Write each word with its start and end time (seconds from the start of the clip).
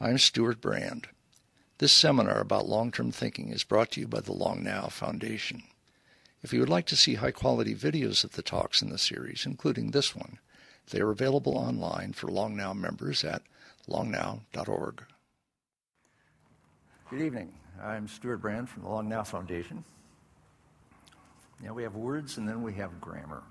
I'm 0.00 0.18
Stewart 0.18 0.60
Brand. 0.60 1.08
This 1.78 1.92
seminar 1.92 2.38
about 2.38 2.68
long 2.68 2.92
term 2.92 3.10
thinking 3.10 3.48
is 3.48 3.64
brought 3.64 3.90
to 3.92 4.00
you 4.00 4.06
by 4.06 4.20
the 4.20 4.32
Long 4.32 4.62
Now 4.62 4.86
Foundation. 4.86 5.64
If 6.40 6.52
you 6.52 6.60
would 6.60 6.68
like 6.68 6.86
to 6.86 6.96
see 6.96 7.16
high 7.16 7.32
quality 7.32 7.74
videos 7.74 8.22
of 8.22 8.32
the 8.32 8.42
talks 8.42 8.80
in 8.80 8.90
the 8.90 8.98
series, 8.98 9.44
including 9.44 9.90
this 9.90 10.14
one, 10.14 10.38
they 10.90 11.00
are 11.00 11.10
available 11.10 11.58
online 11.58 12.12
for 12.12 12.28
Long 12.28 12.56
Now 12.56 12.72
members 12.72 13.24
at 13.24 13.42
longnow.org. 13.88 15.02
Good 17.10 17.20
evening. 17.20 17.52
I'm 17.82 18.06
Stewart 18.06 18.40
Brand 18.40 18.68
from 18.68 18.84
the 18.84 18.88
Long 18.88 19.08
Now 19.08 19.24
Foundation. 19.24 19.82
Now 21.60 21.74
we 21.74 21.82
have 21.82 21.96
words 21.96 22.38
and 22.38 22.48
then 22.48 22.62
we 22.62 22.74
have 22.74 23.00
grammar. 23.00 23.42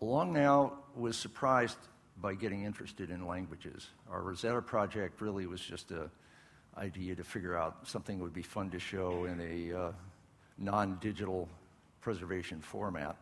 Long 0.00 0.32
Now 0.32 0.74
was 0.94 1.16
surprised 1.16 1.78
by 2.22 2.34
getting 2.34 2.62
interested 2.62 3.10
in 3.10 3.26
languages. 3.26 3.88
Our 4.08 4.22
Rosetta 4.22 4.62
project 4.62 5.20
really 5.20 5.46
was 5.46 5.60
just 5.60 5.90
an 5.90 6.08
idea 6.78 7.16
to 7.16 7.24
figure 7.24 7.56
out 7.56 7.88
something 7.88 8.16
that 8.16 8.22
would 8.22 8.32
be 8.32 8.42
fun 8.42 8.70
to 8.70 8.78
show 8.78 9.24
in 9.24 9.40
a 9.40 9.76
uh, 9.76 9.92
non 10.56 10.98
digital 11.00 11.48
preservation 12.00 12.60
format. 12.60 13.16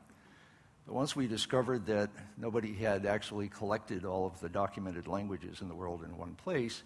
But 0.86 0.94
once 0.94 1.16
we 1.16 1.26
discovered 1.26 1.86
that 1.86 2.10
nobody 2.36 2.74
had 2.74 3.06
actually 3.06 3.48
collected 3.48 4.04
all 4.04 4.26
of 4.26 4.38
the 4.40 4.50
documented 4.50 5.06
languages 5.06 5.62
in 5.62 5.68
the 5.68 5.74
world 5.74 6.04
in 6.04 6.16
one 6.16 6.34
place, 6.34 6.82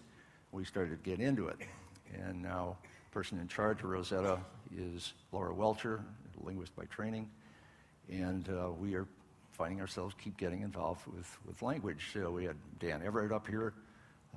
we 0.53 0.63
started 0.63 1.03
to 1.03 1.09
get 1.09 1.19
into 1.19 1.49
it. 1.49 1.57
And 2.13 2.41
now, 2.41 2.77
the 3.09 3.13
person 3.13 3.39
in 3.39 3.49
charge 3.49 3.79
of 3.79 3.89
Rosetta 3.89 4.39
is 4.75 5.13
Laura 5.33 5.53
Welcher, 5.53 6.01
a 6.41 6.45
linguist 6.45 6.75
by 6.77 6.85
training. 6.85 7.29
And 8.09 8.47
uh, 8.47 8.69
we 8.71 8.95
are 8.95 9.07
finding 9.55 9.79
ourselves 9.79 10.13
keep 10.21 10.35
getting 10.37 10.61
involved 10.61 11.01
with, 11.07 11.37
with 11.47 11.61
language. 11.61 12.09
So 12.13 12.31
we 12.31 12.43
had 12.43 12.57
Dan 12.79 13.01
Everett 13.01 13.31
up 13.31 13.47
here 13.47 13.73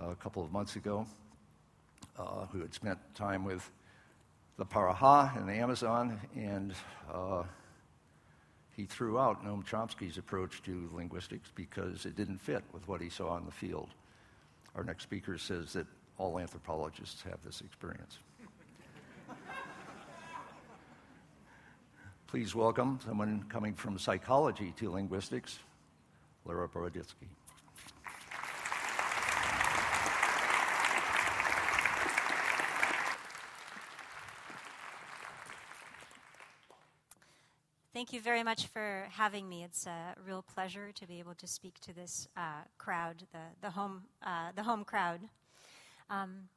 uh, 0.00 0.10
a 0.10 0.14
couple 0.14 0.44
of 0.44 0.52
months 0.52 0.76
ago, 0.76 1.06
uh, 2.16 2.46
who 2.46 2.60
had 2.60 2.72
spent 2.72 2.98
time 3.14 3.44
with 3.44 3.68
the 4.56 4.64
Pirahã 4.64 5.36
in 5.36 5.46
the 5.46 5.54
Amazon, 5.54 6.20
and 6.36 6.72
uh, 7.12 7.42
he 8.76 8.84
threw 8.84 9.18
out 9.18 9.44
Noam 9.44 9.64
Chomsky's 9.66 10.18
approach 10.18 10.62
to 10.62 10.88
linguistics 10.92 11.50
because 11.54 12.06
it 12.06 12.14
didn't 12.14 12.38
fit 12.38 12.62
with 12.72 12.86
what 12.86 13.00
he 13.00 13.08
saw 13.08 13.36
in 13.36 13.44
the 13.44 13.52
field. 13.52 13.90
Our 14.76 14.84
next 14.84 15.02
speaker 15.02 15.36
says 15.36 15.72
that 15.72 15.86
all 16.16 16.38
anthropologists 16.38 17.22
have 17.22 17.42
this 17.44 17.60
experience. 17.60 18.18
Please 22.28 22.54
welcome 22.54 23.00
someone 23.02 23.42
coming 23.48 23.72
from 23.72 23.98
psychology 23.98 24.74
to 24.76 24.90
linguistics, 24.90 25.60
Lera 26.44 26.68
Boroditsky. 26.68 27.26
Thank 37.94 38.12
you 38.12 38.20
very 38.20 38.42
much 38.42 38.66
for 38.66 39.06
having 39.10 39.48
me. 39.48 39.64
It's 39.64 39.86
a 39.86 40.14
real 40.26 40.42
pleasure 40.42 40.92
to 40.96 41.06
be 41.06 41.20
able 41.20 41.34
to 41.36 41.46
speak 41.46 41.80
to 41.80 41.94
this 41.94 42.28
uh, 42.36 42.60
crowd, 42.76 43.24
the, 43.32 43.38
the, 43.62 43.70
home, 43.70 44.02
uh, 44.22 44.52
the 44.54 44.64
home 44.64 44.84
crowd. 44.84 45.20
Um, 46.10 46.50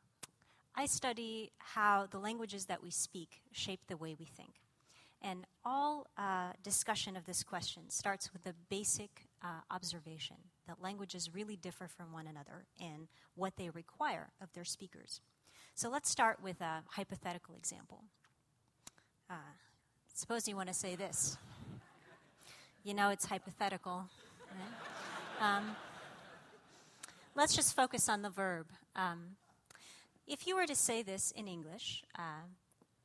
I 0.76 0.86
study 0.86 1.54
how 1.60 2.08
the 2.12 2.20
languages 2.20 2.66
that 2.66 2.84
we 2.84 2.92
speak 2.92 3.40
shape 3.54 3.80
the 3.88 3.96
way 3.96 4.18
we 4.20 4.26
think. 4.26 4.56
And 5.22 5.46
all 5.64 6.08
uh, 6.18 6.52
discussion 6.64 7.16
of 7.16 7.26
this 7.26 7.44
question 7.44 7.84
starts 7.90 8.34
with 8.34 8.44
the 8.44 8.54
basic 8.70 9.28
uh, 9.44 9.62
observation 9.70 10.38
that 10.68 10.82
languages 10.82 11.30
really 11.34 11.56
differ 11.56 11.88
from 11.88 12.12
one 12.12 12.28
another 12.28 12.66
in 12.80 13.08
what 13.36 13.54
they 13.58 13.70
require 13.70 14.32
of 14.42 14.52
their 14.54 14.64
speakers. 14.64 15.22
So 15.76 15.90
let's 15.90 16.10
start 16.10 16.42
with 16.42 16.62
a 16.62 16.84
hypothetical 16.90 17.56
example. 17.56 18.04
Uh, 19.30 19.54
suppose 20.14 20.48
you 20.48 20.56
want 20.56 20.68
to 20.68 20.74
say 20.74 20.96
this. 20.96 21.38
You 22.84 22.94
know, 22.94 23.10
it's 23.10 23.26
hypothetical. 23.26 24.06
Right? 24.50 25.58
Um, 25.58 25.76
let's 27.36 27.56
just 27.56 27.76
focus 27.76 28.10
on 28.10 28.22
the 28.22 28.30
verb. 28.30 28.68
Um, 28.96 29.38
if 30.28 30.48
you 30.48 30.56
were 30.56 30.66
to 30.66 30.76
say 30.76 31.02
this 31.04 31.32
in 31.32 31.48
English, 31.48 32.04
uh, 32.18 32.46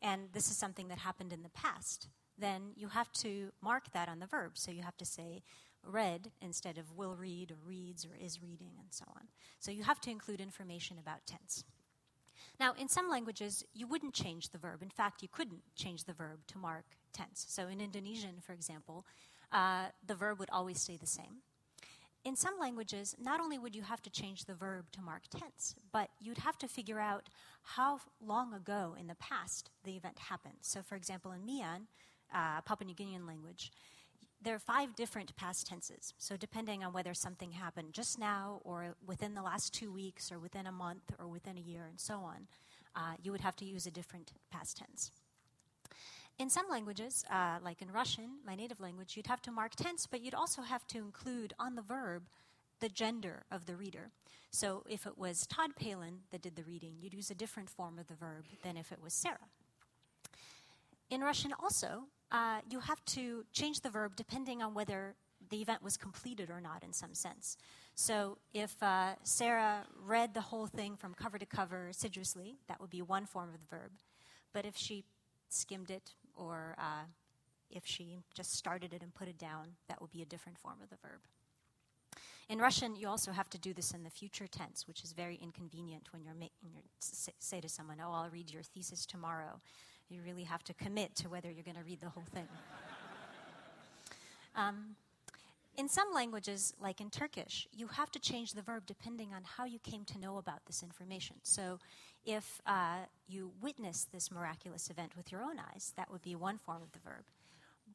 and 0.02 0.28
this 0.32 0.50
is 0.50 0.56
something 0.56 0.88
that 0.88 0.98
happened 0.98 1.32
in 1.32 1.42
the 1.42 1.48
past, 1.50 2.08
then 2.38 2.72
you 2.74 2.88
have 2.88 3.10
to 3.12 3.50
mark 3.62 3.92
that 3.92 4.08
on 4.08 4.18
the 4.18 4.26
verb. 4.26 4.52
So 4.54 4.70
you 4.70 4.82
have 4.82 4.96
to 4.98 5.04
say 5.04 5.42
read 5.82 6.30
instead 6.40 6.78
of 6.78 6.96
will 6.96 7.14
read 7.14 7.52
or 7.52 7.56
reads 7.64 8.04
or 8.04 8.16
is 8.20 8.42
reading 8.42 8.72
and 8.78 8.88
so 8.90 9.04
on. 9.08 9.28
So 9.60 9.70
you 9.70 9.84
have 9.84 10.00
to 10.02 10.10
include 10.10 10.40
information 10.40 10.98
about 10.98 11.26
tense. 11.26 11.64
Now, 12.58 12.74
in 12.78 12.88
some 12.88 13.10
languages, 13.10 13.64
you 13.74 13.86
wouldn't 13.86 14.14
change 14.14 14.50
the 14.50 14.58
verb. 14.58 14.82
In 14.82 14.90
fact, 14.90 15.22
you 15.22 15.28
couldn't 15.30 15.62
change 15.74 16.04
the 16.04 16.14
verb 16.14 16.40
to 16.48 16.58
mark 16.58 16.84
tense. 17.12 17.44
So 17.48 17.68
in 17.68 17.80
Indonesian, 17.80 18.36
for 18.40 18.52
example, 18.52 19.04
uh, 19.52 19.86
the 20.06 20.14
verb 20.14 20.38
would 20.38 20.50
always 20.50 20.80
stay 20.80 20.96
the 20.96 21.06
same 21.06 21.42
in 22.26 22.34
some 22.34 22.58
languages, 22.58 23.14
not 23.20 23.40
only 23.40 23.56
would 23.56 23.76
you 23.76 23.82
have 23.82 24.02
to 24.02 24.10
change 24.10 24.44
the 24.44 24.54
verb 24.54 24.86
to 24.90 25.00
mark 25.00 25.22
tense, 25.30 25.76
but 25.92 26.08
you'd 26.20 26.38
have 26.38 26.58
to 26.58 26.66
figure 26.66 26.98
out 26.98 27.28
how 27.62 28.00
long 28.20 28.52
ago 28.52 28.96
in 28.98 29.06
the 29.06 29.14
past 29.14 29.70
the 29.84 29.94
event 29.94 30.18
happened. 30.18 30.56
So, 30.60 30.82
for 30.82 30.96
example, 30.96 31.30
in 31.30 31.46
Mian, 31.46 31.86
uh, 32.34 32.60
Papua 32.62 32.86
New 32.86 32.94
Guinean 32.94 33.26
language, 33.26 33.72
there 34.42 34.54
are 34.54 34.60
five 34.60 34.94
different 34.94 35.34
past 35.36 35.66
tenses. 35.66 36.14
So, 36.18 36.36
depending 36.36 36.84
on 36.84 36.92
whether 36.92 37.14
something 37.14 37.52
happened 37.52 37.92
just 37.92 38.18
now, 38.18 38.60
or 38.64 38.94
within 39.06 39.34
the 39.34 39.42
last 39.42 39.72
two 39.72 39.92
weeks, 39.92 40.30
or 40.30 40.38
within 40.38 40.66
a 40.66 40.72
month, 40.72 41.12
or 41.18 41.26
within 41.26 41.56
a 41.56 41.60
year, 41.60 41.86
and 41.88 41.98
so 41.98 42.16
on, 42.16 42.46
uh, 42.94 43.14
you 43.22 43.32
would 43.32 43.40
have 43.40 43.56
to 43.56 43.64
use 43.64 43.86
a 43.86 43.90
different 43.90 44.32
past 44.50 44.76
tense. 44.76 45.10
In 46.38 46.50
some 46.50 46.66
languages, 46.70 47.24
uh, 47.30 47.58
like 47.62 47.80
in 47.80 47.90
Russian, 47.90 48.38
my 48.46 48.54
native 48.54 48.78
language, 48.78 49.16
you'd 49.16 49.26
have 49.26 49.40
to 49.42 49.50
mark 49.50 49.74
tense, 49.74 50.06
but 50.06 50.20
you'd 50.20 50.34
also 50.34 50.62
have 50.62 50.86
to 50.88 50.98
include 50.98 51.54
on 51.58 51.76
the 51.76 51.82
verb 51.82 52.24
the 52.80 52.90
gender 52.90 53.44
of 53.50 53.64
the 53.64 53.74
reader. 53.74 54.10
So 54.50 54.84
if 54.88 55.06
it 55.06 55.16
was 55.16 55.46
Todd 55.46 55.76
Palin 55.76 56.20
that 56.30 56.42
did 56.42 56.56
the 56.56 56.62
reading, 56.62 56.96
you'd 57.00 57.14
use 57.14 57.30
a 57.30 57.34
different 57.34 57.70
form 57.70 57.98
of 57.98 58.06
the 58.06 58.14
verb 58.14 58.44
than 58.62 58.76
if 58.76 58.92
it 58.92 59.02
was 59.02 59.14
Sarah. 59.14 59.48
In 61.08 61.22
Russian, 61.22 61.52
also, 61.58 62.04
uh, 62.30 62.60
you 62.68 62.80
have 62.80 63.04
to 63.06 63.44
change 63.52 63.80
the 63.80 63.90
verb 63.90 64.16
depending 64.16 64.62
on 64.62 64.74
whether 64.74 65.14
the 65.48 65.60
event 65.60 65.82
was 65.82 65.96
completed 65.96 66.50
or 66.50 66.60
not 66.60 66.82
in 66.82 66.92
some 66.92 67.14
sense. 67.14 67.56
So 67.94 68.38
if 68.52 68.82
uh, 68.82 69.14
Sarah 69.22 69.84
read 70.04 70.34
the 70.34 70.40
whole 70.40 70.66
thing 70.66 70.96
from 70.96 71.14
cover 71.14 71.38
to 71.38 71.46
cover 71.46 71.88
assiduously, 71.88 72.58
that 72.68 72.80
would 72.80 72.90
be 72.90 73.02
one 73.02 73.26
form 73.26 73.50
of 73.54 73.60
the 73.60 73.76
verb. 73.76 73.92
But 74.52 74.64
if 74.64 74.76
she 74.76 75.04
skimmed 75.48 75.90
it 75.90 76.14
or 76.34 76.74
uh, 76.78 77.04
if 77.70 77.86
she 77.86 78.18
just 78.34 78.54
started 78.54 78.92
it 78.92 79.02
and 79.02 79.14
put 79.14 79.28
it 79.28 79.38
down, 79.38 79.68
that 79.88 80.00
would 80.00 80.10
be 80.10 80.22
a 80.22 80.26
different 80.26 80.58
form 80.58 80.76
of 80.82 80.90
the 80.90 80.96
verb. 80.96 81.20
In 82.48 82.60
Russian, 82.60 82.94
you 82.94 83.08
also 83.08 83.32
have 83.32 83.50
to 83.50 83.58
do 83.58 83.74
this 83.74 83.92
in 83.92 84.04
the 84.04 84.10
future 84.10 84.46
tense, 84.46 84.86
which 84.86 85.02
is 85.02 85.12
very 85.12 85.36
inconvenient 85.42 86.12
when 86.12 86.22
you're 86.22 86.34
making 86.34 86.70
your, 86.72 86.82
say 87.00 87.60
to 87.60 87.68
someone, 87.68 88.00
"Oh, 88.00 88.12
I'll 88.12 88.30
read 88.30 88.52
your 88.52 88.62
thesis 88.62 89.04
tomorrow." 89.04 89.60
You 90.08 90.20
really 90.24 90.44
have 90.44 90.62
to 90.64 90.74
commit 90.74 91.14
to 91.16 91.28
whether 91.28 91.50
you're 91.50 91.64
going 91.64 91.76
to 91.76 91.82
read 91.82 92.00
the 92.00 92.08
whole 92.08 92.24
thing. 92.32 92.46
um, 94.56 94.96
in 95.76 95.88
some 95.88 96.12
languages, 96.14 96.72
like 96.80 97.00
in 97.00 97.10
Turkish, 97.10 97.66
you 97.72 97.88
have 97.88 98.10
to 98.12 98.18
change 98.18 98.52
the 98.52 98.62
verb 98.62 98.84
depending 98.86 99.34
on 99.34 99.42
how 99.44 99.64
you 99.64 99.78
came 99.78 100.04
to 100.04 100.18
know 100.18 100.38
about 100.38 100.64
this 100.66 100.82
information. 100.82 101.36
So, 101.42 101.78
if 102.24 102.60
uh, 102.66 103.04
you 103.28 103.52
witness 103.60 104.06
this 104.12 104.32
miraculous 104.32 104.90
event 104.90 105.16
with 105.16 105.30
your 105.30 105.42
own 105.42 105.60
eyes, 105.72 105.92
that 105.96 106.10
would 106.10 106.22
be 106.22 106.34
one 106.34 106.58
form 106.58 106.82
of 106.82 106.90
the 106.90 106.98
verb. 106.98 107.24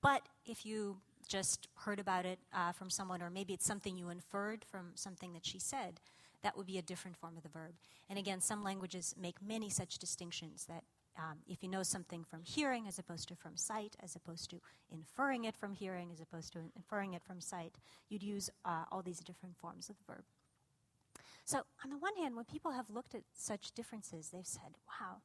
But 0.01 0.21
if 0.45 0.65
you 0.65 0.97
just 1.27 1.67
heard 1.75 1.99
about 1.99 2.25
it 2.25 2.39
uh, 2.53 2.71
from 2.71 2.89
someone, 2.89 3.21
or 3.21 3.29
maybe 3.29 3.53
it's 3.53 3.65
something 3.65 3.97
you 3.97 4.09
inferred 4.09 4.63
from 4.63 4.91
something 4.95 5.33
that 5.33 5.45
she 5.45 5.59
said, 5.59 5.99
that 6.43 6.57
would 6.57 6.65
be 6.65 6.77
a 6.77 6.81
different 6.81 7.17
form 7.17 7.35
of 7.35 7.43
the 7.43 7.49
verb. 7.49 7.73
And 8.09 8.17
again, 8.17 8.41
some 8.41 8.63
languages 8.63 9.13
make 9.19 9.35
many 9.41 9.69
such 9.69 9.97
distinctions 9.97 10.65
that 10.65 10.83
um, 11.17 11.37
if 11.47 11.61
you 11.61 11.69
know 11.69 11.83
something 11.83 12.23
from 12.23 12.43
hearing 12.43 12.87
as 12.87 12.99
opposed 12.99 13.27
to 13.29 13.35
from 13.35 13.57
sight, 13.57 13.95
as 14.01 14.15
opposed 14.15 14.49
to 14.51 14.61
inferring 14.91 15.45
it 15.45 15.55
from 15.55 15.73
hearing 15.73 16.09
as 16.11 16.19
opposed 16.19 16.53
to 16.53 16.59
inferring 16.75 17.13
it 17.13 17.23
from 17.23 17.41
sight, 17.41 17.75
you'd 18.09 18.23
use 18.23 18.49
uh, 18.65 18.85
all 18.91 19.01
these 19.01 19.19
different 19.19 19.57
forms 19.57 19.89
of 19.89 19.97
the 19.97 20.13
verb. 20.13 20.23
So, 21.45 21.63
on 21.83 21.89
the 21.89 21.97
one 21.97 22.15
hand, 22.17 22.35
when 22.35 22.45
people 22.45 22.71
have 22.71 22.89
looked 22.89 23.15
at 23.15 23.23
such 23.33 23.71
differences, 23.73 24.29
they've 24.29 24.45
said, 24.45 24.75
wow, 24.87 25.17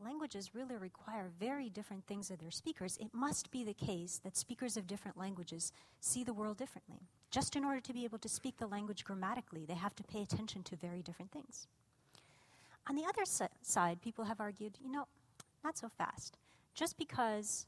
languages 0.00 0.54
really 0.54 0.76
require 0.76 1.30
very 1.38 1.68
different 1.68 2.06
things 2.06 2.30
of 2.30 2.38
their 2.38 2.50
speakers. 2.50 2.96
It 2.98 3.12
must 3.12 3.50
be 3.50 3.64
the 3.64 3.74
case 3.74 4.20
that 4.24 4.36
speakers 4.36 4.76
of 4.76 4.86
different 4.86 5.18
languages 5.18 5.72
see 6.00 6.24
the 6.24 6.32
world 6.32 6.58
differently. 6.58 7.08
Just 7.30 7.56
in 7.56 7.64
order 7.64 7.80
to 7.80 7.92
be 7.92 8.04
able 8.04 8.18
to 8.18 8.28
speak 8.28 8.56
the 8.58 8.66
language 8.66 9.04
grammatically, 9.04 9.64
they 9.66 9.74
have 9.74 9.94
to 9.96 10.04
pay 10.04 10.22
attention 10.22 10.62
to 10.64 10.76
very 10.76 11.02
different 11.02 11.32
things. 11.32 11.66
On 12.88 12.96
the 12.96 13.04
other 13.04 13.24
side, 13.62 14.02
people 14.02 14.24
have 14.24 14.40
argued, 14.40 14.78
you 14.82 14.92
know, 14.92 15.06
not 15.64 15.78
so 15.78 15.88
fast. 15.88 16.36
Just 16.74 16.98
because 16.98 17.66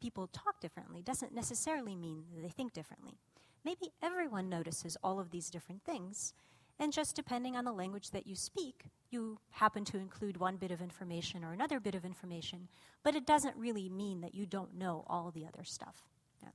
people 0.00 0.28
talk 0.28 0.60
differently 0.60 1.02
doesn't 1.02 1.34
necessarily 1.34 1.96
mean 1.96 2.24
that 2.34 2.42
they 2.42 2.48
think 2.48 2.72
differently. 2.72 3.18
Maybe 3.64 3.92
everyone 4.02 4.48
notices 4.48 4.96
all 5.02 5.18
of 5.18 5.30
these 5.30 5.48
different 5.48 5.82
things, 5.84 6.34
And 6.78 6.92
just 6.92 7.14
depending 7.14 7.56
on 7.56 7.64
the 7.64 7.72
language 7.72 8.10
that 8.10 8.26
you 8.26 8.34
speak, 8.34 8.86
you 9.10 9.38
happen 9.50 9.84
to 9.86 9.98
include 9.98 10.36
one 10.36 10.56
bit 10.56 10.72
of 10.72 10.80
information 10.80 11.44
or 11.44 11.52
another 11.52 11.78
bit 11.78 11.94
of 11.94 12.04
information, 12.04 12.68
but 13.04 13.14
it 13.14 13.26
doesn't 13.26 13.56
really 13.56 13.88
mean 13.88 14.20
that 14.22 14.34
you 14.34 14.44
don't 14.44 14.74
know 14.76 15.04
all 15.06 15.30
the 15.30 15.46
other 15.46 15.62
stuff. 15.62 16.02
Yeah. 16.42 16.48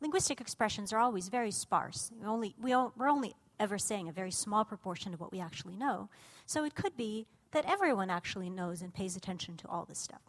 Linguistic 0.00 0.40
expressions 0.40 0.92
are 0.92 0.98
always 0.98 1.28
very 1.28 1.50
sparse. 1.50 2.10
We 2.20 2.26
only, 2.26 2.54
we 2.60 2.74
we're 2.74 3.08
only 3.08 3.34
ever 3.58 3.78
saying 3.78 4.08
a 4.08 4.12
very 4.12 4.30
small 4.30 4.64
proportion 4.64 5.14
of 5.14 5.20
what 5.20 5.32
we 5.32 5.40
actually 5.40 5.76
know. 5.76 6.10
So 6.44 6.64
it 6.64 6.74
could 6.74 6.96
be 6.96 7.26
that 7.52 7.64
everyone 7.66 8.10
actually 8.10 8.50
knows 8.50 8.82
and 8.82 8.92
pays 8.92 9.16
attention 9.16 9.56
to 9.58 9.68
all 9.68 9.84
this 9.84 9.98
stuff. 9.98 10.20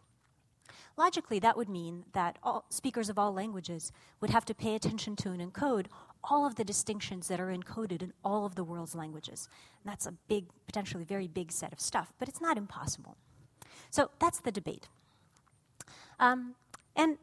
Logically, 0.96 1.40
that 1.40 1.56
would 1.56 1.68
mean 1.68 2.04
that 2.12 2.38
speakers 2.68 3.08
of 3.08 3.18
all 3.18 3.32
languages 3.32 3.90
would 4.20 4.30
have 4.30 4.44
to 4.44 4.54
pay 4.54 4.74
attention 4.74 5.16
to 5.16 5.30
and 5.30 5.52
encode 5.52 5.86
all 6.22 6.46
of 6.46 6.54
the 6.54 6.64
distinctions 6.64 7.28
that 7.28 7.40
are 7.40 7.48
encoded 7.48 8.00
in 8.00 8.12
all 8.24 8.46
of 8.46 8.54
the 8.54 8.64
world's 8.64 8.94
languages. 8.94 9.48
And 9.82 9.90
that's 9.90 10.06
a 10.06 10.14
big, 10.28 10.46
potentially 10.66 11.04
very 11.04 11.26
big 11.26 11.50
set 11.50 11.72
of 11.72 11.80
stuff, 11.80 12.12
but 12.18 12.28
it's 12.28 12.40
not 12.40 12.56
impossible. 12.56 13.16
So 13.90 14.10
that's 14.20 14.40
the 14.40 14.52
debate. 14.52 14.88
Um, 16.20 16.54
and 16.96 17.18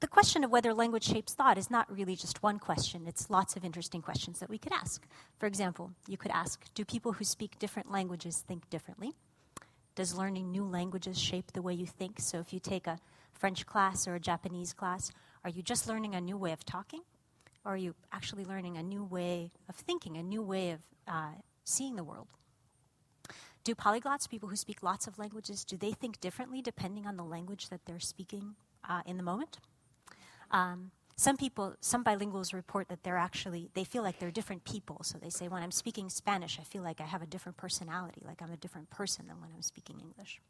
the 0.00 0.08
question 0.08 0.44
of 0.44 0.50
whether 0.50 0.72
language 0.72 1.04
shapes 1.04 1.34
thought 1.34 1.58
is 1.58 1.70
not 1.70 1.90
really 1.94 2.16
just 2.16 2.42
one 2.42 2.58
question, 2.58 3.04
it's 3.06 3.28
lots 3.28 3.54
of 3.54 3.64
interesting 3.64 4.00
questions 4.00 4.38
that 4.38 4.48
we 4.48 4.58
could 4.58 4.72
ask. 4.72 5.06
For 5.38 5.46
example, 5.46 5.92
you 6.08 6.16
could 6.16 6.30
ask 6.30 6.64
Do 6.74 6.84
people 6.84 7.12
who 7.12 7.24
speak 7.24 7.58
different 7.58 7.90
languages 7.90 8.42
think 8.46 8.68
differently? 8.70 9.12
Does 9.94 10.14
learning 10.14 10.50
new 10.50 10.64
languages 10.64 11.18
shape 11.18 11.52
the 11.52 11.60
way 11.60 11.74
you 11.74 11.86
think? 11.86 12.20
So 12.20 12.38
if 12.38 12.52
you 12.52 12.60
take 12.60 12.86
a 12.86 12.98
French 13.34 13.66
class 13.66 14.08
or 14.08 14.14
a 14.14 14.20
Japanese 14.20 14.72
class, 14.72 15.12
are 15.44 15.50
you 15.50 15.62
just 15.62 15.86
learning 15.86 16.14
a 16.14 16.20
new 16.20 16.38
way 16.38 16.52
of 16.52 16.64
talking? 16.64 17.00
Or 17.64 17.74
are 17.74 17.76
you 17.76 17.94
actually 18.10 18.44
learning 18.46 18.78
a 18.78 18.82
new 18.82 19.04
way 19.04 19.52
of 19.68 19.76
thinking, 19.76 20.16
a 20.16 20.22
new 20.22 20.42
way 20.42 20.70
of 20.70 20.80
uh, 21.06 21.32
seeing 21.64 21.96
the 21.96 22.04
world? 22.04 22.28
Do 23.64 23.74
polyglots, 23.74 24.28
people 24.28 24.48
who 24.48 24.56
speak 24.56 24.82
lots 24.82 25.06
of 25.06 25.18
languages, 25.18 25.64
do 25.64 25.76
they 25.76 25.92
think 25.92 26.20
differently 26.20 26.62
depending 26.62 27.06
on 27.06 27.16
the 27.16 27.24
language 27.24 27.68
that 27.68 27.84
they're 27.84 28.00
speaking 28.00 28.54
uh, 28.88 29.02
in 29.04 29.18
the 29.18 29.22
moment? 29.22 29.58
Um, 30.50 30.90
some 31.16 31.36
people, 31.36 31.74
some 31.80 32.02
bilinguals 32.02 32.54
report 32.54 32.88
that 32.88 33.02
they're 33.02 33.18
actually, 33.18 33.70
they 33.74 33.84
feel 33.84 34.02
like 34.02 34.18
they're 34.18 34.30
different 34.30 34.64
people. 34.64 35.00
So 35.02 35.18
they 35.18 35.28
say, 35.28 35.48
when 35.48 35.62
I'm 35.62 35.70
speaking 35.70 36.08
Spanish, 36.08 36.58
I 36.58 36.64
feel 36.64 36.82
like 36.82 36.98
I 37.00 37.04
have 37.04 37.20
a 37.20 37.26
different 37.26 37.58
personality, 37.58 38.22
like 38.26 38.40
I'm 38.40 38.50
a 38.50 38.56
different 38.56 38.88
person 38.88 39.26
than 39.26 39.38
when 39.38 39.50
I'm 39.54 39.60
speaking 39.60 40.00
English. 40.00 40.40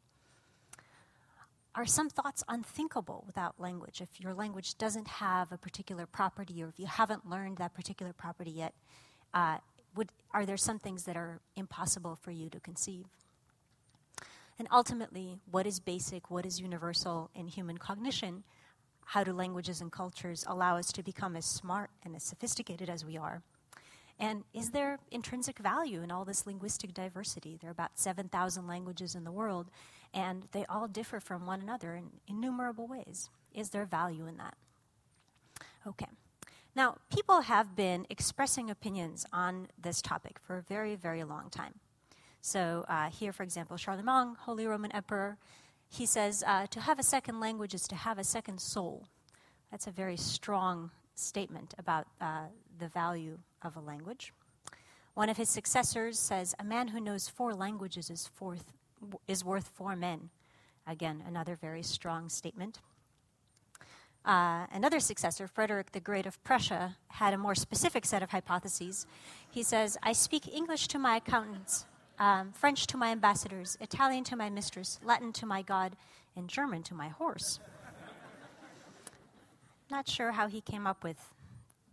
Are 1.75 1.85
some 1.85 2.09
thoughts 2.09 2.43
unthinkable 2.47 3.23
without 3.25 3.59
language? 3.59 4.01
If 4.01 4.19
your 4.19 4.33
language 4.33 4.77
doesn't 4.77 5.07
have 5.07 5.51
a 5.51 5.57
particular 5.57 6.05
property, 6.05 6.63
or 6.63 6.69
if 6.69 6.79
you 6.79 6.85
haven't 6.85 7.29
learned 7.29 7.57
that 7.57 7.73
particular 7.73 8.13
property 8.13 8.51
yet, 8.51 8.73
uh, 9.33 9.57
would, 9.95 10.09
are 10.33 10.45
there 10.45 10.57
some 10.57 10.79
things 10.79 11.03
that 11.03 11.17
are 11.17 11.41
impossible 11.57 12.15
for 12.15 12.31
you 12.31 12.49
to 12.49 12.59
conceive? 12.59 13.05
And 14.57 14.67
ultimately, 14.71 15.39
what 15.49 15.65
is 15.65 15.79
basic, 15.79 16.29
what 16.29 16.45
is 16.45 16.61
universal 16.61 17.29
in 17.35 17.47
human 17.47 17.77
cognition? 17.77 18.43
How 19.11 19.25
do 19.25 19.33
languages 19.33 19.81
and 19.81 19.91
cultures 19.91 20.45
allow 20.47 20.77
us 20.77 20.89
to 20.93 21.03
become 21.03 21.35
as 21.35 21.43
smart 21.43 21.89
and 22.05 22.15
as 22.15 22.23
sophisticated 22.23 22.89
as 22.89 23.03
we 23.03 23.17
are? 23.17 23.41
And 24.17 24.45
is 24.53 24.69
there 24.69 24.99
intrinsic 25.11 25.59
value 25.59 26.01
in 26.01 26.11
all 26.11 26.23
this 26.23 26.47
linguistic 26.47 26.93
diversity? 26.93 27.57
There 27.59 27.69
are 27.69 27.73
about 27.73 27.99
7,000 27.99 28.67
languages 28.67 29.13
in 29.13 29.25
the 29.25 29.31
world, 29.33 29.69
and 30.13 30.43
they 30.53 30.65
all 30.67 30.87
differ 30.87 31.19
from 31.19 31.45
one 31.45 31.59
another 31.59 31.93
in 31.93 32.05
innumerable 32.25 32.87
ways. 32.87 33.29
Is 33.53 33.71
there 33.71 33.83
value 33.83 34.27
in 34.27 34.37
that? 34.37 34.55
Okay. 35.85 36.07
Now, 36.73 36.95
people 37.13 37.41
have 37.41 37.75
been 37.75 38.05
expressing 38.09 38.69
opinions 38.69 39.25
on 39.33 39.67
this 39.77 40.01
topic 40.01 40.39
for 40.39 40.55
a 40.55 40.61
very, 40.61 40.95
very 40.95 41.25
long 41.25 41.49
time. 41.49 41.73
So, 42.39 42.85
uh, 42.87 43.09
here, 43.09 43.33
for 43.33 43.43
example, 43.43 43.75
Charlemagne, 43.75 44.37
Holy 44.39 44.65
Roman 44.65 44.93
Emperor, 44.93 45.37
he 45.91 46.05
says 46.05 46.41
uh, 46.47 46.67
to 46.67 46.79
have 46.79 46.99
a 46.99 47.03
second 47.03 47.41
language 47.41 47.73
is 47.73 47.85
to 47.89 47.95
have 47.95 48.17
a 48.17 48.23
second 48.23 48.61
soul. 48.61 49.07
That's 49.71 49.87
a 49.87 49.91
very 49.91 50.15
strong 50.15 50.89
statement 51.15 51.73
about 51.77 52.07
uh, 52.21 52.45
the 52.79 52.87
value 52.87 53.37
of 53.61 53.75
a 53.75 53.81
language. 53.81 54.31
One 55.15 55.27
of 55.27 55.35
his 55.35 55.49
successors 55.49 56.17
says, 56.17 56.55
A 56.57 56.63
man 56.63 56.87
who 56.87 57.01
knows 57.01 57.27
four 57.27 57.53
languages 57.53 58.09
is, 58.09 58.31
is 59.27 59.43
worth 59.43 59.67
four 59.67 59.97
men. 59.97 60.29
Again, 60.87 61.23
another 61.27 61.57
very 61.57 61.83
strong 61.83 62.29
statement. 62.29 62.79
Uh, 64.23 64.67
another 64.71 65.01
successor, 65.01 65.45
Frederick 65.45 65.91
the 65.91 65.99
Great 65.99 66.25
of 66.25 66.41
Prussia, 66.45 66.95
had 67.09 67.33
a 67.33 67.37
more 67.37 67.55
specific 67.55 68.05
set 68.05 68.23
of 68.23 68.29
hypotheses. 68.29 69.05
He 69.49 69.61
says, 69.61 69.97
I 70.01 70.13
speak 70.13 70.47
English 70.47 70.87
to 70.89 70.99
my 70.99 71.17
accountants, 71.17 71.85
um, 72.21 72.51
French 72.53 72.85
to 72.85 72.97
my 72.97 73.09
ambassadors, 73.09 73.79
Italian 73.81 74.23
to 74.25 74.35
my 74.35 74.47
mistress, 74.47 74.99
Latin 75.03 75.33
to 75.33 75.47
my 75.47 75.63
God, 75.63 75.95
and 76.35 76.47
German 76.47 76.83
to 76.83 76.93
my 76.93 77.07
horse. 77.07 77.59
Not 79.89 80.07
sure 80.07 80.31
how 80.31 80.47
he 80.47 80.61
came 80.61 80.85
up 80.85 81.03
with 81.03 81.17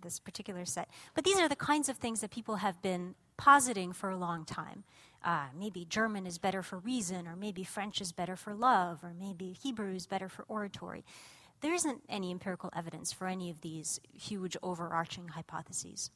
this 0.02 0.20
particular 0.20 0.66
set. 0.66 0.90
But 1.14 1.24
these 1.24 1.40
are 1.40 1.48
the 1.48 1.56
kinds 1.56 1.88
of 1.88 1.96
things 1.96 2.20
that 2.20 2.30
people 2.30 2.56
have 2.56 2.80
been 2.82 3.14
positing 3.38 3.94
for 3.94 4.10
a 4.10 4.18
long 4.18 4.44
time. 4.44 4.84
Uh, 5.24 5.46
maybe 5.58 5.86
German 5.86 6.26
is 6.26 6.36
better 6.36 6.62
for 6.62 6.78
reason, 6.78 7.26
or 7.26 7.34
maybe 7.34 7.64
French 7.64 8.02
is 8.02 8.12
better 8.12 8.36
for 8.36 8.54
love, 8.54 9.02
or 9.02 9.14
maybe 9.18 9.56
Hebrew 9.62 9.94
is 9.94 10.06
better 10.06 10.28
for 10.28 10.44
oratory. 10.46 11.04
There 11.62 11.72
isn't 11.72 12.02
any 12.06 12.30
empirical 12.30 12.70
evidence 12.76 13.14
for 13.14 13.26
any 13.28 13.48
of 13.50 13.62
these 13.62 13.98
huge 14.12 14.58
overarching 14.62 15.28
hypotheses. 15.28 16.10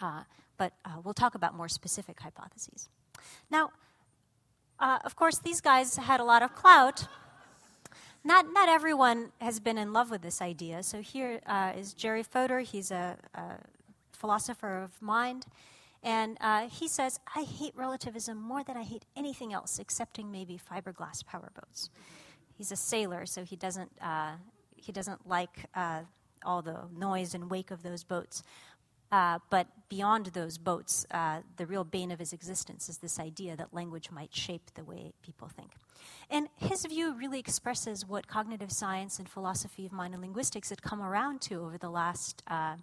Uh, 0.00 0.22
but 0.56 0.72
uh, 0.86 0.96
we'll 1.04 1.14
talk 1.14 1.34
about 1.34 1.54
more 1.54 1.68
specific 1.68 2.18
hypotheses. 2.18 2.88
Now, 3.50 3.70
uh, 4.78 4.98
of 5.04 5.16
course, 5.16 5.38
these 5.38 5.60
guys 5.60 5.96
had 5.96 6.20
a 6.20 6.24
lot 6.24 6.42
of 6.42 6.54
clout 6.54 7.06
not, 8.26 8.46
not 8.52 8.70
everyone 8.70 9.32
has 9.40 9.60
been 9.60 9.76
in 9.76 9.92
love 9.92 10.10
with 10.10 10.22
this 10.22 10.40
idea. 10.40 10.82
So 10.82 11.02
here 11.02 11.40
uh, 11.46 11.72
is 11.76 11.92
Jerry 11.92 12.22
Fodor. 12.22 12.60
He's 12.60 12.90
a, 12.90 13.18
a, 13.34 13.42
philosopher 14.12 14.82
of 14.82 15.02
mind. 15.02 15.44
And 16.02 16.38
uh, 16.40 16.68
he 16.68 16.88
says, 16.88 17.20
I 17.36 17.42
hate 17.42 17.76
relativism 17.76 18.40
more 18.40 18.64
than 18.64 18.74
I 18.74 18.82
hate 18.82 19.04
anything 19.14 19.52
else, 19.52 19.78
excepting 19.78 20.32
maybe 20.32 20.58
fiberglass 20.58 21.22
powerboats. 21.26 21.90
He's 22.56 22.72
a 22.72 22.76
sailor, 22.76 23.26
so 23.26 23.44
he 23.44 23.56
doesn't, 23.56 23.90
uh, 24.00 24.36
he 24.76 24.92
doesn't 24.92 25.28
like 25.28 25.66
uh, 25.74 26.00
all 26.42 26.62
the 26.62 26.84
noise 26.96 27.34
and 27.34 27.50
wake 27.50 27.70
of 27.70 27.82
those 27.82 28.02
boats. 28.02 28.42
Uh, 29.14 29.38
but 29.48 29.68
beyond 29.88 30.26
those 30.26 30.58
boats, 30.58 31.06
uh, 31.12 31.38
the 31.56 31.66
real 31.66 31.84
bane 31.84 32.10
of 32.10 32.18
his 32.18 32.32
existence 32.32 32.88
is 32.88 32.98
this 32.98 33.20
idea 33.20 33.54
that 33.54 33.72
language 33.72 34.10
might 34.10 34.34
shape 34.34 34.74
the 34.74 34.82
way 34.82 35.12
people 35.22 35.46
think. 35.46 35.70
And 36.30 36.48
his 36.56 36.84
view 36.84 37.14
really 37.16 37.38
expresses 37.38 38.04
what 38.04 38.26
cognitive 38.26 38.72
science 38.72 39.20
and 39.20 39.28
philosophy 39.28 39.86
of 39.86 39.92
mind 39.92 40.14
and 40.14 40.20
linguistics 40.20 40.68
had 40.70 40.82
come 40.82 41.00
around 41.00 41.42
to 41.42 41.64
over 41.64 41.78
the 41.78 41.90
last 41.90 42.42
uh, 42.48 42.74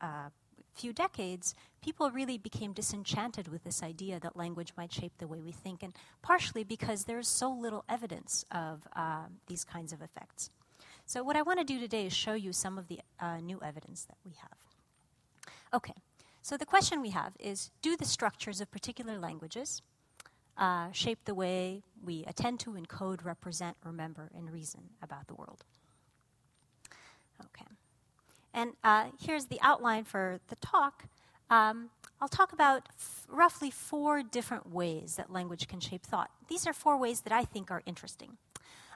uh 0.00 0.30
few 0.72 0.94
decades. 0.94 1.54
People 1.82 2.10
really 2.10 2.38
became 2.38 2.72
disenchanted 2.72 3.46
with 3.48 3.62
this 3.62 3.82
idea 3.82 4.18
that 4.20 4.38
language 4.38 4.72
might 4.78 4.90
shape 4.90 5.12
the 5.18 5.26
way 5.26 5.42
we 5.42 5.52
think, 5.52 5.82
and 5.82 5.92
partially 6.22 6.64
because 6.64 7.04
there's 7.04 7.28
so 7.28 7.52
little 7.52 7.84
evidence 7.90 8.46
of 8.50 8.88
uh, 8.96 9.24
these 9.48 9.64
kinds 9.64 9.92
of 9.92 10.00
effects. 10.00 10.48
So, 11.04 11.22
what 11.22 11.36
I 11.36 11.42
want 11.42 11.58
to 11.58 11.64
do 11.64 11.78
today 11.78 12.06
is 12.06 12.14
show 12.14 12.32
you 12.32 12.54
some 12.54 12.78
of 12.78 12.88
the 12.88 13.00
new 13.42 13.60
evidence 13.62 14.04
that 14.04 14.16
we 14.24 14.32
have. 14.40 14.69
Okay, 15.72 15.94
so 16.42 16.56
the 16.56 16.66
question 16.66 17.00
we 17.00 17.10
have 17.10 17.32
is 17.38 17.70
Do 17.82 17.96
the 17.96 18.04
structures 18.04 18.60
of 18.60 18.70
particular 18.70 19.18
languages 19.18 19.82
uh, 20.56 20.92
shape 20.92 21.20
the 21.24 21.34
way 21.34 21.82
we 22.04 22.24
attend 22.26 22.60
to, 22.60 22.72
encode, 22.72 23.24
represent, 23.24 23.76
remember, 23.84 24.30
and 24.36 24.50
reason 24.50 24.90
about 25.02 25.26
the 25.26 25.34
world? 25.34 25.64
Okay. 27.40 27.66
And 28.52 28.72
uh, 28.84 29.06
here's 29.20 29.46
the 29.46 29.58
outline 29.62 30.04
for 30.04 30.40
the 30.48 30.56
talk. 30.56 31.06
Um, 31.48 31.90
I'll 32.20 32.28
talk 32.28 32.52
about 32.52 32.88
f- 32.90 33.26
roughly 33.28 33.70
four 33.70 34.22
different 34.22 34.70
ways 34.70 35.16
that 35.16 35.32
language 35.32 35.66
can 35.66 35.80
shape 35.80 36.02
thought. 36.02 36.30
These 36.48 36.66
are 36.66 36.72
four 36.72 36.96
ways 36.98 37.22
that 37.22 37.32
I 37.32 37.44
think 37.44 37.70
are 37.70 37.82
interesting. 37.86 38.36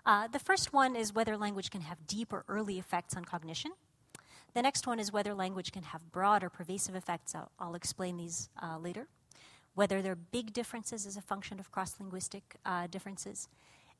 Uh, 0.04 0.28
the 0.28 0.38
first 0.38 0.72
one 0.72 0.94
is 0.96 1.14
whether 1.14 1.36
language 1.36 1.70
can 1.70 1.80
have 1.80 2.06
deep 2.06 2.32
or 2.32 2.44
early 2.48 2.78
effects 2.78 3.16
on 3.16 3.24
cognition. 3.24 3.72
The 4.54 4.62
next 4.62 4.86
one 4.86 5.00
is 5.00 5.12
whether 5.12 5.34
language 5.34 5.72
can 5.72 5.82
have 5.82 6.12
broad 6.12 6.44
or 6.44 6.48
pervasive 6.48 6.94
effects. 6.94 7.34
I'll, 7.34 7.50
I'll 7.58 7.74
explain 7.74 8.16
these 8.16 8.48
uh, 8.62 8.78
later. 8.78 9.08
Whether 9.74 10.00
there 10.00 10.12
are 10.12 10.16
big 10.16 10.52
differences 10.52 11.06
as 11.06 11.16
a 11.16 11.20
function 11.20 11.58
of 11.58 11.72
cross 11.72 11.96
linguistic 11.98 12.56
uh, 12.64 12.86
differences, 12.86 13.48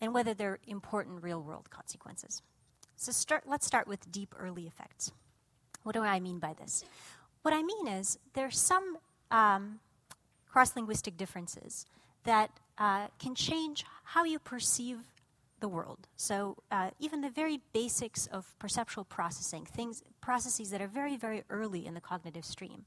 and 0.00 0.14
whether 0.14 0.32
there 0.32 0.52
are 0.52 0.61
important 0.68 1.23
real 1.23 1.42
world 1.42 1.70
consequences. 1.70 2.42
So 2.96 3.11
start, 3.11 3.42
let's 3.46 3.66
start 3.66 3.88
with 3.88 4.11
deep 4.12 4.32
early 4.38 4.68
effects. 4.68 5.11
What 5.82 5.94
do 5.94 6.02
I 6.02 6.20
mean 6.20 6.38
by 6.38 6.54
this? 6.54 6.84
What 7.42 7.52
I 7.52 7.62
mean 7.62 7.88
is 7.88 8.18
there 8.34 8.46
are 8.46 8.52
some 8.52 8.99
um, 9.32 9.80
cross 10.49 10.76
linguistic 10.76 11.16
differences 11.16 11.87
that 12.23 12.50
uh, 12.78 13.08
can 13.18 13.34
change 13.34 13.84
how 14.04 14.25
you 14.25 14.38
perceive 14.38 14.99
the 15.64 15.76
world. 15.78 16.02
So 16.28 16.37
uh, 16.76 16.90
even 16.99 17.23
the 17.23 17.30
very 17.42 17.59
basics 17.73 18.23
of 18.37 18.42
perceptual 18.64 19.04
processing, 19.18 19.64
things 19.78 20.02
processes 20.21 20.68
that 20.73 20.80
are 20.85 20.92
very 21.00 21.16
very 21.26 21.40
early 21.49 21.83
in 21.88 21.94
the 21.94 22.04
cognitive 22.11 22.47
stream, 22.54 22.80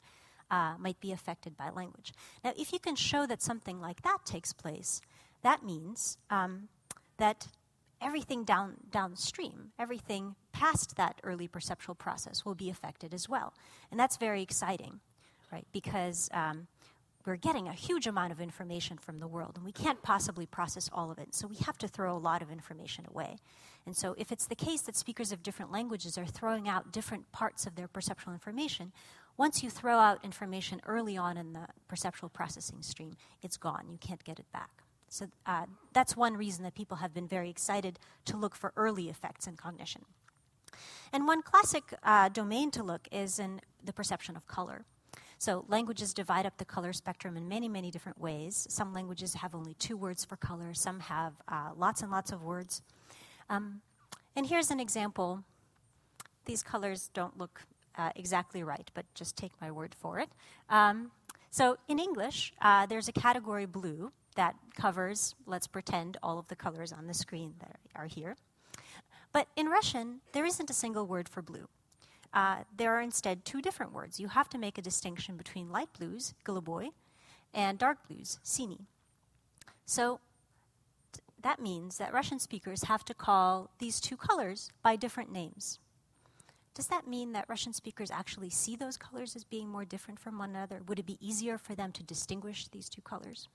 uh, 0.56 0.74
might 0.86 1.00
be 1.00 1.12
affected 1.12 1.54
by 1.58 1.68
language. 1.82 2.10
Now, 2.44 2.54
if 2.64 2.68
you 2.74 2.80
can 2.88 2.96
show 2.96 3.26
that 3.32 3.42
something 3.42 3.78
like 3.88 4.00
that 4.04 4.20
takes 4.26 4.54
place, 4.54 5.02
that 5.42 5.60
means 5.72 6.18
um, 6.30 6.70
that 7.18 7.48
everything 8.00 8.44
down, 8.44 8.76
downstream, 8.92 9.58
everything 9.80 10.36
past 10.52 10.96
that 10.96 11.20
early 11.24 11.48
perceptual 11.48 11.96
process 11.96 12.46
will 12.46 12.56
be 12.56 12.70
affected 12.70 13.14
as 13.14 13.28
well. 13.28 13.54
And 13.90 14.00
that's 14.00 14.18
very 14.18 14.42
exciting, 14.42 15.00
right? 15.52 15.68
Because 15.72 16.30
um, 16.32 16.68
we're 17.28 17.36
getting 17.36 17.68
a 17.68 17.74
huge 17.74 18.08
amount 18.08 18.32
of 18.32 18.40
information 18.40 18.98
from 18.98 19.20
the 19.20 19.28
world, 19.28 19.54
and 19.56 19.66
we 19.66 19.72
can't 19.72 20.02
possibly 20.02 20.46
process 20.46 20.90
all 20.94 21.12
of 21.12 21.20
it. 21.20 21.36
So 21.36 21.46
we 21.46 21.58
have 21.58 21.78
to 21.80 21.88
throw 21.88 22.16
a 22.16 22.18
lot 22.18 22.42
of 22.42 22.50
information 22.50 23.06
away. 23.10 23.36
And 23.86 23.96
so, 23.96 24.16
if 24.18 24.32
it's 24.32 24.48
the 24.48 24.56
case 24.56 24.82
that 24.84 24.96
speakers 24.96 25.32
of 25.32 25.44
different 25.44 25.72
languages 25.72 26.18
are 26.18 26.26
throwing 26.26 26.68
out 26.68 26.92
different 26.92 27.32
parts 27.32 27.66
of 27.68 27.76
their 27.76 27.88
perceptual 27.88 28.34
information, 28.34 28.92
once 29.38 29.62
you 29.62 29.70
throw 29.70 29.98
out 29.98 30.24
information 30.26 30.82
early 30.86 31.16
on 31.16 31.38
in 31.38 31.54
the 31.54 31.68
perceptual 31.88 32.30
processing 32.30 32.82
stream, 32.82 33.16
it's 33.42 33.56
gone. 33.56 33.86
You 33.90 33.98
can't 33.98 34.24
get 34.24 34.40
it 34.40 34.52
back. 34.52 34.70
So, 35.10 35.28
uh, 35.46 35.66
that's 35.94 36.18
one 36.18 36.36
reason 36.36 36.64
that 36.64 36.76
people 36.76 36.98
have 36.98 37.14
been 37.14 37.28
very 37.28 37.50
excited 37.50 38.00
to 38.26 38.38
look 38.38 38.56
for 38.56 38.74
early 38.76 39.10
effects 39.10 39.48
in 39.48 39.56
cognition. 39.56 40.04
And 41.14 41.26
one 41.26 41.42
classic 41.42 41.94
uh, 42.04 42.30
domain 42.30 42.72
to 42.72 42.84
look 42.84 43.08
is 43.12 43.40
in 43.40 43.62
the 43.84 43.94
perception 43.94 44.36
of 44.36 44.48
color. 44.48 44.86
So 45.40 45.66
languages 45.68 46.14
divide 46.14 46.46
up 46.46 46.58
the 46.58 46.66
color 46.66 46.94
spectrum 46.94 47.38
in 47.38 47.48
many, 47.48 47.70
many 47.70 47.92
different 47.92 48.20
ways. 48.20 48.66
Some 48.70 48.94
languages 48.94 49.36
have 49.36 49.54
only 49.54 49.76
two 49.76 49.96
words 49.96 50.26
for 50.26 50.36
color, 50.36 50.74
some 50.74 51.00
have 51.02 51.34
uh, 51.48 51.72
lots 51.76 52.02
and 52.02 52.12
lots 52.12 52.32
of 52.32 52.44
words. 52.44 52.82
Um, 53.50 53.82
and 54.36 54.46
here's 54.46 54.72
an 54.72 54.80
example. 54.80 55.44
These 56.46 56.64
colors 56.64 57.10
don't 57.14 57.38
look 57.38 57.62
uh, 57.98 58.12
exactly 58.16 58.64
right, 58.64 58.90
but 58.94 59.06
just 59.14 59.36
take 59.36 59.52
my 59.62 59.72
word 59.72 59.96
for 60.00 60.20
it. 60.20 60.30
Um, 60.70 61.12
so 61.52 61.78
in 61.88 62.00
English, 62.00 62.54
uh, 62.62 62.86
there's 62.86 63.08
a 63.08 63.12
category 63.12 63.66
blue 63.66 64.12
that 64.36 64.56
covers, 64.76 65.36
let's 65.46 65.68
pretend, 65.68 66.18
all 66.22 66.38
of 66.40 66.48
the 66.48 66.56
colors 66.56 66.92
on 66.92 67.08
the 67.08 67.14
screen 67.14 67.56
that 67.60 67.80
are 67.96 68.06
here. 68.06 68.36
But 69.34 69.48
in 69.56 69.68
Russian, 69.68 70.22
there 70.34 70.46
isn't 70.46 70.70
a 70.70 70.74
single 70.74 71.06
word 71.06 71.28
for 71.30 71.42
blue 71.42 71.68
uh, 72.34 72.64
there 72.76 72.94
are 72.94 73.02
instead 73.02 73.46
two 73.46 73.62
different 73.62 73.94
words. 73.94 74.20
You 74.20 74.30
have 74.30 74.50
to 74.50 74.58
make 74.58 74.78
a 74.78 74.82
distinction 74.82 75.38
between 75.38 75.72
light 75.72 75.90
blues, 75.98 76.34
goluboy, 76.46 76.90
and 77.54 77.78
dark 77.78 78.08
blues, 78.08 78.40
sini. 78.44 78.82
So 79.86 80.20
that 81.42 81.62
means 81.62 81.98
that 81.98 82.14
Russian 82.14 82.40
speakers 82.40 82.84
have 82.84 83.06
to 83.06 83.14
call 83.14 83.70
these 83.80 84.00
two 84.00 84.18
colors 84.18 84.72
by 84.82 84.96
different 84.96 85.32
names. 85.32 85.80
Does 86.74 86.88
that 86.88 87.08
mean 87.08 87.32
that 87.32 87.46
Russian 87.48 87.74
speakers 87.74 88.12
actually 88.12 88.52
see 88.52 88.76
those 88.76 88.98
colors 88.98 89.36
as 89.36 89.44
being 89.44 89.68
more 89.68 89.86
different 89.86 90.20
from 90.20 90.38
one 90.38 90.52
another? 90.52 90.82
Would 90.88 91.00
it 91.00 91.06
be 91.06 91.18
easier 91.20 91.58
for 91.58 91.74
them 91.74 91.92
to 91.94 92.04
distinguish 92.04 92.68
these 92.68 92.90
two 92.90 93.02
colors? 93.02 93.48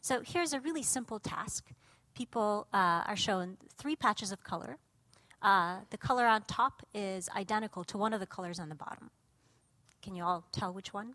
So 0.00 0.22
here's 0.24 0.52
a 0.52 0.60
really 0.60 0.82
simple 0.82 1.20
task. 1.20 1.70
People 2.14 2.66
uh, 2.72 3.04
are 3.06 3.16
shown 3.16 3.56
three 3.76 3.94
patches 3.94 4.32
of 4.32 4.42
color 4.42 4.78
uh, 5.42 5.78
the 5.90 5.98
color 5.98 6.26
on 6.26 6.42
top 6.42 6.82
is 6.94 7.28
identical 7.36 7.84
to 7.84 7.98
one 7.98 8.12
of 8.12 8.20
the 8.20 8.26
colors 8.26 8.58
on 8.58 8.68
the 8.68 8.74
bottom. 8.74 9.10
Can 10.02 10.14
you 10.14 10.24
all 10.24 10.44
tell 10.52 10.72
which 10.72 10.92
one? 10.92 11.14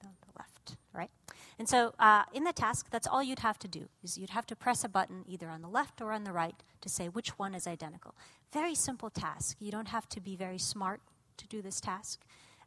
The, 0.00 0.08
the 0.26 0.32
left, 0.38 0.76
right? 0.92 1.10
And 1.58 1.68
so 1.68 1.94
uh, 1.98 2.22
in 2.32 2.44
the 2.44 2.52
task, 2.52 2.86
that's 2.90 3.06
all 3.06 3.22
you'd 3.22 3.40
have 3.40 3.58
to 3.58 3.68
do, 3.68 3.88
is 4.02 4.16
you'd 4.16 4.30
have 4.30 4.46
to 4.46 4.56
press 4.56 4.82
a 4.82 4.88
button 4.88 5.24
either 5.28 5.48
on 5.48 5.60
the 5.60 5.68
left 5.68 6.00
or 6.00 6.12
on 6.12 6.24
the 6.24 6.32
right 6.32 6.54
to 6.80 6.88
say 6.88 7.08
which 7.08 7.38
one 7.38 7.54
is 7.54 7.66
identical. 7.66 8.14
Very 8.52 8.74
simple 8.74 9.10
task. 9.10 9.56
You 9.60 9.70
don't 9.70 9.88
have 9.88 10.08
to 10.08 10.20
be 10.20 10.36
very 10.36 10.58
smart 10.58 11.00
to 11.36 11.46
do 11.46 11.60
this 11.60 11.80
task. 11.80 12.22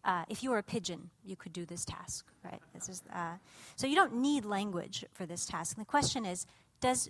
Uh, 0.05 0.25
if 0.29 0.43
you 0.43 0.51
were 0.51 0.57
a 0.57 0.63
pigeon, 0.63 1.09
you 1.23 1.35
could 1.35 1.53
do 1.53 1.65
this 1.65 1.85
task, 1.85 2.25
right? 2.43 2.61
This 2.73 2.89
is, 2.89 3.03
uh, 3.13 3.37
so 3.75 3.87
you 3.87 3.95
don't 3.95 4.15
need 4.15 4.45
language 4.45 5.05
for 5.13 5.25
this 5.25 5.45
task. 5.45 5.77
And 5.77 5.85
the 5.85 5.89
question 5.89 6.25
is, 6.25 6.45
does 6.81 7.09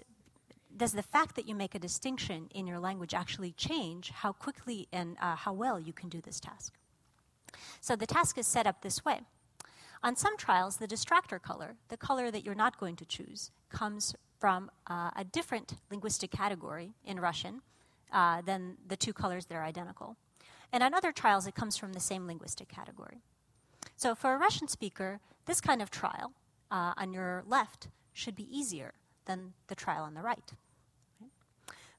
does 0.75 0.93
the 0.93 1.03
fact 1.03 1.35
that 1.35 1.47
you 1.47 1.55
make 1.55 1.75
a 1.75 1.79
distinction 1.79 2.49
in 2.53 2.67
your 2.67 2.79
language 2.79 3.13
actually 3.13 3.51
change 3.51 4.09
how 4.09 4.31
quickly 4.31 4.87
and 4.91 5.17
uh, 5.21 5.35
how 5.35 5.53
well 5.53 5.79
you 5.79 5.93
can 5.93 6.09
do 6.09 6.21
this 6.21 6.39
task? 6.39 6.73
So 7.81 7.95
the 7.95 8.07
task 8.07 8.37
is 8.37 8.47
set 8.47 8.67
up 8.67 8.81
this 8.81 9.05
way. 9.05 9.21
On 10.03 10.15
some 10.15 10.35
trials, 10.37 10.77
the 10.77 10.87
distractor 10.87 11.41
color, 11.41 11.75
the 11.89 11.97
color 11.97 12.29
that 12.31 12.43
you're 12.43 12.55
not 12.55 12.79
going 12.79 12.95
to 12.97 13.05
choose, 13.05 13.51
comes 13.69 14.15
from 14.39 14.69
uh, 14.87 15.11
a 15.15 15.23
different 15.23 15.75
linguistic 15.89 16.31
category 16.31 16.91
in 17.05 17.19
Russian 17.19 17.61
uh, 18.11 18.41
than 18.41 18.77
the 18.85 18.97
two 18.97 19.13
colors 19.13 19.45
that 19.45 19.55
are 19.55 19.63
identical. 19.63 20.17
And 20.73 20.83
on 20.83 20.93
other 20.93 21.11
trials, 21.11 21.47
it 21.47 21.55
comes 21.55 21.77
from 21.77 21.93
the 21.93 21.99
same 21.99 22.27
linguistic 22.27 22.67
category. 22.67 23.21
So 23.95 24.15
for 24.15 24.33
a 24.33 24.37
Russian 24.37 24.67
speaker, 24.67 25.19
this 25.45 25.61
kind 25.61 25.81
of 25.81 25.89
trial 25.89 26.33
uh, 26.71 26.93
on 26.97 27.13
your 27.13 27.43
left 27.47 27.87
should 28.11 28.35
be 28.35 28.47
easier 28.55 28.93
than 29.25 29.53
the 29.67 29.75
trial 29.75 30.03
on 30.03 30.13
the 30.13 30.21
right. 30.21 30.51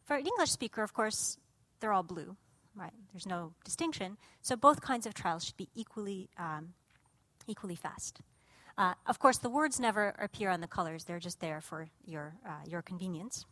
For 0.04 0.16
an 0.16 0.26
English 0.26 0.50
speaker, 0.50 0.82
of 0.82 0.92
course, 0.92 1.38
they're 1.80 1.92
all 1.92 2.02
blue, 2.02 2.36
right? 2.74 2.92
There's 3.12 3.26
no 3.26 3.54
distinction. 3.64 4.18
So 4.42 4.56
both 4.56 4.80
kinds 4.80 5.06
of 5.06 5.14
trials 5.14 5.44
should 5.44 5.56
be 5.56 5.68
equally, 5.74 6.28
um, 6.38 6.74
equally 7.46 7.76
fast. 7.76 8.20
Uh, 8.76 8.94
of 9.06 9.18
course, 9.18 9.38
the 9.38 9.48
words 9.48 9.80
never 9.80 10.14
appear 10.18 10.50
on 10.50 10.60
the 10.60 10.66
colors, 10.66 11.04
they're 11.04 11.20
just 11.20 11.40
there 11.40 11.60
for 11.60 11.86
your, 12.04 12.34
uh, 12.46 12.64
your 12.66 12.82
convenience. 12.82 13.46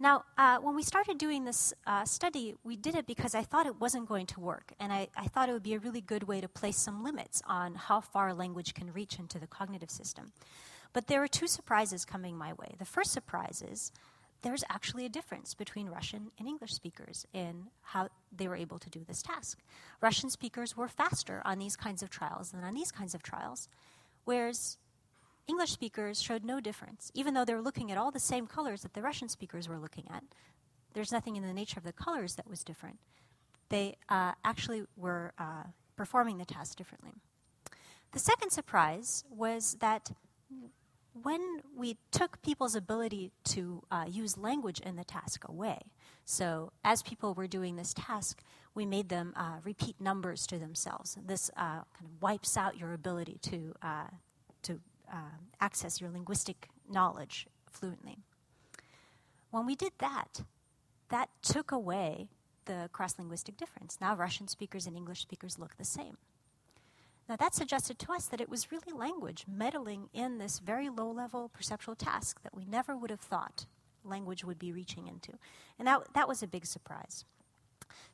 Now, 0.00 0.24
uh, 0.36 0.58
when 0.58 0.76
we 0.76 0.84
started 0.84 1.18
doing 1.18 1.44
this 1.44 1.74
uh, 1.84 2.04
study, 2.04 2.54
we 2.62 2.76
did 2.76 2.94
it 2.94 3.06
because 3.06 3.34
I 3.34 3.42
thought 3.42 3.66
it 3.66 3.80
wasn't 3.80 4.06
going 4.06 4.26
to 4.26 4.40
work, 4.40 4.72
and 4.78 4.92
I, 4.92 5.08
I, 5.16 5.26
thought 5.26 5.48
it 5.48 5.52
would 5.52 5.64
be 5.64 5.74
a 5.74 5.80
really 5.80 6.00
good 6.00 6.22
way 6.22 6.40
to 6.40 6.46
place 6.46 6.76
some 6.78 7.02
limits 7.02 7.42
on 7.48 7.74
how 7.74 8.00
far 8.00 8.32
language 8.32 8.74
can 8.74 8.92
reach 8.92 9.18
into 9.18 9.40
the 9.40 9.48
cognitive 9.48 9.90
system. 9.90 10.30
But 10.92 11.08
there 11.08 11.18
were 11.18 11.26
two 11.26 11.48
surprises 11.48 12.04
coming 12.04 12.36
my 12.36 12.52
way. 12.52 12.76
The 12.78 12.84
first 12.84 13.10
surprise 13.10 13.60
is 13.68 13.90
there's 14.42 14.64
actually 14.68 15.04
a 15.04 15.08
difference 15.08 15.54
between 15.54 15.88
Russian 15.88 16.30
and 16.38 16.46
English 16.46 16.72
speakers 16.72 17.26
in 17.32 17.66
how 17.82 18.08
they 18.36 18.46
were 18.46 18.56
able 18.56 18.78
to 18.78 18.90
do 18.90 19.04
this 19.06 19.22
task. 19.22 19.58
Russian 20.00 20.30
speakers 20.30 20.76
were 20.76 20.88
faster 20.88 21.42
on 21.44 21.58
these 21.58 21.76
kinds 21.76 22.02
of 22.02 22.10
trials 22.10 22.50
than 22.50 22.62
on 22.62 22.74
these 22.74 22.92
kinds 22.92 23.14
of 23.14 23.22
trials, 23.22 23.68
whereas 24.24 24.78
English 25.48 25.72
speakers 25.72 26.22
showed 26.22 26.44
no 26.44 26.60
difference. 26.60 27.10
Even 27.14 27.34
though 27.34 27.44
they 27.44 27.54
were 27.54 27.62
looking 27.62 27.90
at 27.90 27.98
all 27.98 28.10
the 28.10 28.20
same 28.20 28.46
colors 28.46 28.82
that 28.82 28.94
the 28.94 29.02
Russian 29.02 29.28
speakers 29.28 29.68
were 29.68 29.78
looking 29.78 30.04
at, 30.12 30.22
there's 30.92 31.12
nothing 31.12 31.36
in 31.36 31.42
the 31.42 31.54
nature 31.54 31.78
of 31.78 31.84
the 31.84 31.92
colors 31.92 32.34
that 32.36 32.48
was 32.48 32.62
different. 32.62 32.98
They 33.70 33.96
uh, 34.08 34.32
actually 34.44 34.84
were 34.96 35.32
uh, 35.38 35.64
performing 35.96 36.38
the 36.38 36.44
task 36.44 36.76
differently. 36.76 37.12
The 38.12 38.18
second 38.18 38.50
surprise 38.50 39.24
was 39.30 39.76
that 39.80 40.12
when 41.22 41.62
we 41.76 41.96
took 42.10 42.40
people's 42.42 42.74
ability 42.74 43.32
to 43.44 43.82
uh, 43.90 44.04
use 44.08 44.36
language 44.36 44.80
in 44.80 44.96
the 44.96 45.04
task 45.04 45.46
away, 45.48 45.78
so 46.24 46.72
as 46.84 47.02
people 47.02 47.34
were 47.34 47.46
doing 47.46 47.76
this 47.76 47.94
task, 47.94 48.42
we 48.74 48.84
made 48.84 49.08
them 49.08 49.32
uh, 49.36 49.58
repeat 49.64 50.00
numbers 50.00 50.46
to 50.48 50.58
themselves. 50.58 51.16
This 51.24 51.50
uh, 51.56 51.60
kind 51.60 52.04
of 52.04 52.22
wipes 52.22 52.56
out 52.56 52.76
your 52.76 52.92
ability 52.92 53.38
to, 53.42 53.74
uh, 53.82 54.08
to 54.62 54.80
uh, 55.12 55.36
access 55.60 56.00
your 56.00 56.10
linguistic 56.10 56.68
knowledge 56.90 57.46
fluently. 57.70 58.18
When 59.50 59.66
we 59.66 59.74
did 59.74 59.92
that, 59.98 60.42
that 61.08 61.30
took 61.42 61.72
away 61.72 62.28
the 62.66 62.90
cross 62.92 63.18
linguistic 63.18 63.56
difference. 63.56 63.98
Now 64.00 64.14
Russian 64.14 64.46
speakers 64.46 64.86
and 64.86 64.96
English 64.96 65.22
speakers 65.22 65.58
look 65.58 65.76
the 65.76 65.84
same. 65.84 66.18
Now, 67.28 67.36
that 67.36 67.54
suggested 67.54 67.98
to 68.00 68.12
us 68.12 68.26
that 68.26 68.40
it 68.40 68.48
was 68.48 68.72
really 68.72 68.92
language 68.92 69.44
meddling 69.46 70.08
in 70.14 70.38
this 70.38 70.60
very 70.60 70.88
low 70.88 71.10
level 71.10 71.50
perceptual 71.50 71.94
task 71.94 72.42
that 72.42 72.56
we 72.56 72.64
never 72.64 72.96
would 72.96 73.10
have 73.10 73.20
thought 73.20 73.66
language 74.04 74.44
would 74.44 74.58
be 74.58 74.72
reaching 74.72 75.06
into. 75.06 75.32
And 75.78 75.86
that, 75.86 76.14
that 76.14 76.26
was 76.26 76.42
a 76.42 76.46
big 76.46 76.64
surprise. 76.64 77.24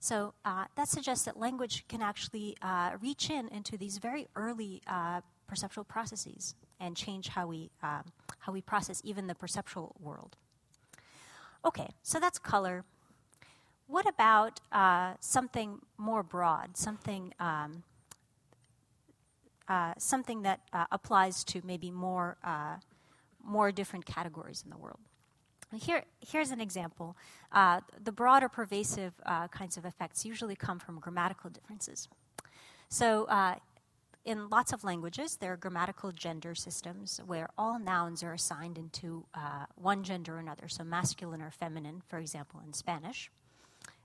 So 0.00 0.34
uh, 0.44 0.64
that 0.76 0.88
suggests 0.88 1.24
that 1.26 1.38
language 1.38 1.84
can 1.88 2.02
actually 2.02 2.56
uh, 2.60 2.92
reach 3.00 3.30
in 3.30 3.48
into 3.48 3.78
these 3.78 3.98
very 3.98 4.26
early 4.34 4.82
uh, 4.86 5.20
perceptual 5.46 5.84
processes 5.84 6.56
and 6.80 6.96
change 6.96 7.28
how 7.28 7.46
we, 7.46 7.70
um, 7.82 8.02
how 8.40 8.52
we 8.52 8.60
process 8.60 9.00
even 9.04 9.28
the 9.28 9.34
perceptual 9.34 9.94
world. 10.00 10.36
Okay, 11.64 11.88
so 12.02 12.18
that's 12.18 12.38
color. 12.38 12.84
What 13.86 14.08
about 14.08 14.60
uh, 14.72 15.14
something 15.20 15.80
more 15.96 16.22
broad, 16.22 16.76
something 16.76 17.32
um, 17.38 17.84
uh, 19.68 19.94
something 19.96 20.42
that 20.42 20.60
uh, 20.72 20.84
applies 20.92 21.42
to 21.44 21.62
maybe 21.64 21.90
more, 21.90 22.36
uh, 22.44 22.76
more 23.42 23.72
different 23.72 24.04
categories 24.04 24.62
in 24.62 24.70
the 24.70 24.76
world. 24.76 25.00
Here, 25.74 26.04
here's 26.20 26.50
an 26.50 26.60
example. 26.60 27.16
Uh, 27.50 27.80
the 28.02 28.12
broader 28.12 28.48
pervasive 28.48 29.14
uh, 29.26 29.48
kinds 29.48 29.76
of 29.76 29.84
effects 29.84 30.24
usually 30.24 30.54
come 30.54 30.78
from 30.78 31.00
grammatical 31.00 31.50
differences. 31.50 32.08
So, 32.90 33.26
in 34.24 34.48
lots 34.48 34.72
of 34.72 34.84
languages, 34.84 35.36
there 35.36 35.52
are 35.52 35.56
grammatical 35.56 36.10
gender 36.12 36.54
systems 36.54 37.20
where 37.26 37.48
all 37.58 37.78
nouns 37.78 38.22
are 38.22 38.32
assigned 38.32 38.78
into 38.78 39.26
one 39.74 40.04
gender 40.04 40.36
or 40.36 40.38
another, 40.38 40.68
so 40.68 40.84
masculine 40.84 41.42
or 41.42 41.50
feminine, 41.50 42.02
for 42.06 42.18
example, 42.18 42.60
in 42.64 42.72
Spanish. 42.72 43.30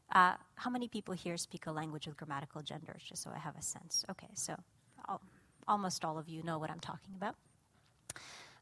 How 0.09 0.69
many 0.71 0.87
people 0.87 1.13
here 1.13 1.37
speak 1.37 1.67
a 1.67 1.71
language 1.71 2.07
with 2.07 2.17
grammatical 2.17 2.61
genders, 2.63 3.03
just 3.07 3.21
so 3.21 3.29
I 3.33 3.37
have 3.37 3.55
a 3.57 3.61
sense? 3.61 4.03
Okay, 4.09 4.29
so 4.33 4.55
almost 5.69 6.03
all 6.03 6.17
of 6.17 6.27
you 6.27 6.43
know 6.43 6.57
what 6.57 6.69
I'm 6.69 6.79
talking 6.81 7.13
about. 7.15 7.35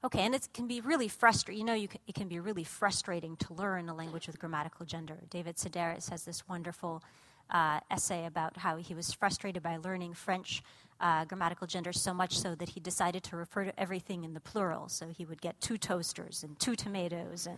Okay, 0.03 0.19
and 0.19 0.35
it 0.35 0.47
can 0.53 0.67
be 0.67 0.79
really 0.79 1.07
frustrating. 1.07 1.59
You 1.59 1.65
know, 1.65 1.73
you 1.73 1.87
can, 1.87 1.99
it 2.05 2.13
can 2.13 2.27
be 2.27 2.39
really 2.39 2.63
frustrating 2.63 3.35
to 3.37 3.53
learn 3.53 3.89
a 3.89 3.95
language 3.95 4.27
with 4.27 4.37
grammatical 4.37 4.85
gender. 4.85 5.17
David 5.31 5.55
Sedaris 5.55 6.11
has 6.11 6.23
this 6.23 6.47
wonderful 6.47 7.01
uh, 7.49 7.79
essay 7.89 8.25
about 8.25 8.57
how 8.57 8.77
he 8.77 8.93
was 8.93 9.11
frustrated 9.11 9.63
by 9.63 9.77
learning 9.77 10.13
French 10.13 10.61
uh, 10.99 11.25
grammatical 11.25 11.67
gender 11.67 11.93
so 11.93 12.13
much 12.13 12.37
so 12.37 12.55
that 12.55 12.69
he 12.69 12.79
decided 12.79 13.23
to 13.23 13.35
refer 13.35 13.63
to 13.63 13.79
everything 13.79 14.23
in 14.23 14.33
the 14.33 14.39
plural. 14.39 14.87
So 14.89 15.07
he 15.09 15.25
would 15.25 15.41
get 15.41 15.59
two 15.61 15.77
toasters 15.77 16.43
and 16.43 16.59
two 16.59 16.75
tomatoes 16.75 17.47
and 17.47 17.57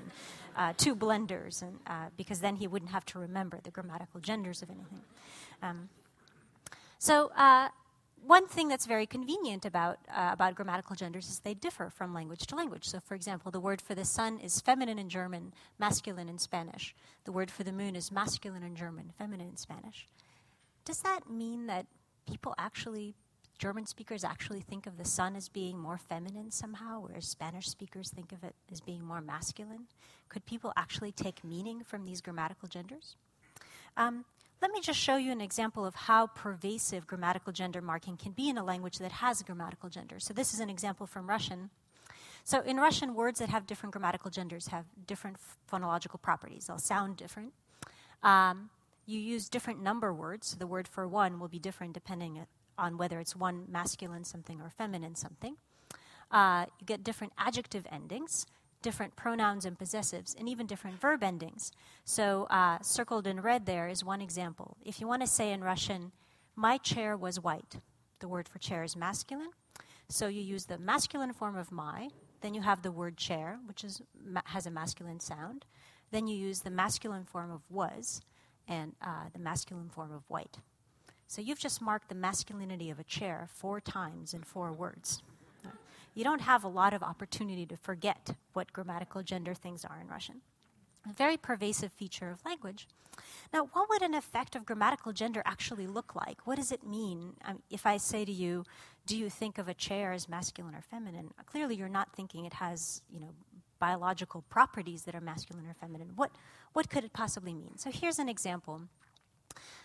uh, 0.55 0.73
two 0.77 0.95
blenders, 0.95 1.61
and 1.61 1.79
uh, 1.87 2.07
because 2.15 2.39
then 2.39 2.55
he 2.55 2.67
wouldn't 2.67 2.91
have 2.91 3.05
to 3.07 3.19
remember 3.19 3.59
the 3.63 3.71
grammatical 3.71 4.19
genders 4.19 4.61
of 4.61 4.69
anything. 4.69 5.01
Um, 5.61 5.89
so 6.99 7.31
uh, 7.35 7.69
one 8.25 8.47
thing 8.47 8.67
that's 8.67 8.85
very 8.85 9.05
convenient 9.05 9.65
about, 9.65 9.99
uh, 10.09 10.29
about 10.31 10.55
grammatical 10.55 10.95
genders 10.95 11.29
is 11.29 11.39
they 11.39 11.53
differ 11.53 11.89
from 11.89 12.13
language 12.13 12.45
to 12.47 12.55
language. 12.55 12.85
So, 12.85 12.99
for 12.99 13.15
example, 13.15 13.51
the 13.51 13.59
word 13.59 13.81
for 13.81 13.95
the 13.95 14.05
sun 14.05 14.39
is 14.39 14.61
feminine 14.61 14.99
in 14.99 15.09
German, 15.09 15.53
masculine 15.77 16.29
in 16.29 16.37
Spanish. 16.37 16.95
The 17.25 17.31
word 17.31 17.49
for 17.51 17.63
the 17.63 17.71
moon 17.71 17.95
is 17.95 18.11
masculine 18.11 18.63
in 18.63 18.75
German, 18.75 19.13
feminine 19.17 19.49
in 19.49 19.57
Spanish. 19.57 20.07
Does 20.85 20.99
that 21.01 21.29
mean 21.29 21.67
that 21.67 21.85
people 22.27 22.55
actually, 22.57 23.15
German 23.57 23.85
speakers 23.85 24.23
actually 24.23 24.61
think 24.61 24.87
of 24.87 24.97
the 24.97 25.05
sun 25.05 25.35
as 25.35 25.49
being 25.49 25.77
more 25.77 25.97
feminine 25.97 26.51
somehow, 26.51 27.01
whereas 27.01 27.25
Spanish 27.25 27.67
speakers 27.67 28.09
think 28.09 28.31
of 28.31 28.43
it 28.43 28.55
as 28.71 28.81
being 28.81 29.03
more 29.03 29.21
masculine? 29.21 29.87
Could 30.29 30.45
people 30.45 30.73
actually 30.77 31.11
take 31.11 31.43
meaning 31.43 31.83
from 31.83 32.05
these 32.05 32.21
grammatical 32.21 32.67
genders? 32.67 33.15
Um, 33.97 34.25
let 34.61 34.71
me 34.71 34.81
just 34.81 34.99
show 34.99 35.15
you 35.15 35.31
an 35.31 35.41
example 35.41 35.85
of 35.85 35.95
how 35.95 36.27
pervasive 36.27 37.07
grammatical 37.07 37.53
gender 37.53 37.81
marking 37.81 38.17
can 38.17 38.31
be 38.31 38.49
in 38.49 38.57
a 38.57 38.63
language 38.63 38.97
that 38.99 39.11
has 39.11 39.41
grammatical 39.41 39.89
gender. 39.89 40.19
So, 40.19 40.33
this 40.33 40.53
is 40.53 40.59
an 40.59 40.69
example 40.69 41.07
from 41.07 41.27
Russian. 41.27 41.69
So, 42.43 42.61
in 42.61 42.77
Russian, 42.77 43.15
words 43.15 43.39
that 43.39 43.49
have 43.49 43.67
different 43.67 43.93
grammatical 43.93 44.31
genders 44.31 44.67
have 44.67 44.85
different 45.07 45.37
phonological 45.71 46.21
properties. 46.21 46.67
They'll 46.67 46.77
sound 46.77 47.17
different. 47.17 47.53
Um, 48.23 48.69
you 49.09 49.19
use 49.19 49.49
different 49.49 49.81
number 49.81 50.13
words. 50.13 50.49
So 50.49 50.57
the 50.57 50.67
word 50.67 50.87
for 50.87 51.07
one 51.07 51.39
will 51.39 51.47
be 51.47 51.57
different 51.57 51.93
depending 51.93 52.45
on 52.77 52.97
whether 52.97 53.19
it's 53.19 53.35
one 53.35 53.65
masculine 53.67 54.23
something 54.23 54.61
or 54.61 54.69
feminine 54.69 55.15
something. 55.15 55.57
Uh, 56.31 56.65
you 56.79 56.85
get 56.85 57.03
different 57.03 57.33
adjective 57.37 57.87
endings 57.91 58.45
different 58.81 59.15
pronouns 59.15 59.65
and 59.65 59.77
possessives, 59.77 60.35
and 60.37 60.47
even 60.47 60.65
different 60.65 60.99
verb 60.99 61.23
endings. 61.23 61.71
So, 62.05 62.47
uh, 62.49 62.79
circled 62.81 63.27
in 63.27 63.41
red 63.41 63.65
there 63.65 63.87
is 63.87 64.03
one 64.03 64.21
example. 64.21 64.77
If 64.83 65.01
you 65.01 65.07
want 65.07 65.21
to 65.21 65.27
say 65.27 65.51
in 65.51 65.63
Russian, 65.63 66.11
my 66.55 66.77
chair 66.77 67.17
was 67.17 67.39
white, 67.39 67.75
the 68.19 68.27
word 68.27 68.47
for 68.47 68.59
chair 68.59 68.83
is 68.83 68.95
masculine. 68.95 69.51
So, 70.07 70.27
you 70.27 70.41
use 70.41 70.65
the 70.65 70.77
masculine 70.77 71.33
form 71.33 71.57
of 71.57 71.71
my, 71.71 72.09
then 72.41 72.53
you 72.53 72.61
have 72.61 72.81
the 72.81 72.91
word 72.91 73.17
chair, 73.17 73.59
which 73.65 73.83
is, 73.83 74.01
ma- 74.23 74.41
has 74.45 74.65
a 74.65 74.71
masculine 74.71 75.19
sound. 75.19 75.65
Then 76.11 76.27
you 76.27 76.35
use 76.35 76.61
the 76.61 76.71
masculine 76.71 77.25
form 77.25 77.51
of 77.51 77.61
was 77.69 78.21
and 78.67 78.95
uh, 79.01 79.25
the 79.33 79.39
masculine 79.39 79.89
form 79.89 80.11
of 80.13 80.23
white. 80.29 80.57
So, 81.27 81.41
you've 81.41 81.59
just 81.59 81.81
marked 81.81 82.09
the 82.09 82.15
masculinity 82.15 82.89
of 82.89 82.99
a 82.99 83.03
chair 83.03 83.47
four 83.49 83.81
times 83.81 84.33
in 84.33 84.43
four 84.43 84.71
words 84.71 85.21
you 86.19 86.25
don't 86.25 86.41
have 86.41 86.65
a 86.65 86.67
lot 86.67 86.93
of 86.93 87.01
opportunity 87.01 87.65
to 87.65 87.77
forget 87.77 88.31
what 88.51 88.73
grammatical 88.73 89.23
gender 89.23 89.53
things 89.53 89.85
are 89.85 90.01
in 90.01 90.09
Russian. 90.09 90.41
A 91.09 91.13
very 91.13 91.37
pervasive 91.37 91.93
feature 91.93 92.29
of 92.29 92.43
language. 92.43 92.89
Now, 93.53 93.69
what 93.71 93.87
would 93.89 94.01
an 94.01 94.13
effect 94.13 94.53
of 94.57 94.65
grammatical 94.65 95.13
gender 95.13 95.41
actually 95.45 95.87
look 95.87 96.15
like? 96.15 96.45
What 96.45 96.57
does 96.57 96.73
it 96.73 96.85
mean? 96.85 97.35
Um, 97.45 97.63
if 97.69 97.85
I 97.85 97.95
say 97.95 98.25
to 98.25 98.31
you, 98.33 98.65
do 99.05 99.17
you 99.17 99.29
think 99.29 99.57
of 99.57 99.69
a 99.69 99.73
chair 99.73 100.11
as 100.11 100.27
masculine 100.27 100.75
or 100.75 100.81
feminine? 100.81 101.29
Clearly, 101.45 101.75
you're 101.75 101.87
not 101.87 102.13
thinking 102.13 102.43
it 102.43 102.55
has, 102.55 103.01
you 103.09 103.21
know, 103.21 103.29
biological 103.79 104.41
properties 104.49 105.03
that 105.03 105.15
are 105.15 105.21
masculine 105.21 105.67
or 105.67 105.73
feminine. 105.73 106.11
What, 106.17 106.31
what 106.73 106.89
could 106.89 107.05
it 107.05 107.13
possibly 107.13 107.53
mean? 107.53 107.77
So 107.77 107.91
here's 107.91 108.19
an 108.19 108.27
example. 108.27 108.81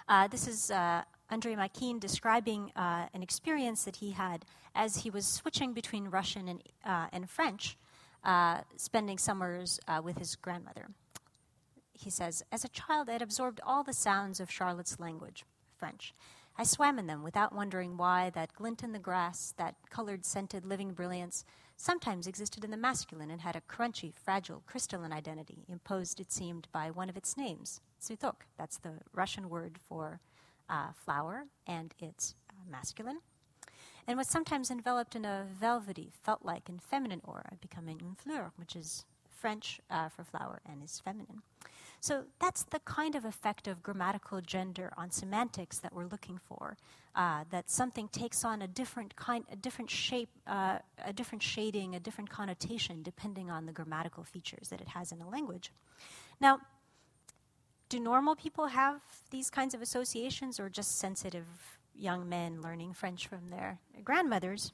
Uh, 0.09 0.27
this 0.27 0.49
is 0.49 0.73
uh, 0.73 1.03
Andreï 1.35 1.57
Makine 1.57 1.99
describing 1.99 2.71
uh, 2.77 3.07
an 3.13 3.23
experience 3.23 3.83
that 3.85 3.97
he 3.97 4.13
had 4.13 4.45
as 4.75 4.99
he 4.99 5.11
was 5.11 5.27
switching 5.27 5.73
between 5.73 6.09
Russian 6.09 6.47
and, 6.47 6.63
uh, 6.85 7.07
and 7.13 7.29
French, 7.29 7.77
uh, 8.23 8.61
spending 8.77 9.19
summers 9.19 9.81
uh, 9.89 10.01
with 10.03 10.19
his 10.19 10.37
grandmother. 10.37 10.89
He 11.93 12.11
says, 12.11 12.45
As 12.53 12.65
a 12.65 12.69
child, 12.69 13.09
I 13.09 13.15
had 13.15 13.23
absorbed 13.23 13.61
all 13.67 13.83
the 13.83 13.93
sounds 13.93 14.39
of 14.39 14.51
Charlotte's 14.51 15.01
language, 15.01 15.45
French. 15.77 16.15
I 16.57 16.63
swam 16.63 17.01
in 17.01 17.09
them 17.09 17.25
without 17.25 17.53
wondering 17.53 17.97
why 17.97 18.31
that 18.31 18.55
glint 18.55 18.85
in 18.85 18.93
the 18.93 19.01
grass, 19.01 19.53
that 19.57 19.75
colored, 19.91 20.25
scented, 20.25 20.65
living 20.65 20.93
brilliance, 20.93 21.45
sometimes 21.77 22.29
existed 22.29 22.63
in 22.63 22.71
the 22.71 22.77
masculine 22.77 23.33
and 23.33 23.41
had 23.41 23.57
a 23.57 23.61
crunchy, 23.63 24.15
fragile, 24.15 24.63
crystalline 24.67 25.13
identity, 25.13 25.65
imposed, 25.69 26.21
it 26.21 26.31
seemed, 26.31 26.69
by 26.71 26.93
one 26.93 27.09
of 27.09 27.17
its 27.17 27.37
names, 27.37 27.81
Tsvetok. 28.01 28.47
That's 28.57 28.79
the 28.79 29.01
Russian 29.13 29.49
word 29.49 29.79
for 29.89 30.21
uh, 30.69 30.93
flower, 30.95 31.45
and 31.67 31.95
it's 31.99 32.35
uh, 32.51 32.55
masculine 32.71 33.19
and 34.07 34.19
was 34.19 34.29
sometimes 34.29 34.71
enveloped 34.71 35.17
in 35.17 35.25
a 35.25 35.47
velvety, 35.59 36.13
felt 36.23 36.45
like, 36.45 36.69
and 36.69 36.83
feminine 36.83 37.23
aura, 37.25 37.53
becoming 37.61 38.01
une 38.01 38.15
fleur, 38.15 38.53
which 38.57 38.77
is 38.77 39.05
French 39.29 39.81
uh, 39.91 40.09
for 40.09 40.25
flower 40.25 40.61
and 40.67 40.83
is 40.83 41.01
feminine. 41.01 41.43
So 42.01 42.25
that's 42.39 42.65
the 42.65 42.81
kind 42.81 43.15
of 43.15 43.25
effect 43.25 43.67
of 43.67 43.83
grammatical 43.83 44.43
gender 44.43 44.93
on 44.97 45.11
semantics 45.11 45.79
that 45.79 45.95
we're 45.95 46.07
looking 46.07 46.39
for. 46.39 46.77
Uh, 47.15 47.45
that 47.51 47.71
something 47.71 48.09
takes 48.09 48.45
on 48.45 48.61
a 48.61 48.67
different 48.67 49.15
kind, 49.17 49.45
a 49.51 49.57
different 49.57 49.91
shape, 49.91 50.29
uh, 50.47 50.79
a 51.05 51.13
different 51.13 51.43
shading, 51.43 51.95
a 51.95 52.01
different 52.01 52.29
connotation, 52.29 53.03
depending 53.03 53.51
on 53.51 53.67
the 53.67 53.73
grammatical 53.73 54.25
features 54.25 54.69
that 54.69 54.81
it 54.81 54.89
has 54.89 55.13
in 55.13 55.21
a 55.21 55.29
language. 55.29 55.73
Now, 56.41 56.59
do 57.95 58.01
normal 58.01 58.35
people 58.35 58.67
have 58.67 59.01
these 59.31 59.51
kinds 59.51 59.73
of 59.73 59.81
associations, 59.81 60.59
or 60.59 60.69
just 60.69 60.99
sensitive 60.99 61.47
young 61.95 62.29
men 62.29 62.61
learning 62.61 62.93
French 62.93 63.29
from 63.29 63.51
their 63.51 63.79
grandmothers. 64.03 64.73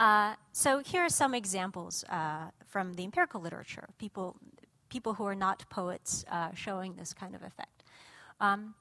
Uh, 0.00 0.34
so 0.52 0.78
here 0.78 1.02
are 1.02 1.10
some 1.10 1.34
examples 1.34 2.04
uh, 2.04 2.46
from 2.66 2.94
the 2.94 3.04
empirical 3.04 3.40
literature, 3.40 3.88
people, 3.98 4.36
people 4.88 5.12
who 5.12 5.26
are 5.26 5.34
not 5.34 5.68
poets 5.68 6.24
uh, 6.30 6.48
showing 6.54 6.94
this 6.96 7.12
kind 7.12 7.34
of 7.34 7.42
effect. 7.42 7.84
Um, 8.40 8.74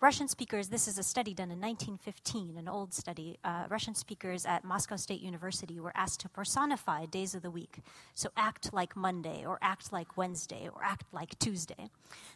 Russian 0.00 0.28
speakers, 0.28 0.68
this 0.68 0.86
is 0.86 0.96
a 0.96 1.02
study 1.02 1.34
done 1.34 1.50
in 1.50 1.60
1915, 1.60 2.56
an 2.56 2.68
old 2.68 2.94
study. 2.94 3.36
Uh, 3.42 3.64
Russian 3.68 3.96
speakers 3.96 4.46
at 4.46 4.62
Moscow 4.62 4.94
State 4.94 5.20
University 5.20 5.80
were 5.80 5.90
asked 5.96 6.20
to 6.20 6.28
personify 6.28 7.04
days 7.06 7.34
of 7.34 7.42
the 7.42 7.50
week. 7.50 7.80
So 8.14 8.28
act 8.36 8.72
like 8.72 8.94
Monday, 8.94 9.44
or 9.44 9.58
act 9.60 9.92
like 9.92 10.16
Wednesday, 10.16 10.70
or 10.72 10.84
act 10.84 11.06
like 11.10 11.36
Tuesday. 11.40 11.90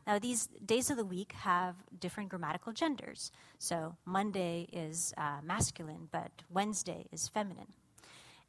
Now, 0.08 0.18
these 0.18 0.48
days 0.66 0.90
of 0.90 0.96
the 0.96 1.04
week 1.04 1.34
have 1.34 1.76
different 2.00 2.30
grammatical 2.30 2.72
genders. 2.72 3.30
So 3.60 3.94
Monday 4.04 4.66
is 4.72 5.14
uh, 5.16 5.38
masculine, 5.44 6.08
but 6.10 6.32
Wednesday 6.50 7.06
is 7.12 7.28
feminine. 7.28 7.74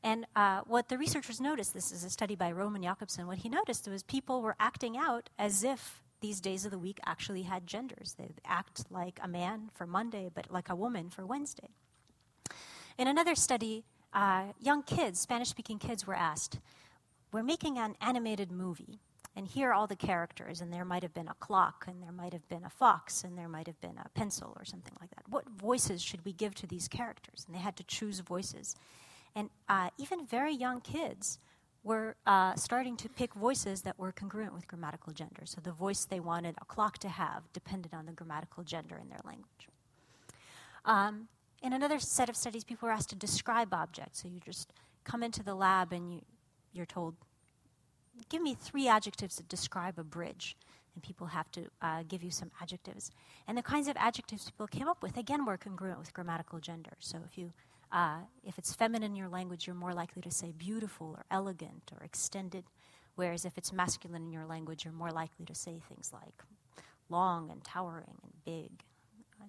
And 0.04 0.26
uh, 0.36 0.62
what 0.65 0.89
the 0.89 0.97
researchers 0.97 1.39
noticed, 1.39 1.76
this 1.76 1.91
is 1.91 2.04
a 2.04 2.10
study 2.10 2.36
by 2.36 2.52
Roman 2.52 2.82
Jakobson, 2.82 3.28
what 3.28 3.38
he 3.38 3.47
noticed 3.47 3.88
was 3.88 4.02
people 4.02 4.41
were 4.41 4.56
acting 4.60 4.97
out 4.97 5.30
as 5.38 5.63
if 5.63 6.03
these 6.24 6.40
days 6.40 6.64
of 6.64 6.72
the 6.72 6.80
week 6.80 7.00
actually 7.06 7.42
had 7.42 7.68
genders. 7.68 8.16
They 8.18 8.30
act 8.46 8.86
like 8.90 9.20
a 9.22 9.28
man 9.28 9.70
for 9.74 9.86
Monday, 9.86 10.30
but 10.34 10.50
like 10.50 10.70
a 10.70 10.76
woman 10.76 11.10
for 11.10 11.26
Wednesday. 11.26 11.68
In 12.98 13.10
another 13.10 13.36
study, 13.36 13.84
uh, 14.14 14.54
young 14.58 14.84
kids, 14.84 15.20
Spanish 15.20 15.50
speaking 15.50 15.80
kids, 15.80 16.08
were 16.08 16.16
asked, 16.16 16.62
We're 17.34 17.44
making 17.44 17.78
an 17.78 17.96
animated 18.00 18.54
movie, 18.54 19.02
and 19.36 19.46
here 19.50 19.72
are 19.72 19.74
all 19.74 19.86
the 19.86 19.98
characters, 19.98 20.62
and 20.62 20.72
there 20.72 20.86
might 20.86 21.04
have 21.04 21.14
been 21.14 21.28
a 21.28 21.36
clock, 21.42 21.84
and 21.90 22.02
there 22.02 22.14
might 22.14 22.32
have 22.32 22.48
been 22.48 22.64
a 22.64 22.70
fox, 22.70 23.26
and 23.26 23.38
there 23.38 23.50
might 23.50 23.68
have 23.68 23.82
been 23.82 23.98
a 23.98 24.08
pencil, 24.16 24.54
or 24.56 24.64
something 24.64 24.94
like 25.02 25.10
that. 25.10 25.28
What 25.28 25.50
voices 25.50 26.02
should 26.02 26.24
we 26.24 26.32
give 26.32 26.56
to 26.56 26.68
these 26.68 26.88
characters? 26.88 27.44
And 27.46 27.54
they 27.54 27.60
had 27.60 27.76
to 27.76 27.84
choose 27.84 28.22
voices. 28.22 28.78
And 29.36 29.50
uh, 29.68 29.90
even 29.98 30.26
very 30.26 30.54
young 30.54 30.80
kids 30.80 31.38
were 31.84 32.15
uh, 32.26 32.56
starting 32.56 32.96
to 32.98 33.10
pick 33.10 33.34
voices 33.34 33.82
that 33.82 34.00
were 34.00 34.12
congruent 34.12 34.54
with 34.54 34.67
grammatical 34.67 35.12
gender. 35.12 35.41
So 35.46 35.60
the 35.62 35.72
voice 35.72 36.06
they 36.06 36.19
wanted 36.19 36.56
a 36.62 36.65
clock 36.65 36.98
to 37.00 37.10
have 37.10 37.43
depended 37.52 37.93
on 37.93 38.06
the 38.06 38.13
grammatical 38.13 38.63
gender 38.63 38.98
in 38.98 39.10
their 39.10 39.19
language. 39.26 39.67
Um, 40.86 41.28
in 41.62 41.74
another 41.74 42.00
set 42.00 42.30
of 42.30 42.36
studies, 42.36 42.63
people 42.63 42.88
were 42.88 42.93
asked 42.93 43.10
to 43.10 43.15
describe 43.15 43.74
objects. 43.74 44.22
So 44.22 44.30
you 44.30 44.39
just 44.39 44.72
come 45.04 45.24
into 45.24 45.43
the 45.43 45.56
lab 45.56 45.91
and 45.91 46.13
you, 46.13 46.22
you're 46.72 46.86
told, 46.86 47.15
give 48.30 48.41
me 48.41 48.56
three 48.56 48.88
adjectives 48.88 49.36
that 49.36 49.48
describe 49.50 50.00
a 50.00 50.04
bridge. 50.04 50.56
And 50.96 51.04
people 51.04 51.28
have 51.28 51.52
to 51.54 51.65
uh, 51.82 52.04
give 52.08 52.22
you 52.22 52.32
some 52.32 52.52
adjectives. 52.62 53.12
And 53.48 53.58
the 53.58 53.63
kinds 53.63 53.88
of 53.88 53.96
adjectives 53.98 54.46
people 54.46 54.67
came 54.67 54.88
up 54.88 55.02
with, 55.02 55.17
again, 55.17 55.46
were 55.46 55.58
congruent 55.58 56.00
with 56.00 56.13
grammatical 56.13 56.60
gender. 56.60 56.91
So 57.00 57.17
if 57.26 57.38
you 57.38 57.52
uh, 57.94 58.22
if 58.44 58.58
it's 58.58 58.74
feminine 58.74 59.12
in 59.12 59.16
your 59.16 59.30
language, 59.30 59.68
you're 59.68 59.76
more 59.76 59.94
likely 59.94 60.22
to 60.24 60.32
say 60.32 60.52
beautiful 60.52 61.16
or 61.18 61.26
elegant 61.32 61.92
or 61.96 62.04
extended. 62.04 62.66
Whereas 63.16 63.46
if 63.46 63.58
it's 63.58 63.72
masculine 63.72 64.24
in 64.24 64.34
your 64.34 64.46
language, 64.46 64.84
you're 64.84 64.94
more 64.94 65.12
likely 65.12 65.46
to 65.46 65.56
say 65.56 65.80
things 65.88 66.12
like 66.12 66.44
long 67.10 67.52
and 67.52 67.64
towering 67.64 68.18
and 68.24 68.34
big, 68.44 68.72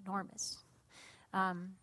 enormous. 0.05 0.63
Um, 1.33 1.75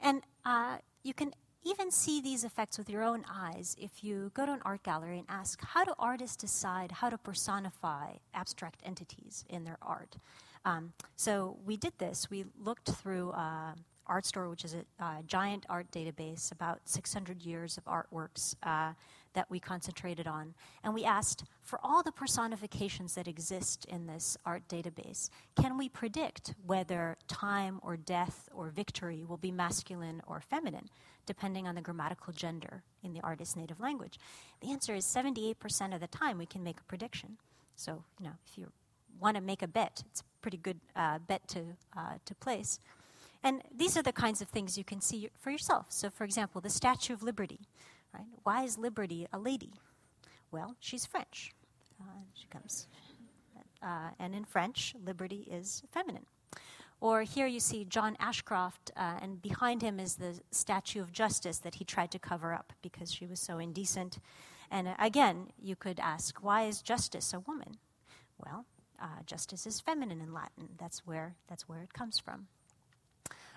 And 0.00 0.22
uh, 0.46 0.78
you 1.02 1.12
can 1.14 1.32
even 1.62 1.90
see 1.90 2.22
these 2.22 2.42
effects 2.42 2.78
with 2.78 2.88
your 2.88 3.02
own 3.02 3.24
eyes 3.28 3.76
if 3.78 4.02
you 4.02 4.30
go 4.32 4.46
to 4.46 4.52
an 4.52 4.62
art 4.64 4.82
gallery 4.82 5.18
and 5.18 5.26
ask 5.28 5.60
how 5.62 5.84
do 5.84 5.92
artists 5.98 6.36
decide 6.36 6.90
how 6.92 7.10
to 7.10 7.18
personify 7.18 8.14
abstract 8.32 8.80
entities 8.82 9.44
in 9.48 9.64
their 9.64 9.76
art? 9.82 10.16
Um, 10.64 10.92
so 11.16 11.58
we 11.66 11.76
did 11.76 11.92
this. 11.98 12.30
We 12.30 12.44
looked 12.58 12.90
through 12.90 13.32
uh, 13.32 13.74
Artstor, 14.10 14.50
which 14.50 14.64
is 14.64 14.74
a 14.74 15.04
uh, 15.04 15.22
giant 15.26 15.64
art 15.68 15.90
database, 15.92 16.50
about 16.50 16.80
600 16.84 17.42
years 17.42 17.78
of 17.78 17.84
artworks 17.84 18.56
uh, 18.64 18.92
that 19.34 19.48
we 19.48 19.60
concentrated 19.60 20.26
on. 20.26 20.54
And 20.82 20.92
we 20.92 21.04
asked 21.04 21.44
for 21.62 21.78
all 21.84 22.02
the 22.02 22.10
personifications 22.10 23.14
that 23.14 23.28
exist 23.28 23.84
in 23.86 24.06
this 24.06 24.36
art 24.44 24.66
database, 24.68 25.30
can 25.60 25.78
we 25.78 25.88
predict 25.88 26.54
whether 26.66 27.16
time 27.28 27.78
or 27.82 27.96
death 27.96 28.48
or 28.52 28.70
victory 28.70 29.24
will 29.24 29.36
be 29.36 29.52
masculine 29.52 30.20
or 30.26 30.40
feminine, 30.40 30.88
depending 31.26 31.68
on 31.68 31.76
the 31.76 31.80
grammatical 31.80 32.32
gender 32.32 32.82
in 33.04 33.12
the 33.12 33.20
artist's 33.20 33.54
native 33.54 33.78
language? 33.78 34.18
The 34.60 34.70
answer 34.70 34.94
is 34.94 35.04
78% 35.04 35.94
of 35.94 36.00
the 36.00 36.08
time 36.08 36.36
we 36.36 36.46
can 36.46 36.64
make 36.64 36.80
a 36.80 36.84
prediction. 36.84 37.36
So, 37.76 38.02
you 38.18 38.26
know, 38.26 38.34
if 38.46 38.58
you 38.58 38.72
want 39.20 39.36
to 39.36 39.40
make 39.40 39.62
a 39.62 39.68
bet, 39.68 40.02
it's 40.10 40.20
a 40.20 40.24
pretty 40.42 40.56
good 40.56 40.80
uh, 40.96 41.18
bet 41.18 41.46
to, 41.48 41.60
uh, 41.96 42.14
to 42.24 42.34
place. 42.34 42.80
And 43.42 43.62
these 43.74 43.96
are 43.96 44.02
the 44.02 44.12
kinds 44.12 44.42
of 44.42 44.48
things 44.48 44.76
you 44.76 44.84
can 44.84 45.00
see 45.00 45.30
for 45.38 45.50
yourself. 45.50 45.86
So, 45.88 46.10
for 46.10 46.24
example, 46.24 46.60
the 46.60 46.70
Statue 46.70 47.14
of 47.14 47.22
Liberty. 47.22 47.60
Right? 48.12 48.26
Why 48.42 48.64
is 48.64 48.76
Liberty 48.76 49.26
a 49.32 49.38
lady? 49.38 49.72
Well, 50.50 50.76
she's 50.80 51.06
French. 51.06 51.54
Uh, 52.00 52.04
she 52.34 52.46
comes. 52.48 52.86
Uh, 53.82 54.10
and 54.18 54.34
in 54.34 54.44
French, 54.44 54.94
liberty 55.04 55.48
is 55.50 55.82
feminine. 55.90 56.26
Or 57.00 57.22
here 57.22 57.46
you 57.46 57.60
see 57.60 57.86
John 57.86 58.14
Ashcroft, 58.20 58.90
uh, 58.94 59.18
and 59.22 59.40
behind 59.40 59.80
him 59.80 59.98
is 59.98 60.16
the 60.16 60.38
statue 60.50 61.00
of 61.00 61.12
justice 61.12 61.58
that 61.58 61.76
he 61.76 61.84
tried 61.84 62.10
to 62.10 62.18
cover 62.18 62.52
up 62.52 62.74
because 62.82 63.10
she 63.10 63.26
was 63.26 63.40
so 63.40 63.58
indecent. 63.58 64.18
And 64.70 64.88
uh, 64.88 64.94
again, 64.98 65.46
you 65.62 65.76
could 65.76 65.98
ask, 65.98 66.42
why 66.42 66.64
is 66.64 66.82
justice 66.82 67.32
a 67.32 67.40
woman? 67.40 67.78
Well, 68.44 68.66
uh, 69.00 69.22
justice 69.24 69.66
is 69.66 69.80
feminine 69.80 70.20
in 70.20 70.34
Latin. 70.34 70.68
That's 70.78 71.06
where, 71.06 71.36
that's 71.48 71.66
where 71.66 71.80
it 71.80 71.94
comes 71.94 72.18
from. 72.18 72.48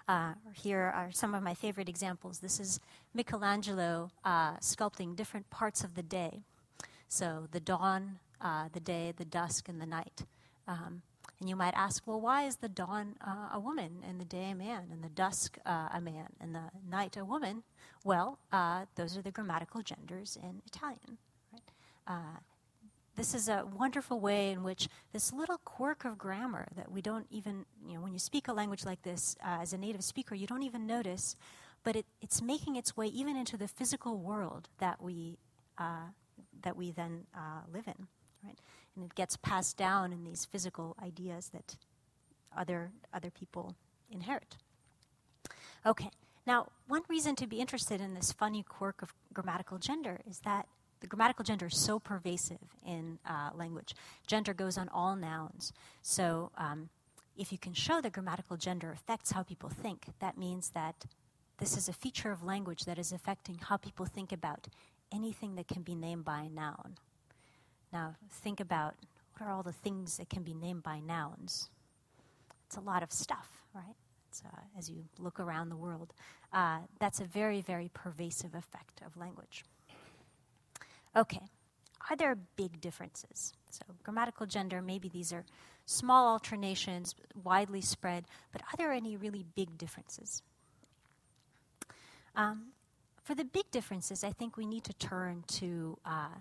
Uh, 0.08 0.34
here 0.54 0.92
are 0.94 1.12
some 1.12 1.34
of 1.34 1.42
my 1.42 1.54
favorite 1.54 1.88
examples. 1.88 2.40
This 2.40 2.60
is 2.60 2.80
Michelangelo 3.14 4.12
uh, 4.26 4.58
sculpting 4.58 5.16
different 5.16 5.50
parts 5.50 5.84
of 5.84 5.96
the 5.96 6.04
day. 6.04 6.42
So 7.08 7.48
the 7.52 7.62
dawn, 7.62 8.20
uh, 8.42 8.68
the 8.74 8.82
day, 8.82 9.14
the 9.16 9.26
dusk, 9.26 9.70
and 9.70 9.80
the 9.80 9.86
night. 9.86 10.26
Um, 10.68 11.04
and 11.40 11.50
you 11.50 11.56
might 11.56 11.74
ask, 11.76 12.06
well, 12.06 12.20
why 12.20 12.44
is 12.44 12.58
the 12.58 12.70
dawn 12.70 13.16
uh, 13.26 13.50
a 13.54 13.60
woman, 13.60 14.04
and 14.08 14.20
the 14.20 14.26
day 14.26 14.52
a 14.52 14.56
man, 14.56 14.88
and 14.92 15.04
the 15.04 15.10
dusk 15.10 15.58
uh, 15.66 15.90
a 15.94 16.02
man, 16.02 16.28
and 16.42 16.54
the 16.54 16.70
night 16.90 17.16
a 17.16 17.24
woman? 17.24 17.64
Well, 18.04 18.40
uh, 18.52 18.86
those 18.96 19.18
are 19.18 19.22
the 19.22 19.32
grammatical 19.32 19.82
genders 19.82 20.38
in 20.42 20.62
Italian. 20.66 21.18
Right? 21.52 21.62
This 23.16 23.34
is 23.36 23.48
a 23.48 23.66
wonderful 23.78 24.20
way 24.20 24.52
in 24.52 24.64
which 24.64 24.88
this 25.12 25.32
little 25.32 25.60
quirk 25.60 26.04
of 26.06 26.18
grammar 26.18 26.68
that 26.76 26.92
we 26.92 27.02
don't 27.02 27.28
even, 27.30 27.66
you 27.88 27.96
know, 27.96 28.02
when 28.02 28.14
you 28.14 28.20
speak 28.20 28.48
a 28.48 28.54
language 28.54 28.86
like 28.86 29.02
this 29.04 29.36
uh, 29.46 29.60
as 29.62 29.74
a 29.74 29.78
native 29.78 30.04
speaker, 30.04 30.34
you 30.34 30.48
don't 30.48 30.64
even 30.64 30.88
notice, 30.88 31.36
but 31.84 31.96
it, 31.96 32.06
it's 32.22 32.42
making 32.42 32.76
its 32.76 32.98
way 32.98 33.08
even 33.08 33.36
into 33.36 33.56
the 33.56 33.68
physical 33.68 34.18
world 34.18 34.70
that 34.80 35.02
we, 35.02 35.38
uh, 35.78 36.08
that 36.64 36.76
we 36.76 36.92
then 36.92 37.26
uh, 37.36 37.62
live 37.72 37.88
in, 37.88 38.08
right? 38.44 38.58
And 38.96 39.06
it 39.06 39.16
gets 39.16 39.38
passed 39.38 39.78
down 39.78 40.12
in 40.12 40.24
these 40.24 40.46
physical 40.46 40.96
ideas 41.02 41.50
that 41.54 41.76
other, 42.56 42.92
other 43.14 43.30
people 43.30 43.76
inherit. 44.10 44.58
Okay, 45.86 46.10
now, 46.46 46.68
one 46.88 47.04
reason 47.08 47.36
to 47.38 47.48
be 47.48 47.60
interested 47.60 48.02
in 48.02 48.14
this 48.14 48.32
funny 48.32 48.64
quirk 48.64 49.02
of 49.02 49.14
grammatical 49.34 49.78
gender 49.78 50.20
is 50.28 50.40
that 50.40 50.68
the 51.04 51.08
grammatical 51.08 51.44
gender 51.44 51.66
is 51.66 51.78
so 51.78 52.00
pervasive 52.00 52.78
in 52.88 53.20
uh, 53.28 53.50
language. 53.54 53.94
Gender 54.26 54.54
goes 54.54 54.78
on 54.78 54.88
all 54.88 55.18
nouns. 55.18 55.74
So 56.02 56.50
um, 56.58 56.88
if 57.38 57.52
you 57.52 57.58
can 57.58 57.74
show 57.74 58.00
that 58.00 58.14
grammatical 58.14 58.56
gender 58.56 58.90
affects 58.90 59.32
how 59.34 59.44
people 59.44 59.68
think, 59.68 60.06
that 60.22 60.38
means 60.38 60.70
that 60.70 61.04
this 61.58 61.76
is 61.76 61.90
a 61.90 61.94
feature 61.94 62.32
of 62.32 62.42
language 62.42 62.86
that 62.86 62.98
is 62.98 63.12
affecting 63.12 63.60
how 63.62 63.76
people 63.76 64.06
think 64.06 64.32
about 64.32 64.70
anything 65.12 65.56
that 65.56 65.68
can 65.68 65.82
be 65.82 65.94
named 65.94 66.24
by 66.24 66.44
a 66.44 66.50
noun. 66.50 66.96
Now, 67.92 68.16
think 68.32 68.62
about 68.62 68.96
what 69.34 69.46
are 69.46 69.52
all 69.52 69.62
the 69.62 69.74
things 69.74 70.16
that 70.18 70.30
can 70.30 70.44
be 70.44 70.54
named 70.54 70.84
by 70.84 71.02
nouns? 71.02 71.70
It's 72.66 72.78
a 72.78 72.82
lot 72.82 73.04
of 73.04 73.12
stuff, 73.12 73.50
right? 73.76 73.96
Uh, 74.46 74.62
as 74.80 74.90
you 74.90 75.04
look 75.20 75.40
around 75.40 75.68
the 75.68 75.76
world. 75.76 76.14
Uh, 76.54 76.80
that's 77.00 77.20
a 77.20 77.26
very, 77.26 77.62
very 77.62 77.92
pervasive 77.94 78.56
effect 78.56 79.02
of 79.06 79.16
language. 79.18 79.64
Okay, 81.16 81.42
are 82.10 82.16
there 82.16 82.36
big 82.56 82.82
differences? 82.82 83.54
So, 83.70 83.84
grammatical 84.04 84.46
gender, 84.46 84.82
maybe 84.82 85.10
these 85.10 85.32
are 85.32 85.46
small 85.86 86.28
alternations, 86.28 87.16
widely 87.44 87.82
spread, 87.82 88.26
but 88.52 88.62
are 88.62 88.78
there 88.78 88.92
any 88.92 89.16
really 89.16 89.46
big 89.56 89.78
differences? 89.78 90.42
Um, 92.36 92.72
for 93.24 93.36
the 93.36 93.46
big 93.46 93.70
differences, 93.72 94.24
I 94.24 94.32
think 94.32 94.58
we 94.58 94.66
need 94.66 94.84
to 94.86 94.94
turn 94.94 95.44
to 95.48 95.98
uh, 96.04 96.40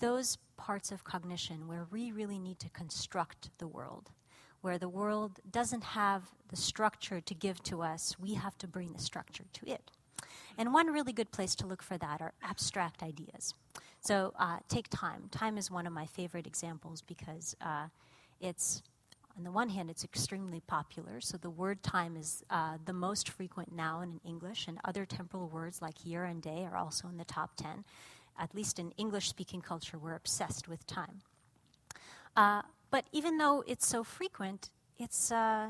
those 0.00 0.38
parts 0.56 0.90
of 0.90 1.04
cognition 1.04 1.68
where 1.68 1.86
we 1.90 2.10
really 2.10 2.38
need 2.38 2.58
to 2.60 2.68
construct 2.70 3.50
the 3.58 3.66
world, 3.66 4.10
where 4.60 4.78
the 4.78 4.88
world 4.88 5.40
doesn't 5.50 5.84
have 5.84 6.22
the 6.48 6.56
structure 6.56 7.20
to 7.20 7.34
give 7.34 7.62
to 7.64 7.82
us, 7.82 8.16
we 8.18 8.34
have 8.34 8.56
to 8.58 8.66
bring 8.66 8.92
the 8.92 8.98
structure 8.98 9.44
to 9.52 9.70
it. 9.70 9.90
And 10.56 10.72
one 10.72 10.88
really 10.88 11.12
good 11.12 11.30
place 11.30 11.54
to 11.56 11.66
look 11.66 11.82
for 11.82 11.98
that 11.98 12.20
are 12.20 12.32
abstract 12.42 13.02
ideas. 13.02 13.54
So 14.04 14.34
uh, 14.38 14.58
take 14.68 14.88
time. 14.90 15.30
Time 15.30 15.56
is 15.56 15.70
one 15.70 15.86
of 15.86 15.92
my 15.94 16.04
favorite 16.04 16.46
examples 16.46 17.00
because 17.00 17.56
uh, 17.62 17.86
it's, 18.38 18.82
on 19.34 19.44
the 19.44 19.50
one 19.50 19.70
hand, 19.70 19.88
it's 19.88 20.04
extremely 20.04 20.60
popular. 20.60 21.22
So 21.22 21.38
the 21.38 21.48
word 21.48 21.82
time 21.82 22.14
is 22.14 22.44
uh, 22.50 22.76
the 22.84 22.92
most 22.92 23.30
frequent 23.30 23.74
noun 23.74 24.20
in 24.22 24.28
English, 24.28 24.68
and 24.68 24.78
other 24.84 25.06
temporal 25.06 25.48
words 25.48 25.80
like 25.80 26.04
year 26.04 26.24
and 26.24 26.42
day 26.42 26.68
are 26.70 26.76
also 26.76 27.08
in 27.08 27.16
the 27.16 27.24
top 27.24 27.56
10. 27.56 27.82
At 28.38 28.54
least 28.54 28.78
in 28.78 28.90
English 28.98 29.30
speaking 29.30 29.62
culture, 29.62 29.96
we're 29.96 30.16
obsessed 30.16 30.68
with 30.68 30.86
time. 30.86 31.22
Uh, 32.36 32.60
but 32.90 33.06
even 33.10 33.38
though 33.38 33.64
it's 33.66 33.86
so 33.86 34.04
frequent, 34.04 34.68
it's, 34.98 35.32
uh, 35.32 35.68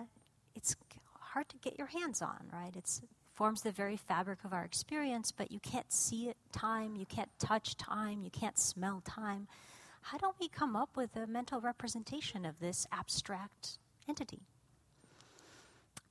it's 0.56 0.74
hard 1.20 1.48
to 1.50 1.56
get 1.58 1.78
your 1.78 1.86
hands 1.86 2.20
on, 2.20 2.50
right? 2.52 2.74
It's 2.74 3.00
forms 3.34 3.62
the 3.62 3.72
very 3.72 3.96
fabric 3.96 4.44
of 4.44 4.52
our 4.52 4.64
experience, 4.64 5.32
but 5.32 5.50
you 5.50 5.58
can't 5.58 5.92
see 5.92 6.28
it 6.28 6.36
time, 6.52 6.96
you 6.96 7.06
can't 7.06 7.30
touch 7.38 7.76
time, 7.76 8.22
you 8.22 8.30
can't 8.30 8.58
smell 8.58 9.02
time. 9.04 9.48
How 10.02 10.18
don't 10.18 10.36
we 10.38 10.48
come 10.48 10.76
up 10.76 10.96
with 10.96 11.16
a 11.16 11.26
mental 11.26 11.60
representation 11.60 12.44
of 12.44 12.60
this 12.60 12.86
abstract 12.92 13.78
entity? 14.08 14.40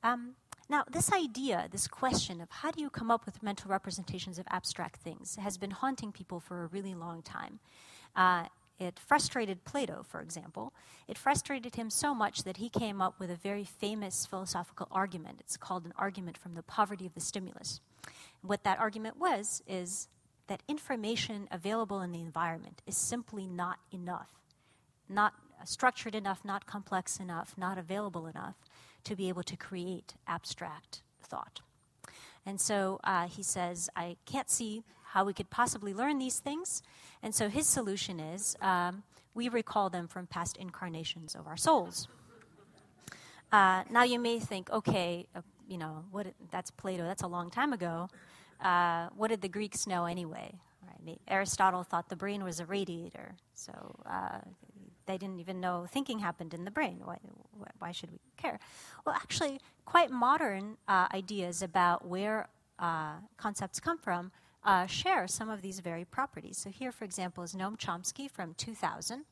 Um, 0.04 0.36
now, 0.70 0.84
this 0.90 1.12
idea, 1.14 1.68
this 1.72 1.88
question 1.88 2.42
of 2.42 2.50
how 2.50 2.72
do 2.72 2.82
you 2.82 2.90
come 2.90 3.12
up 3.12 3.26
with 3.26 3.44
mental 3.44 3.70
representations 3.70 4.40
of 4.40 4.46
abstract 4.50 4.98
things 4.98 5.36
has 5.36 5.58
been 5.58 5.72
haunting 5.72 6.12
people 6.12 6.40
for 6.40 6.64
a 6.64 6.68
really 6.68 6.94
long 6.94 7.22
time. 7.22 7.60
Uh, 8.16 8.46
it 8.80 9.00
frustrated 9.00 9.64
Plato, 9.66 10.04
for 10.08 10.22
example. 10.22 10.74
It 11.08 11.18
frustrated 11.18 11.76
him 11.76 11.90
so 11.90 12.14
much 12.14 12.44
that 12.44 12.58
he 12.58 12.70
came 12.70 13.02
up 13.02 13.20
with 13.20 13.30
a 13.30 13.36
very 13.36 13.64
famous 13.64 14.26
philosophical 14.26 14.88
argument. 14.92 15.40
It's 15.40 15.58
called 15.58 15.86
an 15.86 15.94
argument 15.98 16.38
from 16.38 16.56
the 16.56 16.64
poverty 16.64 17.06
of 17.06 17.14
the 17.14 17.22
stimulus. 17.22 17.80
What 18.42 18.64
that 18.64 18.80
argument 18.80 19.18
was 19.18 19.62
is 19.68 20.08
that 20.48 20.64
information 20.68 21.48
available 21.52 22.02
in 22.02 22.12
the 22.12 22.20
environment 22.22 22.82
is 22.86 22.98
simply 22.98 23.48
not 23.48 23.80
enough, 23.92 24.32
not 25.08 25.34
structured 25.66 26.16
enough, 26.16 26.44
not 26.44 26.66
complex 26.66 27.20
enough, 27.20 27.54
not 27.58 27.78
available 27.78 28.28
enough 28.28 28.56
to 29.04 29.16
be 29.16 29.30
able 29.30 29.44
to 29.44 29.56
create 29.56 30.16
abstract 30.28 31.02
thought. 31.22 31.62
And 32.46 32.60
so 32.60 33.00
uh, 33.04 33.28
he 33.28 33.44
says, 33.44 33.90
I 33.96 34.18
can't 34.26 34.50
see 34.50 34.84
how 35.14 35.24
we 35.24 35.32
could 35.32 35.50
possibly 35.52 35.94
learn 35.94 36.18
these 36.18 36.40
things. 36.40 36.82
And 37.22 37.36
so 37.36 37.48
his 37.48 37.68
solution 37.68 38.20
is 38.20 38.56
um, 38.62 39.04
we 39.36 39.48
recall 39.48 39.92
them 39.92 40.08
from 40.08 40.26
past 40.26 40.58
incarnations 40.58 41.36
of 41.36 41.46
our 41.46 41.56
souls. 41.56 42.08
Uh, 43.52 43.84
now 43.92 44.04
you 44.04 44.20
may 44.20 44.40
think, 44.40 44.72
okay, 44.72 45.28
uh, 45.36 45.42
you 45.68 45.78
know, 45.78 46.04
what, 46.10 46.26
that's 46.50 46.72
Plato, 46.72 47.04
that's 47.04 47.22
a 47.22 47.28
long 47.28 47.52
time 47.52 47.74
ago. 47.74 48.10
Uh, 48.60 49.10
what 49.16 49.28
did 49.28 49.42
the 49.42 49.48
Greeks 49.48 49.86
know 49.86 50.06
anyway? 50.06 50.52
Right? 51.06 51.20
Aristotle 51.28 51.84
thought 51.84 52.10
the 52.10 52.16
brain 52.16 52.44
was 52.44 52.60
a 52.60 52.66
radiator, 52.66 53.36
so 53.54 53.72
uh, 54.08 54.40
they 55.06 55.20
didn't 55.20 55.40
even 55.40 55.60
know 55.60 55.86
thinking 55.88 56.18
happened 56.18 56.56
in 56.56 56.66
the 56.66 56.72
brain. 56.72 57.02
Why, 57.04 57.18
why 57.78 57.92
should 57.92 58.10
we 58.10 58.18
care? 58.36 58.58
Well, 59.06 59.14
actually, 59.14 59.60
quite 59.86 60.10
modern 60.10 60.78
uh, 60.88 61.08
ideas 61.14 61.62
about 61.62 62.08
where 62.08 62.48
uh, 62.80 63.18
concepts 63.38 63.80
come 63.80 64.00
from 64.00 64.32
uh, 64.66 64.86
share 64.86 65.28
some 65.28 65.50
of 65.50 65.62
these 65.62 65.80
very 65.80 66.06
properties. 66.06 66.58
So, 66.58 66.70
here, 66.70 66.92
for 66.92 67.06
example, 67.06 67.44
is 67.44 67.54
Noam 67.54 67.78
Chomsky 67.78 68.30
from 68.30 68.54
2000. 68.54 69.26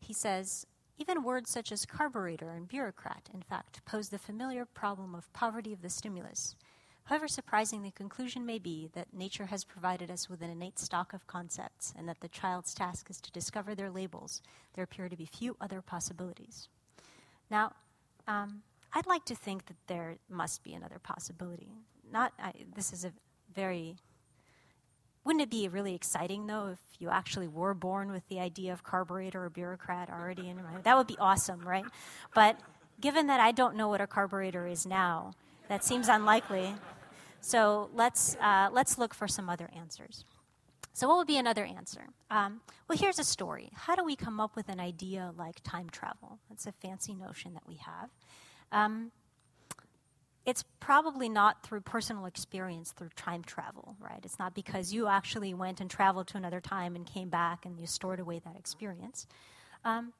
He 0.00 0.12
says, 0.12 0.66
even 0.96 1.24
words 1.24 1.50
such 1.50 1.72
as 1.72 1.86
carburetor 1.86 2.50
and 2.50 2.68
bureaucrat, 2.68 3.28
in 3.32 3.42
fact, 3.42 3.84
pose 3.84 4.10
the 4.10 4.18
familiar 4.18 4.64
problem 4.64 5.14
of 5.14 5.32
poverty 5.32 5.72
of 5.72 5.82
the 5.82 5.90
stimulus. 5.90 6.54
however 7.04 7.28
surprising 7.28 7.82
the 7.82 7.90
conclusion 7.90 8.46
may 8.46 8.58
be 8.58 8.88
that 8.94 9.12
nature 9.12 9.46
has 9.46 9.64
provided 9.64 10.10
us 10.10 10.30
with 10.30 10.40
an 10.40 10.48
innate 10.48 10.78
stock 10.78 11.12
of 11.12 11.26
concepts 11.26 11.92
and 11.98 12.08
that 12.08 12.20
the 12.20 12.28
child's 12.28 12.72
task 12.72 13.10
is 13.10 13.20
to 13.20 13.32
discover 13.32 13.74
their 13.74 13.90
labels, 13.90 14.40
there 14.74 14.84
appear 14.84 15.08
to 15.08 15.16
be 15.16 15.26
few 15.26 15.56
other 15.60 15.82
possibilities. 15.82 16.68
Now, 17.50 17.72
um, 18.26 18.62
I'd 18.94 19.06
like 19.06 19.24
to 19.26 19.34
think 19.34 19.66
that 19.66 19.76
there 19.86 20.16
must 20.30 20.62
be 20.62 20.72
another 20.72 20.98
possibility. 20.98 21.72
Not, 22.10 22.32
I, 22.38 22.52
this 22.74 22.92
is 22.92 23.04
a 23.04 23.12
very 23.54 23.96
wouldn't 25.24 25.42
it 25.42 25.50
be 25.50 25.68
really 25.68 25.94
exciting, 25.94 26.46
though, 26.46 26.68
if 26.68 26.78
you 26.98 27.08
actually 27.08 27.48
were 27.48 27.74
born 27.74 28.12
with 28.12 28.26
the 28.28 28.40
idea 28.40 28.72
of 28.72 28.82
carburetor 28.82 29.44
or 29.44 29.50
bureaucrat 29.50 30.10
already 30.10 30.48
in 30.48 30.56
your 30.56 30.66
mind? 30.66 30.84
That 30.84 30.96
would 30.96 31.06
be 31.06 31.16
awesome, 31.18 31.60
right? 31.60 31.84
But 32.34 32.60
given 33.00 33.26
that 33.28 33.40
I 33.40 33.52
don't 33.52 33.76
know 33.76 33.88
what 33.88 34.00
a 34.00 34.06
carburetor 34.06 34.66
is 34.66 34.84
now, 34.86 35.32
that 35.68 35.82
seems 35.82 36.08
unlikely. 36.08 36.74
So 37.40 37.90
let's, 37.94 38.36
uh, 38.36 38.68
let's 38.72 38.98
look 38.98 39.14
for 39.14 39.26
some 39.26 39.48
other 39.48 39.70
answers. 39.76 40.24
So, 40.96 41.08
what 41.08 41.16
would 41.16 41.26
be 41.26 41.38
another 41.38 41.64
answer? 41.64 42.06
Um, 42.30 42.60
well, 42.88 42.96
here's 42.96 43.18
a 43.18 43.24
story. 43.24 43.70
How 43.74 43.96
do 43.96 44.04
we 44.04 44.14
come 44.14 44.38
up 44.38 44.54
with 44.54 44.68
an 44.68 44.78
idea 44.78 45.32
like 45.36 45.56
time 45.64 45.90
travel? 45.90 46.38
That's 46.48 46.66
a 46.66 46.72
fancy 46.72 47.14
notion 47.14 47.54
that 47.54 47.66
we 47.66 47.80
have. 47.84 48.10
Um, 48.70 49.10
it's 50.46 50.64
probably 50.78 51.28
not 51.28 51.62
through 51.62 51.80
personal 51.80 52.26
experience 52.26 52.92
through 52.92 53.10
time 53.16 53.42
travel, 53.42 53.96
right? 53.98 54.20
It's 54.24 54.38
not 54.38 54.54
because 54.54 54.92
you 54.92 55.08
actually 55.08 55.54
went 55.54 55.80
and 55.80 55.90
traveled 55.90 56.28
to 56.28 56.36
another 56.36 56.60
time 56.60 56.94
and 56.96 57.06
came 57.06 57.30
back 57.30 57.64
and 57.64 57.78
you 57.80 57.86
stored 57.86 58.20
away 58.20 58.40
that 58.40 58.56
experience. 58.56 59.26
Um, 59.84 60.12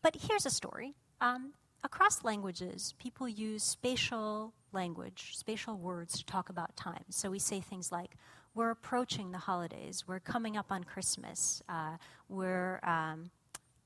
but 0.00 0.16
here's 0.28 0.46
a 0.46 0.50
story. 0.50 0.94
Um, 1.20 1.52
across 1.84 2.24
languages, 2.24 2.94
people 2.98 3.28
use 3.28 3.62
spatial 3.62 4.54
language, 4.72 5.32
spatial 5.36 5.76
words 5.76 6.18
to 6.18 6.24
talk 6.24 6.48
about 6.48 6.74
time. 6.76 7.04
So 7.10 7.30
we 7.30 7.38
say 7.38 7.60
things 7.60 7.92
like, 7.92 8.16
we're 8.54 8.70
approaching 8.70 9.32
the 9.32 9.38
holidays, 9.38 10.04
we're 10.06 10.20
coming 10.20 10.58
up 10.58 10.66
on 10.70 10.84
Christmas, 10.84 11.62
uh, 11.70 11.96
we're 12.28 12.80
um, 12.82 13.30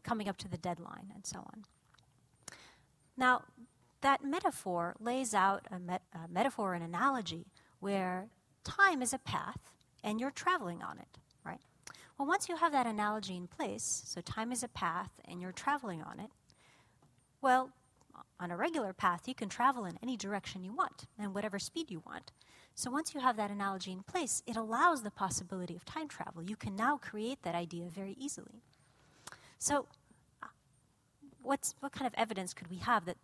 coming 0.03 0.29
up 0.29 0.37
to 0.39 0.49
the 0.49 0.57
deadline, 0.57 1.13
and 1.15 1.25
so 1.25 1.39
on. 1.39 1.65
Now, 3.17 3.43
that 4.07 4.23
metaphor 4.25 4.95
lays 5.01 5.35
out 5.35 5.67
a, 5.69 5.75
a 6.17 6.29
metaphor, 6.29 6.75
an 6.75 6.83
analogy, 6.83 7.45
where 7.81 8.29
time 8.63 9.03
is 9.03 9.13
a 9.13 9.19
path 9.19 9.59
and 10.05 10.21
you're 10.21 10.31
traveling 10.31 10.81
on 10.81 10.97
it, 11.01 11.19
right? 11.45 11.59
Well, 12.17 12.29
once 12.29 12.49
you 12.49 12.55
have 12.55 12.71
that 12.71 12.87
analogy 12.87 13.37
in 13.37 13.49
place, 13.49 14.05
so 14.07 14.21
time 14.21 14.53
is 14.53 14.63
a 14.63 14.69
path 14.69 15.11
and 15.25 15.43
you're 15.43 15.51
traveling 15.51 16.03
on 16.03 16.21
it, 16.21 16.31
well, 17.43 17.71
on 18.39 18.53
a 18.53 18.57
regular 18.57 18.93
path, 18.93 19.27
you 19.27 19.35
can 19.35 19.49
travel 19.49 19.85
in 19.85 19.99
any 20.01 20.17
direction 20.17 20.63
you 20.63 20.73
want 20.73 21.07
and 21.19 21.35
whatever 21.35 21.59
speed 21.59 21.91
you 21.91 22.01
want. 22.07 22.31
So 22.77 22.93
once 22.93 23.13
you 23.13 23.21
have 23.21 23.37
that 23.39 23.51
analogy 23.51 23.91
in 23.91 24.05
place, 24.05 24.41
it 24.47 24.55
allows 24.55 25.03
the 25.03 25.11
possibility 25.11 25.75
of 25.75 25.85
time 25.85 26.07
travel. 26.07 26.45
You 26.45 26.55
can 26.55 26.77
now 26.77 26.97
create 26.97 27.43
that 27.43 27.57
idea 27.57 27.89
very 27.89 28.15
easily. 28.21 28.63
So, 29.59 29.87
uh, 30.45 30.47
what's, 31.43 31.75
what 31.81 31.91
kind 31.91 32.07
of 32.07 32.15
evidence 32.17 32.55
could 32.55 32.71
we 32.71 32.77
have 32.77 33.05
that 33.07 33.17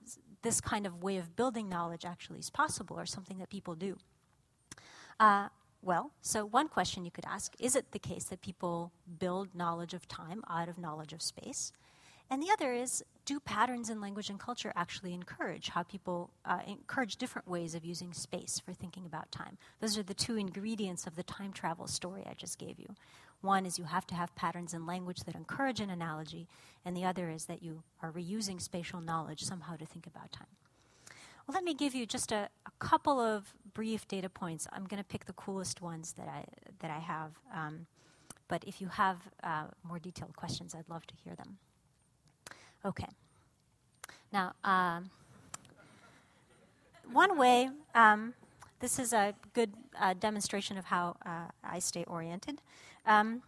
this 0.42 0.60
kind 0.60 0.86
of 0.86 1.02
way 1.02 1.16
of 1.16 1.36
building 1.36 1.68
knowledge 1.68 2.04
actually 2.04 2.38
is 2.38 2.50
possible 2.50 2.98
or 2.98 3.06
something 3.06 3.38
that 3.38 3.50
people 3.50 3.74
do? 3.74 3.96
Uh, 5.18 5.48
well, 5.82 6.12
so 6.20 6.44
one 6.44 6.68
question 6.68 7.04
you 7.04 7.10
could 7.10 7.24
ask 7.26 7.54
is 7.58 7.74
it 7.74 7.90
the 7.92 7.98
case 7.98 8.24
that 8.24 8.40
people 8.40 8.92
build 9.18 9.54
knowledge 9.54 9.94
of 9.94 10.06
time 10.06 10.42
out 10.48 10.68
of 10.68 10.78
knowledge 10.78 11.12
of 11.12 11.22
space? 11.22 11.72
And 12.32 12.42
the 12.42 12.50
other 12.50 12.72
is 12.72 13.04
do 13.26 13.38
patterns 13.40 13.90
in 13.90 14.00
language 14.00 14.30
and 14.30 14.40
culture 14.40 14.72
actually 14.74 15.12
encourage 15.12 15.68
how 15.68 15.82
people 15.82 16.30
uh, 16.46 16.60
encourage 16.66 17.16
different 17.16 17.46
ways 17.46 17.74
of 17.74 17.84
using 17.84 18.14
space 18.14 18.58
for 18.58 18.72
thinking 18.72 19.04
about 19.04 19.30
time? 19.30 19.58
Those 19.80 19.98
are 19.98 20.02
the 20.02 20.14
two 20.14 20.38
ingredients 20.38 21.06
of 21.06 21.14
the 21.14 21.24
time 21.24 21.52
travel 21.52 21.86
story 21.86 22.24
I 22.26 22.32
just 22.32 22.58
gave 22.58 22.78
you. 22.78 22.86
One 23.42 23.66
is 23.66 23.78
you 23.78 23.84
have 23.84 24.06
to 24.06 24.14
have 24.14 24.34
patterns 24.34 24.72
in 24.72 24.86
language 24.86 25.24
that 25.26 25.34
encourage 25.34 25.78
an 25.78 25.90
analogy, 25.90 26.48
and 26.86 26.96
the 26.96 27.04
other 27.04 27.28
is 27.28 27.44
that 27.44 27.62
you 27.62 27.82
are 28.00 28.10
reusing 28.10 28.62
spatial 28.62 29.02
knowledge 29.02 29.42
somehow 29.42 29.76
to 29.76 29.84
think 29.84 30.06
about 30.06 30.32
time. 30.32 30.46
Well, 31.46 31.52
let 31.52 31.64
me 31.64 31.74
give 31.74 31.94
you 31.94 32.06
just 32.06 32.32
a, 32.32 32.48
a 32.64 32.70
couple 32.78 33.20
of 33.20 33.52
brief 33.74 34.08
data 34.08 34.30
points. 34.30 34.66
I'm 34.72 34.86
going 34.86 35.02
to 35.02 35.06
pick 35.06 35.26
the 35.26 35.34
coolest 35.34 35.82
ones 35.82 36.14
that 36.14 36.28
I, 36.28 36.46
that 36.78 36.90
I 36.90 37.00
have. 37.00 37.32
Um, 37.54 37.86
but 38.48 38.64
if 38.66 38.80
you 38.80 38.88
have 38.88 39.18
uh, 39.42 39.64
more 39.86 39.98
detailed 39.98 40.34
questions, 40.34 40.74
I'd 40.74 40.88
love 40.88 41.06
to 41.08 41.14
hear 41.22 41.34
them. 41.34 41.58
Okay. 42.84 43.06
Now, 44.32 44.54
um, 44.64 45.10
one 47.12 47.38
way, 47.38 47.70
um, 47.94 48.34
this 48.80 48.98
is 48.98 49.12
a 49.12 49.34
good 49.52 49.72
uh, 50.00 50.14
demonstration 50.14 50.78
of 50.78 50.86
how 50.86 51.16
uh, 51.24 51.46
I 51.62 51.78
stay 51.78 52.04
oriented. 52.04 52.60
Um, 53.06 53.42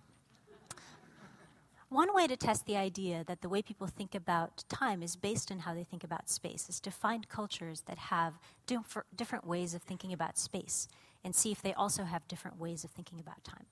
one 1.88 2.14
way 2.14 2.27
to 2.27 2.37
test 2.37 2.66
the 2.66 2.77
idea 2.77 3.25
that 3.27 3.40
the 3.40 3.49
way 3.49 3.62
people 3.62 3.87
think 3.87 4.14
about 4.14 4.64
time 4.68 5.03
is 5.03 5.16
based 5.16 5.51
on 5.53 5.61
how 5.61 5.75
they 5.75 5.85
think 5.85 6.03
about 6.03 6.29
space 6.29 6.68
is 6.68 6.81
to 6.81 6.90
find 6.90 7.29
cultures 7.29 7.83
that 7.87 7.99
have 7.99 8.35
diff- 8.66 8.99
different 9.14 9.47
ways 9.47 9.75
of 9.75 9.83
thinking 9.83 10.12
about 10.12 10.37
space 10.37 10.88
and 11.25 11.35
see 11.35 11.53
if 11.53 11.62
they 11.62 11.73
also 11.73 12.05
have 12.05 12.27
different 12.27 12.59
ways 12.59 12.85
of 12.85 12.90
thinking 12.90 13.20
about 13.20 13.42
time. 13.44 13.66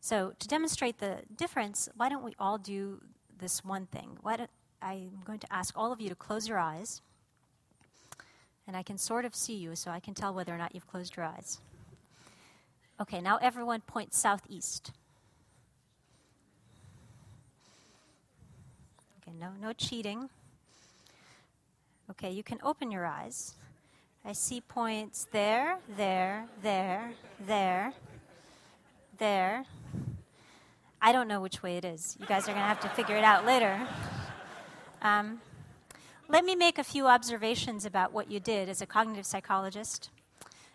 So, 0.00 0.34
to 0.38 0.46
demonstrate 0.46 0.98
the 0.98 1.20
difference, 1.34 1.88
why 1.96 2.10
don't 2.10 2.22
we 2.22 2.34
all 2.38 2.58
do 2.58 3.00
this 3.38 3.64
one 3.64 3.86
thing? 3.86 4.18
Why 4.20 4.36
don't, 4.36 4.50
I'm 4.84 5.22
going 5.24 5.38
to 5.38 5.50
ask 5.50 5.72
all 5.76 5.92
of 5.92 6.00
you 6.00 6.10
to 6.10 6.14
close 6.14 6.46
your 6.46 6.58
eyes. 6.58 7.00
And 8.66 8.76
I 8.76 8.82
can 8.82 8.98
sort 8.98 9.24
of 9.24 9.34
see 9.34 9.54
you, 9.54 9.74
so 9.76 9.90
I 9.90 9.98
can 9.98 10.12
tell 10.12 10.34
whether 10.34 10.54
or 10.54 10.58
not 10.58 10.74
you've 10.74 10.86
closed 10.86 11.16
your 11.16 11.24
eyes. 11.24 11.58
Okay, 13.00 13.20
now 13.20 13.38
everyone 13.38 13.80
point 13.80 14.12
southeast. 14.12 14.92
Okay, 19.22 19.36
no, 19.40 19.48
no 19.60 19.72
cheating. 19.72 20.28
Okay, 22.10 22.30
you 22.30 22.42
can 22.42 22.58
open 22.62 22.90
your 22.90 23.06
eyes. 23.06 23.54
I 24.24 24.32
see 24.32 24.60
points 24.60 25.26
there, 25.32 25.78
there, 25.96 26.46
there, 26.62 27.12
there, 27.46 27.92
there. 29.18 29.64
I 31.00 31.12
don't 31.12 31.28
know 31.28 31.40
which 31.40 31.62
way 31.62 31.76
it 31.78 31.84
is. 31.84 32.16
You 32.20 32.26
guys 32.26 32.44
are 32.44 32.52
going 32.52 32.56
to 32.56 32.62
have 32.62 32.80
to 32.80 32.88
figure 32.90 33.16
it 33.16 33.24
out 33.24 33.46
later. 33.46 33.86
Um, 35.04 35.42
let 36.30 36.46
me 36.46 36.56
make 36.56 36.78
a 36.78 36.82
few 36.82 37.06
observations 37.06 37.84
about 37.84 38.14
what 38.14 38.30
you 38.30 38.40
did 38.40 38.70
as 38.70 38.80
a 38.80 38.86
cognitive 38.86 39.26
psychologist. 39.26 40.08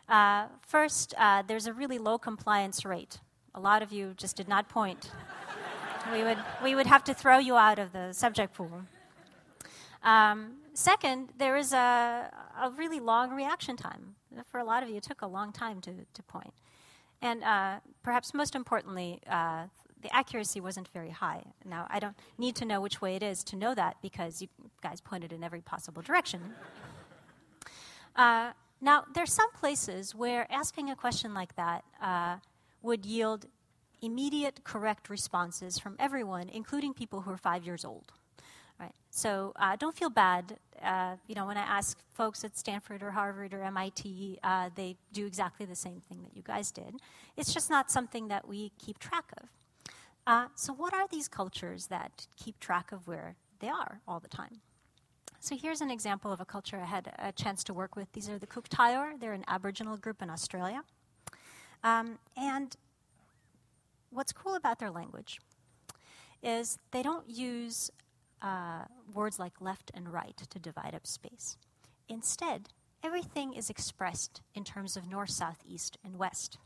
Uh, 0.08 0.46
first, 0.68 1.16
uh, 1.18 1.42
there's 1.48 1.66
a 1.66 1.74
really 1.74 1.98
low 1.98 2.20
compliance 2.20 2.86
rate. 2.86 3.18
A 3.56 3.60
lot 3.60 3.82
of 3.82 3.92
you 3.92 4.14
just 4.16 4.36
did 4.38 4.48
not 4.48 4.70
point 4.70 5.10
we 6.14 6.22
would, 6.22 6.38
we 6.64 6.76
would 6.76 6.86
have 6.86 7.04
to 7.06 7.14
throw 7.16 7.40
you 7.40 7.58
out 7.58 7.80
of 7.80 7.92
the 7.92 8.14
subject 8.14 8.54
pool. 8.54 8.84
Um, 10.04 10.58
second, 10.76 11.30
there 11.40 11.58
is 11.58 11.74
a, 11.74 12.30
a 12.62 12.70
really 12.78 13.00
long 13.00 13.32
reaction 13.32 13.76
time. 13.78 14.14
For 14.46 14.60
a 14.60 14.64
lot 14.64 14.84
of 14.84 14.90
you, 14.90 14.98
it 14.98 15.04
took 15.04 15.24
a 15.24 15.28
long 15.28 15.52
time 15.52 15.82
to, 15.82 15.92
to 16.14 16.24
point. 16.24 16.54
And 17.24 17.44
uh, 17.44 17.80
perhaps 18.04 18.36
most 18.36 18.54
importantly, 18.54 19.22
uh, 19.28 19.66
the 20.02 20.14
accuracy 20.16 20.62
wasn't 20.62 20.88
very 20.90 21.10
high. 21.10 21.44
Now, 21.66 21.88
I 21.90 22.00
don't 22.00 22.16
need 22.38 22.56
to 22.58 22.66
know 22.66 22.82
which 22.82 23.02
way 23.02 23.16
it 23.16 23.24
is 23.24 23.44
to 23.46 23.56
know 23.56 23.76
that 23.76 23.98
because 24.02 24.42
you 24.42 24.48
guys 24.82 25.02
pointed 25.02 25.34
in 25.34 25.44
every 25.44 25.62
possible 25.62 26.02
direction. 26.02 26.54
Uh, 28.16 28.52
now, 28.82 29.06
there's 29.14 29.34
some 29.34 29.52
places 29.52 30.16
where 30.16 30.46
asking 30.52 30.90
a 30.90 30.96
question 30.96 31.34
like 31.34 31.56
that 31.56 31.84
uh, 32.02 32.38
would 32.82 33.06
yield 33.06 33.46
immediate 34.02 34.64
correct 34.64 35.10
responses 35.10 35.78
from 35.78 35.96
everyone, 36.00 36.50
including 36.50 36.94
people 36.94 37.22
who 37.22 37.32
are 37.32 37.38
five 37.38 37.66
years 37.66 37.84
old. 37.84 38.12
Right. 38.80 38.94
So 39.10 39.52
uh, 39.58 39.76
don't 39.76 39.96
feel 39.96 40.10
bad. 40.10 40.58
Uh, 40.82 41.16
you 41.28 41.36
know, 41.36 41.46
when 41.46 41.58
I 41.58 41.64
ask 41.64 41.98
folks 42.14 42.46
at 42.46 42.58
Stanford 42.58 43.04
or 43.04 43.12
Harvard 43.12 43.54
or 43.54 43.62
MIT, 43.64 44.40
uh, 44.42 44.70
they 44.74 44.96
do 45.12 45.26
exactly 45.26 45.66
the 45.66 45.76
same 45.76 46.02
thing 46.08 46.24
that 46.24 46.34
you 46.34 46.42
guys 46.42 46.72
did. 46.72 46.96
It's 47.36 47.54
just 47.54 47.70
not 47.70 47.92
something 47.92 48.30
that 48.30 48.48
we 48.48 48.72
keep 48.80 48.98
track 48.98 49.34
of. 49.42 49.50
Uh, 50.30 50.46
so, 50.54 50.72
what 50.72 50.94
are 50.94 51.08
these 51.08 51.28
cultures 51.28 51.88
that 51.88 52.28
keep 52.38 52.60
track 52.60 52.92
of 52.92 53.08
where 53.08 53.36
they 53.62 53.68
are 53.68 54.00
all 54.08 54.20
the 54.20 54.28
time? 54.28 54.62
So, 55.40 55.58
here's 55.58 55.82
an 55.82 55.90
example 55.90 56.32
of 56.32 56.40
a 56.40 56.46
culture 56.46 56.78
I 56.80 56.86
had 56.86 57.12
a 57.18 57.32
chance 57.32 57.64
to 57.64 57.74
work 57.74 57.96
with. 57.96 58.12
These 58.12 58.30
are 58.30 58.38
the 58.38 58.46
Kuuk 58.46 58.70
They're 59.20 59.34
an 59.34 59.44
Aboriginal 59.48 59.98
group 59.98 60.22
in 60.22 60.30
Australia. 60.30 60.84
Um, 61.84 62.20
and 62.38 62.76
what's 64.12 64.32
cool 64.32 64.54
about 64.54 64.78
their 64.78 64.92
language 64.92 65.40
is 66.44 66.78
they 66.92 67.02
don't 67.02 67.28
use 67.28 67.90
uh, 68.44 68.84
words 69.12 69.40
like 69.40 69.54
left 69.60 69.90
and 69.96 70.14
right 70.14 70.38
to 70.52 70.60
divide 70.60 70.94
up 70.94 71.08
space. 71.08 71.58
Instead, 72.08 72.70
everything 73.04 73.54
is 73.54 73.72
expressed 73.72 74.44
in 74.54 74.64
terms 74.64 74.96
of 74.96 75.10
north, 75.10 75.32
south, 75.32 75.64
east, 75.68 75.98
and 76.04 76.20
west. 76.20 76.60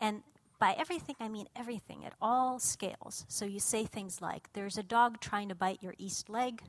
And 0.00 0.24
by 0.62 0.76
everything, 0.78 1.16
I 1.18 1.26
mean 1.26 1.48
everything 1.56 2.04
at 2.04 2.14
all 2.22 2.60
scales. 2.60 3.24
So 3.26 3.44
you 3.44 3.58
say 3.58 3.84
things 3.84 4.22
like, 4.22 4.48
There's 4.52 4.78
a 4.78 4.84
dog 4.84 5.18
trying 5.18 5.48
to 5.48 5.56
bite 5.56 5.82
your 5.82 5.96
east 5.98 6.30
leg. 6.30 6.62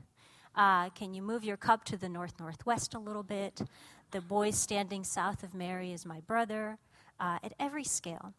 Uh, 0.56 0.88
can 0.90 1.14
you 1.14 1.22
move 1.22 1.44
your 1.44 1.56
cup 1.56 1.84
to 1.84 1.96
the 1.96 2.08
north 2.08 2.40
northwest 2.40 2.94
a 2.94 2.98
little 2.98 3.22
bit? 3.22 3.62
the 4.10 4.20
boy 4.20 4.50
standing 4.50 5.02
south 5.02 5.42
of 5.42 5.54
Mary 5.54 5.92
is 5.92 6.06
my 6.06 6.20
brother, 6.20 6.78
uh, 7.20 7.38
at 7.42 7.52
every 7.58 7.84
scale. 7.84 8.32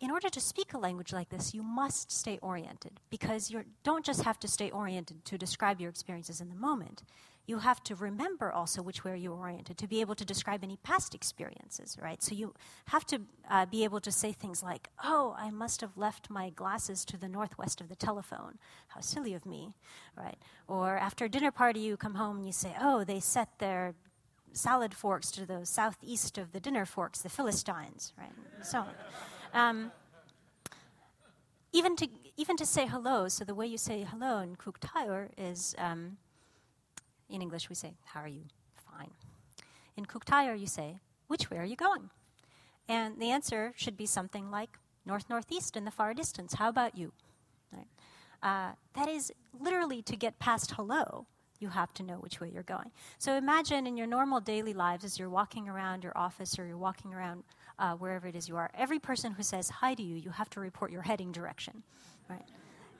In 0.00 0.10
order 0.10 0.28
to 0.28 0.40
speak 0.40 0.74
a 0.74 0.78
language 0.78 1.12
like 1.12 1.28
this, 1.28 1.54
you 1.54 1.62
must 1.62 2.10
stay 2.10 2.38
oriented 2.42 2.98
because 3.10 3.50
you 3.50 3.64
don't 3.84 4.04
just 4.04 4.22
have 4.22 4.38
to 4.40 4.48
stay 4.48 4.70
oriented 4.70 5.24
to 5.24 5.38
describe 5.38 5.80
your 5.80 5.90
experiences 5.90 6.40
in 6.40 6.48
the 6.48 6.56
moment 6.56 7.02
you 7.46 7.58
have 7.58 7.82
to 7.84 7.94
remember 7.94 8.50
also 8.50 8.80
which 8.82 9.04
way 9.04 9.18
you're 9.18 9.34
oriented 9.34 9.76
to 9.78 9.86
be 9.86 10.00
able 10.00 10.14
to 10.14 10.24
describe 10.24 10.64
any 10.64 10.78
past 10.78 11.14
experiences, 11.14 11.96
right? 12.00 12.22
So 12.22 12.34
you 12.34 12.54
have 12.86 13.04
to 13.06 13.20
uh, 13.50 13.66
be 13.66 13.84
able 13.84 14.00
to 14.00 14.10
say 14.10 14.32
things 14.32 14.62
like, 14.62 14.88
oh, 15.02 15.34
I 15.38 15.50
must 15.50 15.82
have 15.82 15.96
left 15.96 16.30
my 16.30 16.50
glasses 16.50 17.04
to 17.06 17.18
the 17.18 17.28
northwest 17.28 17.80
of 17.80 17.88
the 17.88 17.96
telephone. 17.96 18.58
How 18.88 19.00
silly 19.00 19.34
of 19.34 19.44
me, 19.44 19.74
right? 20.16 20.38
Or 20.68 20.96
after 20.96 21.26
a 21.26 21.28
dinner 21.28 21.50
party, 21.50 21.80
you 21.80 21.96
come 21.96 22.14
home 22.14 22.38
and 22.38 22.46
you 22.46 22.52
say, 22.52 22.74
oh, 22.80 23.04
they 23.04 23.20
set 23.20 23.58
their 23.58 23.94
salad 24.52 24.94
forks 24.94 25.30
to 25.32 25.44
the 25.44 25.66
southeast 25.66 26.38
of 26.38 26.52
the 26.52 26.60
dinner 26.60 26.86
forks, 26.86 27.20
the 27.20 27.28
Philistines, 27.28 28.14
right? 28.18 28.32
So. 28.62 28.84
Um, 29.52 29.92
even 31.72 31.96
to 31.96 32.08
even 32.36 32.56
to 32.56 32.64
say 32.64 32.86
hello, 32.86 33.28
so 33.28 33.44
the 33.44 33.54
way 33.54 33.66
you 33.66 33.78
say 33.78 34.06
hello 34.08 34.38
in 34.38 34.56
Kuuk 34.56 34.78
Thaayorre 34.80 35.30
is 35.36 35.74
um, 35.78 36.16
in 37.28 37.42
English, 37.42 37.68
we 37.68 37.74
say, 37.74 37.94
How 38.04 38.20
are 38.20 38.28
you? 38.28 38.42
Fine. 38.76 39.10
In 39.96 40.06
Kuuk 40.06 40.24
Thaayorre, 40.24 40.58
you 40.58 40.66
say, 40.66 40.98
Which 41.28 41.50
way 41.50 41.58
are 41.58 41.64
you 41.64 41.76
going? 41.76 42.10
And 42.88 43.20
the 43.20 43.30
answer 43.30 43.72
should 43.76 43.96
be 43.96 44.06
something 44.06 44.50
like 44.50 44.78
north 45.06 45.28
northeast 45.28 45.76
in 45.76 45.84
the 45.84 45.90
far 45.90 46.14
distance. 46.14 46.54
How 46.54 46.68
about 46.68 46.96
you? 46.96 47.12
Right? 47.72 47.86
Uh, 48.42 48.72
that 48.94 49.08
is 49.08 49.32
literally 49.58 50.02
to 50.02 50.16
get 50.16 50.38
past 50.38 50.72
hello, 50.72 51.26
you 51.60 51.68
have 51.68 51.94
to 51.94 52.02
know 52.02 52.16
which 52.16 52.40
way 52.40 52.50
you're 52.52 52.62
going. 52.62 52.90
So 53.18 53.36
imagine 53.36 53.86
in 53.86 53.96
your 53.96 54.06
normal 54.06 54.40
daily 54.40 54.74
lives 54.74 55.04
as 55.04 55.18
you're 55.18 55.30
walking 55.30 55.68
around 55.68 56.02
your 56.02 56.16
office 56.16 56.58
or 56.58 56.66
you're 56.66 56.76
walking 56.76 57.14
around 57.14 57.44
uh, 57.78 57.94
wherever 57.94 58.28
it 58.28 58.36
is 58.36 58.48
you 58.48 58.56
are, 58.56 58.70
every 58.74 58.98
person 58.98 59.32
who 59.32 59.42
says 59.42 59.70
hi 59.70 59.94
to 59.94 60.02
you, 60.02 60.16
you 60.16 60.30
have 60.30 60.50
to 60.50 60.60
report 60.60 60.92
your 60.92 61.02
heading 61.02 61.32
direction. 61.32 61.82
Right? 62.28 62.44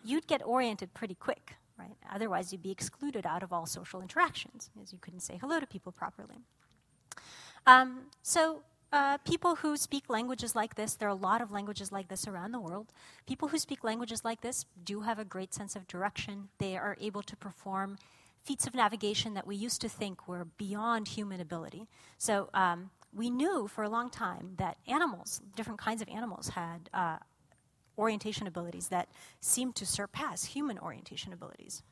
You'd 0.02 0.26
get 0.26 0.42
oriented 0.44 0.94
pretty 0.94 1.14
quick 1.14 1.56
right? 1.78 1.96
Otherwise, 2.12 2.52
you'd 2.52 2.62
be 2.62 2.70
excluded 2.70 3.26
out 3.26 3.42
of 3.42 3.52
all 3.52 3.66
social 3.66 4.00
interactions, 4.00 4.70
as 4.82 4.92
you 4.92 4.98
couldn't 5.00 5.20
say 5.20 5.38
hello 5.40 5.60
to 5.60 5.66
people 5.66 5.92
properly. 5.92 6.36
Um, 7.66 8.06
so, 8.22 8.62
uh, 8.92 9.18
people 9.18 9.56
who 9.56 9.76
speak 9.76 10.08
languages 10.08 10.54
like 10.54 10.76
this, 10.76 10.94
there 10.94 11.08
are 11.08 11.10
a 11.10 11.14
lot 11.14 11.40
of 11.40 11.50
languages 11.50 11.90
like 11.90 12.08
this 12.08 12.28
around 12.28 12.52
the 12.52 12.60
world. 12.60 12.92
People 13.26 13.48
who 13.48 13.58
speak 13.58 13.82
languages 13.82 14.24
like 14.24 14.40
this 14.40 14.66
do 14.84 15.00
have 15.00 15.18
a 15.18 15.24
great 15.24 15.52
sense 15.52 15.74
of 15.74 15.88
direction. 15.88 16.48
They 16.58 16.76
are 16.76 16.96
able 17.00 17.22
to 17.22 17.36
perform 17.36 17.98
feats 18.44 18.66
of 18.66 18.74
navigation 18.74 19.34
that 19.34 19.46
we 19.46 19.56
used 19.56 19.80
to 19.80 19.88
think 19.88 20.28
were 20.28 20.44
beyond 20.44 21.08
human 21.08 21.40
ability. 21.40 21.88
So, 22.18 22.50
um, 22.54 22.90
we 23.12 23.30
knew 23.30 23.68
for 23.68 23.84
a 23.84 23.88
long 23.88 24.10
time 24.10 24.54
that 24.58 24.76
animals, 24.88 25.40
different 25.56 25.78
kinds 25.78 26.02
of 26.02 26.08
animals, 26.08 26.48
had 26.48 26.90
uh, 26.92 27.18
orientation 27.98 28.46
abilities 28.46 28.88
that 28.88 29.08
seem 29.40 29.72
to 29.72 29.86
surpass 29.86 30.44
human 30.44 30.78
orientation 30.78 31.32
abilities. 31.32 31.82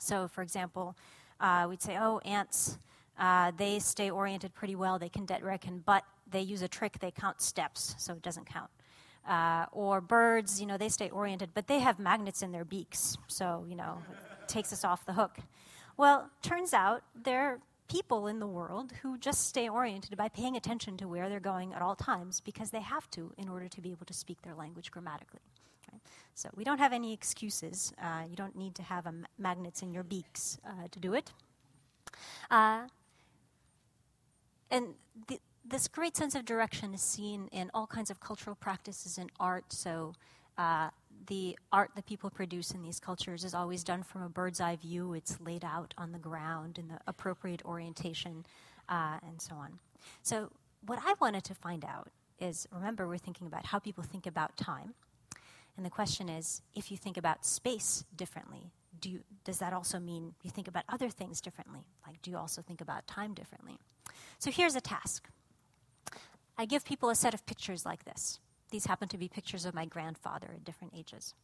So, 0.00 0.28
for 0.28 0.42
example, 0.42 0.96
uh, 1.40 1.66
we'd 1.68 1.82
say, 1.82 1.96
oh, 2.00 2.18
ants, 2.24 2.78
uh, 3.18 3.52
they 3.56 3.78
stay 3.78 4.10
oriented 4.10 4.54
pretty 4.54 4.76
well. 4.76 4.98
They 4.98 5.08
can 5.08 5.24
dead 5.24 5.42
reckon, 5.42 5.82
but 5.84 6.04
they 6.30 6.40
use 6.40 6.62
a 6.62 6.68
trick. 6.68 6.98
They 7.00 7.10
count 7.10 7.40
steps, 7.40 7.94
so 7.98 8.12
it 8.12 8.22
doesn't 8.22 8.46
count. 8.46 8.70
Uh, 9.28 9.66
or 9.72 10.00
birds, 10.00 10.60
you 10.60 10.66
know, 10.66 10.78
they 10.78 10.88
stay 10.88 11.10
oriented, 11.10 11.50
but 11.52 11.66
they 11.66 11.80
have 11.80 11.98
magnets 11.98 12.42
in 12.42 12.52
their 12.52 12.64
beaks, 12.64 13.18
so, 13.26 13.64
you 13.68 13.76
know, 13.76 13.98
it 14.42 14.48
takes 14.48 14.72
us 14.72 14.84
off 14.84 15.04
the 15.04 15.12
hook. 15.12 15.38
Well, 15.96 16.30
turns 16.42 16.72
out 16.72 17.02
they're 17.14 17.58
people 17.88 18.26
in 18.26 18.38
the 18.38 18.46
world 18.46 18.92
who 19.02 19.18
just 19.18 19.48
stay 19.48 19.68
oriented 19.68 20.16
by 20.16 20.28
paying 20.28 20.56
attention 20.56 20.96
to 20.98 21.08
where 21.08 21.28
they're 21.28 21.40
going 21.40 21.72
at 21.74 21.82
all 21.82 21.96
times 21.96 22.40
because 22.40 22.70
they 22.70 22.80
have 22.80 23.10
to 23.10 23.32
in 23.38 23.48
order 23.48 23.68
to 23.68 23.80
be 23.80 23.90
able 23.90 24.06
to 24.06 24.14
speak 24.14 24.42
their 24.42 24.54
language 24.54 24.90
grammatically. 24.90 25.40
Right? 25.90 26.00
So 26.34 26.50
we 26.54 26.64
don't 26.64 26.78
have 26.78 26.92
any 26.92 27.12
excuses. 27.12 27.92
Uh, 28.02 28.22
you 28.28 28.36
don't 28.36 28.56
need 28.56 28.74
to 28.76 28.82
have 28.82 29.06
m- 29.06 29.26
magnets 29.38 29.82
in 29.82 29.92
your 29.92 30.02
beaks 30.04 30.58
uh, 30.66 30.88
to 30.90 31.00
do 31.00 31.14
it. 31.14 31.32
Uh, 32.50 32.82
and 34.70 34.94
this 35.64 35.88
great 35.88 36.16
sense 36.16 36.34
of 36.34 36.44
direction 36.44 36.94
is 36.94 37.02
seen 37.02 37.48
in 37.52 37.70
all 37.74 37.86
kinds 37.86 38.10
of 38.10 38.20
cultural 38.20 38.56
practices 38.56 39.18
and 39.18 39.30
art. 39.38 39.72
So 39.72 40.14
uh, 40.56 40.90
the 41.28 41.58
art 41.72 41.90
that 41.94 42.06
people 42.06 42.30
produce 42.30 42.72
in 42.72 42.82
these 42.82 42.98
cultures 42.98 43.44
is 43.44 43.54
always 43.54 43.84
done 43.84 44.02
from 44.02 44.22
a 44.22 44.28
bird's 44.28 44.60
eye 44.60 44.76
view. 44.76 45.12
It's 45.12 45.38
laid 45.40 45.64
out 45.64 45.94
on 45.96 46.12
the 46.12 46.18
ground 46.18 46.78
in 46.78 46.88
the 46.88 46.98
appropriate 47.06 47.64
orientation, 47.64 48.44
uh, 48.88 49.18
and 49.26 49.40
so 49.40 49.54
on. 49.54 49.78
So, 50.22 50.50
what 50.86 50.98
I 51.04 51.14
wanted 51.20 51.44
to 51.44 51.54
find 51.54 51.84
out 51.84 52.08
is 52.40 52.66
remember, 52.72 53.06
we're 53.06 53.18
thinking 53.18 53.46
about 53.46 53.66
how 53.66 53.78
people 53.78 54.04
think 54.04 54.26
about 54.26 54.56
time. 54.56 54.94
And 55.76 55.84
the 55.84 55.90
question 55.90 56.28
is 56.28 56.62
if 56.74 56.90
you 56.90 56.96
think 56.96 57.16
about 57.16 57.44
space 57.44 58.04
differently, 58.16 58.72
do 59.00 59.10
you, 59.10 59.20
does 59.44 59.58
that 59.58 59.72
also 59.72 59.98
mean 60.00 60.34
you 60.42 60.50
think 60.50 60.66
about 60.66 60.84
other 60.88 61.08
things 61.08 61.40
differently? 61.40 61.86
Like, 62.06 62.20
do 62.22 62.30
you 62.30 62.36
also 62.36 62.62
think 62.62 62.80
about 62.80 63.06
time 63.06 63.34
differently? 63.34 63.78
So, 64.38 64.50
here's 64.50 64.74
a 64.74 64.80
task 64.80 65.28
I 66.56 66.64
give 66.64 66.84
people 66.84 67.10
a 67.10 67.14
set 67.14 67.34
of 67.34 67.44
pictures 67.44 67.84
like 67.84 68.04
this. 68.04 68.40
These 68.70 68.86
happen 68.86 69.08
to 69.08 69.18
be 69.18 69.28
pictures 69.28 69.64
of 69.64 69.74
my 69.74 69.84
grandfather 69.84 70.48
at 70.54 70.64
different 70.64 70.94
ages. 70.96 71.34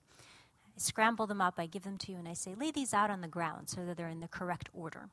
I 0.76 0.78
scramble 0.78 1.26
them 1.26 1.40
up, 1.40 1.54
I 1.58 1.66
give 1.66 1.84
them 1.84 1.98
to 1.98 2.12
you, 2.12 2.18
and 2.18 2.28
I 2.28 2.34
say, 2.34 2.54
lay 2.54 2.70
these 2.70 2.92
out 2.92 3.10
on 3.10 3.20
the 3.20 3.28
ground 3.28 3.68
so 3.68 3.84
that 3.84 3.96
they're 3.96 4.08
in 4.08 4.20
the 4.20 4.28
correct 4.28 4.68
order. 4.74 5.08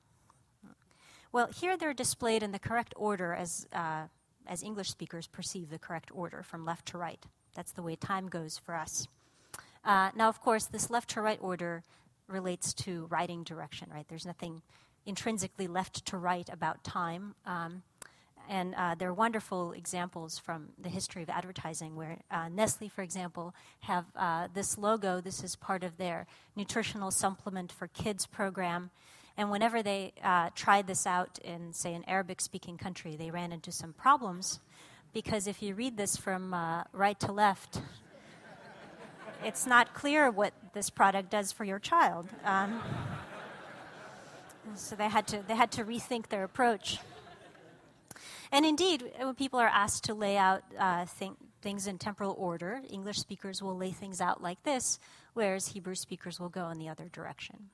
Well, 1.32 1.48
here 1.48 1.78
they're 1.78 1.94
displayed 1.94 2.44
in 2.44 2.52
the 2.52 2.60
correct 2.60 2.94
order 2.98 3.34
as, 3.34 3.68
uh, 3.72 4.04
as 4.48 4.64
English 4.64 4.90
speakers 4.90 5.28
perceive 5.28 5.70
the 5.70 5.80
correct 5.80 6.10
order 6.14 6.44
from 6.44 6.66
left 6.66 6.88
to 6.88 6.98
right. 6.98 7.24
That's 7.56 7.72
the 7.72 7.82
way 7.82 7.96
time 7.96 8.28
goes 8.28 8.58
for 8.58 8.76
us. 8.76 9.08
Uh, 9.86 10.12
now, 10.16 10.28
of 10.28 10.42
course, 10.42 10.66
this 10.66 10.90
left 10.90 11.10
to 11.12 11.22
right 11.22 11.40
order 11.42 11.84
relates 12.28 12.74
to 12.74 13.06
writing 13.10 13.44
direction, 13.44 13.90
right? 13.94 14.06
There's 14.08 14.26
nothing 14.26 14.62
intrinsically 15.06 15.68
left 15.68 16.06
to 16.08 16.18
right 16.18 16.48
about 16.52 16.84
time. 16.84 17.36
Um, 17.46 17.84
and 18.52 18.76
uh, 18.76 18.96
there 18.96 19.08
are 19.08 19.14
wonderful 19.14 19.72
examples 19.72 20.38
from 20.38 20.74
the 20.78 20.90
history 20.90 21.24
of 21.24 21.30
advertising 21.30 21.96
where 21.96 22.18
uh, 22.30 22.50
Nestle, 22.50 22.90
for 22.90 23.02
example, 23.02 23.56
have 23.80 24.04
uh, 24.14 24.50
this 24.54 24.78
logo. 24.78 25.22
This 25.22 25.42
is 25.42 25.56
part 25.56 25.86
of 25.86 25.96
their 25.96 26.28
nutritional 26.54 27.12
supplement 27.12 27.72
for 27.72 27.88
kids 27.88 28.26
program. 28.26 28.92
And 29.38 29.50
whenever 29.50 29.82
they 29.82 30.12
uh, 30.22 30.50
tried 30.54 30.86
this 30.86 31.08
out 31.08 31.40
in, 31.46 31.72
say, 31.72 31.94
an 31.94 32.04
Arabic 32.08 32.42
speaking 32.42 32.78
country, 32.78 33.16
they 33.16 33.32
ran 33.32 33.54
into 33.54 33.72
some 33.72 33.94
problems 33.94 34.60
because 35.14 35.48
if 35.48 35.62
you 35.62 35.74
read 35.74 35.96
this 35.96 36.18
from 36.18 36.54
uh, 36.54 36.84
right 36.92 37.18
to 37.22 37.32
left, 37.32 37.82
it's 39.46 39.66
not 39.66 39.94
clear 39.94 40.30
what 40.30 40.52
this 40.74 40.90
product 40.90 41.30
does 41.30 41.54
for 41.54 41.64
your 41.64 41.80
child. 41.80 42.28
Um, 42.44 42.82
so 44.76 44.98
they 44.98 45.08
had 45.08 45.26
to, 45.28 45.42
they 45.48 45.56
had 45.56 45.72
to 45.72 45.86
rethink 45.86 46.28
their 46.28 46.44
approach. 46.44 47.00
And 48.52 48.66
indeed, 48.66 49.12
when 49.18 49.36
people 49.36 49.60
are 49.60 49.68
asked 49.68 50.04
to 50.06 50.14
lay 50.14 50.38
out 50.38 50.64
uh, 50.78 51.06
th- 51.20 51.32
things 51.62 51.88
in 51.88 51.98
temporal 51.98 52.36
order, 52.38 52.82
English 52.90 53.20
speakers 53.20 53.62
will 53.62 53.78
lay 53.78 53.92
things 53.92 54.20
out 54.20 54.44
like 54.44 54.64
this, 54.64 55.00
whereas 55.34 55.68
Hebrew 55.68 55.96
speakers 55.96 56.40
will 56.40 56.50
go 56.50 56.70
in 56.70 56.78
the 56.78 56.90
other 56.90 57.08
direction. 57.08 57.70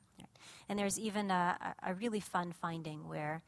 And 0.69 0.77
there's 0.77 0.99
even 0.99 1.31
a, 1.31 1.75
a 1.85 1.93
really 1.93 2.19
fun 2.19 2.51
finding 2.51 3.07
where, 3.07 3.41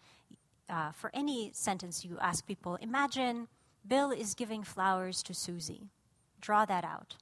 uh, 0.69 0.91
for 0.91 1.11
any 1.13 1.51
sentence, 1.53 2.05
you 2.05 2.17
ask 2.19 2.45
people, 2.47 2.75
imagine 2.75 3.47
Bill 3.85 4.11
is 4.11 4.33
giving 4.35 4.63
flowers 4.63 5.21
to 5.23 5.33
Susie. 5.33 5.89
Draw 6.41 6.65
that 6.65 6.83
out. 6.83 7.17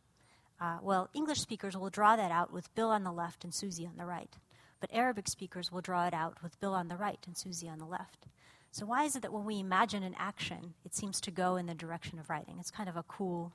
Uh, 0.59 0.77
well, 0.81 1.09
English 1.13 1.39
speakers 1.39 1.75
will 1.75 1.89
draw 1.89 2.15
that 2.15 2.31
out 2.31 2.51
with 2.51 2.73
Bill 2.75 2.89
on 2.89 3.03
the 3.03 3.11
left 3.11 3.43
and 3.43 3.53
Susie 3.53 3.87
on 3.87 3.97
the 3.97 4.05
right. 4.05 4.37
But 4.79 4.91
Arabic 4.93 5.27
speakers 5.27 5.71
will 5.71 5.81
draw 5.81 6.05
it 6.05 6.13
out 6.13 6.37
with 6.43 6.59
Bill 6.59 6.73
on 6.73 6.87
the 6.87 6.95
right 6.95 7.19
and 7.25 7.35
Susie 7.35 7.69
on 7.69 7.79
the 7.79 7.85
left. 7.85 8.27
So, 8.77 8.85
why 8.85 9.05
is 9.05 9.15
it 9.15 9.23
that 9.23 9.33
when 9.33 9.43
we 9.43 9.59
imagine 9.59 10.03
an 10.03 10.13
action, 10.19 10.75
it 10.85 10.93
seems 10.93 11.19
to 11.21 11.31
go 11.31 11.55
in 11.55 11.65
the 11.65 11.73
direction 11.73 12.19
of 12.19 12.29
writing? 12.29 12.57
It's 12.59 12.69
kind 12.69 12.87
of 12.87 12.95
a 12.95 13.01
cool, 13.01 13.51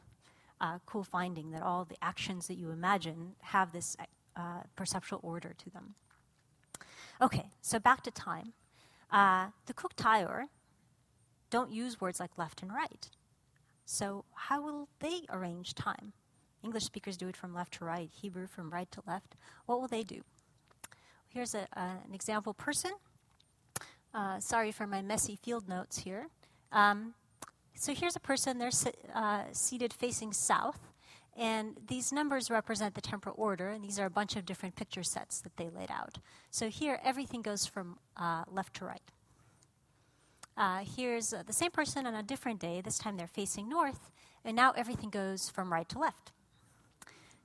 uh, 0.60 0.80
cool 0.84 1.04
finding 1.04 1.52
that 1.52 1.62
all 1.62 1.84
the 1.84 1.94
actions 2.02 2.48
that 2.48 2.54
you 2.54 2.70
imagine 2.70 3.36
have 3.40 3.70
this 3.70 3.96
uh, 4.34 4.62
perceptual 4.74 5.20
order 5.22 5.54
to 5.56 5.70
them. 5.70 5.94
Okay, 7.20 7.52
so 7.60 7.78
back 7.78 8.02
to 8.02 8.10
time. 8.10 8.52
Uh, 9.12 9.50
the 9.66 9.74
Kuuk 9.74 9.94
Thaayorre 9.94 10.46
don't 11.50 11.70
use 11.70 12.00
words 12.00 12.18
like 12.18 12.36
left 12.36 12.60
and 12.60 12.72
right. 12.72 13.08
So, 13.86 14.24
how 14.34 14.60
will 14.60 14.88
they 14.98 15.20
arrange 15.30 15.76
time? 15.76 16.14
English 16.64 16.82
speakers 16.82 17.16
do 17.16 17.28
it 17.28 17.36
from 17.36 17.54
left 17.54 17.74
to 17.74 17.84
right, 17.84 18.10
Hebrew 18.10 18.48
from 18.48 18.70
right 18.70 18.90
to 18.90 19.00
left. 19.06 19.36
What 19.66 19.80
will 19.80 19.86
they 19.86 20.02
do? 20.02 20.22
Here's 21.28 21.54
a, 21.54 21.68
an 21.76 22.12
example 22.12 22.54
person 22.54 22.90
uh, 24.14 24.40
sorry 24.40 24.72
for 24.72 24.86
my 24.86 25.02
messy 25.02 25.36
field 25.36 25.68
notes 25.68 25.98
here. 25.98 26.28
Um, 26.70 27.14
so 27.74 27.94
here's 27.94 28.16
a 28.16 28.20
person, 28.20 28.58
they're 28.58 28.70
uh, 29.14 29.44
seated 29.52 29.92
facing 29.92 30.32
south, 30.32 30.78
and 31.36 31.76
these 31.88 32.12
numbers 32.12 32.50
represent 32.50 32.94
the 32.94 33.00
temporal 33.00 33.34
order, 33.38 33.68
and 33.68 33.82
these 33.82 33.98
are 33.98 34.06
a 34.06 34.10
bunch 34.10 34.36
of 34.36 34.44
different 34.44 34.76
picture 34.76 35.02
sets 35.02 35.40
that 35.40 35.56
they 35.56 35.70
laid 35.70 35.90
out. 35.90 36.18
So 36.50 36.68
here, 36.68 37.00
everything 37.02 37.42
goes 37.42 37.66
from 37.66 37.98
uh, 38.16 38.44
left 38.50 38.74
to 38.76 38.84
right. 38.84 39.00
Uh, 40.56 40.84
here's 40.96 41.32
uh, 41.32 41.42
the 41.46 41.52
same 41.52 41.70
person 41.70 42.06
on 42.06 42.14
a 42.14 42.22
different 42.22 42.60
day. 42.60 42.82
This 42.82 42.98
time 42.98 43.16
they're 43.16 43.26
facing 43.26 43.68
north, 43.68 44.10
and 44.44 44.54
now 44.54 44.72
everything 44.72 45.08
goes 45.08 45.48
from 45.48 45.72
right 45.72 45.88
to 45.88 45.98
left. 45.98 46.32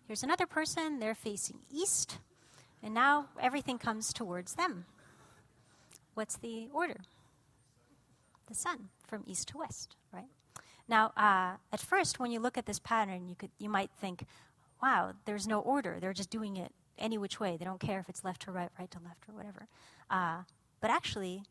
Here's 0.06 0.24
another 0.24 0.46
person, 0.46 1.00
they're 1.00 1.16
facing 1.16 1.60
east, 1.72 2.18
and 2.84 2.94
now 2.94 3.28
everything 3.42 3.78
comes 3.78 4.12
towards 4.12 4.56
them. 4.56 4.86
What's 6.18 6.38
the 6.38 6.68
order? 6.74 7.02
The 8.48 8.56
sun 8.56 8.90
from 9.06 9.24
east 9.28 9.50
to 9.50 9.60
west, 9.60 9.96
right? 10.12 10.32
Now, 10.88 11.12
uh, 11.16 11.58
at 11.72 11.80
first, 11.80 12.20
when 12.20 12.32
you 12.32 12.40
look 12.40 12.58
at 12.58 12.66
this 12.66 12.80
pattern, 12.80 13.28
you, 13.28 13.36
could, 13.36 13.52
you 13.60 13.70
might 13.70 13.92
think, 14.02 14.26
wow, 14.82 15.12
there's 15.26 15.46
no 15.46 15.60
order. 15.60 16.00
They're 16.02 16.14
just 16.14 16.32
doing 16.32 16.58
it 16.58 16.72
any 16.98 17.20
which 17.20 17.40
way. 17.40 17.56
They 17.56 17.66
don't 17.66 17.80
care 17.80 18.00
if 18.00 18.10
it's 18.10 18.24
left 18.24 18.42
to 18.44 18.52
right, 18.52 18.70
right 18.80 18.90
to 18.90 18.98
left, 19.06 19.30
or 19.30 19.36
whatever. 19.36 19.68
Uh, 20.10 20.40
but 20.82 20.90
actually, 20.90 21.44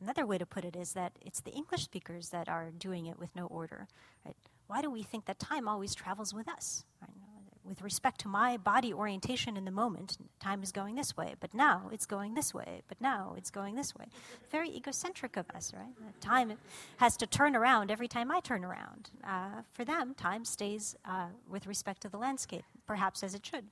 another 0.00 0.26
way 0.26 0.36
to 0.36 0.46
put 0.46 0.64
it 0.64 0.74
is 0.74 0.94
that 0.94 1.12
it's 1.24 1.40
the 1.40 1.52
English 1.52 1.84
speakers 1.84 2.30
that 2.30 2.48
are 2.48 2.72
doing 2.76 3.06
it 3.06 3.20
with 3.20 3.30
no 3.36 3.46
order. 3.46 3.86
Right? 4.26 4.34
Why 4.66 4.82
do 4.82 4.90
we 4.90 5.04
think 5.04 5.26
that 5.26 5.38
time 5.38 5.68
always 5.68 5.94
travels 5.94 6.34
with 6.34 6.48
us? 6.48 6.82
Right? 7.00 7.31
With 7.64 7.80
respect 7.80 8.20
to 8.22 8.28
my 8.28 8.56
body 8.56 8.92
orientation 8.92 9.56
in 9.56 9.64
the 9.64 9.70
moment, 9.70 10.18
time 10.40 10.62
is 10.64 10.72
going 10.72 10.96
this 10.96 11.16
way, 11.16 11.34
but 11.38 11.54
now 11.54 11.88
it's 11.92 12.06
going 12.06 12.34
this 12.34 12.52
way, 12.52 12.82
but 12.88 13.00
now 13.00 13.34
it's 13.38 13.50
going 13.50 13.76
this 13.76 13.94
way. 13.94 14.06
Very 14.50 14.68
egocentric 14.68 15.36
of 15.36 15.48
us, 15.54 15.72
right? 15.72 15.94
Time 16.20 16.54
has 16.96 17.16
to 17.18 17.26
turn 17.26 17.54
around 17.54 17.90
every 17.90 18.08
time 18.08 18.32
I 18.32 18.40
turn 18.40 18.64
around. 18.64 19.10
Uh, 19.22 19.62
for 19.72 19.84
them, 19.84 20.14
time 20.14 20.44
stays 20.44 20.96
uh, 21.04 21.26
with 21.48 21.66
respect 21.66 22.02
to 22.02 22.08
the 22.08 22.18
landscape, 22.18 22.64
perhaps 22.86 23.22
as 23.22 23.34
it 23.34 23.46
should. 23.46 23.64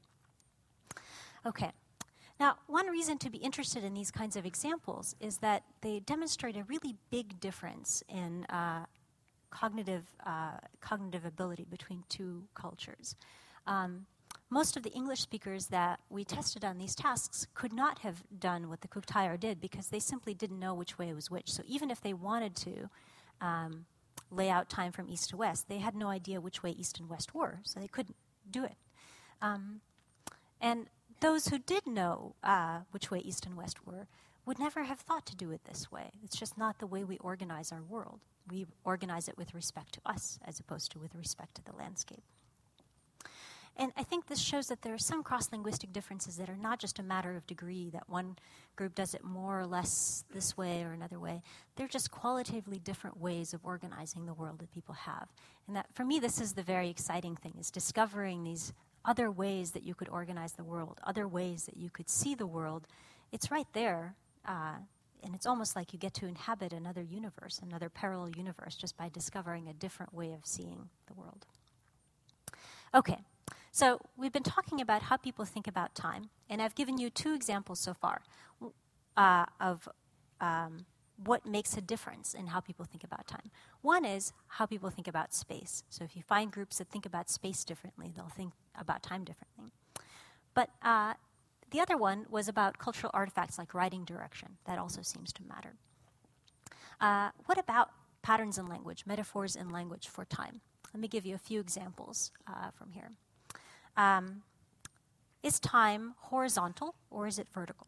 Okay. 1.45 1.73
Now, 2.39 2.57
one 2.69 2.87
reason 2.87 3.19
to 3.19 3.29
be 3.29 3.39
interested 3.39 3.85
in 3.85 3.93
these 3.93 4.11
kinds 4.11 4.37
of 4.37 4.47
examples 4.47 5.15
is 5.21 5.39
that 5.39 5.65
they 5.83 6.01
demonstrate 6.01 6.57
a 6.57 6.63
really 6.65 6.95
big 7.11 7.39
difference 7.41 8.03
in 8.09 8.45
uh, 8.47 8.87
cognitive, 9.51 10.05
uh, 10.25 10.53
cognitive 10.81 11.25
ability 11.27 11.67
between 11.69 12.05
two 12.09 12.45
cultures. 12.55 13.17
Um, 13.71 14.07
most 14.51 14.77
of 14.77 14.83
the 14.83 14.91
English 14.91 15.21
speakers 15.21 15.69
that 15.69 16.01
we 16.11 16.25
tested 16.25 16.65
on 16.65 16.77
these 16.77 16.97
tasks 16.97 17.47
could 17.55 17.73
not 17.73 18.01
have 18.01 18.25
done 18.37 18.69
what 18.69 18.81
the 18.81 18.89
Thaayorre 18.89 19.39
did 19.39 19.61
because 19.61 19.89
they 19.89 20.01
simply 20.01 20.35
didn't 20.35 20.59
know 20.59 20.75
which 20.75 20.99
way 20.99 21.13
was 21.15 21.31
which. 21.31 21.51
So 21.53 21.63
even 21.67 21.89
if 21.89 22.01
they 22.01 22.13
wanted 22.13 22.57
to 22.57 22.91
um, 23.41 23.87
lay 24.33 24.51
out 24.51 24.69
time 24.69 24.91
from 24.91 25.09
east 25.09 25.31
to 25.31 25.37
west, 25.37 25.69
they 25.69 25.79
had 25.79 25.95
no 25.95 26.09
idea 26.09 26.41
which 26.41 26.65
way 26.65 26.71
east 26.71 26.99
and 26.99 27.09
west 27.09 27.33
were, 27.33 27.61
so 27.63 27.79
they 27.79 27.87
couldn't 27.87 28.17
do 28.51 28.65
it. 28.65 28.75
Um, 29.41 29.83
and 30.61 30.87
those 31.21 31.47
who 31.47 31.59
did 31.59 31.87
know 31.87 32.35
uh, 32.43 32.81
which 32.91 33.11
way 33.13 33.21
east 33.21 33.47
and 33.47 33.57
west 33.57 33.87
were 33.87 34.09
would 34.47 34.59
never 34.59 34.83
have 34.83 34.99
thought 34.99 35.27
to 35.27 35.37
do 35.37 35.53
it 35.53 35.61
this 35.65 35.93
way. 35.93 36.11
It's 36.25 36.37
just 36.37 36.59
not 36.59 36.81
the 36.81 36.89
way 36.89 37.05
we 37.05 37.19
organize 37.19 37.71
our 37.71 37.83
world. 37.83 38.19
We 38.51 38.67
organize 38.85 39.29
it 39.29 39.39
with 39.39 39.55
respect 39.55 39.93
to 39.95 40.01
us 40.05 40.41
as 40.45 40.59
opposed 40.59 40.91
to 40.93 40.99
with 40.99 41.15
respect 41.15 41.55
to 41.57 41.63
the 41.63 41.77
landscape. 41.77 42.25
And 43.77 43.93
I 43.97 44.03
think 44.03 44.27
this 44.27 44.41
shows 44.41 44.67
that 44.67 44.83
there 44.83 44.93
are 44.93 44.99
some 44.99 45.23
cross 45.23 45.51
linguistic 45.51 45.93
differences 45.93 46.37
that 46.37 46.51
are 46.51 46.57
not 46.57 46.79
just 46.79 46.99
a 46.99 47.03
matter 47.03 47.35
of 47.37 47.47
degree, 47.47 47.89
that 47.91 48.09
one 48.09 48.37
group 48.77 48.95
does 48.95 49.15
it 49.15 49.25
more 49.25 49.59
or 49.59 49.67
less 49.67 50.25
this 50.33 50.57
way 50.57 50.83
or 50.83 50.93
another 50.93 51.19
way. 51.19 51.43
They're 51.77 51.89
just 51.89 52.11
qualitatively 52.11 52.79
different 52.79 53.19
ways 53.19 53.55
of 53.55 53.61
organizing 53.65 54.27
the 54.27 54.35
world 54.35 54.59
that 54.59 54.71
people 54.71 54.95
have. 54.95 55.29
And 55.67 55.77
that, 55.77 55.87
for 55.95 56.05
me, 56.05 56.19
this 56.19 56.41
is 56.41 56.53
the 56.53 56.63
very 56.63 56.91
exciting 56.91 57.37
thing, 57.37 57.55
is 57.59 57.71
discovering 57.71 58.45
these 58.45 58.73
other 59.05 59.31
ways 59.31 59.71
that 59.71 59.83
you 59.83 59.95
could 59.95 60.09
organize 60.11 60.53
the 60.53 60.65
world, 60.65 61.01
other 61.05 61.27
ways 61.27 61.65
that 61.65 61.79
you 61.79 61.89
could 61.89 62.11
see 62.11 62.35
the 62.35 62.47
world. 62.47 62.87
It's 63.33 63.51
right 63.51 63.69
there. 63.73 64.15
Uh, 64.47 64.75
and 65.23 65.35
it's 65.35 65.47
almost 65.47 65.77
like 65.77 65.93
you 65.93 65.99
get 65.99 66.15
to 66.15 66.27
inhabit 66.27 66.73
another 66.73 67.03
universe, 67.03 67.61
another 67.63 67.89
parallel 67.89 68.31
universe, 68.31 68.75
just 68.75 68.97
by 68.97 69.09
discovering 69.09 69.69
a 69.69 69.73
different 69.75 70.15
way 70.15 70.33
of 70.33 70.45
seeing 70.45 70.89
the 71.07 71.15
world. 71.15 71.47
Okay, 72.95 73.19
so 73.81 73.99
we've 74.15 74.31
been 74.31 74.43
talking 74.43 74.83
about 74.83 75.01
how 75.05 75.17
people 75.17 75.47
think 75.47 75.67
about 75.67 75.95
time, 75.95 76.29
and 76.51 76.61
I've 76.61 76.75
given 76.75 76.99
you 76.99 77.09
two 77.09 77.33
examples 77.33 77.81
so 77.81 77.95
far 77.95 78.21
uh, 79.17 79.47
of 79.59 79.89
um, 80.39 80.85
what 81.25 81.47
makes 81.47 81.79
a 81.79 81.81
difference 81.81 82.35
in 82.35 82.49
how 82.49 82.61
people 82.61 82.85
think 82.85 83.05
about 83.05 83.27
time. 83.27 83.51
One 83.81 84.05
is 84.05 84.35
how 84.49 84.67
people 84.67 84.91
think 84.91 85.09
about 85.09 85.33
space. 85.33 85.83
So 85.89 86.05
if 86.05 86.15
you 86.15 86.23
find 86.23 86.53
groups 86.53 86.77
that 86.77 86.89
think 86.89 87.07
about 87.07 87.31
space 87.31 87.65
differently, 87.65 88.13
they'll 88.15 88.29
think 88.29 88.53
about 88.79 89.03
time 89.03 89.25
differently. 89.25 89.73
But 90.53 90.69
uh, 90.83 91.15
the 91.71 91.81
other 91.81 91.97
one 91.97 92.27
was 92.29 92.49
about 92.49 92.77
cultural 92.77 93.11
artifacts 93.15 93.57
like 93.57 93.73
writing 93.73 94.05
direction. 94.05 94.59
That 94.67 94.79
also 94.79 95.01
seems 95.01 95.33
to 95.33 95.43
matter. 95.43 95.73
Uh, 97.01 97.31
what 97.47 97.57
about 97.57 97.93
patterns 98.21 98.59
in 98.59 98.67
language, 98.67 99.05
metaphors 99.07 99.57
in 99.57 99.71
language 99.71 100.07
for 100.07 100.27
time? 100.27 100.61
Let 100.93 101.01
me 101.01 101.09
give 101.09 101.25
you 101.25 101.35
a 101.35 101.39
few 101.39 101.61
examples 101.61 102.31
uh, 102.47 102.73
from 102.77 102.93
here. 102.93 103.13
Um, 104.01 104.43
is 105.43 105.61
time 105.61 106.15
horizontal 106.19 106.95
or 107.11 107.27
is 107.27 107.39
it 107.39 107.49
vertical? 107.53 107.87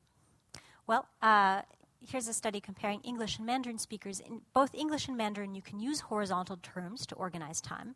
Well, 0.86 1.06
uh, 1.22 1.62
here's 2.06 2.28
a 2.28 2.34
study 2.34 2.60
comparing 2.60 3.00
English 3.00 3.38
and 3.38 3.46
Mandarin 3.46 3.78
speakers. 3.78 4.20
In 4.20 4.42
both 4.52 4.74
English 4.74 5.08
and 5.08 5.16
Mandarin, 5.16 5.54
you 5.54 5.62
can 5.62 5.80
use 5.80 6.00
horizontal 6.00 6.58
terms 6.62 7.06
to 7.06 7.14
organize 7.14 7.60
time. 7.62 7.94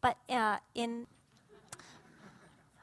But 0.00 0.16
uh, 0.28 0.56
in 0.74 1.06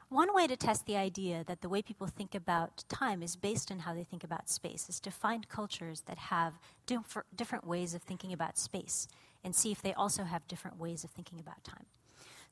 one 0.08 0.34
way 0.34 0.46
to 0.46 0.56
test 0.56 0.86
the 0.86 0.96
idea 0.96 1.44
that 1.46 1.60
the 1.60 1.68
way 1.68 1.82
people 1.82 2.06
think 2.06 2.34
about 2.34 2.84
time 2.88 3.22
is 3.22 3.36
based 3.36 3.70
on 3.70 3.80
how 3.80 3.92
they 3.92 4.04
think 4.04 4.24
about 4.24 4.48
space 4.48 4.88
is 4.88 5.00
to 5.00 5.10
find 5.10 5.48
cultures 5.48 6.02
that 6.06 6.18
have 6.18 6.54
diff- 6.86 7.26
different 7.34 7.66
ways 7.66 7.92
of 7.92 8.02
thinking 8.02 8.32
about 8.32 8.56
space 8.56 9.06
and 9.44 9.54
see 9.54 9.70
if 9.70 9.82
they 9.82 9.92
also 9.92 10.24
have 10.24 10.48
different 10.48 10.78
ways 10.78 11.04
of 11.04 11.10
thinking 11.10 11.40
about 11.40 11.62
time. 11.62 11.86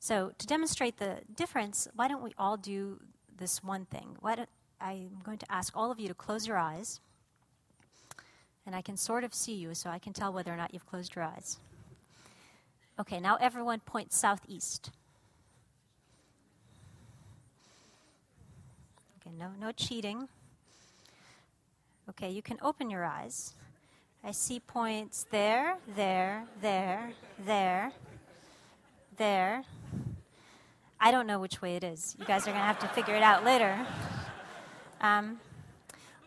So, 0.05 0.33
to 0.37 0.45
demonstrate 0.45 0.97
the 0.97 1.21
difference, 1.35 1.87
why 1.95 2.07
don't 2.07 2.21
we 2.21 2.29
all 2.37 2.57
do 2.57 2.99
this 3.39 3.63
one 3.63 3.85
thing? 3.85 4.15
Don't, 4.23 4.47
I'm 4.79 5.17
going 5.23 5.39
to 5.39 5.51
ask 5.51 5.75
all 5.75 5.89
of 5.89 5.99
you 5.99 6.07
to 6.07 6.13
close 6.13 6.45
your 6.45 6.59
eyes 6.59 6.99
and 8.67 8.75
I 8.75 8.83
can 8.83 8.97
sort 8.97 9.23
of 9.23 9.33
see 9.33 9.55
you, 9.55 9.73
so 9.73 9.89
I 9.89 9.97
can 9.97 10.13
tell 10.13 10.31
whether 10.31 10.53
or 10.53 10.57
not 10.57 10.75
you've 10.75 10.85
closed 10.85 11.15
your 11.15 11.25
eyes. 11.25 11.57
Okay, 12.99 13.19
now 13.19 13.37
everyone 13.41 13.79
point 13.79 14.13
southeast. 14.13 14.91
Okay, 19.19 19.35
no, 19.35 19.53
no 19.59 19.71
cheating. 19.71 20.29
Okay, 22.11 22.29
you 22.29 22.43
can 22.43 22.59
open 22.61 22.91
your 22.91 23.05
eyes. 23.05 23.55
I 24.23 24.33
see 24.33 24.59
points 24.59 25.25
there, 25.31 25.77
there, 25.95 26.43
there, 26.61 27.09
there, 27.43 27.91
there. 29.17 29.63
I 30.99 31.11
don't 31.11 31.27
know 31.27 31.39
which 31.39 31.61
way 31.61 31.75
it 31.75 31.83
is. 31.83 32.15
You 32.17 32.25
guys 32.25 32.43
are 32.43 32.51
going 32.51 32.61
to 32.61 32.65
have 32.65 32.79
to 32.79 32.87
figure 32.87 33.15
it 33.15 33.23
out 33.23 33.43
later. 33.43 33.85
Um, 35.01 35.39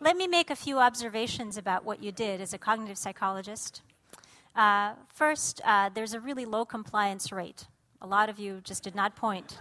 let 0.00 0.16
me 0.16 0.28
make 0.28 0.50
a 0.50 0.56
few 0.56 0.78
observations 0.78 1.56
about 1.56 1.84
what 1.84 2.02
you 2.02 2.12
did 2.12 2.40
as 2.40 2.52
a 2.52 2.58
cognitive 2.58 2.98
psychologist. 2.98 3.82
Uh, 4.54 4.94
first, 5.12 5.60
uh, 5.64 5.90
there's 5.92 6.14
a 6.14 6.20
really 6.20 6.44
low 6.44 6.64
compliance 6.64 7.32
rate. 7.32 7.66
A 8.00 8.06
lot 8.06 8.28
of 8.28 8.38
you 8.38 8.60
just 8.62 8.82
did 8.82 8.94
not 8.94 9.16
point. 9.16 9.58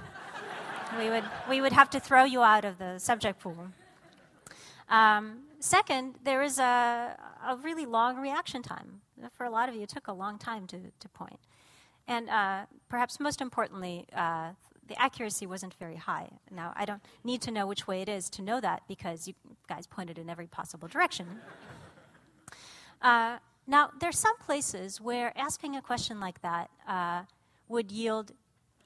we, 0.97 1.09
would, 1.09 1.23
we 1.49 1.61
would 1.61 1.73
have 1.73 1.89
to 1.91 1.99
throw 1.99 2.23
you 2.23 2.41
out 2.41 2.65
of 2.65 2.77
the 2.77 2.99
subject 2.99 3.39
pool. 3.39 3.69
Um, 4.89 5.39
second, 5.59 6.15
there 6.23 6.43
is 6.43 6.59
a, 6.59 7.17
a 7.47 7.55
really 7.57 7.85
long 7.85 8.17
reaction 8.17 8.61
time. 8.61 9.01
For 9.31 9.45
a 9.45 9.49
lot 9.49 9.69
of 9.69 9.75
you, 9.75 9.81
it 9.81 9.89
took 9.89 10.07
a 10.07 10.13
long 10.13 10.37
time 10.37 10.67
to, 10.67 10.77
to 10.99 11.09
point. 11.09 11.39
And 12.07 12.29
uh, 12.29 12.65
perhaps 12.89 13.19
most 13.19 13.41
importantly, 13.41 14.05
uh, 14.15 14.51
the 14.87 15.01
accuracy 15.01 15.45
wasn't 15.45 15.73
very 15.75 15.95
high. 15.95 16.29
Now, 16.51 16.73
I 16.75 16.85
don't 16.85 17.01
need 17.23 17.41
to 17.43 17.51
know 17.51 17.67
which 17.67 17.87
way 17.87 18.01
it 18.01 18.09
is 18.09 18.29
to 18.31 18.41
know 18.41 18.59
that 18.61 18.83
because 18.87 19.27
you 19.27 19.33
guys 19.67 19.87
pointed 19.87 20.17
in 20.17 20.29
every 20.29 20.47
possible 20.47 20.87
direction. 20.87 21.27
Uh, 23.01 23.37
now, 23.67 23.91
there 23.99 24.09
are 24.09 24.13
some 24.13 24.37
places 24.37 25.01
where 25.01 25.37
asking 25.37 25.75
a 25.75 25.81
question 25.81 26.19
like 26.19 26.41
that 26.41 26.69
uh, 26.87 27.23
would 27.67 27.91
yield 27.91 28.31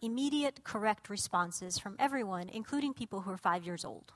immediate 0.01 0.63
correct 0.63 1.09
responses 1.09 1.77
from 1.77 1.95
everyone, 1.99 2.49
including 2.49 2.93
people 2.93 3.21
who 3.21 3.31
are 3.31 3.37
five 3.37 3.63
years 3.63 3.85
old. 3.85 4.11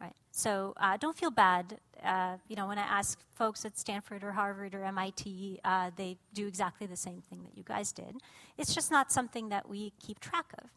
Right. 0.00 0.14
So 0.32 0.74
uh, 0.78 0.96
don't 0.96 1.16
feel 1.16 1.30
bad. 1.30 1.78
Uh, 2.02 2.36
you 2.48 2.56
know, 2.56 2.66
when 2.66 2.76
I 2.76 2.82
ask 2.82 3.20
folks 3.36 3.64
at 3.64 3.78
Stanford 3.78 4.24
or 4.24 4.32
Harvard 4.32 4.74
or 4.74 4.82
MIT, 4.82 5.60
uh, 5.64 5.92
they 5.94 6.16
do 6.34 6.48
exactly 6.48 6.88
the 6.88 6.96
same 6.96 7.22
thing 7.30 7.44
that 7.44 7.56
you 7.56 7.62
guys 7.62 7.92
did. 7.92 8.16
It's 8.58 8.74
just 8.74 8.90
not 8.90 9.12
something 9.12 9.48
that 9.50 9.68
we 9.68 9.92
keep 10.04 10.18
track 10.18 10.46
of. 10.60 10.70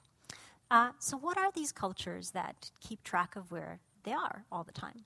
Uh, 0.72 0.89
so, 0.99 1.18
what 1.18 1.38
are 1.38 1.51
these 1.51 1.72
cultures 1.72 2.32
that 2.32 2.72
keep 2.80 3.03
track 3.03 3.36
of 3.36 3.51
where 3.51 3.80
they 4.03 4.13
are 4.13 4.45
all 4.51 4.63
the 4.63 4.72
time? 4.72 5.05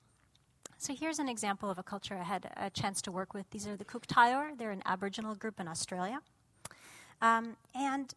So, 0.78 0.96
here's 0.96 1.20
an 1.20 1.28
example 1.28 1.70
of 1.70 1.78
a 1.78 1.84
culture 1.84 2.16
I 2.16 2.24
had 2.24 2.50
a 2.56 2.70
chance 2.70 3.02
to 3.04 3.12
work 3.12 3.34
with. 3.34 3.50
These 3.52 3.68
are 3.68 3.76
the 3.76 3.86
Kuuk 3.86 4.06
Thaayorre, 4.08 4.58
they're 4.58 4.72
an 4.72 4.84
Aboriginal 4.86 5.36
group 5.36 5.60
in 5.60 5.68
Australia. 5.68 6.22
Um, 7.22 7.58
and 7.76 8.14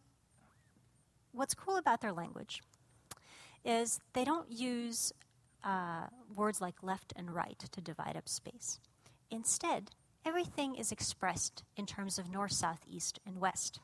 what's 1.33 1.53
cool 1.53 1.75
about 1.75 1.99
their 1.99 2.13
language 2.13 2.61
is 3.65 3.99
they 4.13 4.23
don't 4.23 4.49
use 4.49 5.11
uh, 5.63 6.07
words 6.33 6.61
like 6.61 6.75
left 6.81 7.13
and 7.15 7.31
right 7.31 7.59
to 7.71 7.81
divide 7.81 8.15
up 8.15 8.29
space. 8.29 8.79
Instead, 9.29 9.91
everything 10.25 10.75
is 10.75 10.91
expressed 10.91 11.63
in 11.75 11.85
terms 11.85 12.17
of 12.17 12.29
north, 12.29 12.51
south, 12.51 12.85
east, 12.89 13.19
and 13.25 13.39
west. 13.39 13.79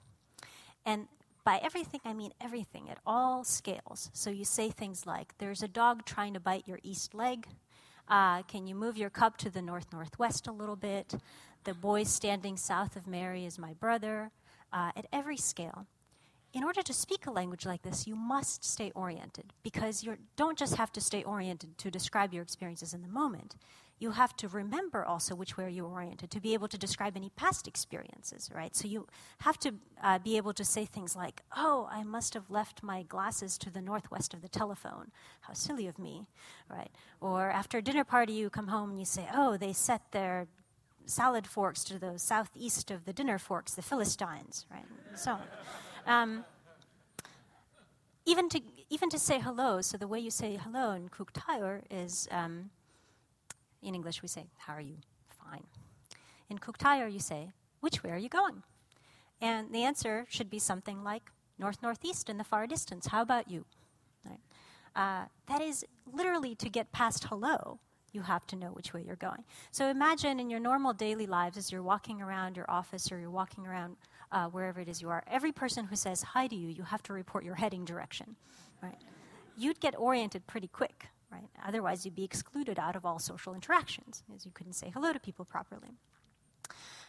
And 0.85 1.07
by 1.43 1.59
everything, 1.63 2.01
I 2.05 2.13
mean 2.13 2.31
everything 2.41 2.89
at 2.89 2.99
all 3.05 3.43
scales. 3.43 4.09
So 4.13 4.29
you 4.29 4.45
say 4.45 4.69
things 4.69 5.05
like, 5.05 5.37
There's 5.37 5.63
a 5.63 5.67
dog 5.67 6.05
trying 6.05 6.33
to 6.33 6.39
bite 6.39 6.67
your 6.67 6.79
east 6.83 7.13
leg. 7.13 7.47
Uh, 8.07 8.41
can 8.43 8.65
you 8.65 8.75
move 8.75 8.97
your 8.97 9.09
cup 9.09 9.37
to 9.37 9.49
the 9.49 9.61
north 9.61 9.87
northwest 9.93 10.47
a 10.47 10.51
little 10.51 10.75
bit? 10.75 11.15
The 11.63 11.73
boy 11.73 12.03
standing 12.03 12.57
south 12.57 12.95
of 12.95 13.07
Mary 13.07 13.45
is 13.45 13.59
my 13.59 13.73
brother. 13.73 14.31
Uh, 14.71 14.91
at 14.95 15.07
every 15.11 15.37
scale. 15.37 15.87
In 16.53 16.63
order 16.63 16.81
to 16.81 16.93
speak 16.93 17.27
a 17.27 17.31
language 17.31 17.65
like 17.65 17.83
this, 17.83 18.07
you 18.07 18.15
must 18.15 18.63
stay 18.63 18.91
oriented 18.95 19.53
because 19.61 20.03
you 20.03 20.17
don't 20.35 20.57
just 20.57 20.75
have 20.75 20.91
to 20.93 21.01
stay 21.01 21.23
oriented 21.23 21.77
to 21.77 21.91
describe 21.91 22.33
your 22.33 22.43
experiences 22.43 22.93
in 22.93 23.01
the 23.01 23.07
moment 23.07 23.55
you 23.99 24.11
have 24.11 24.35
to 24.37 24.47
remember 24.47 25.03
also 25.03 25.35
which 25.35 25.57
way 25.57 25.69
you're 25.69 25.85
oriented 25.85 26.31
to 26.31 26.39
be 26.39 26.53
able 26.53 26.69
to 26.69 26.77
describe 26.77 27.17
any 27.17 27.29
past 27.31 27.67
experiences, 27.67 28.49
right? 28.55 28.73
So 28.75 28.87
you 28.87 29.07
have 29.39 29.59
to 29.59 29.73
uh, 30.01 30.19
be 30.19 30.37
able 30.37 30.53
to 30.53 30.63
say 30.63 30.85
things 30.85 31.15
like, 31.15 31.41
oh, 31.55 31.87
I 31.91 32.03
must 32.03 32.33
have 32.33 32.49
left 32.49 32.81
my 32.81 33.03
glasses 33.03 33.57
to 33.59 33.69
the 33.69 33.81
northwest 33.81 34.33
of 34.33 34.41
the 34.41 34.47
telephone. 34.47 35.11
How 35.41 35.53
silly 35.53 35.85
of 35.87 35.99
me, 35.99 36.27
right? 36.69 36.89
Or 37.19 37.51
after 37.51 37.77
a 37.77 37.81
dinner 37.81 38.05
party, 38.05 38.33
you 38.33 38.49
come 38.49 38.67
home 38.67 38.91
and 38.91 38.99
you 38.99 39.05
say, 39.05 39.27
oh, 39.33 39.57
they 39.57 39.73
set 39.73 40.11
their 40.11 40.47
salad 41.05 41.45
forks 41.45 41.83
to 41.83 41.99
the 41.99 42.17
southeast 42.17 42.91
of 42.91 43.03
the 43.03 43.13
dinner 43.13 43.37
forks, 43.37 43.73
the 43.73 43.81
Philistines, 43.81 44.65
right? 44.71 44.85
so 45.15 45.37
um, 46.09 46.43
even 48.25 48.49
to 48.49 48.61
even 48.89 49.09
to 49.09 49.19
say 49.19 49.39
hello, 49.39 49.81
so 49.81 49.97
the 49.97 50.07
way 50.07 50.19
you 50.19 50.31
say 50.31 50.57
hello 50.61 50.91
in 50.91 51.09
Kuuk 51.09 51.81
is 51.91 52.27
um, 52.31 52.71
in 53.81 53.95
English, 53.95 54.21
we 54.21 54.27
say, 54.27 54.47
How 54.57 54.73
are 54.73 54.81
you? 54.81 54.97
Fine. 55.29 55.63
In 56.49 56.57
Kuuk 56.57 57.11
you 57.11 57.19
say, 57.19 57.51
Which 57.79 58.03
way 58.03 58.11
are 58.11 58.17
you 58.17 58.29
going? 58.29 58.63
And 59.41 59.71
the 59.73 59.83
answer 59.83 60.25
should 60.29 60.49
be 60.49 60.59
something 60.59 61.03
like 61.03 61.31
north 61.57 61.81
northeast 61.81 62.29
in 62.29 62.37
the 62.37 62.43
far 62.43 62.67
distance. 62.67 63.07
How 63.07 63.21
about 63.21 63.49
you? 63.49 63.65
Right? 64.25 64.39
Uh, 64.95 65.25
that 65.47 65.61
is 65.61 65.85
literally 66.11 66.55
to 66.55 66.69
get 66.69 66.91
past 66.91 67.25
hello, 67.25 67.79
you 68.11 68.21
have 68.21 68.45
to 68.47 68.55
know 68.55 68.67
which 68.69 68.93
way 68.93 69.03
you're 69.05 69.15
going. 69.15 69.43
So 69.71 69.87
imagine 69.87 70.39
in 70.39 70.49
your 70.49 70.59
normal 70.59 70.93
daily 70.93 71.27
lives 71.27 71.57
as 71.57 71.71
you're 71.71 71.83
walking 71.83 72.21
around 72.21 72.57
your 72.57 72.69
office 72.69 73.11
or 73.11 73.19
you're 73.19 73.29
walking 73.29 73.67
around 73.67 73.97
uh, 74.31 74.47
wherever 74.47 74.79
it 74.79 74.87
is 74.87 75.01
you 75.01 75.09
are, 75.09 75.23
every 75.27 75.51
person 75.51 75.85
who 75.85 75.95
says 75.95 76.21
hi 76.21 76.47
to 76.47 76.55
you, 76.55 76.69
you 76.69 76.83
have 76.83 77.03
to 77.03 77.13
report 77.13 77.43
your 77.43 77.55
heading 77.55 77.85
direction. 77.85 78.35
Right? 78.81 78.97
You'd 79.57 79.79
get 79.79 79.97
oriented 79.97 80.47
pretty 80.47 80.67
quick 80.67 81.07
right? 81.31 81.49
Otherwise, 81.65 82.05
you'd 82.05 82.15
be 82.15 82.23
excluded 82.23 82.79
out 82.79 82.95
of 82.95 83.05
all 83.05 83.19
social 83.19 83.53
interactions, 83.53 84.23
as 84.35 84.45
you 84.45 84.51
couldn't 84.51 84.73
say 84.73 84.91
hello 84.93 85.13
to 85.13 85.19
people 85.19 85.45
properly. 85.45 85.89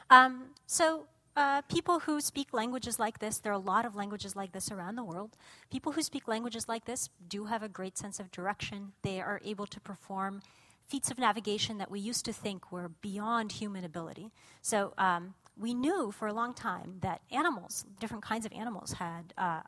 Um, 0.08 0.50
so, 0.66 1.06
uh, 1.36 1.62
people 1.62 2.00
who 2.00 2.20
speak 2.20 2.52
languages 2.52 2.98
like 2.98 3.20
this, 3.20 3.38
there 3.38 3.52
are 3.52 3.54
a 3.54 3.58
lot 3.58 3.84
of 3.84 3.94
languages 3.94 4.34
like 4.34 4.52
this 4.52 4.70
around 4.70 4.96
the 4.96 5.04
world. 5.04 5.36
People 5.70 5.92
who 5.92 6.02
speak 6.02 6.26
languages 6.26 6.68
like 6.68 6.84
this 6.84 7.08
do 7.28 7.46
have 7.46 7.62
a 7.62 7.68
great 7.68 7.96
sense 7.96 8.18
of 8.18 8.30
direction. 8.30 8.92
They 9.02 9.20
are 9.20 9.40
able 9.44 9.66
to 9.66 9.80
perform 9.80 10.42
feats 10.88 11.10
of 11.10 11.18
navigation 11.18 11.78
that 11.78 11.90
we 11.90 12.00
used 12.00 12.24
to 12.24 12.32
think 12.32 12.72
were 12.72 12.88
beyond 13.00 13.52
human 13.52 13.84
ability. 13.84 14.32
So, 14.60 14.92
um, 14.98 15.34
we 15.60 15.74
knew 15.74 16.10
for 16.10 16.26
a 16.26 16.32
long 16.32 16.54
time 16.54 16.96
that 17.02 17.20
animals, 17.30 17.84
different 18.00 18.24
kinds 18.24 18.46
of 18.46 18.52
animals, 18.52 18.94
had 18.94 19.34
uh, 19.36 19.60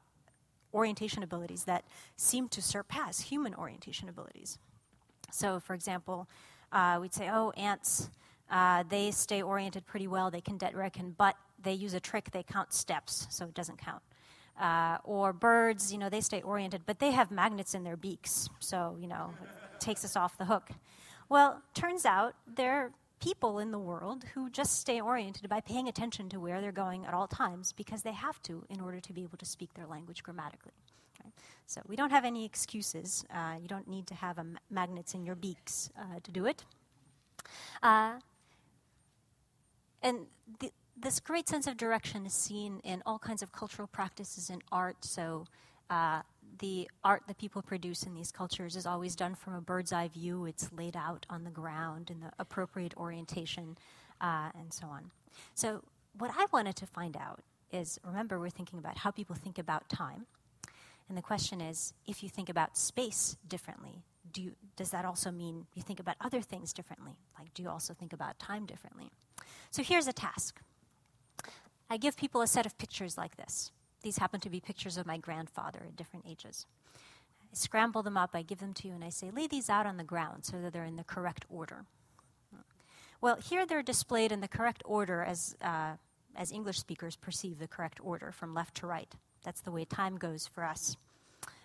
orientation 0.73 1.23
abilities 1.23 1.65
that 1.65 1.85
seemed 2.17 2.51
to 2.53 2.63
surpass 2.63 3.21
human 3.21 3.55
orientation 3.55 4.09
abilities. 4.09 4.59
So, 5.31 5.61
for 5.61 5.75
example, 5.75 6.29
uh, 6.73 6.99
we'd 7.01 7.13
say, 7.13 7.29
oh, 7.31 7.51
ants, 7.51 8.09
uh, 8.51 8.85
they 8.89 9.11
stay 9.11 9.43
oriented 9.43 9.87
pretty 9.87 10.07
well. 10.07 10.31
They 10.31 10.41
can 10.41 10.57
direct, 10.57 10.99
but 11.19 11.37
they 11.63 11.75
use 11.75 11.95
a 11.95 12.01
trick. 12.01 12.31
They 12.33 12.43
count 12.43 12.73
steps, 12.73 13.27
so 13.31 13.45
it 13.45 13.55
doesn't 13.55 13.79
count. 13.79 14.03
Uh, 14.61 14.99
or 15.05 15.33
birds, 15.33 15.93
you 15.93 15.99
know, 15.99 16.09
they 16.09 16.21
stay 16.21 16.43
oriented, 16.43 16.83
but 16.87 16.99
they 16.99 17.11
have 17.11 17.31
magnets 17.31 17.75
in 17.75 17.85
their 17.85 17.97
beaks, 17.97 18.49
so, 18.59 18.97
you 19.01 19.09
know, 19.09 19.33
it 19.43 19.81
takes 19.81 20.05
us 20.05 20.17
off 20.17 20.37
the 20.39 20.45
hook. 20.45 20.71
Well, 21.29 21.63
turns 21.75 22.05
out 22.05 22.35
they're 22.47 22.93
people 23.23 23.61
in 23.61 23.71
the 23.71 23.79
world 23.79 24.25
who 24.35 24.51
just 24.51 24.81
stay 24.81 25.01
oriented 25.01 25.49
by 25.49 25.61
paying 25.61 25.87
attention 25.87 26.29
to 26.29 26.41
where 26.41 26.61
they're 26.61 26.73
going 26.73 27.07
at 27.07 27.15
all 27.15 27.29
times 27.29 27.73
because 27.73 28.03
they 28.03 28.13
have 28.13 28.43
to 28.43 28.65
in 28.69 28.81
order 28.81 28.99
to 28.99 29.13
be 29.13 29.23
able 29.23 29.39
to 29.39 29.47
speak 29.47 29.73
their 29.75 29.87
language 29.87 30.23
grammatically. 30.25 30.73
So 31.67 31.81
we 31.87 31.97
don't 31.97 32.11
have 32.11 32.25
any 32.25 32.45
excuses. 32.45 33.25
Uh, 33.33 33.55
you 33.61 33.69
don't 33.69 33.89
need 33.89 34.07
to 34.09 34.15
have 34.15 34.39
m- 34.39 34.59
magnets 34.71 35.15
in 35.15 35.25
your 35.25 35.37
beaks 35.37 35.89
uh, 35.97 36.19
to 36.23 36.31
do 36.33 36.47
it. 36.47 36.65
Uh, 37.83 38.15
and 40.03 40.27
th- 40.59 40.73
this 40.97 41.21
great 41.21 41.49
sense 41.49 41.67
of 41.67 41.77
direction 41.77 42.27
is 42.27 42.35
seen 42.35 42.81
in 42.85 43.03
all 43.07 43.19
kinds 43.19 43.43
of 43.43 43.53
cultural 43.53 43.89
practices 43.89 44.51
in 44.51 44.61
art. 44.71 45.05
So 45.05 45.47
uh, 45.89 46.23
the 46.59 46.89
art 47.05 47.23
that 47.27 47.39
people 47.39 47.63
produce 47.63 48.03
in 48.05 48.15
these 48.15 48.31
cultures 48.31 48.77
is 48.77 48.87
always 48.87 49.17
done 49.17 49.35
from 49.35 49.55
a 49.55 49.61
bird's 49.61 49.93
eye 49.93 50.09
view. 50.09 50.45
It's 50.47 50.71
laid 50.73 50.97
out 50.97 51.27
on 51.31 51.45
the 51.45 51.51
ground 51.51 52.11
in 52.11 52.21
the 52.21 52.31
appropriate 52.39 52.95
orientation, 52.97 53.77
uh, 54.21 54.51
and 54.59 54.73
so 54.73 54.87
on. 54.87 55.11
So, 55.55 55.83
what 56.19 56.31
I 56.37 56.47
wanted 56.53 56.77
to 56.77 56.87
find 56.87 57.17
out 57.17 57.41
is 57.73 57.99
remember, 58.05 58.39
we're 58.39 58.51
thinking 58.51 58.79
about 58.79 58.99
how 58.99 59.11
people 59.11 59.35
think 59.35 59.59
about 59.59 59.89
time. 59.89 60.27
And 61.09 61.17
the 61.17 61.23
question 61.23 61.61
is 61.61 61.95
if 62.07 62.23
you 62.23 62.29
think 62.29 62.49
about 62.49 62.77
space 62.77 63.37
differently, 63.49 64.03
do 64.33 64.43
you, 64.43 64.53
does 64.77 64.91
that 64.91 65.05
also 65.05 65.31
mean 65.31 65.67
you 65.75 65.83
think 65.83 66.01
about 66.01 66.17
other 66.21 66.41
things 66.41 66.73
differently? 66.73 67.17
Like, 67.39 67.53
do 67.55 67.63
you 67.63 67.69
also 67.69 67.95
think 67.95 68.13
about 68.13 68.39
time 68.39 68.67
differently? 68.67 69.11
So, 69.71 69.83
here's 69.83 70.07
a 70.07 70.13
task 70.13 70.61
I 71.91 71.97
give 71.97 72.17
people 72.17 72.41
a 72.43 72.47
set 72.47 72.67
of 72.67 72.79
pictures 72.79 73.19
like 73.19 73.37
this. 73.37 73.73
These 74.03 74.19
happen 74.19 74.41
to 74.41 74.51
be 74.51 74.61
pictures 74.61 74.97
of 74.97 75.07
my 75.07 75.17
grandfather 75.17 75.81
at 75.87 75.97
different 75.97 76.27
ages. 76.29 76.67
I 77.41 77.55
scramble 77.55 78.03
them 78.03 78.17
up, 78.17 78.31
I 78.35 78.43
give 78.43 78.59
them 78.59 78.75
to 78.75 78.89
you, 78.89 78.95
and 78.95 79.05
I 79.05 79.11
say, 79.11 79.31
lay 79.31 79.47
these 79.47 79.71
out 79.71 79.87
on 79.87 79.97
the 79.97 80.05
ground 80.05 80.45
so 80.45 80.61
that 80.61 80.73
they're 80.73 80.85
in 80.85 80.97
the 80.97 81.05
correct 81.05 81.45
order. 81.49 81.85
Well, 83.21 83.37
here 83.37 83.65
they're 83.65 83.83
displayed 83.83 84.33
in 84.33 84.41
the 84.41 84.49
correct 84.49 84.83
order 84.85 85.23
as, 85.23 85.57
uh, 85.63 85.93
as 86.35 86.51
English 86.51 86.81
speakers 86.81 87.15
perceive 87.15 87.61
the 87.61 87.69
correct 87.69 88.01
order 88.03 88.33
from 88.33 88.53
left 88.53 88.75
to 88.79 88.87
right. 88.87 89.15
That's 89.45 89.61
the 89.61 89.71
way 89.71 89.85
time 89.85 90.17
goes 90.17 90.49
for 90.49 90.65
us. 90.65 90.97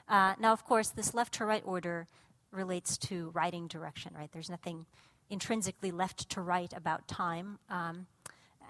Uh, 0.08 0.36
now, 0.40 0.54
of 0.54 0.64
course, 0.64 0.90
this 0.90 1.16
left 1.16 1.34
to 1.36 1.46
right 1.46 1.64
order 1.66 2.08
relates 2.52 2.98
to 2.98 3.32
writing 3.32 3.68
direction, 3.68 4.14
right? 4.16 4.32
There's 4.32 4.52
nothing 4.52 4.86
intrinsically 5.30 5.92
left 5.92 6.30
to 6.30 6.42
right 6.42 6.72
about 6.74 7.08
time. 7.08 7.58
Um, 7.70 8.06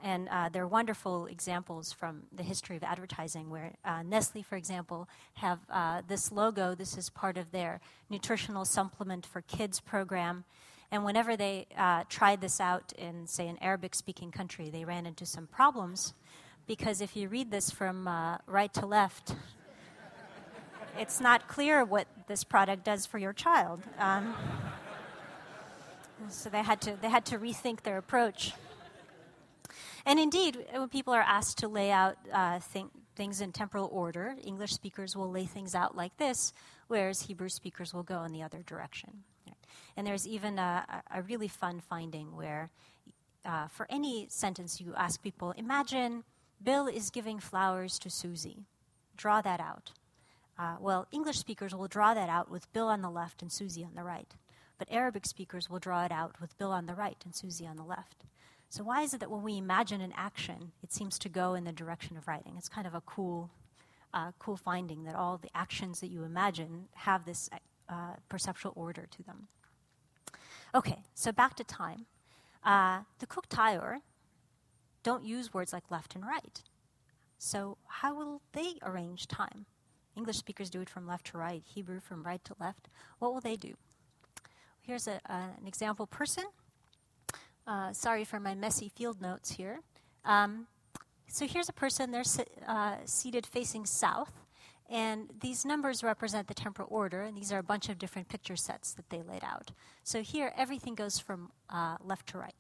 and 0.04 0.30
uh, 0.30 0.50
there 0.50 0.64
are 0.64 0.68
wonderful 0.68 1.26
examples 1.26 1.92
from 1.92 2.24
the 2.32 2.44
history 2.44 2.76
of 2.76 2.84
advertising 2.84 3.50
where 3.50 3.74
uh, 3.84 4.04
Nestle, 4.04 4.44
for 4.44 4.56
example, 4.56 5.08
have 5.36 5.60
uh, 5.70 6.02
this 6.08 6.32
logo. 6.32 6.76
This 6.76 6.98
is 6.98 7.10
part 7.10 7.38
of 7.38 7.52
their 7.52 7.80
nutritional 8.10 8.66
supplement 8.66 9.26
for 9.26 9.42
kids 9.42 9.80
program. 9.80 10.46
And 10.92 11.04
whenever 11.04 11.36
they 11.36 11.68
uh, 11.78 12.04
tried 12.08 12.42
this 12.42 12.62
out 12.62 12.94
in, 12.98 13.28
say, 13.28 13.48
an 13.48 13.58
Arabic 13.62 13.96
speaking 13.96 14.32
country, 14.32 14.70
they 14.70 14.86
ran 14.86 15.06
into 15.06 15.26
some 15.26 15.48
problems 15.48 16.14
because 16.66 17.02
if 17.02 17.16
you 17.16 17.28
read 17.28 17.52
this 17.52 17.70
from 17.70 18.08
uh, 18.08 18.38
right 18.46 18.74
to 18.74 18.86
left, 18.86 19.36
it's 20.98 21.20
not 21.20 21.48
clear 21.48 21.84
what 21.84 22.08
this 22.28 22.44
product 22.44 22.84
does 22.84 23.06
for 23.06 23.18
your 23.18 23.34
child. 23.34 23.82
Um, 24.00 24.36
so 26.30 26.50
they 26.50 26.64
had, 26.64 26.82
to, 26.82 26.98
they 27.02 27.10
had 27.10 27.26
to 27.26 27.38
rethink 27.38 27.82
their 27.82 27.98
approach. 27.98 28.54
And 30.08 30.20
indeed, 30.20 30.66
when 30.72 30.88
people 30.88 31.14
are 31.14 31.22
asked 31.22 31.58
to 31.58 31.68
lay 31.68 31.92
out 31.92 32.16
uh, 32.32 32.62
th- 32.72 32.86
things 33.18 33.42
in 33.42 33.52
temporal 33.52 33.90
order, 33.92 34.36
English 34.42 34.72
speakers 34.72 35.18
will 35.18 35.30
lay 35.30 35.46
things 35.46 35.76
out 35.76 35.98
like 35.98 36.16
this, 36.16 36.54
whereas 36.88 37.24
Hebrew 37.24 37.50
speakers 37.50 37.94
will 37.94 38.04
go 38.04 38.24
in 38.24 38.32
the 38.32 38.42
other 38.42 38.64
direction. 38.64 39.24
And 39.98 40.08
there's 40.08 40.26
even 40.26 40.60
a, 40.60 41.04
a 41.14 41.24
really 41.24 41.50
fun 41.50 41.82
finding 41.82 42.38
where, 42.38 42.70
uh, 43.44 43.68
for 43.68 43.86
any 43.90 44.28
sentence, 44.30 44.80
you 44.80 44.94
ask 44.96 45.22
people, 45.22 45.52
imagine 45.58 46.24
Bill 46.64 46.88
is 46.88 47.10
giving 47.10 47.40
flowers 47.40 48.00
to 48.00 48.10
Susie. 48.10 48.64
Draw 49.18 49.42
that 49.42 49.60
out. 49.60 49.92
Uh, 50.58 50.78
well, 50.80 51.08
English 51.12 51.40
speakers 51.40 51.76
will 51.76 51.88
draw 51.88 52.14
that 52.14 52.30
out 52.30 52.50
with 52.50 52.72
Bill 52.72 52.88
on 52.88 53.02
the 53.02 53.10
left 53.10 53.42
and 53.42 53.52
Susie 53.52 53.84
on 53.84 53.96
the 53.96 54.04
right. 54.04 54.36
But 54.78 54.88
Arabic 54.90 55.26
speakers 55.26 55.70
will 55.70 55.80
draw 55.80 56.06
it 56.06 56.12
out 56.12 56.40
with 56.40 56.58
Bill 56.58 56.72
on 56.72 56.86
the 56.86 56.96
right 56.96 57.18
and 57.26 57.36
Susie 57.36 57.68
on 57.68 57.76
the 57.76 57.84
left. 57.84 58.24
So, 58.70 58.84
why 58.84 59.02
is 59.02 59.14
it 59.14 59.20
that 59.22 59.32
when 59.32 59.44
we 59.44 59.58
imagine 59.58 60.02
an 60.02 60.14
action, 60.16 60.72
it 60.84 60.92
seems 60.92 61.18
to 61.20 61.30
go 61.30 61.54
in 61.54 61.64
the 61.64 61.72
direction 61.72 62.18
of 62.18 62.28
writing? 62.28 62.56
It's 62.58 62.70
kind 62.70 62.86
of 62.86 62.94
a 62.94 63.02
cool, 63.02 63.50
uh, 64.14 64.32
cool 64.40 64.58
finding 64.58 65.04
that 65.06 65.16
all 65.16 65.38
the 65.38 65.50
actions 65.56 66.02
that 66.02 66.08
you 66.08 66.24
imagine 66.24 66.88
have 66.96 67.26
this 67.26 67.50
uh, 67.90 68.16
perceptual 68.28 68.74
order 68.76 69.08
to 69.10 69.24
them. 69.24 69.48
Okay, 70.76 71.04
so 71.14 71.32
back 71.32 71.56
to 71.56 71.64
time. 71.64 72.06
Uh, 72.64 73.00
the 73.20 73.26
Kuuk 73.26 73.48
Thaayorre 73.50 74.02
don't 75.04 75.24
use 75.24 75.54
words 75.54 75.72
like 75.72 75.90
left 75.90 76.16
and 76.16 76.26
right. 76.26 76.62
So, 77.38 77.78
how 77.88 78.14
will 78.14 78.42
they 78.52 78.74
arrange 78.84 79.28
time? 79.28 79.66
English 80.18 80.38
speakers 80.38 80.70
do 80.70 80.82
it 80.82 80.90
from 80.90 81.08
left 81.08 81.28
to 81.28 81.38
right, 81.38 81.64
Hebrew 81.64 82.02
from 82.02 82.24
right 82.24 82.44
to 82.44 82.56
left. 82.60 82.90
What 83.20 83.34
will 83.34 83.42
they 83.42 83.56
do? 83.56 83.76
Here's 84.82 85.08
a, 85.08 85.22
an 85.30 85.68
example 85.68 86.08
person 86.08 86.46
Uh, 87.68 87.92
sorry 87.92 88.24
for 88.24 88.40
my 88.40 88.56
messy 88.56 88.88
field 88.88 89.22
notes 89.22 89.52
here. 89.52 89.82
Um, 90.24 90.68
so 91.28 91.46
here's 91.46 91.68
a 91.68 91.74
person, 91.74 92.12
they're 92.12 92.24
uh, 92.66 92.96
seated 93.04 93.46
facing 93.46 93.86
south, 93.86 94.32
and 94.90 95.30
these 95.42 95.66
numbers 95.66 96.02
represent 96.02 96.48
the 96.48 96.54
temporal 96.54 96.88
order, 96.90 97.24
and 97.24 97.36
these 97.36 97.52
are 97.52 97.60
a 97.60 97.64
bunch 97.64 97.90
of 97.90 98.00
different 98.00 98.30
picture 98.30 98.56
sets 98.56 98.94
that 98.94 99.10
they 99.10 99.22
laid 99.22 99.44
out. 99.44 99.72
So 100.04 100.22
here, 100.22 100.54
everything 100.56 100.96
goes 100.96 101.20
from 101.20 101.52
uh, 101.70 101.98
left 102.02 102.28
to 102.28 102.38
right. 102.38 102.56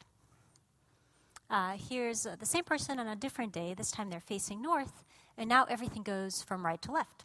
Uh, 1.49 1.77
here's 1.89 2.25
uh, 2.25 2.35
the 2.37 2.45
same 2.45 2.65
person 2.65 2.99
on 2.99 3.07
a 3.07 3.15
different 3.15 3.53
day. 3.53 3.73
This 3.73 3.91
time 3.91 4.09
they're 4.09 4.19
facing 4.19 4.61
north, 4.61 5.05
and 5.37 5.47
now 5.47 5.63
everything 5.69 6.03
goes 6.03 6.41
from 6.41 6.65
right 6.65 6.81
to 6.81 6.91
left. 6.91 7.23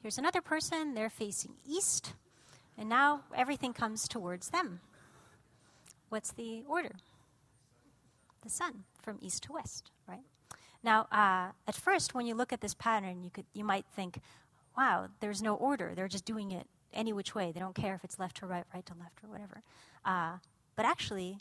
Here's 0.00 0.16
another 0.16 0.40
person, 0.40 0.94
they're 0.94 1.10
facing 1.10 1.56
east, 1.68 2.14
and 2.78 2.88
now 2.88 3.20
everything 3.36 3.74
comes 3.74 4.08
towards 4.08 4.48
them. 4.48 4.80
What's 6.14 6.30
the 6.30 6.62
order? 6.68 6.92
The 8.44 8.48
sun 8.48 8.84
from 9.02 9.18
east 9.20 9.42
to 9.42 9.52
west, 9.52 9.90
right? 10.06 10.22
Now, 10.84 11.08
uh, 11.10 11.50
at 11.66 11.74
first, 11.74 12.14
when 12.14 12.24
you 12.24 12.36
look 12.36 12.52
at 12.52 12.60
this 12.60 12.72
pattern, 12.72 13.24
you, 13.24 13.30
could, 13.30 13.46
you 13.52 13.64
might 13.64 13.84
think, 13.96 14.20
wow, 14.78 15.08
there's 15.18 15.42
no 15.42 15.56
order. 15.56 15.90
They're 15.92 16.06
just 16.06 16.24
doing 16.24 16.52
it 16.52 16.68
any 16.92 17.12
which 17.12 17.34
way. 17.34 17.50
They 17.50 17.58
don't 17.58 17.74
care 17.74 17.96
if 17.96 18.04
it's 18.04 18.20
left 18.20 18.36
to 18.36 18.46
right, 18.46 18.62
right 18.72 18.86
to 18.86 18.92
left, 19.00 19.24
or 19.24 19.28
whatever. 19.28 19.62
Uh, 20.04 20.34
but 20.76 20.86
actually, 20.86 21.38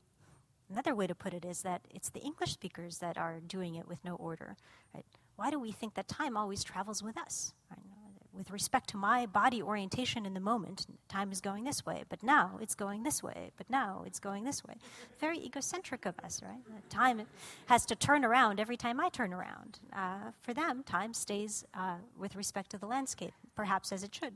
another 0.72 0.96
way 0.96 1.06
to 1.06 1.14
put 1.14 1.36
it 1.36 1.46
is 1.46 1.62
that 1.62 1.82
it's 1.92 2.10
the 2.10 2.22
English 2.22 2.54
speakers 2.54 2.98
that 2.98 3.16
are 3.16 3.42
doing 3.46 3.76
it 3.76 3.88
with 3.88 4.04
no 4.04 4.16
order. 4.16 4.58
Right? 4.92 5.06
Why 5.36 5.52
do 5.52 5.60
we 5.60 5.72
think 5.72 5.94
that 5.94 6.08
time 6.08 6.36
always 6.36 6.64
travels 6.64 7.04
with 7.04 7.16
us? 7.16 7.54
Right? 7.70 8.03
With 8.36 8.52
respect 8.52 8.90
to 8.90 8.98
my 8.98 9.26
body 9.26 9.62
orientation 9.62 10.26
in 10.26 10.34
the 10.34 10.40
moment, 10.40 10.88
time 11.08 11.32
is 11.32 11.40
going 11.40 11.64
this 11.64 11.86
way, 11.86 12.04
but 12.10 12.24
now 12.24 12.58
it's 12.62 12.76
going 12.76 13.04
this 13.04 13.22
way, 13.22 13.52
but 13.58 13.70
now 13.70 14.04
it's 14.06 14.20
going 14.20 14.44
this 14.44 14.64
way. 14.64 14.76
Very 15.20 15.38
egocentric 15.38 16.06
of 16.06 16.16
us, 16.24 16.42
right? 16.42 16.90
Time 16.90 17.22
has 17.68 17.86
to 17.86 17.96
turn 17.96 18.26
around 18.26 18.60
every 18.60 18.78
time 18.78 19.00
I 19.00 19.10
turn 19.10 19.34
around. 19.34 19.80
Uh, 19.92 20.32
for 20.42 20.54
them, 20.54 20.84
time 20.84 21.14
stays 21.14 21.64
uh, 21.74 21.98
with 22.18 22.36
respect 22.36 22.72
to 22.72 22.78
the 22.78 22.88
landscape, 22.88 23.34
perhaps 23.56 23.92
as 23.92 24.04
it 24.04 24.14
should. 24.14 24.34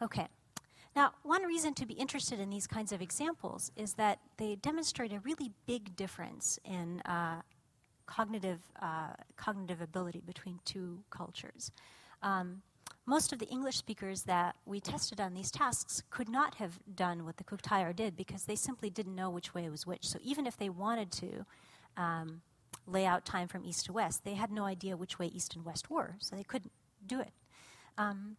Okay. 0.00 0.28
Now, 0.96 1.12
one 1.22 1.44
reason 1.44 1.74
to 1.74 1.86
be 1.86 1.94
interested 1.94 2.40
in 2.40 2.50
these 2.50 2.66
kinds 2.66 2.92
of 2.92 3.00
examples 3.02 3.70
is 3.76 3.94
that 3.94 4.18
they 4.36 4.56
demonstrate 4.56 5.12
a 5.12 5.20
really 5.20 5.52
big 5.66 5.94
difference 5.94 6.58
in 6.64 7.00
uh, 7.02 7.42
cognitive, 8.06 8.60
uh, 8.80 9.12
cognitive 9.36 9.80
ability 9.80 10.22
between 10.26 10.58
two 10.64 10.98
cultures. 11.10 11.70
Um, 12.22 12.62
most 13.06 13.32
of 13.32 13.38
the 13.38 13.46
English 13.46 13.76
speakers 13.76 14.24
that 14.24 14.56
we 14.66 14.80
tested 14.80 15.18
on 15.18 15.32
these 15.32 15.50
tasks 15.50 16.02
could 16.10 16.28
not 16.28 16.56
have 16.56 16.78
done 16.94 17.24
what 17.24 17.38
the 17.38 17.44
Kuuk 17.44 17.96
did 17.96 18.16
because 18.16 18.44
they 18.44 18.54
simply 18.54 18.90
didn't 18.90 19.14
know 19.14 19.30
which 19.30 19.54
way 19.54 19.68
was 19.70 19.86
which. 19.86 20.06
So 20.06 20.18
even 20.22 20.46
if 20.46 20.58
they 20.58 20.68
wanted 20.68 21.10
to 21.12 21.46
um, 21.96 22.42
lay 22.86 23.06
out 23.06 23.24
time 23.24 23.48
from 23.48 23.64
east 23.64 23.86
to 23.86 23.94
west, 23.94 24.24
they 24.24 24.34
had 24.34 24.50
no 24.50 24.64
idea 24.64 24.96
which 24.96 25.18
way 25.18 25.26
east 25.26 25.56
and 25.56 25.64
west 25.64 25.90
were, 25.90 26.16
so 26.18 26.36
they 26.36 26.42
couldn't 26.42 26.72
do 27.06 27.18
it. 27.20 27.32
Um, 27.96 28.36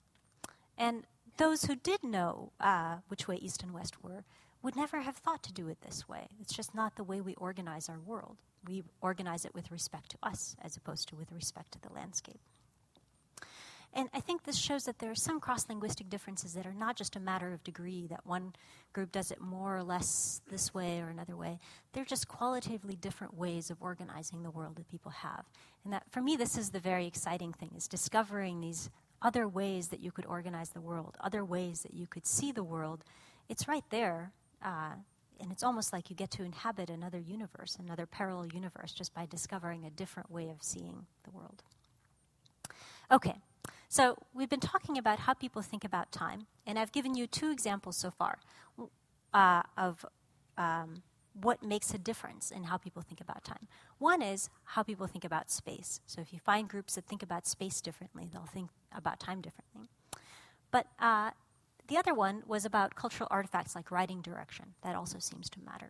and 0.77 1.05
those 1.37 1.63
who 1.63 1.75
did 1.75 2.03
know 2.03 2.51
uh, 2.59 2.97
which 3.07 3.27
way 3.27 3.37
east 3.37 3.63
and 3.63 3.73
west 3.73 4.03
were 4.03 4.23
would 4.61 4.75
never 4.75 5.01
have 5.01 5.15
thought 5.15 5.41
to 5.43 5.53
do 5.53 5.67
it 5.67 5.81
this 5.81 6.07
way. 6.07 6.27
It's 6.39 6.53
just 6.53 6.75
not 6.75 6.95
the 6.95 7.03
way 7.03 7.21
we 7.21 7.33
organize 7.35 7.89
our 7.89 7.99
world. 7.99 8.37
We 8.67 8.83
organize 9.01 9.45
it 9.45 9.55
with 9.55 9.71
respect 9.71 10.11
to 10.11 10.17
us 10.21 10.55
as 10.61 10.75
opposed 10.75 11.07
to 11.09 11.15
with 11.15 11.31
respect 11.31 11.71
to 11.71 11.81
the 11.81 11.93
landscape. 11.93 12.41
And 13.93 14.07
I 14.13 14.19
think 14.19 14.43
this 14.43 14.57
shows 14.57 14.83
that 14.83 14.99
there 14.99 15.09
are 15.09 15.15
some 15.15 15.39
cross 15.39 15.67
linguistic 15.67 16.09
differences 16.09 16.53
that 16.53 16.67
are 16.67 16.73
not 16.73 16.95
just 16.95 17.15
a 17.15 17.19
matter 17.19 17.53
of 17.53 17.63
degree, 17.63 18.05
that 18.07 18.25
one 18.25 18.53
group 18.93 19.11
does 19.11 19.31
it 19.31 19.41
more 19.41 19.75
or 19.75 19.83
less 19.83 20.41
this 20.49 20.73
way 20.73 21.01
or 21.01 21.09
another 21.09 21.35
way. 21.35 21.59
They're 21.93 22.05
just 22.05 22.27
qualitatively 22.27 22.95
different 22.95 23.35
ways 23.35 23.71
of 23.71 23.81
organizing 23.81 24.43
the 24.43 24.51
world 24.51 24.75
that 24.75 24.87
people 24.87 25.11
have. 25.11 25.45
And 25.83 25.91
that, 25.91 26.03
for 26.11 26.21
me, 26.21 26.35
this 26.35 26.57
is 26.57 26.69
the 26.69 26.79
very 26.79 27.07
exciting 27.07 27.51
thing, 27.53 27.71
is 27.75 27.87
discovering 27.87 28.61
these 28.61 28.91
other 29.21 29.47
ways 29.47 29.87
that 29.87 29.99
you 29.99 30.11
could 30.11 30.25
organize 30.27 30.69
the 30.69 30.81
world, 30.81 31.17
other 31.19 31.43
ways 31.43 31.81
that 31.81 31.93
you 31.93 32.05
could 32.05 32.27
see 32.27 32.51
the 32.51 32.63
world. 32.63 33.03
It's 33.49 33.67
right 33.67 33.83
there. 33.89 34.31
Uh, 34.63 34.93
and 35.41 35.51
it's 35.51 35.63
almost 35.63 35.93
like 35.93 36.09
you 36.09 36.15
get 36.15 36.31
to 36.31 36.43
inhabit 36.43 36.89
another 36.89 37.19
universe, 37.19 37.77
another 37.79 38.05
parallel 38.05 38.47
universe, 38.53 38.91
just 38.91 39.13
by 39.13 39.25
discovering 39.25 39.85
a 39.85 39.89
different 39.89 40.29
way 40.29 40.49
of 40.49 40.61
seeing 40.61 41.05
the 41.23 41.31
world. 41.31 41.63
Okay, 43.11 43.39
so, 43.91 44.17
we've 44.35 44.49
been 44.49 44.59
talking 44.59 44.99
about 44.99 45.19
how 45.19 45.33
people 45.33 45.63
think 45.63 45.83
about 45.83 46.11
time, 46.11 46.45
and 46.67 46.77
I've 46.77 46.91
given 46.91 47.15
you 47.15 47.25
two 47.25 47.49
examples 47.49 47.97
so 47.97 48.11
far 48.11 48.37
uh, 49.33 49.63
of 49.75 50.05
um, 50.59 51.01
what 51.33 51.63
makes 51.63 51.91
a 51.91 51.97
difference 51.97 52.51
in 52.51 52.65
how 52.65 52.77
people 52.77 53.01
think 53.01 53.19
about 53.19 53.43
time. 53.43 53.67
One 53.97 54.21
is 54.21 54.51
how 54.63 54.83
people 54.83 55.07
think 55.07 55.25
about 55.25 55.49
space. 55.49 56.01
So, 56.05 56.21
if 56.21 56.31
you 56.31 56.39
find 56.39 56.69
groups 56.69 56.95
that 56.95 57.05
think 57.05 57.23
about 57.23 57.47
space 57.47 57.81
differently, 57.81 58.29
they'll 58.31 58.43
think 58.43 58.69
about 58.95 59.19
time 59.19 59.41
differently. 59.41 59.89
But 60.69 60.85
uh, 60.99 61.31
the 61.87 61.97
other 61.97 62.13
one 62.13 62.43
was 62.45 62.65
about 62.65 62.93
cultural 62.93 63.27
artifacts 63.31 63.75
like 63.75 63.89
writing 63.89 64.21
direction. 64.21 64.75
That 64.83 64.95
also 64.95 65.17
seems 65.17 65.49
to 65.49 65.59
matter. 65.61 65.89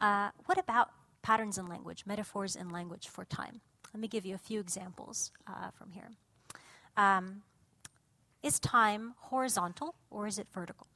Uh, 0.00 0.30
what 0.46 0.56
about 0.56 0.88
patterns 1.20 1.58
in 1.58 1.68
language, 1.68 2.04
metaphors 2.06 2.56
in 2.56 2.70
language 2.70 3.08
for 3.08 3.26
time? 3.26 3.60
Let 3.92 4.00
me 4.00 4.08
give 4.08 4.24
you 4.24 4.34
a 4.34 4.38
few 4.38 4.58
examples 4.58 5.32
uh, 5.46 5.70
from 5.70 5.90
here. 5.90 6.12
Um, 6.96 7.42
is 8.42 8.58
time 8.58 9.14
horizontal 9.18 9.94
or 10.10 10.26
is 10.26 10.38
it 10.38 10.48
vertical? 10.52 10.88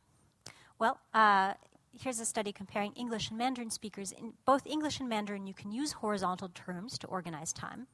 Well, 0.79 1.01
uh, 1.15 1.55
here's 1.99 2.21
a 2.21 2.25
study 2.25 2.53
comparing 2.53 2.93
English 2.93 3.31
and 3.31 3.39
Mandarin 3.39 3.71
speakers. 3.71 4.13
In 4.13 4.35
both 4.45 4.67
English 4.67 5.01
and 5.01 5.09
Mandarin, 5.09 5.47
you 5.47 5.55
can 5.55 5.73
use 5.73 5.93
horizontal 5.93 6.51
terms 6.55 6.99
to 6.99 7.07
organize 7.07 7.53
time. 7.53 7.87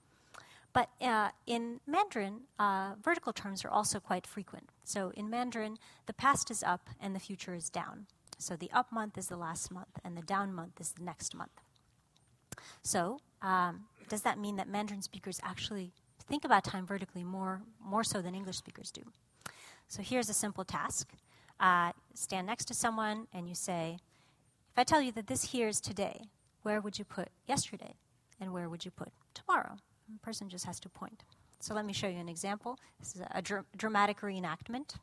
But 0.72 0.88
uh, 1.00 1.30
in 1.46 1.80
Mandarin, 1.86 2.42
uh, 2.59 2.94
vertical 3.03 3.32
terms 3.32 3.64
are 3.64 3.68
also 3.68 4.00
quite 4.00 4.26
frequent. 4.26 4.70
So 4.84 5.12
in 5.14 5.28
Mandarin, 5.28 5.76
the 6.07 6.14
past 6.14 6.50
is 6.50 6.62
up 6.62 6.88
and 6.98 7.14
the 7.14 7.20
future 7.20 7.55
is 7.55 7.68
down. 7.68 8.07
So 8.38 8.57
the 8.57 8.70
up 8.72 8.90
month 8.90 9.18
is 9.18 9.28
the 9.28 9.36
last 9.36 9.70
month, 9.70 10.00
and 10.03 10.16
the 10.16 10.22
down 10.22 10.53
month 10.53 10.80
is 10.80 10.92
the 10.92 11.05
next 11.05 11.34
month. 11.34 11.61
So, 12.82 13.20
um, 13.40 13.84
does 14.09 14.22
that 14.22 14.38
mean 14.38 14.57
that 14.57 14.68
Mandarin 14.68 15.03
speakers 15.03 15.40
actually 15.44 15.92
think 16.22 16.44
about 16.44 16.64
time 16.64 16.86
vertically 16.86 17.24
more, 17.24 17.62
more 17.84 18.04
so 18.04 18.22
than 18.22 18.34
English 18.34 18.56
speakers 18.56 18.90
do. 18.90 19.02
So 19.88 20.02
here's 20.02 20.28
a 20.28 20.34
simple 20.34 20.64
task. 20.64 21.12
Uh, 21.60 21.92
stand 22.14 22.46
next 22.46 22.64
to 22.66 22.74
someone 22.74 23.26
and 23.32 23.48
you 23.48 23.54
say, 23.54 23.98
if 24.72 24.78
I 24.78 24.84
tell 24.84 25.02
you 25.02 25.12
that 25.12 25.26
this 25.26 25.52
here 25.52 25.68
is 25.68 25.80
today, 25.80 26.22
where 26.62 26.80
would 26.80 26.98
you 26.98 27.04
put 27.04 27.28
yesterday? 27.46 27.94
And 28.40 28.52
where 28.52 28.68
would 28.68 28.84
you 28.84 28.90
put 28.90 29.10
tomorrow? 29.34 29.76
the 30.12 30.18
person 30.20 30.48
just 30.48 30.64
has 30.66 30.80
to 30.80 30.88
point. 30.88 31.24
So 31.60 31.74
let 31.74 31.84
me 31.84 31.92
show 31.92 32.08
you 32.08 32.18
an 32.18 32.28
example. 32.28 32.78
This 32.98 33.14
is 33.16 33.22
a 33.30 33.42
dr- 33.42 33.64
dramatic 33.76 34.20
reenactment. 34.20 34.96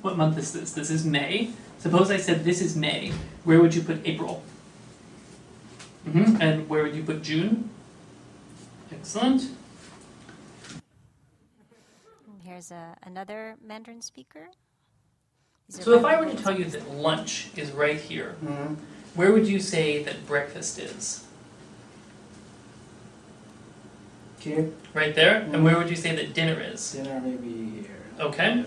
What 0.00 0.16
month 0.16 0.38
is 0.38 0.52
this? 0.52 0.72
This 0.72 0.90
is 0.90 1.04
May. 1.04 1.50
Suppose 1.78 2.10
I 2.10 2.18
said 2.18 2.44
this 2.44 2.60
is 2.60 2.76
May. 2.76 3.12
Where 3.44 3.60
would 3.60 3.74
you 3.74 3.82
put 3.82 4.00
April? 4.06 4.42
Mm-hmm. 6.06 6.40
And 6.40 6.68
where 6.68 6.84
would 6.84 6.94
you 6.94 7.02
put 7.02 7.22
June? 7.22 7.68
Excellent. 8.92 9.50
Here's 12.58 12.72
a, 12.72 12.96
another 13.04 13.54
Mandarin 13.64 14.02
speaker. 14.02 14.48
So 15.68 15.92
if 15.92 16.04
I 16.04 16.18
were 16.18 16.26
to 16.26 16.34
tell 16.34 16.58
you 16.58 16.64
that 16.64 16.90
lunch 16.90 17.50
is 17.54 17.70
right 17.70 18.00
here, 18.00 18.34
mm-hmm. 18.44 18.74
where 19.14 19.30
would 19.30 19.46
you 19.46 19.60
say 19.60 20.02
that 20.02 20.26
breakfast 20.26 20.76
is? 20.76 21.24
Here. 24.40 24.72
Right 24.92 25.14
there? 25.14 25.42
Mm-hmm. 25.42 25.54
And 25.54 25.62
where 25.62 25.78
would 25.78 25.88
you 25.88 25.94
say 25.94 26.16
that 26.16 26.34
dinner 26.34 26.60
is? 26.60 26.94
Dinner 26.94 27.20
maybe 27.20 27.82
here. 27.82 28.02
Okay. 28.18 28.64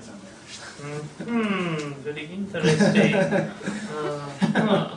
Hmm, 1.25 1.91
very 1.95 2.27
interesting. 2.27 3.13
uh, 3.13 3.49
huh. 4.55 4.95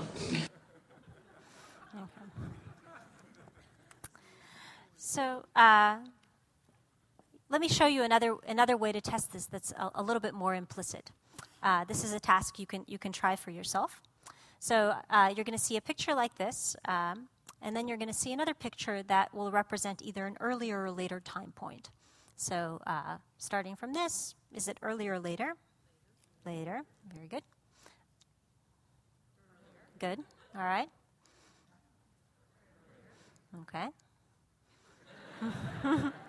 So, 4.96 5.44
uh, 5.56 5.96
let 7.50 7.60
me 7.60 7.68
show 7.68 7.86
you 7.86 8.02
another, 8.02 8.36
another 8.48 8.76
way 8.76 8.92
to 8.92 9.00
test 9.00 9.32
this 9.32 9.46
that's 9.46 9.72
a, 9.72 9.90
a 9.96 10.02
little 10.02 10.20
bit 10.20 10.34
more 10.34 10.54
implicit. 10.54 11.10
Uh, 11.62 11.84
this 11.84 12.04
is 12.04 12.12
a 12.12 12.20
task 12.20 12.58
you 12.58 12.66
can, 12.66 12.84
you 12.86 12.98
can 12.98 13.12
try 13.12 13.36
for 13.36 13.50
yourself. 13.50 14.00
So 14.58 14.94
uh, 15.10 15.32
you're 15.34 15.44
going 15.44 15.58
to 15.58 15.64
see 15.64 15.76
a 15.76 15.80
picture 15.80 16.14
like 16.14 16.36
this, 16.36 16.74
um, 16.86 17.28
and 17.60 17.76
then 17.76 17.86
you're 17.86 17.98
going 17.98 18.08
to 18.08 18.14
see 18.14 18.32
another 18.32 18.54
picture 18.54 19.02
that 19.04 19.34
will 19.34 19.50
represent 19.50 20.02
either 20.02 20.26
an 20.26 20.36
earlier 20.40 20.84
or 20.84 20.90
later 20.90 21.20
time 21.20 21.52
point. 21.54 21.90
So 22.36 22.80
uh, 22.86 23.16
starting 23.38 23.76
from 23.76 23.92
this, 23.92 24.34
is 24.54 24.68
it 24.68 24.78
earlier 24.82 25.14
or 25.14 25.20
later? 25.20 25.54
Later. 26.44 26.82
Very 27.14 27.28
good. 27.28 27.42
Good. 29.98 30.18
All 30.56 30.62
right. 30.62 30.88
Okay. 33.62 33.88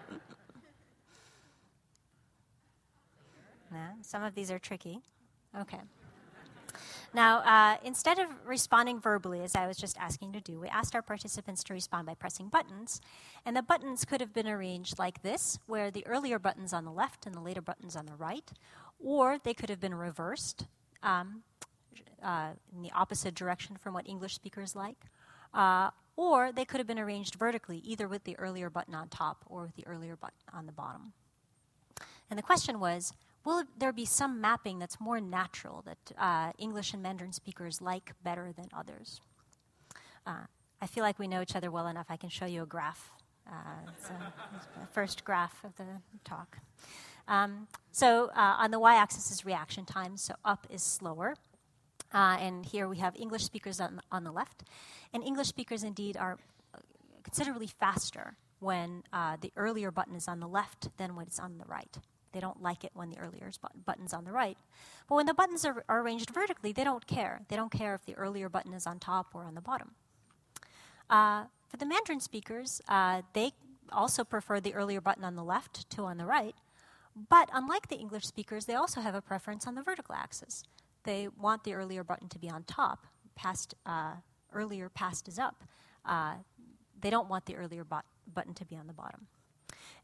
Some 4.01 4.23
of 4.23 4.35
these 4.35 4.51
are 4.51 4.59
tricky. 4.59 5.01
Okay. 5.59 5.79
Now, 7.13 7.37
uh, 7.39 7.77
instead 7.83 8.19
of 8.19 8.27
responding 8.45 8.99
verbally, 8.99 9.41
as 9.41 9.55
I 9.55 9.67
was 9.67 9.77
just 9.77 9.97
asking 9.97 10.33
to 10.33 10.41
do, 10.41 10.59
we 10.59 10.67
asked 10.67 10.95
our 10.95 11.01
participants 11.01 11.63
to 11.63 11.73
respond 11.73 12.05
by 12.07 12.13
pressing 12.13 12.49
buttons. 12.49 12.99
And 13.45 13.55
the 13.55 13.61
buttons 13.61 14.03
could 14.03 14.19
have 14.19 14.33
been 14.33 14.47
arranged 14.47 14.99
like 14.99 15.21
this, 15.21 15.57
where 15.65 15.89
the 15.91 16.05
earlier 16.05 16.39
buttons 16.39 16.73
on 16.73 16.83
the 16.83 16.91
left 16.91 17.25
and 17.25 17.33
the 17.33 17.39
later 17.39 17.61
buttons 17.61 17.95
on 17.95 18.05
the 18.05 18.15
right, 18.15 18.51
or 18.99 19.37
they 19.41 19.53
could 19.53 19.69
have 19.69 19.79
been 19.79 19.95
reversed 19.95 20.65
um, 21.03 21.43
uh, 22.21 22.49
in 22.75 22.81
the 22.81 22.91
opposite 22.91 23.33
direction 23.33 23.77
from 23.77 23.93
what 23.93 24.07
English 24.09 24.35
speakers 24.35 24.75
like. 24.75 24.97
Uh, 25.53 25.91
or 26.17 26.51
they 26.51 26.65
could 26.65 26.79
have 26.79 26.87
been 26.87 26.99
arranged 26.99 27.35
vertically, 27.35 27.77
either 27.77 28.07
with 28.07 28.25
the 28.25 28.37
earlier 28.37 28.69
button 28.69 28.93
on 28.93 29.07
top 29.07 29.45
or 29.47 29.63
with 29.63 29.75
the 29.75 29.87
earlier 29.87 30.15
button 30.15 30.37
on 30.53 30.65
the 30.65 30.71
bottom. 30.71 31.13
And 32.29 32.37
the 32.37 32.43
question 32.43 32.79
was 32.79 33.13
will 33.45 33.63
there 33.77 33.93
be 33.93 34.05
some 34.05 34.41
mapping 34.41 34.79
that's 34.79 34.99
more 34.99 35.21
natural 35.21 35.83
that 35.85 36.11
uh, 36.17 36.51
English 36.57 36.93
and 36.93 37.01
Mandarin 37.01 37.31
speakers 37.31 37.81
like 37.81 38.13
better 38.23 38.51
than 38.51 38.65
others? 38.75 39.21
Uh, 40.25 40.47
I 40.81 40.87
feel 40.87 41.03
like 41.03 41.19
we 41.19 41.27
know 41.27 41.41
each 41.41 41.55
other 41.55 41.71
well 41.71 41.87
enough. 41.87 42.07
I 42.09 42.17
can 42.17 42.29
show 42.29 42.45
you 42.45 42.63
a 42.63 42.65
graph. 42.65 43.11
Uh, 43.47 43.91
it's, 43.95 44.07
the 44.07 44.87
first 44.91 45.23
graph 45.23 45.63
of 45.63 45.75
the 45.77 45.85
talk. 46.23 46.57
Um, 47.27 47.67
so 47.91 48.31
uh, 48.35 48.55
on 48.57 48.71
the 48.71 48.79
y-axis 48.79 49.31
is 49.31 49.45
reaction 49.45 49.85
time. 49.85 50.17
So 50.17 50.33
up 50.43 50.65
is 50.69 50.81
slower, 50.81 51.35
uh, 52.13 52.37
and 52.39 52.65
here 52.65 52.87
we 52.87 52.97
have 52.97 53.15
English 53.15 53.43
speakers 53.43 53.79
on, 53.79 54.01
on 54.11 54.23
the 54.23 54.31
left, 54.31 54.63
and 55.13 55.23
English 55.23 55.47
speakers 55.47 55.83
indeed 55.83 56.17
are 56.17 56.37
uh, 56.73 56.79
considerably 57.23 57.67
faster 57.67 58.35
when 58.59 59.03
uh, 59.13 59.37
the 59.39 59.51
earlier 59.55 59.91
button 59.91 60.15
is 60.15 60.27
on 60.27 60.39
the 60.39 60.47
left 60.47 60.89
than 60.97 61.15
when 61.15 61.27
it's 61.27 61.39
on 61.39 61.59
the 61.59 61.65
right. 61.65 61.97
They 62.35 62.41
don't 62.41 62.61
like 62.61 62.83
it 62.83 62.91
when 62.93 63.09
the 63.09 63.17
earlier 63.17 63.49
button's 63.85 64.13
on 64.13 64.25
the 64.25 64.33
right. 64.33 64.57
But 65.07 65.15
when 65.15 65.25
the 65.25 65.33
buttons 65.33 65.63
are, 65.63 65.85
are, 65.87 66.01
arranged 66.01 66.31
vertically, 66.31 66.73
they 66.73 66.83
don't 66.83 67.07
care. 67.07 67.39
They 67.47 67.55
don't 67.55 67.71
care 67.71 67.95
if 67.95 68.03
the 68.03 68.13
earlier 68.15 68.49
button 68.49 68.73
is 68.73 68.85
on 68.85 68.99
top 68.99 69.27
or 69.33 69.45
on 69.45 69.55
the 69.55 69.61
bottom. 69.61 69.91
Uh, 71.09 71.45
for 71.69 71.77
the 71.77 71.85
Mandarin 71.85 72.19
speakers, 72.19 72.81
uh, 72.89 73.21
they 73.31 73.53
also 73.89 74.25
prefer 74.25 74.59
the 74.59 74.73
earlier 74.73 74.99
button 74.99 75.23
on 75.23 75.37
the 75.37 75.45
left 75.45 75.89
to 75.91 76.03
on 76.03 76.17
the 76.17 76.25
right. 76.25 76.55
But 77.29 77.49
unlike 77.53 77.87
the 77.87 77.95
English 77.95 78.25
speakers, 78.25 78.65
they 78.65 78.75
also 78.75 78.99
have 78.99 79.15
a 79.15 79.21
preference 79.21 79.65
on 79.65 79.75
the 79.75 79.81
vertical 79.81 80.13
axis. 80.13 80.65
They 81.05 81.29
want 81.39 81.63
the 81.63 81.73
earlier 81.73 82.03
button 82.03 82.27
to 82.27 82.37
be 82.37 82.49
on 82.49 82.65
top. 82.65 83.05
Past, 83.35 83.75
uh, 83.85 84.15
earlier 84.51 84.89
past 84.89 85.29
is 85.29 85.39
up. 85.39 85.63
Uh, 86.03 86.33
they 86.99 87.09
don't 87.09 87.29
want 87.29 87.45
the 87.45 87.55
earlier 87.55 87.85
button 87.85 88.53
to 88.55 88.65
be 88.65 88.75
on 88.75 88.87
the 88.87 88.93
bottom. 88.93 89.27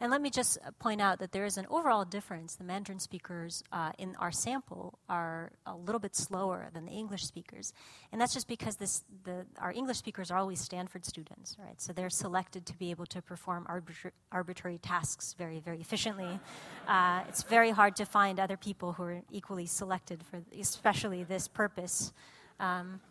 And 0.02 0.10
let 0.10 0.20
me 0.20 0.32
just 0.32 0.58
point 0.80 1.00
out 1.00 1.20
that 1.20 1.32
there 1.32 1.46
is 1.46 1.58
an 1.58 1.68
overall 1.70 2.06
difference. 2.06 2.56
The 2.56 2.64
Mandarin 2.64 2.98
speakers 2.98 3.64
uh, 3.72 3.92
in 4.00 4.16
our 4.16 4.32
sample 4.32 4.98
are 5.08 5.52
a 5.68 5.76
little 5.76 6.00
bit 6.00 6.16
slower 6.16 6.70
than 6.74 6.86
the 6.86 6.92
English 6.92 7.24
speakers. 7.24 7.72
And 8.12 8.20
that's 8.20 8.34
just 8.34 8.48
because 8.48 8.78
this, 8.78 9.04
the, 9.26 9.46
our 9.60 9.72
English 9.72 9.98
speakers 9.98 10.32
are 10.32 10.40
always 10.40 10.60
Stanford 10.60 11.06
students, 11.06 11.56
right? 11.64 11.80
So 11.80 11.94
they're 11.94 12.10
selected 12.10 12.66
to 12.66 12.78
be 12.80 12.90
able 12.90 13.06
to 13.06 13.22
perform 13.22 13.68
arbitra- 13.70 14.10
arbitrary 14.32 14.80
tasks 14.80 15.36
very, 15.38 15.60
very 15.60 15.80
efficiently. 15.80 16.40
Uh, 16.88 17.22
it's 17.30 17.44
very 17.44 17.70
hard 17.70 17.96
to 17.98 18.06
find 18.06 18.40
other 18.40 18.58
people 18.58 18.94
who 18.94 19.04
are 19.04 19.22
equally 19.32 19.68
selected 19.68 20.24
for 20.24 20.42
especially 20.60 21.24
this 21.24 21.48
purpose. 21.48 22.12
Um, 22.60 23.02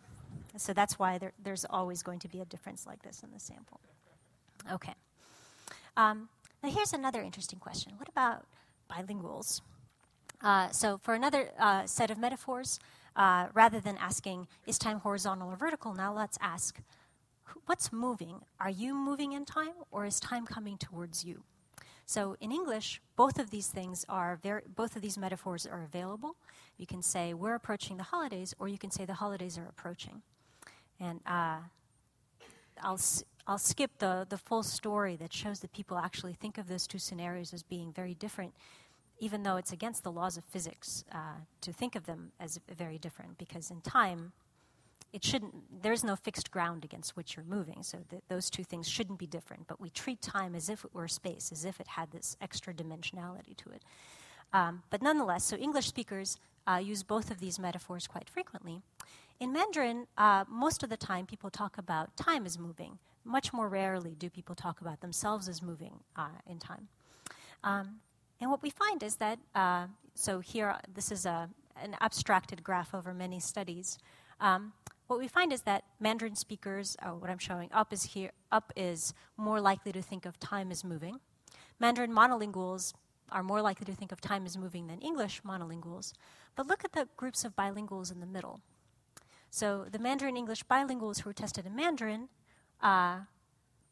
so 0.57 0.73
that's 0.73 0.99
why 0.99 1.19
there, 1.19 1.31
there's 1.41 1.63
always 1.69 2.03
going 2.03 2.19
to 2.19 2.27
be 2.27 2.41
a 2.41 2.45
difference 2.45 2.85
like 2.85 3.01
this 3.01 3.23
in 3.23 3.31
the 3.31 3.39
sample. 3.39 3.79
Okay. 4.69 4.93
Um, 5.95 6.27
now, 6.63 6.69
here's 6.69 6.93
another 6.93 7.21
interesting 7.21 7.59
question 7.59 7.93
what 7.97 8.09
about 8.09 8.45
bilinguals? 8.91 9.61
Uh, 10.41 10.69
so, 10.69 10.97
for 10.97 11.13
another 11.13 11.51
uh, 11.59 11.85
set 11.85 12.11
of 12.11 12.17
metaphors, 12.17 12.79
uh, 13.15 13.47
rather 13.53 13.79
than 13.79 13.97
asking, 13.97 14.47
is 14.65 14.77
time 14.77 14.99
horizontal 14.99 15.49
or 15.49 15.55
vertical, 15.55 15.93
now 15.93 16.13
let's 16.13 16.37
ask, 16.41 16.81
what's 17.65 17.91
moving? 17.91 18.41
Are 18.59 18.69
you 18.69 18.95
moving 18.95 19.33
in 19.33 19.45
time, 19.45 19.73
or 19.91 20.05
is 20.05 20.19
time 20.19 20.45
coming 20.45 20.77
towards 20.77 21.23
you? 21.23 21.43
So, 22.05 22.35
in 22.41 22.51
English, 22.51 23.01
both 23.15 23.39
of 23.39 23.51
these 23.51 23.67
things 23.67 24.05
are 24.09 24.39
very, 24.41 24.63
both 24.75 24.95
of 24.95 25.01
these 25.01 25.17
metaphors 25.17 25.65
are 25.65 25.83
available. 25.83 26.35
You 26.77 26.87
can 26.87 27.01
say, 27.01 27.33
we're 27.33 27.55
approaching 27.55 27.97
the 27.97 28.03
holidays, 28.03 28.53
or 28.59 28.67
you 28.67 28.77
can 28.77 28.91
say, 28.91 29.05
the 29.05 29.13
holidays 29.13 29.57
are 29.57 29.67
approaching. 29.69 30.21
And 30.99 31.21
uh, 31.25 31.57
I'll, 32.81 32.99
I'll 33.47 33.57
skip 33.57 33.91
the, 33.99 34.25
the 34.29 34.37
full 34.37 34.63
story 34.63 35.15
that 35.17 35.33
shows 35.33 35.59
that 35.61 35.73
people 35.73 35.97
actually 35.97 36.33
think 36.33 36.57
of 36.57 36.67
those 36.67 36.87
two 36.87 36.99
scenarios 36.99 37.53
as 37.53 37.63
being 37.63 37.91
very 37.91 38.13
different, 38.13 38.53
even 39.19 39.43
though 39.43 39.57
it's 39.57 39.71
against 39.71 40.03
the 40.03 40.11
laws 40.11 40.37
of 40.37 40.43
physics 40.45 41.03
uh, 41.11 41.39
to 41.61 41.73
think 41.73 41.95
of 41.95 42.05
them 42.05 42.31
as 42.39 42.59
very 42.75 42.97
different, 42.97 43.37
because 43.37 43.71
in 43.71 43.81
time, 43.81 44.31
it 45.13 45.25
shouldn't, 45.25 45.53
there's 45.83 46.03
no 46.03 46.15
fixed 46.15 46.51
ground 46.51 46.85
against 46.85 47.17
which 47.17 47.35
you're 47.35 47.45
moving, 47.45 47.83
so 47.83 47.97
th- 48.09 48.21
those 48.29 48.49
two 48.49 48.63
things 48.63 48.87
shouldn't 48.87 49.19
be 49.19 49.27
different. 49.27 49.67
But 49.67 49.81
we 49.81 49.89
treat 49.89 50.21
time 50.21 50.55
as 50.55 50.69
if 50.69 50.85
it 50.85 50.93
were 50.93 51.07
space, 51.07 51.51
as 51.51 51.65
if 51.65 51.79
it 51.81 51.87
had 51.87 52.11
this 52.11 52.37
extra 52.39 52.73
dimensionality 52.73 53.57
to 53.57 53.71
it. 53.71 53.83
Um, 54.53 54.83
but 54.89 55.01
nonetheless, 55.01 55.43
so 55.43 55.55
English 55.57 55.87
speakers 55.87 56.37
uh, 56.65 56.77
use 56.81 57.03
both 57.03 57.31
of 57.31 57.39
these 57.39 57.59
metaphors 57.59 58.07
quite 58.07 58.29
frequently. 58.29 58.81
In 59.39 59.51
Mandarin, 59.51 60.07
uh, 60.17 60.45
most 60.47 60.83
of 60.83 60.89
the 60.89 60.97
time 60.97 61.25
people 61.25 61.49
talk 61.49 61.77
about 61.77 62.15
time 62.15 62.45
as 62.45 62.57
moving. 62.57 62.99
Much 63.23 63.53
more 63.53 63.69
rarely 63.69 64.15
do 64.15 64.29
people 64.29 64.55
talk 64.55 64.81
about 64.81 65.01
themselves 65.01 65.47
as 65.47 65.61
moving 65.61 65.99
uh, 66.15 66.29
in 66.47 66.59
time. 66.59 66.87
Um, 67.63 67.99
and 68.39 68.49
what 68.49 68.63
we 68.63 68.69
find 68.69 69.03
is 69.03 69.17
that, 69.17 69.39
uh, 69.53 69.85
so 70.15 70.39
here, 70.39 70.75
this 70.91 71.11
is 71.11 71.25
a, 71.25 71.49
an 71.81 71.95
abstracted 72.01 72.63
graph 72.63 72.93
over 72.95 73.13
many 73.13 73.39
studies. 73.39 73.99
Um, 74.39 74.73
what 75.07 75.19
we 75.19 75.27
find 75.27 75.53
is 75.53 75.61
that 75.63 75.83
Mandarin 75.99 76.35
speakers, 76.35 76.97
oh, 77.05 77.15
what 77.15 77.29
I'm 77.29 77.37
showing 77.37 77.69
up 77.71 77.93
is 77.93 78.03
here, 78.03 78.31
up 78.51 78.73
is 78.75 79.13
more 79.37 79.61
likely 79.61 79.91
to 79.91 80.01
think 80.01 80.25
of 80.25 80.39
time 80.39 80.71
as 80.71 80.83
moving. 80.83 81.19
Mandarin 81.79 82.11
monolinguals 82.11 82.93
are 83.31 83.43
more 83.43 83.61
likely 83.61 83.85
to 83.85 83.93
think 83.93 84.11
of 84.11 84.21
time 84.21 84.45
as 84.45 84.57
moving 84.57 84.87
than 84.87 84.99
English 84.99 85.41
monolinguals. 85.43 86.13
But 86.55 86.67
look 86.67 86.83
at 86.83 86.93
the 86.93 87.07
groups 87.17 87.45
of 87.45 87.55
bilinguals 87.55 88.11
in 88.11 88.19
the 88.19 88.25
middle. 88.25 88.61
So 89.49 89.85
the 89.91 89.99
Mandarin 89.99 90.37
English 90.37 90.63
bilinguals 90.63 91.21
who 91.21 91.29
are 91.29 91.33
tested 91.33 91.65
in 91.65 91.75
Mandarin 91.75 92.29
uh, 92.81 93.19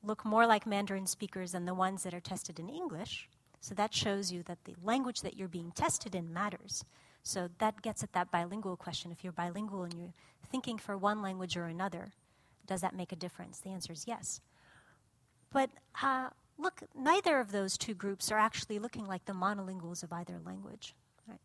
look 0.03 0.25
more 0.25 0.45
like 0.45 0.65
Mandarin 0.65 1.07
speakers 1.07 1.51
than 1.51 1.65
the 1.65 1.73
ones 1.73 2.03
that 2.03 2.13
are 2.13 2.19
tested 2.19 2.59
in 2.59 2.69
English. 2.69 3.29
So 3.61 3.75
that 3.75 3.93
shows 3.93 4.31
you 4.31 4.43
that 4.43 4.63
the 4.63 4.75
language 4.83 5.21
that 5.21 5.35
you're 5.35 5.47
being 5.47 5.71
tested 5.71 6.15
in 6.15 6.33
matters. 6.33 6.85
So 7.23 7.49
that 7.59 7.81
gets 7.81 8.03
at 8.03 8.13
that 8.13 8.31
bilingual 8.31 8.77
question. 8.77 9.11
If 9.11 9.23
you're 9.23 9.33
bilingual 9.33 9.83
and 9.83 9.93
you're 9.93 10.13
thinking 10.49 10.77
for 10.77 10.97
one 10.97 11.21
language 11.21 11.57
or 11.57 11.65
another, 11.65 12.13
does 12.65 12.81
that 12.81 12.95
make 12.95 13.11
a 13.11 13.17
difference? 13.17 13.59
The 13.59 13.69
answer 13.71 13.91
is 13.91 14.05
yes. 14.07 14.39
But 15.51 15.69
uh, 16.01 16.29
look, 16.57 16.83
neither 16.95 17.39
of 17.39 17.51
those 17.51 17.77
two 17.77 17.93
groups 17.93 18.31
are 18.31 18.39
actually 18.39 18.79
looking 18.79 19.05
like 19.05 19.25
the 19.25 19.33
monolinguals 19.33 20.03
of 20.03 20.13
either 20.13 20.39
language. 20.45 20.95
Right? 21.27 21.39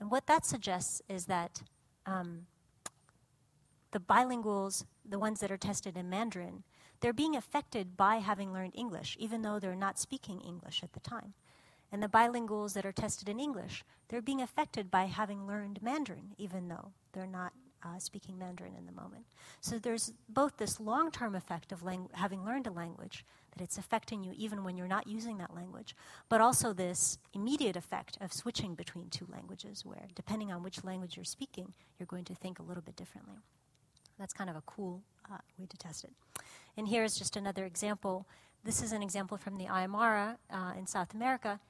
And 0.00 0.10
what 0.10 0.26
that 0.26 0.44
suggests 0.44 1.02
is 1.08 1.26
that 1.26 1.62
um, 2.06 2.46
the 3.92 4.00
bilinguals, 4.00 4.84
the 5.08 5.18
ones 5.18 5.40
that 5.40 5.52
are 5.52 5.56
tested 5.56 5.96
in 5.96 6.10
Mandarin, 6.10 6.64
they're 7.04 7.12
being 7.12 7.36
affected 7.36 7.98
by 7.98 8.16
having 8.16 8.50
learned 8.50 8.72
English, 8.74 9.14
even 9.20 9.42
though 9.42 9.58
they're 9.58 9.74
not 9.74 9.98
speaking 9.98 10.40
English 10.40 10.82
at 10.82 10.94
the 10.94 11.00
time. 11.00 11.34
And 11.92 12.02
the 12.02 12.08
bilinguals 12.08 12.72
that 12.72 12.86
are 12.86 12.92
tested 12.92 13.28
in 13.28 13.38
English, 13.38 13.84
they're 14.08 14.22
being 14.22 14.40
affected 14.40 14.90
by 14.90 15.04
having 15.04 15.46
learned 15.46 15.82
Mandarin, 15.82 16.32
even 16.38 16.68
though 16.68 16.92
they're 17.12 17.26
not 17.26 17.52
uh, 17.84 17.98
speaking 17.98 18.38
Mandarin 18.38 18.72
in 18.74 18.86
the 18.86 18.92
moment. 19.02 19.26
So 19.60 19.78
there's 19.78 20.14
both 20.30 20.56
this 20.56 20.80
long 20.80 21.10
term 21.10 21.34
effect 21.34 21.72
of 21.72 21.82
lang- 21.82 22.08
having 22.14 22.42
learned 22.42 22.66
a 22.68 22.70
language, 22.70 23.26
that 23.52 23.62
it's 23.62 23.76
affecting 23.76 24.24
you 24.24 24.32
even 24.34 24.64
when 24.64 24.78
you're 24.78 24.88
not 24.88 25.06
using 25.06 25.36
that 25.36 25.54
language, 25.54 25.94
but 26.30 26.40
also 26.40 26.72
this 26.72 27.18
immediate 27.34 27.76
effect 27.76 28.16
of 28.22 28.32
switching 28.32 28.74
between 28.74 29.10
two 29.10 29.26
languages, 29.30 29.84
where 29.84 30.08
depending 30.14 30.50
on 30.50 30.62
which 30.62 30.82
language 30.82 31.16
you're 31.16 31.24
speaking, 31.26 31.74
you're 31.98 32.06
going 32.06 32.24
to 32.24 32.34
think 32.34 32.60
a 32.60 32.62
little 32.62 32.82
bit 32.82 32.96
differently. 32.96 33.36
That's 34.18 34.32
kind 34.32 34.48
of 34.48 34.56
a 34.56 34.62
cool 34.62 35.02
uh, 35.30 35.36
way 35.58 35.66
to 35.66 35.76
test 35.76 36.04
it. 36.04 36.12
And 36.76 36.88
here's 36.88 37.16
just 37.16 37.36
another 37.36 37.64
example. 37.64 38.26
This 38.64 38.82
is 38.82 38.92
an 38.92 39.02
example 39.02 39.36
from 39.36 39.56
the 39.56 39.66
Aymara 39.66 40.36
uh, 40.50 40.72
in 40.76 40.86
South 40.86 41.14
America. 41.14 41.60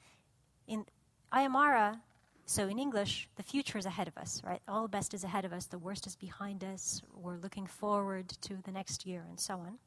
In 0.67 0.87
Aymara, 1.33 2.01
so 2.47 2.69
in 2.69 2.79
English, 2.79 3.29
the 3.37 3.43
future 3.43 3.79
is 3.79 3.87
ahead 3.87 4.09
of 4.09 4.17
us, 4.17 4.43
right? 4.45 4.61
All 4.69 4.83
the 4.83 4.89
best 4.89 5.15
is 5.15 5.25
ahead 5.25 5.45
of 5.45 5.53
us, 5.53 5.67
the 5.67 5.79
worst 5.79 6.07
is 6.07 6.15
behind 6.17 6.63
us, 6.63 7.03
we're 7.15 7.37
looking 7.37 7.67
forward 7.67 8.29
to 8.43 8.59
the 8.65 8.71
next 8.71 9.07
year, 9.07 9.25
and 9.29 9.41
so 9.41 9.55
on. 9.55 9.79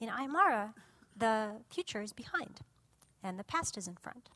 In 0.00 0.08
Aymara, 0.08 0.72
the 1.16 1.52
future 1.70 2.02
is 2.02 2.12
behind, 2.12 2.60
and 3.22 3.38
the 3.38 3.44
past 3.44 3.76
is 3.76 3.86
in 3.86 3.96
front. 3.96 4.30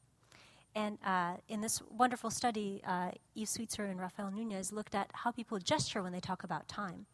And 0.74 0.98
uh, 1.04 1.36
in 1.48 1.62
this 1.62 1.80
wonderful 1.90 2.30
study, 2.30 2.82
uh, 2.86 3.10
Eve 3.34 3.48
Sweetser 3.48 3.86
and 3.86 3.98
Rafael 3.98 4.30
Nunez 4.30 4.72
looked 4.72 4.94
at 4.94 5.10
how 5.12 5.30
people 5.30 5.58
gesture 5.58 6.02
when 6.02 6.12
they 6.12 6.20
talk 6.20 6.44
about 6.44 6.68
time. 6.68 7.06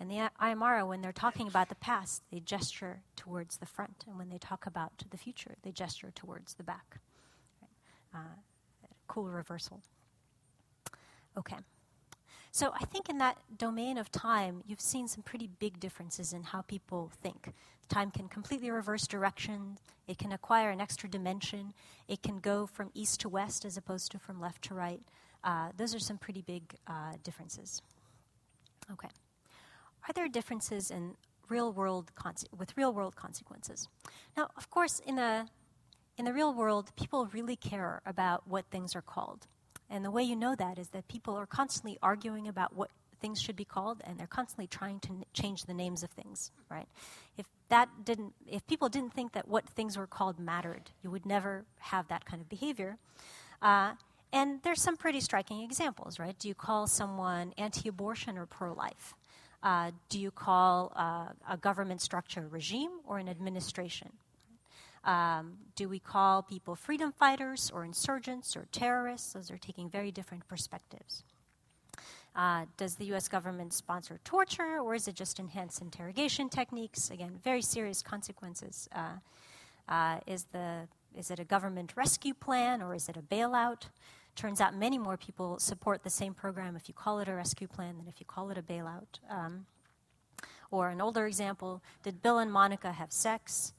And 0.00 0.10
the 0.10 0.30
Aymara, 0.40 0.86
when 0.86 1.00
they're 1.00 1.12
talking 1.12 1.48
about 1.48 1.68
the 1.68 1.74
past, 1.74 2.22
they 2.30 2.38
gesture 2.40 3.00
towards 3.16 3.56
the 3.56 3.66
front. 3.66 4.04
And 4.06 4.16
when 4.16 4.28
they 4.28 4.38
talk 4.38 4.66
about 4.66 4.92
the 5.10 5.16
future, 5.16 5.56
they 5.62 5.72
gesture 5.72 6.12
towards 6.14 6.54
the 6.54 6.62
back. 6.62 6.98
Uh, 8.14 8.36
cool 9.08 9.24
reversal. 9.24 9.80
Okay. 11.36 11.56
so 12.50 12.72
I 12.74 12.84
think 12.84 13.08
in 13.08 13.18
that 13.18 13.38
domain 13.56 13.96
of 13.98 14.10
time, 14.10 14.62
you've 14.66 14.80
seen 14.80 15.06
some 15.06 15.22
pretty 15.22 15.48
big 15.58 15.78
differences 15.78 16.32
in 16.32 16.42
how 16.42 16.62
people 16.62 17.12
think. 17.22 17.52
Time 17.88 18.10
can 18.10 18.28
completely 18.28 18.70
reverse 18.70 19.06
direction, 19.06 19.78
it 20.08 20.18
can 20.18 20.32
acquire 20.32 20.70
an 20.70 20.80
extra 20.80 21.08
dimension, 21.08 21.72
it 22.08 22.22
can 22.22 22.38
go 22.38 22.66
from 22.66 22.90
east 22.94 23.20
to 23.20 23.28
west 23.28 23.64
as 23.64 23.76
opposed 23.76 24.10
to 24.12 24.18
from 24.18 24.40
left 24.40 24.62
to 24.62 24.74
right. 24.74 25.00
Uh, 25.44 25.68
those 25.76 25.94
are 25.94 26.00
some 26.00 26.18
pretty 26.18 26.42
big 26.42 26.74
uh, 26.86 27.12
differences. 27.22 27.82
Okay. 28.90 29.08
Are 30.08 30.12
there 30.12 30.28
differences 30.28 30.90
in 30.90 31.16
real 31.48 31.72
world 31.72 32.10
with 32.56 32.76
real 32.76 32.92
world 32.92 33.14
consequences? 33.14 33.88
Now, 34.36 34.48
of 34.56 34.70
course, 34.70 35.00
in 35.06 35.16
the 35.16 35.46
in 36.16 36.24
the 36.24 36.32
real 36.32 36.52
world, 36.52 36.90
people 36.96 37.26
really 37.26 37.56
care 37.56 38.02
about 38.04 38.48
what 38.48 38.64
things 38.70 38.96
are 38.96 39.02
called. 39.02 39.46
And 39.88 40.04
the 40.04 40.10
way 40.10 40.22
you 40.22 40.34
know 40.34 40.54
that 40.56 40.78
is 40.78 40.88
that 40.88 41.06
people 41.06 41.36
are 41.36 41.46
constantly 41.46 41.96
arguing 42.02 42.48
about 42.48 42.74
what 42.74 42.90
things 43.20 43.40
should 43.40 43.54
be 43.54 43.64
called 43.64 44.00
and 44.04 44.18
they're 44.18 44.26
constantly 44.26 44.66
trying 44.66 45.00
to 45.00 45.10
n- 45.10 45.24
change 45.32 45.62
the 45.64 45.74
names 45.74 46.02
of 46.02 46.10
things, 46.10 46.50
right? 46.68 46.88
If 47.36 47.46
that 47.68 47.88
didn't 48.04 48.34
if 48.46 48.66
people 48.66 48.88
didn't 48.88 49.12
think 49.12 49.32
that 49.32 49.46
what 49.46 49.68
things 49.68 49.96
were 49.96 50.06
called 50.06 50.38
mattered, 50.38 50.90
you 51.02 51.10
would 51.10 51.26
never 51.26 51.64
have 51.78 52.08
that 52.08 52.24
kind 52.24 52.40
of 52.40 52.48
behavior. 52.48 52.96
Uh, 53.60 53.92
and 54.32 54.62
there's 54.62 54.82
some 54.82 54.96
pretty 54.96 55.20
striking 55.20 55.62
examples, 55.62 56.18
right? 56.18 56.38
Do 56.38 56.48
you 56.48 56.54
call 56.54 56.86
someone 56.86 57.54
anti 57.56 57.88
abortion 57.88 58.36
or 58.36 58.46
pro 58.46 58.72
life? 58.72 59.14
Uh, 59.62 59.90
do 60.08 60.20
you 60.20 60.30
call 60.30 60.92
uh, 60.94 61.28
a 61.50 61.56
government 61.56 62.00
structure 62.00 62.40
a 62.40 62.48
regime 62.48 63.00
or 63.04 63.18
an 63.18 63.28
administration? 63.28 64.10
Um, 65.04 65.54
do 65.74 65.88
we 65.88 65.98
call 65.98 66.42
people 66.42 66.76
freedom 66.76 67.12
fighters 67.12 67.70
or 67.74 67.84
insurgents 67.84 68.56
or 68.56 68.66
terrorists? 68.72 69.32
Those 69.32 69.50
are 69.50 69.58
taking 69.58 69.88
very 69.88 70.10
different 70.10 70.46
perspectives. 70.48 71.24
Uh, 72.36 72.66
does 72.76 72.96
the 72.96 73.06
US 73.14 73.26
government 73.26 73.72
sponsor 73.72 74.20
torture 74.24 74.78
or 74.80 74.94
is 74.94 75.08
it 75.08 75.14
just 75.14 75.40
enhanced 75.40 75.82
interrogation 75.82 76.48
techniques? 76.48 77.10
Again, 77.10 77.40
very 77.42 77.62
serious 77.62 78.02
consequences. 78.02 78.88
Uh, 78.94 79.16
uh, 79.88 80.20
is, 80.26 80.44
the, 80.52 80.86
is 81.16 81.30
it 81.30 81.40
a 81.40 81.44
government 81.44 81.94
rescue 81.96 82.34
plan 82.34 82.82
or 82.82 82.94
is 82.94 83.08
it 83.08 83.16
a 83.16 83.22
bailout? 83.22 83.88
Turns 84.38 84.60
out 84.60 84.72
many 84.72 84.98
more 84.98 85.16
people 85.16 85.58
support 85.58 86.04
the 86.04 86.10
same 86.10 86.32
program 86.32 86.76
if 86.76 86.86
you 86.86 86.94
call 86.94 87.18
it 87.18 87.26
a 87.26 87.34
rescue 87.34 87.66
plan 87.66 87.98
than 87.98 88.06
if 88.06 88.20
you 88.20 88.24
call 88.24 88.50
it 88.50 88.56
a 88.56 88.62
bailout. 88.62 89.18
Um, 89.28 89.66
or 90.70 90.90
an 90.90 91.00
older 91.00 91.26
example 91.26 91.82
did 92.04 92.22
Bill 92.22 92.38
and 92.38 92.52
Monica 92.52 92.92
have 92.92 93.10
sex? 93.10 93.72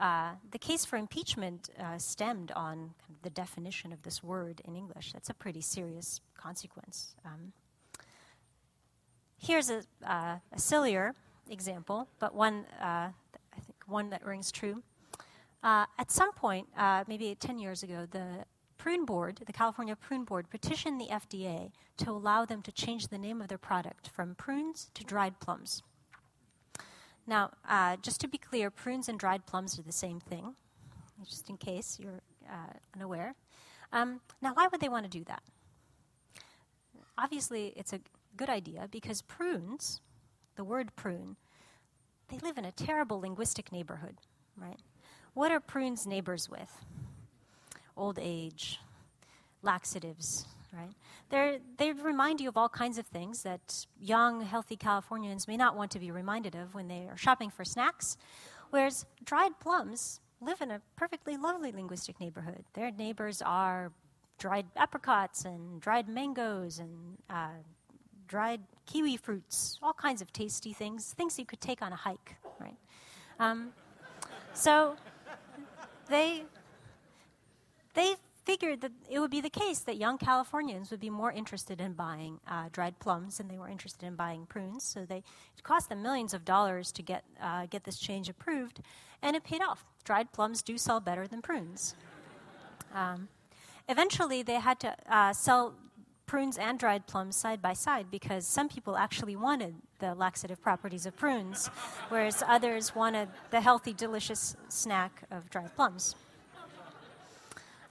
Uh, 0.00 0.30
the 0.52 0.58
case 0.58 0.86
for 0.86 0.96
impeachment 0.96 1.68
uh, 1.78 1.98
stemmed 1.98 2.50
on 2.52 2.94
the 3.20 3.28
definition 3.28 3.92
of 3.92 4.04
this 4.04 4.22
word 4.24 4.62
in 4.64 4.74
English. 4.74 5.12
That's 5.12 5.28
a 5.28 5.34
pretty 5.34 5.60
serious 5.60 6.22
consequence. 6.34 7.14
Um, 7.22 7.52
here's 9.38 9.68
a, 9.68 9.82
uh, 10.02 10.36
a, 10.50 10.58
sillier 10.58 11.14
example, 11.50 12.08
but 12.18 12.34
one 12.34 12.64
uh, 12.80 13.10
I 13.12 13.60
think 13.60 13.76
one 13.86 14.08
that 14.08 14.24
rings 14.24 14.50
true. 14.50 14.82
Uh, 15.62 15.84
at 15.98 16.10
some 16.10 16.32
point, 16.32 16.68
uh, 16.74 17.04
maybe 17.06 17.34
10 17.34 17.58
years 17.58 17.82
ago, 17.82 18.06
the 18.10 18.46
Prune 18.86 19.04
Board, 19.04 19.40
the 19.44 19.52
California 19.52 19.96
Prune 19.96 20.22
Board, 20.22 20.48
petitioned 20.48 21.00
the 21.00 21.08
FDA 21.08 21.72
to 21.96 22.08
allow 22.08 22.44
them 22.44 22.62
to 22.62 22.70
change 22.70 23.08
the 23.08 23.18
name 23.18 23.42
of 23.42 23.48
their 23.48 23.58
product 23.58 24.06
from 24.06 24.36
prunes 24.36 24.92
to 24.94 25.02
dried 25.02 25.40
plums. 25.40 25.82
Now, 27.26 27.50
uh, 27.68 27.96
just 27.96 28.20
to 28.20 28.28
be 28.28 28.38
clear, 28.38 28.70
prunes 28.70 29.08
and 29.08 29.18
dried 29.18 29.44
plums 29.44 29.76
are 29.76 29.82
the 29.82 29.90
same 29.90 30.20
thing, 30.20 30.54
just 31.28 31.50
in 31.50 31.56
case 31.56 31.98
you're 32.00 32.20
uh, 32.48 32.74
unaware. 32.94 33.34
Um, 33.92 34.20
now, 34.40 34.54
why 34.54 34.68
would 34.70 34.80
they 34.80 34.88
want 34.88 35.04
to 35.04 35.10
do 35.10 35.24
that? 35.24 35.42
Obviously, 37.18 37.72
it's 37.74 37.92
a 37.92 37.98
good 38.36 38.48
idea 38.48 38.86
because 38.88 39.20
prunes, 39.20 40.00
the 40.54 40.62
word 40.62 40.94
prune, 40.94 41.34
they 42.28 42.38
live 42.38 42.56
in 42.56 42.64
a 42.64 42.70
terrible 42.70 43.18
linguistic 43.18 43.72
neighborhood, 43.72 44.18
right? 44.56 44.78
What 45.34 45.50
are 45.50 45.58
prunes 45.58 46.06
neighbors 46.06 46.48
with? 46.48 46.84
Old 47.96 48.18
age, 48.20 48.80
laxatives, 49.62 50.46
right? 50.72 50.94
They're, 51.30 51.58
they 51.78 51.92
remind 51.92 52.40
you 52.40 52.48
of 52.48 52.56
all 52.56 52.68
kinds 52.68 52.98
of 52.98 53.06
things 53.06 53.42
that 53.42 53.86
young, 54.00 54.42
healthy 54.42 54.76
Californians 54.76 55.48
may 55.48 55.56
not 55.56 55.76
want 55.76 55.90
to 55.92 55.98
be 55.98 56.10
reminded 56.10 56.54
of 56.54 56.74
when 56.74 56.88
they 56.88 57.08
are 57.10 57.16
shopping 57.16 57.50
for 57.50 57.64
snacks, 57.64 58.16
whereas 58.70 59.06
dried 59.24 59.58
plums 59.58 60.20
live 60.40 60.60
in 60.60 60.70
a 60.70 60.80
perfectly 60.96 61.36
lovely 61.36 61.72
linguistic 61.72 62.20
neighborhood. 62.20 62.64
Their 62.74 62.90
neighbors 62.90 63.42
are 63.42 63.92
dried 64.38 64.66
apricots 64.76 65.44
and 65.44 65.80
dried 65.80 66.08
mangoes 66.08 66.78
and 66.78 67.16
uh, 67.30 67.48
dried 68.28 68.60
kiwi 68.84 69.16
fruits, 69.16 69.78
all 69.82 69.94
kinds 69.94 70.20
of 70.20 70.32
tasty 70.32 70.72
things, 70.72 71.14
things 71.16 71.38
you 71.38 71.46
could 71.46 71.60
take 71.60 71.80
on 71.80 71.92
a 71.92 71.96
hike, 71.96 72.36
right? 72.60 72.76
Um, 73.40 73.70
so 74.52 74.96
they 76.08 76.44
they 77.96 78.14
figured 78.44 78.80
that 78.82 78.92
it 79.10 79.18
would 79.18 79.30
be 79.30 79.40
the 79.40 79.50
case 79.50 79.80
that 79.80 79.96
young 79.96 80.18
Californians 80.18 80.92
would 80.92 81.00
be 81.00 81.10
more 81.10 81.32
interested 81.32 81.80
in 81.80 81.94
buying 81.94 82.38
uh, 82.48 82.68
dried 82.70 82.96
plums 83.00 83.38
than 83.38 83.48
they 83.48 83.58
were 83.58 83.68
interested 83.68 84.06
in 84.06 84.14
buying 84.14 84.46
prunes. 84.46 84.84
So 84.84 85.04
they, 85.04 85.16
it 85.56 85.62
cost 85.64 85.88
them 85.88 86.00
millions 86.00 86.32
of 86.32 86.44
dollars 86.44 86.92
to 86.92 87.02
get, 87.02 87.24
uh, 87.42 87.66
get 87.66 87.82
this 87.82 87.98
change 87.98 88.28
approved, 88.28 88.80
and 89.20 89.34
it 89.34 89.42
paid 89.42 89.62
off. 89.62 89.84
Dried 90.04 90.30
plums 90.30 90.62
do 90.62 90.78
sell 90.78 91.00
better 91.00 91.26
than 91.26 91.42
prunes. 91.42 91.96
Um, 92.94 93.26
eventually, 93.88 94.42
they 94.44 94.60
had 94.60 94.78
to 94.80 94.94
uh, 95.10 95.32
sell 95.32 95.74
prunes 96.26 96.56
and 96.56 96.78
dried 96.78 97.06
plums 97.08 97.34
side 97.36 97.60
by 97.60 97.72
side 97.72 98.06
because 98.10 98.46
some 98.46 98.68
people 98.68 98.96
actually 98.96 99.34
wanted 99.34 99.74
the 99.98 100.14
laxative 100.14 100.62
properties 100.62 101.06
of 101.06 101.16
prunes, 101.16 101.68
whereas 102.10 102.44
others 102.46 102.94
wanted 102.94 103.28
the 103.50 103.60
healthy, 103.60 103.92
delicious 103.92 104.56
snack 104.68 105.24
of 105.30 105.50
dried 105.50 105.74
plums. 105.74 106.14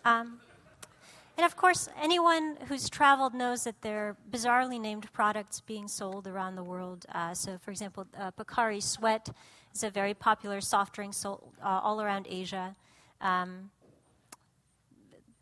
Um, 0.06 0.40
and 1.38 1.46
of 1.46 1.58
course, 1.58 1.90
anyone 2.02 2.58
who's 2.68 2.90
traveled 2.90 3.34
knows 3.34 3.66
that 3.66 3.82
there 3.82 4.08
are 4.08 4.18
bizarrely 4.32 4.80
named 4.80 5.12
products 5.12 5.60
being 5.60 5.88
sold 5.88 6.28
around 6.28 6.56
the 6.56 6.64
world. 6.64 7.06
Uh, 7.14 7.34
so, 7.34 7.58
for 7.58 7.72
example, 7.72 8.08
uh, 8.18 8.32
Sweat 8.80 9.30
is 9.74 9.84
a 9.84 9.90
very 9.90 10.14
popular 10.14 10.62
soft 10.62 10.96
drink 10.96 11.14
sold 11.14 11.52
uh, 11.62 11.82
all 11.84 12.02
around 12.02 12.28
Asia. 12.30 12.76
Um, 13.20 13.72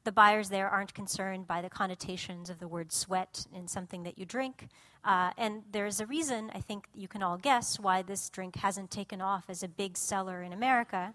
the 0.03 0.11
buyers 0.11 0.49
there 0.49 0.67
aren't 0.67 0.93
concerned 0.93 1.47
by 1.47 1.61
the 1.61 1.69
connotations 1.69 2.49
of 2.49 2.59
the 2.59 2.67
word 2.67 2.91
sweat 2.91 3.45
in 3.53 3.67
something 3.67 4.03
that 4.03 4.17
you 4.17 4.25
drink. 4.25 4.67
Uh, 5.05 5.31
and 5.37 5.63
there's 5.71 6.01
a 6.01 6.05
reason, 6.05 6.51
I 6.53 6.59
think 6.59 6.87
you 6.93 7.07
can 7.07 7.23
all 7.23 7.37
guess, 7.37 7.79
why 7.79 8.01
this 8.01 8.29
drink 8.29 8.57
hasn't 8.57 8.91
taken 8.91 9.21
off 9.21 9.45
as 9.47 9.63
a 9.63 9.67
big 9.67 9.95
seller 9.95 10.41
in 10.41 10.51
America. 10.51 11.13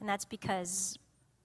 And 0.00 0.08
that's 0.08 0.24
because 0.24 0.98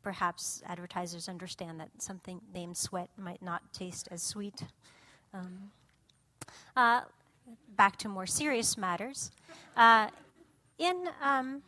perhaps 0.04 0.62
advertisers 0.68 1.30
understand 1.30 1.80
that 1.80 1.90
something 1.98 2.42
named 2.54 2.78
sweat 2.78 3.10
might 3.18 3.42
not 3.42 3.62
taste 3.74 4.08
as 4.12 4.22
sweet. 4.22 4.64
Um, 5.34 5.72
uh, 6.76 7.02
back 7.76 7.98
to 7.98 8.10
more 8.10 8.28
serious 8.28 8.78
matters. 8.78 9.32
Uh, 9.76 10.10
in 10.78 11.08
um, 11.22 11.64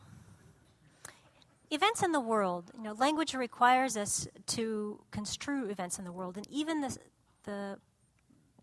events 1.71 2.03
in 2.03 2.11
the 2.11 2.19
world, 2.19 2.71
you 2.77 2.83
know, 2.83 2.93
language 2.93 3.33
requires 3.33 3.97
us 3.97 4.27
to 4.47 4.99
construe 5.11 5.69
events 5.69 5.97
in 5.97 6.05
the 6.05 6.11
world, 6.11 6.37
and 6.37 6.47
even 6.51 6.81
the 6.81 6.97
the, 7.45 7.77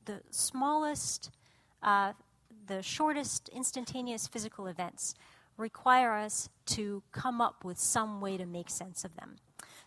the 0.05 0.21
smallest, 0.31 1.31
uh, 1.83 2.13
the 2.67 2.83
shortest 2.83 3.49
instantaneous 3.51 4.27
physical 4.27 4.67
events 4.67 5.15
require 5.57 6.13
us 6.13 6.49
to 6.67 7.03
come 7.13 7.41
up 7.41 7.65
with 7.65 7.79
some 7.79 8.21
way 8.21 8.37
to 8.37 8.47
make 8.47 8.69
sense 8.69 9.05
of 9.05 9.15
them. 9.17 9.37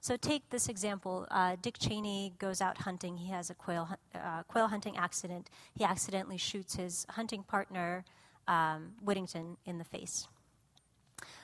So 0.05 0.15
take 0.15 0.47
this 0.51 0.69
example. 0.69 1.25
Uh, 1.31 1.55
Dick 1.59 1.79
Cheney 1.79 2.33
goes 2.37 2.61
out 2.61 2.77
hunting. 2.77 3.17
He 3.17 3.31
has 3.31 3.49
a 3.49 3.55
quail, 3.55 3.89
uh, 4.13 4.43
quail 4.43 4.67
hunting 4.67 4.95
accident. 4.97 5.49
He 5.73 5.83
accidentally 5.83 6.37
shoots 6.37 6.75
his 6.75 7.07
hunting 7.09 7.41
partner, 7.41 8.05
um, 8.47 8.91
Whittington, 9.03 9.57
in 9.65 9.79
the 9.79 9.83
face. 9.83 10.27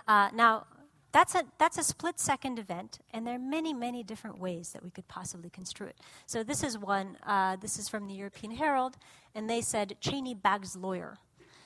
Uh, 0.07 0.30
now, 0.36 0.68
that's 1.12 1.34
a, 1.34 1.43
that's 1.57 1.80
a 1.80 1.84
split 1.84 2.20
second 2.20 2.59
event, 2.59 2.99
and 3.12 3.26
there 3.26 3.34
are 3.34 3.39
many, 3.39 3.74
many 3.74 4.03
different 4.03 4.38
ways 4.38 4.74
that 4.74 4.84
we 4.84 4.91
could 4.91 5.07
possibly 5.07 5.49
construe 5.49 5.88
it. 5.88 5.97
So, 6.28 6.43
this 6.43 6.64
is 6.64 6.78
one, 6.78 7.18
uh, 7.26 7.55
this 7.55 7.80
is 7.80 7.89
from 7.89 8.07
the 8.07 8.14
European 8.14 8.55
Herald, 8.55 8.95
and 9.34 9.49
they 9.49 9.62
said 9.62 9.95
Cheney 10.01 10.36
bags 10.36 10.76
lawyer. 10.76 11.18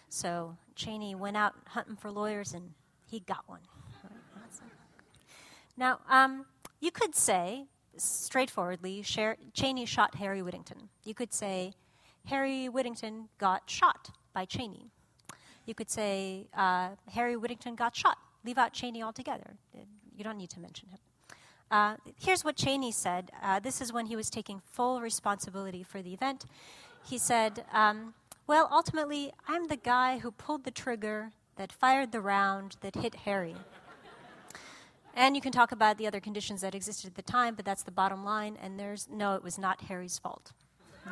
So, 0.08 0.56
Cheney 0.76 1.14
went 1.14 1.36
out 1.36 1.56
hunting 1.68 1.98
for 1.98 2.10
lawyers, 2.10 2.54
and 2.54 2.72
he 3.06 3.20
got 3.20 3.44
one. 3.48 3.60
Now, 5.78 6.00
um, 6.10 6.46
you 6.80 6.92
could 6.92 7.16
say, 7.16 7.66
straightforwardly, 7.98 9.04
Cheney 9.54 9.86
shot 9.86 10.16
Harry 10.16 10.42
Whittington. 10.42 10.90
You 11.04 11.14
could 11.14 11.34
say, 11.34 11.74
Harry 12.26 12.70
Whittington 12.70 13.30
got 13.38 13.70
shot 13.70 14.12
by 14.34 14.46
Cheney. 14.46 14.92
You 15.66 15.74
could 15.74 15.90
say, 15.90 16.48
uh, 16.56 16.90
Harry 17.12 17.36
Whittington 17.36 17.76
got 17.76 17.96
shot. 17.96 18.18
Leave 18.44 18.58
out 18.58 18.74
Cheney 18.74 19.02
altogether. 19.02 19.56
You 20.16 20.24
don't 20.24 20.38
need 20.38 20.50
to 20.52 20.60
mention 20.60 20.90
him. 20.90 21.00
Uh, 21.72 21.96
here's 22.20 22.44
what 22.44 22.56
Cheney 22.56 22.92
said. 22.92 23.32
Uh, 23.42 23.60
this 23.60 23.82
is 23.82 23.92
when 23.92 24.06
he 24.06 24.16
was 24.16 24.30
taking 24.30 24.60
full 24.60 25.02
responsibility 25.02 25.84
for 25.84 26.02
the 26.02 26.14
event. 26.14 26.46
He 27.04 27.18
said, 27.18 27.66
um, 27.74 28.14
Well, 28.46 28.70
ultimately, 28.72 29.32
I'm 29.48 29.68
the 29.68 29.78
guy 29.78 30.20
who 30.20 30.32
pulled 30.32 30.64
the 30.64 30.72
trigger 30.72 31.32
that 31.56 31.72
fired 31.72 32.12
the 32.12 32.22
round 32.22 32.78
that 32.82 32.96
hit 32.96 33.16
Harry. 33.16 33.56
And 35.16 35.36
you 35.36 35.42
can 35.42 35.52
talk 35.52 35.72
about 35.72 35.98
the 35.98 36.08
other 36.08 36.20
conditions 36.20 36.62
that 36.62 36.76
existed 36.76 37.08
at 37.08 37.16
the 37.16 37.22
time, 37.22 37.56
but 37.56 37.66
that's 37.66 37.84
the 37.84 37.92
bottom 37.92 38.24
line, 38.26 38.58
and 38.62 38.80
there's 38.80 39.08
no, 39.10 39.36
it 39.36 39.44
was 39.44 39.58
not 39.58 39.82
Harry's 39.82 40.20
fault. 40.20 40.52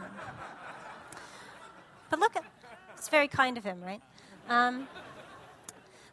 but 2.10 2.20
look 2.20 2.36
at, 2.36 2.44
it's 2.98 3.10
very 3.10 3.28
kind 3.28 3.58
of 3.58 3.64
him, 3.64 3.82
right? 3.82 4.02
Um, 4.50 4.88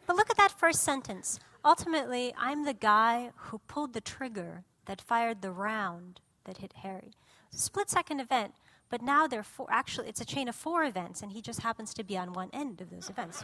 but 0.07 0.15
look 0.15 0.29
at 0.29 0.37
that 0.37 0.51
first 0.57 0.83
sentence. 0.83 1.39
Ultimately, 1.63 2.33
I'm 2.37 2.65
the 2.65 2.73
guy 2.73 3.31
who 3.35 3.59
pulled 3.67 3.93
the 3.93 4.01
trigger 4.01 4.63
that 4.85 5.01
fired 5.01 5.41
the 5.41 5.51
round 5.51 6.21
that 6.45 6.57
hit 6.57 6.73
Harry. 6.83 7.11
Split 7.51 7.89
second 7.89 8.19
event, 8.19 8.53
but 8.89 9.01
now 9.01 9.27
they're 9.27 9.43
four, 9.43 9.67
actually, 9.69 10.07
it's 10.07 10.21
a 10.21 10.25
chain 10.25 10.47
of 10.47 10.55
four 10.55 10.83
events, 10.83 11.21
and 11.21 11.33
he 11.33 11.41
just 11.41 11.61
happens 11.61 11.93
to 11.93 12.03
be 12.03 12.17
on 12.17 12.33
one 12.33 12.49
end 12.53 12.81
of 12.81 12.89
those 12.89 13.09
events. 13.09 13.43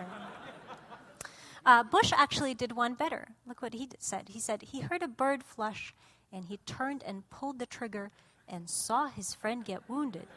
Uh, 1.67 1.83
Bush 1.83 2.13
actually 2.15 2.53
did 2.53 2.71
one 2.71 2.93
better. 2.93 3.27
Look 3.45 3.61
what 3.61 3.73
he 3.73 3.89
said. 3.99 4.29
He 4.29 4.39
said 4.39 4.61
he 4.61 4.79
heard 4.79 5.03
a 5.03 5.07
bird 5.07 5.43
flush, 5.43 5.93
and 6.31 6.45
he 6.45 6.59
turned 6.65 7.03
and 7.03 7.29
pulled 7.29 7.59
the 7.59 7.65
trigger 7.65 8.09
and 8.47 8.69
saw 8.69 9.07
his 9.07 9.35
friend 9.35 9.65
get 9.65 9.89
wounded. 9.89 10.27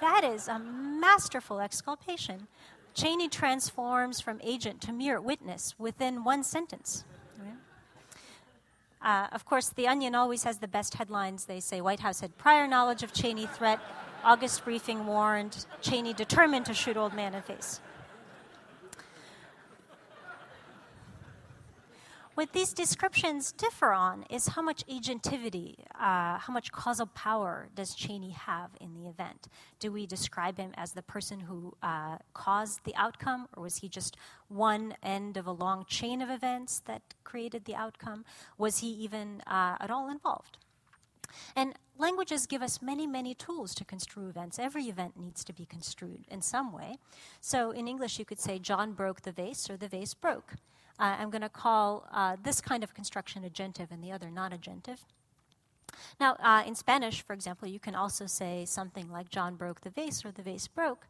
that 0.00 0.24
is 0.24 0.48
a 0.48 0.58
masterful 0.58 1.60
exculpation. 1.60 2.48
Cheney 2.94 3.28
transforms 3.28 4.20
from 4.20 4.40
agent 4.42 4.80
to 4.80 4.92
mere 4.92 5.20
witness 5.20 5.76
within 5.78 6.24
one 6.24 6.42
sentence. 6.42 7.04
Uh, 9.00 9.28
of 9.30 9.44
course, 9.44 9.68
The 9.68 9.86
Onion 9.86 10.16
always 10.16 10.42
has 10.42 10.58
the 10.58 10.66
best 10.66 10.94
headlines. 10.94 11.44
They 11.44 11.60
say 11.60 11.80
White 11.80 12.00
House 12.00 12.22
had 12.22 12.36
prior 12.36 12.66
knowledge 12.66 13.04
of 13.04 13.12
Cheney 13.12 13.46
threat. 13.46 13.78
August 14.24 14.64
briefing 14.64 15.06
warned 15.06 15.64
Cheney 15.80 16.12
determined 16.12 16.66
to 16.66 16.74
shoot 16.74 16.96
old 16.96 17.14
man 17.14 17.32
in 17.32 17.42
face. 17.42 17.80
What 22.36 22.52
these 22.52 22.74
descriptions 22.74 23.50
differ 23.50 23.92
on 23.92 24.26
is 24.28 24.48
how 24.48 24.60
much 24.60 24.86
agentivity, 24.88 25.76
uh, 25.94 26.36
how 26.36 26.52
much 26.52 26.70
causal 26.70 27.06
power 27.06 27.70
does 27.74 27.94
Cheney 27.94 28.32
have 28.32 28.72
in 28.78 28.92
the 28.92 29.08
event? 29.08 29.48
Do 29.80 29.90
we 29.90 30.06
describe 30.06 30.58
him 30.58 30.72
as 30.76 30.92
the 30.92 31.00
person 31.00 31.40
who 31.40 31.74
uh, 31.82 32.18
caused 32.34 32.84
the 32.84 32.94
outcome, 32.94 33.48
or 33.56 33.62
was 33.62 33.78
he 33.78 33.88
just 33.88 34.18
one 34.48 34.96
end 35.02 35.38
of 35.38 35.46
a 35.46 35.50
long 35.50 35.86
chain 35.88 36.20
of 36.20 36.28
events 36.28 36.80
that 36.80 37.00
created 37.24 37.64
the 37.64 37.74
outcome? 37.74 38.26
Was 38.58 38.80
he 38.80 38.88
even 38.88 39.40
uh, 39.46 39.76
at 39.80 39.90
all 39.90 40.10
involved? 40.10 40.58
And 41.56 41.72
languages 41.96 42.46
give 42.46 42.60
us 42.60 42.82
many, 42.82 43.06
many 43.06 43.32
tools 43.32 43.74
to 43.76 43.84
construe 43.86 44.28
events. 44.28 44.58
Every 44.58 44.84
event 44.84 45.18
needs 45.18 45.42
to 45.44 45.54
be 45.54 45.64
construed 45.64 46.26
in 46.30 46.42
some 46.42 46.70
way. 46.70 46.96
So 47.40 47.70
in 47.70 47.88
English, 47.88 48.18
you 48.18 48.26
could 48.26 48.40
say, 48.40 48.58
John 48.58 48.92
broke 48.92 49.22
the 49.22 49.32
vase, 49.32 49.70
or 49.70 49.78
the 49.78 49.88
vase 49.88 50.12
broke. 50.12 50.56
Uh, 50.98 51.16
I'm 51.18 51.30
going 51.30 51.42
to 51.42 51.48
call 51.48 52.06
uh, 52.12 52.36
this 52.42 52.60
kind 52.60 52.82
of 52.82 52.94
construction 52.94 53.42
agentive 53.42 53.90
and 53.90 54.02
the 54.02 54.12
other 54.12 54.30
non 54.30 54.52
agentive. 54.52 54.98
Now, 56.20 56.36
uh, 56.42 56.62
in 56.66 56.74
Spanish, 56.74 57.22
for 57.22 57.32
example, 57.32 57.68
you 57.68 57.78
can 57.78 57.94
also 57.94 58.26
say 58.26 58.64
something 58.64 59.10
like 59.10 59.28
John 59.28 59.56
broke 59.56 59.80
the 59.82 59.90
vase 59.90 60.24
or 60.24 60.30
the 60.30 60.42
vase 60.42 60.66
broke. 60.66 61.06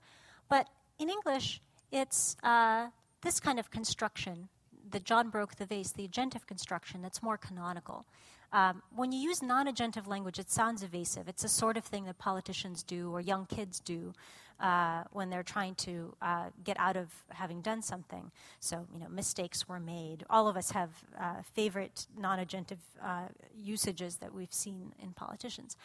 But 0.49 0.69
in 0.99 1.09
English, 1.09 1.61
it's 1.91 2.37
uh, 2.43 2.89
this 3.23 3.41
kind 3.41 3.59
of 3.59 3.71
construction, 3.71 4.49
the 4.91 5.01
John 5.01 5.31
broke 5.31 5.57
the 5.57 5.67
vase, 5.67 5.93
the 5.93 6.07
agentive 6.07 6.47
construction, 6.47 7.03
that's 7.03 7.23
more 7.23 7.37
canonical. 7.37 8.07
Um, 8.53 8.83
when 8.95 9.13
you 9.13 9.19
use 9.19 9.43
non 9.43 9.67
agentive 9.67 10.07
language, 10.07 10.39
it 10.39 10.51
sounds 10.51 10.83
evasive. 10.83 11.29
It's 11.29 11.45
a 11.45 11.49
sort 11.49 11.77
of 11.77 11.85
thing 11.85 12.05
that 12.05 12.19
politicians 12.19 12.83
do 12.83 13.11
or 13.13 13.21
young 13.21 13.47
kids 13.47 13.81
do 13.81 14.13
uh, 14.61 15.05
when 15.13 15.31
they're 15.31 15.43
trying 15.43 15.75
to 15.75 16.15
uh, 16.23 16.47
get 16.65 16.79
out 16.79 16.97
of 16.97 17.09
having 17.31 17.61
done 17.61 17.83
something. 17.83 18.31
So, 18.61 18.87
you 18.93 19.01
know, 19.01 19.09
mistakes 19.09 19.69
were 19.69 19.81
made. 19.81 20.25
All 20.31 20.49
of 20.49 20.57
us 20.57 20.71
have 20.71 20.91
uh, 21.19 21.43
favorite 21.55 22.07
non 22.17 22.39
agentive 22.39 22.79
uh, 23.03 23.29
usages 23.55 24.17
that 24.17 24.35
we've 24.35 24.53
seen 24.53 24.93
in 25.03 25.13
politicians. 25.13 25.77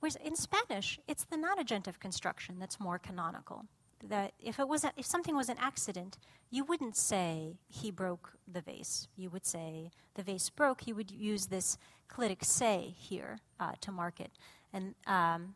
Whereas 0.00 0.16
in 0.16 0.36
Spanish, 0.36 0.98
it's 1.06 1.24
the 1.24 1.36
non 1.36 1.58
agentive 1.58 1.98
construction 1.98 2.56
that's 2.58 2.80
more 2.80 2.98
canonical. 2.98 3.66
That 4.08 4.32
if, 4.40 4.58
it 4.58 4.66
was 4.66 4.82
a, 4.82 4.92
if 4.96 5.06
something 5.06 5.36
was 5.36 5.48
an 5.48 5.58
accident, 5.60 6.18
you 6.50 6.64
wouldn't 6.64 6.96
say 6.96 7.56
he 7.68 7.92
broke 7.92 8.32
the 8.52 8.60
vase. 8.60 9.06
You 9.16 9.30
would 9.30 9.46
say 9.46 9.90
the 10.14 10.24
vase 10.24 10.50
broke. 10.50 10.88
You 10.88 10.96
would 10.96 11.12
use 11.12 11.46
this 11.46 11.78
clitic 12.10 12.44
se 12.44 12.94
here 12.98 13.38
uh, 13.60 13.72
to 13.80 13.92
mark 13.92 14.20
it. 14.20 14.32
And 14.72 14.94
um, 15.06 15.54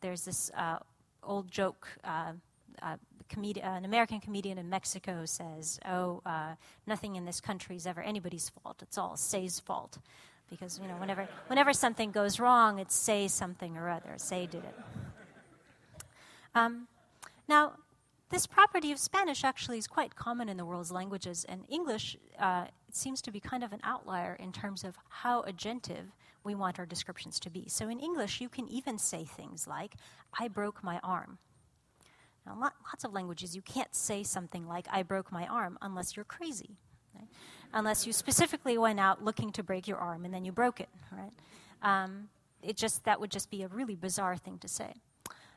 there's 0.00 0.24
this 0.24 0.50
uh, 0.56 0.78
old 1.22 1.50
joke. 1.50 1.88
Uh, 2.04 2.32
uh, 2.82 2.96
an 3.62 3.84
American 3.84 4.18
comedian 4.18 4.58
in 4.58 4.68
Mexico 4.68 5.24
says, 5.24 5.78
"Oh, 5.86 6.20
uh, 6.26 6.54
nothing 6.86 7.14
in 7.14 7.24
this 7.24 7.40
country 7.40 7.76
is 7.76 7.86
ever 7.86 8.00
anybody's 8.00 8.48
fault. 8.48 8.82
It's 8.82 8.98
all 8.98 9.16
Se's 9.16 9.60
fault." 9.60 9.98
Because 10.48 10.80
you 10.80 10.88
know, 10.88 10.96
whenever 10.96 11.28
whenever 11.46 11.72
something 11.72 12.10
goes 12.10 12.40
wrong, 12.40 12.80
it's 12.80 12.94
say 12.94 13.28
something 13.28 13.76
or 13.76 13.88
other. 13.88 14.14
Say 14.16 14.46
did 14.46 14.64
it. 14.64 14.74
Um, 16.56 16.88
now, 17.48 17.74
this 18.30 18.46
property 18.46 18.90
of 18.90 18.98
Spanish 18.98 19.44
actually 19.44 19.78
is 19.78 19.86
quite 19.86 20.16
common 20.16 20.48
in 20.48 20.56
the 20.56 20.64
world's 20.64 20.90
languages, 20.90 21.44
and 21.48 21.64
English 21.68 22.16
uh, 22.38 22.66
seems 22.90 23.22
to 23.22 23.30
be 23.30 23.40
kind 23.40 23.62
of 23.62 23.72
an 23.72 23.80
outlier 23.84 24.34
in 24.34 24.52
terms 24.52 24.82
of 24.82 24.96
how 25.08 25.42
agentive 25.42 26.12
we 26.44 26.54
want 26.54 26.78
our 26.78 26.86
descriptions 26.86 27.38
to 27.40 27.50
be. 27.50 27.68
So 27.68 27.88
in 27.88 28.00
English, 28.00 28.40
you 28.40 28.48
can 28.48 28.68
even 28.68 28.98
say 28.98 29.24
things 29.24 29.66
like, 29.66 29.94
I 30.38 30.48
broke 30.48 30.82
my 30.82 30.98
arm. 31.02 31.38
Now, 32.46 32.56
lots 32.58 33.04
of 33.04 33.12
languages, 33.12 33.54
you 33.54 33.62
can't 33.62 33.94
say 33.94 34.22
something 34.22 34.66
like, 34.66 34.86
I 34.90 35.02
broke 35.02 35.30
my 35.30 35.46
arm, 35.46 35.78
unless 35.82 36.16
you're 36.16 36.24
crazy. 36.24 36.78
Right? 37.14 37.28
Unless 37.72 38.06
you 38.06 38.12
specifically 38.12 38.78
went 38.78 38.98
out 38.98 39.22
looking 39.22 39.52
to 39.52 39.62
break 39.62 39.86
your 39.86 39.98
arm 39.98 40.24
and 40.24 40.32
then 40.32 40.44
you 40.44 40.52
broke 40.52 40.80
it, 40.80 40.88
right? 41.12 41.32
Um, 41.82 42.28
it 42.62 42.76
just, 42.76 43.04
that 43.04 43.20
would 43.20 43.30
just 43.30 43.50
be 43.50 43.62
a 43.62 43.68
really 43.68 43.94
bizarre 43.94 44.36
thing 44.36 44.58
to 44.58 44.68
say. 44.68 44.94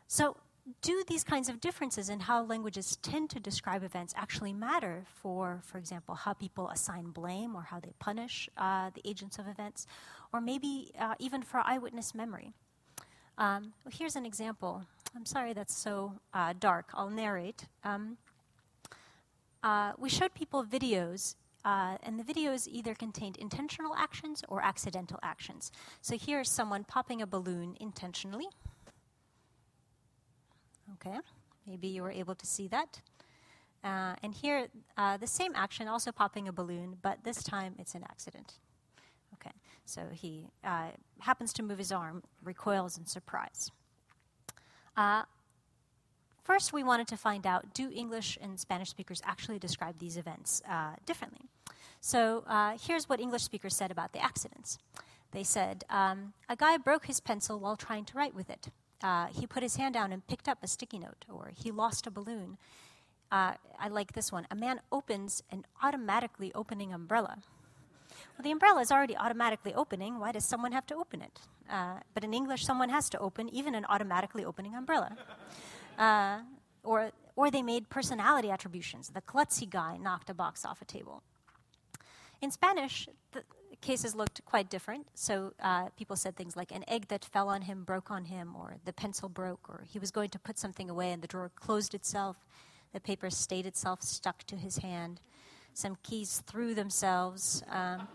So 0.08 0.38
do 0.82 1.04
these 1.08 1.24
kinds 1.24 1.50
of 1.50 1.60
differences 1.60 2.10
in 2.10 2.22
how 2.22 2.44
languages 2.44 2.98
tend 3.02 3.30
to 3.32 3.40
describe 3.40 3.84
events 3.84 4.14
actually 4.16 4.54
matter 4.54 5.06
for, 5.06 5.62
for 5.64 5.78
example, 5.78 6.16
how 6.16 6.34
people 6.34 6.70
assign 6.70 7.12
blame 7.12 7.56
or 7.56 7.64
how 7.64 7.80
they 7.80 7.94
punish 8.00 8.50
uh, 8.58 8.90
the 8.94 9.02
agents 9.08 9.38
of 9.38 9.48
events, 9.48 9.88
or 10.34 10.42
maybe 10.42 10.92
uh, 11.00 11.14
even 11.20 11.44
for 11.44 11.62
eyewitness 11.64 12.14
memory? 12.16 12.54
Um, 13.38 13.74
well, 13.86 13.94
here's 13.98 14.16
an 14.16 14.26
example. 14.26 14.84
I'm 15.16 15.26
sorry 15.26 15.54
that's 15.54 15.76
so 15.76 16.14
uh, 16.34 16.54
dark. 16.60 16.90
I'll 16.94 17.10
narrate. 17.10 17.66
Um, 17.84 18.18
uh, 19.64 19.94
we 19.98 20.10
showed 20.10 20.34
people 20.34 20.64
videos 20.64 21.36
uh, 21.64 21.98
and 22.04 22.20
the 22.20 22.24
videos 22.24 22.68
either 22.68 22.94
contained 22.94 23.38
intentional 23.38 23.96
actions 23.96 24.44
or 24.50 24.62
accidental 24.62 25.20
actions. 25.24 25.72
So 26.02 26.18
here's 26.18 26.50
someone 26.50 26.84
popping 26.84 27.22
a 27.22 27.28
balloon 27.28 27.78
intentionally. 27.80 28.48
Okay, 30.96 31.18
maybe 31.66 31.88
you 31.88 32.02
were 32.02 32.12
able 32.12 32.36
to 32.36 32.46
see 32.46 32.68
that. 32.68 33.02
Uh, 33.84 34.16
and 34.24 34.34
here, 34.34 34.68
uh, 34.98 35.18
the 35.18 35.28
same 35.28 35.54
action, 35.56 35.88
also 35.88 36.12
popping 36.12 36.48
a 36.48 36.54
balloon, 36.54 36.98
but 37.02 37.24
this 37.24 37.44
time 37.44 37.76
it's 37.78 37.96
an 37.96 38.04
accident. 38.04 38.56
So 39.86 40.02
he 40.12 40.48
uh, 40.64 40.90
happens 41.20 41.54
to 41.54 41.64
move 41.64 41.78
his 41.78 41.92
arm, 41.92 42.24
recoils 42.44 42.98
in 42.98 43.06
surprise. 43.06 43.72
Uh, 44.96 45.24
first, 46.44 46.74
we 46.74 46.84
wanted 46.84 47.08
to 47.08 47.18
find 47.18 47.46
out 47.46 47.74
do 47.74 47.92
English 47.94 48.38
and 48.42 48.60
Spanish 48.60 48.90
speakers 48.90 49.22
actually 49.26 49.60
describe 49.60 50.00
these 50.00 50.18
events 50.18 50.62
uh, 50.70 50.94
differently? 51.06 51.50
So 52.02 52.44
uh, 52.48 52.78
here's 52.82 53.08
what 53.08 53.20
English 53.20 53.44
speakers 53.44 53.76
said 53.76 53.92
about 53.92 54.14
the 54.14 54.24
accidents. 54.24 54.78
They 55.32 55.44
said, 55.44 55.84
um, 55.90 56.34
A 56.50 56.56
guy 56.56 56.78
broke 56.78 57.06
his 57.08 57.20
pencil 57.20 57.60
while 57.60 57.76
trying 57.76 58.06
to 58.06 58.18
write 58.18 58.36
with 58.36 58.50
it 58.50 58.70
uh, 59.04 59.28
he 59.28 59.46
put 59.46 59.62
his 59.62 59.76
hand 59.76 59.94
down 59.94 60.14
and 60.14 60.26
picked 60.26 60.48
up 60.48 60.60
a 60.64 60.68
sticky 60.68 60.98
note, 60.98 61.26
or 61.30 61.52
he 61.54 61.70
lost 61.70 62.08
a 62.08 62.12
balloon. 62.12 62.58
Uh, 63.30 63.54
I 63.78 63.90
like 63.90 64.14
this 64.14 64.32
one. 64.32 64.48
A 64.50 64.56
man 64.56 64.80
opens 64.92 65.44
an 65.52 65.66
automatically 65.84 66.52
opening 66.56 66.94
umbrella. 66.94 67.40
Well, 68.38 68.44
the 68.44 68.52
umbrella 68.52 68.82
is 68.82 68.92
already 68.92 69.16
automatically 69.16 69.74
opening. 69.74 70.20
Why 70.20 70.32
does 70.32 70.46
someone 70.46 70.72
have 70.72 70.86
to 70.88 70.96
open 70.96 71.22
it? 71.22 71.40
Uh, 71.70 72.00
but 72.14 72.24
in 72.24 72.34
English, 72.34 72.66
someone 72.66 72.90
has 72.90 73.10
to 73.10 73.20
open 73.20 73.50
even 73.50 73.76
an 73.76 73.86
automatically 73.90 74.44
opening 74.44 74.76
umbrella. 74.76 75.16
Uh, 75.98 76.40
or, 76.84 77.12
or 77.36 77.52
they 77.52 77.62
made 77.62 77.90
personality 77.90 78.50
attributions. 78.50 79.10
The 79.10 79.22
klutzy 79.22 79.70
guy 79.70 79.98
knocked 79.98 80.30
a 80.30 80.34
box 80.34 80.66
off 80.66 80.82
a 80.82 80.86
table. 80.86 81.22
In 82.42 82.52
Spanish, 82.52 83.08
the, 83.32 83.44
cases 83.84 84.16
looked 84.16 84.44
quite 84.46 84.70
different. 84.70 85.06
So 85.14 85.54
uh, 85.62 85.90
people 85.98 86.16
said 86.16 86.36
things 86.36 86.56
like 86.56 86.72
an 86.72 86.84
egg 86.88 87.10
that 87.10 87.24
fell 87.24 87.50
on 87.50 87.64
him 87.64 87.84
broke 87.84 88.10
on 88.10 88.26
him, 88.26 88.56
or 88.56 88.78
the 88.86 88.94
pencil 88.94 89.30
broke, 89.30 89.70
or 89.70 89.84
he 89.88 90.00
was 90.00 90.10
going 90.10 90.30
to 90.30 90.40
put 90.40 90.58
something 90.58 90.90
away 90.90 91.12
and 91.12 91.22
the 91.22 91.28
drawer 91.28 91.52
closed 91.56 91.94
itself, 91.94 92.38
the 92.94 93.00
paper 93.00 93.30
stayed 93.30 93.66
itself 93.66 94.02
stuck 94.02 94.44
to 94.46 94.56
his 94.56 94.78
hand, 94.78 95.20
some 95.74 95.98
keys 96.04 96.42
threw 96.48 96.74
themselves, 96.74 97.64
um, 97.70 98.08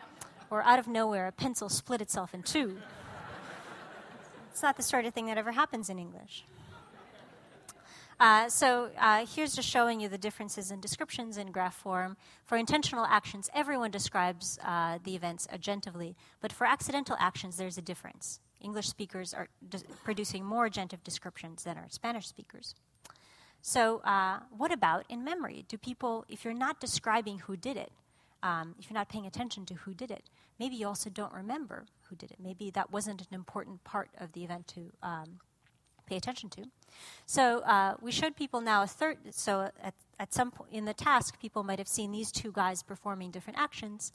or 0.51 0.63
out 0.63 0.79
of 0.79 0.87
nowhere 0.87 1.27
a 1.27 1.33
pencil 1.33 1.69
split 1.69 2.01
itself 2.01 2.35
in 2.35 2.43
two. 2.43 2.79
It's 4.51 4.63
not 4.63 4.77
the 4.77 4.83
sort 4.83 5.05
of 5.05 5.15
thing 5.15 5.27
that 5.27 5.39
ever 5.39 5.53
happens 5.53 5.89
in 5.89 5.99
English. 5.99 6.45
Uh, 8.21 8.49
so 8.49 8.91
uh, 8.99 9.25
here's 9.33 9.55
just 9.55 9.69
showing 9.69 10.01
you 10.01 10.09
the 10.09 10.19
differences 10.19 10.73
in 10.73 10.81
descriptions 10.81 11.37
in 11.37 11.53
graph 11.53 11.77
form. 11.77 12.17
For 12.45 12.59
intentional 12.59 13.05
actions, 13.05 13.49
everyone 13.55 13.93
describes 13.93 14.59
uh, 14.65 14.99
the 15.05 15.15
events 15.15 15.47
agentively, 15.53 16.17
but 16.41 16.53
for 16.53 16.67
accidental 16.67 17.17
actions, 17.21 17.57
there's 17.57 17.79
a 17.79 17.83
difference. 17.83 18.41
English 18.61 18.89
speakers 18.89 19.33
are 19.33 19.47
d- 19.69 19.79
producing 20.03 20.45
more 20.45 20.69
agentive 20.69 21.05
descriptions 21.05 21.63
than 21.63 21.79
are 21.79 21.87
Spanish 21.91 22.27
speakers. 22.27 22.75
So, 23.63 23.99
uh, 23.99 24.41
what 24.57 24.73
about 24.73 25.05
in 25.09 25.23
memory? 25.23 25.65
Do 25.69 25.79
people, 25.79 26.25
if 26.29 26.45
you're 26.45 26.55
not 26.55 26.81
describing 26.81 27.39
who 27.41 27.57
did 27.57 27.77
it, 27.77 27.93
um, 28.43 28.75
if 28.79 28.91
you're 28.91 28.99
not 28.99 29.09
paying 29.09 29.27
attention 29.27 29.65
to 29.67 29.75
who 29.75 29.95
did 29.95 30.11
it, 30.11 30.25
maybe 30.59 30.77
you 30.77 30.87
also 30.87 31.11
don't 31.11 31.33
remember 31.33 31.87
who 32.05 32.17
did 32.17 32.31
it. 32.31 32.39
Maybe 32.43 32.71
that 32.71 32.93
wasn't 32.93 33.21
an 33.21 33.35
important 33.35 33.85
part 33.85 34.11
of 34.19 34.33
the 34.33 34.45
event 34.45 34.69
to 34.69 34.93
um, 35.03 35.39
pay 36.07 36.17
attention 36.17 36.49
to. 36.51 36.65
So 37.27 37.61
uh, 37.61 37.95
we 38.01 38.11
showed 38.11 38.37
people 38.37 38.61
now 38.61 38.83
a 38.83 38.87
third. 38.87 39.19
So 39.31 39.71
at, 39.83 39.95
at 40.19 40.33
some 40.33 40.51
point 40.51 40.73
in 40.73 40.85
the 40.85 40.95
task, 40.95 41.41
people 41.41 41.63
might 41.63 41.79
have 41.79 41.89
seen 41.89 42.13
these 42.13 42.33
two 42.33 42.53
guys 42.53 42.83
performing 42.83 43.31
different 43.31 43.59
actions. 43.59 44.13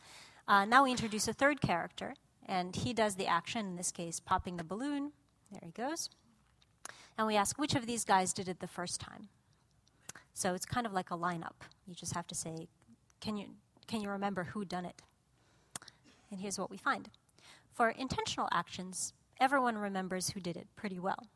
Uh, 0.47 0.65
now 0.65 0.83
we 0.83 0.91
introduce 0.91 1.27
a 1.27 1.33
third 1.33 1.61
character, 1.61 2.15
and 2.47 2.75
he 2.75 2.93
does 2.93 3.15
the 3.15 3.27
action. 3.27 3.65
In 3.67 3.75
this 3.75 3.91
case, 3.91 4.19
popping 4.19 4.57
the 4.57 4.63
balloon. 4.63 5.11
There 5.51 5.61
he 5.63 5.71
goes. 5.71 6.09
And 7.17 7.27
we 7.27 7.35
ask 7.35 7.59
which 7.59 7.75
of 7.75 7.85
these 7.85 8.03
guys 8.03 8.33
did 8.33 8.47
it 8.47 8.59
the 8.59 8.67
first 8.67 8.99
time. 8.99 9.29
So 10.33 10.55
it's 10.55 10.65
kind 10.65 10.87
of 10.87 10.93
like 10.93 11.11
a 11.11 11.17
lineup. 11.17 11.61
You 11.85 11.93
just 11.93 12.15
have 12.15 12.27
to 12.27 12.35
say, 12.35 12.67
can 13.21 13.37
you 13.37 13.47
can 13.85 14.01
you 14.01 14.09
remember 14.09 14.45
who 14.45 14.65
done 14.65 14.85
it? 14.85 15.01
And 16.33 16.41
here's 16.41 16.57
what 16.57 16.71
we 16.71 16.77
find. 16.77 17.09
For 17.71 17.91
intentional 17.91 18.49
actions, 18.51 19.13
everyone 19.39 19.77
remembers 19.77 20.31
who 20.31 20.39
did 20.39 20.57
it 20.57 20.65
pretty 20.75 20.97
well. 20.97 21.27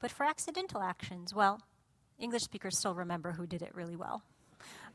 But 0.00 0.10
for 0.10 0.24
accidental 0.24 0.82
actions, 0.82 1.32
well, 1.32 1.60
English 2.18 2.42
speakers 2.42 2.76
still 2.76 2.92
remember 2.92 3.30
who 3.30 3.46
did 3.46 3.62
it 3.62 3.72
really 3.72 3.94
well. 3.94 4.24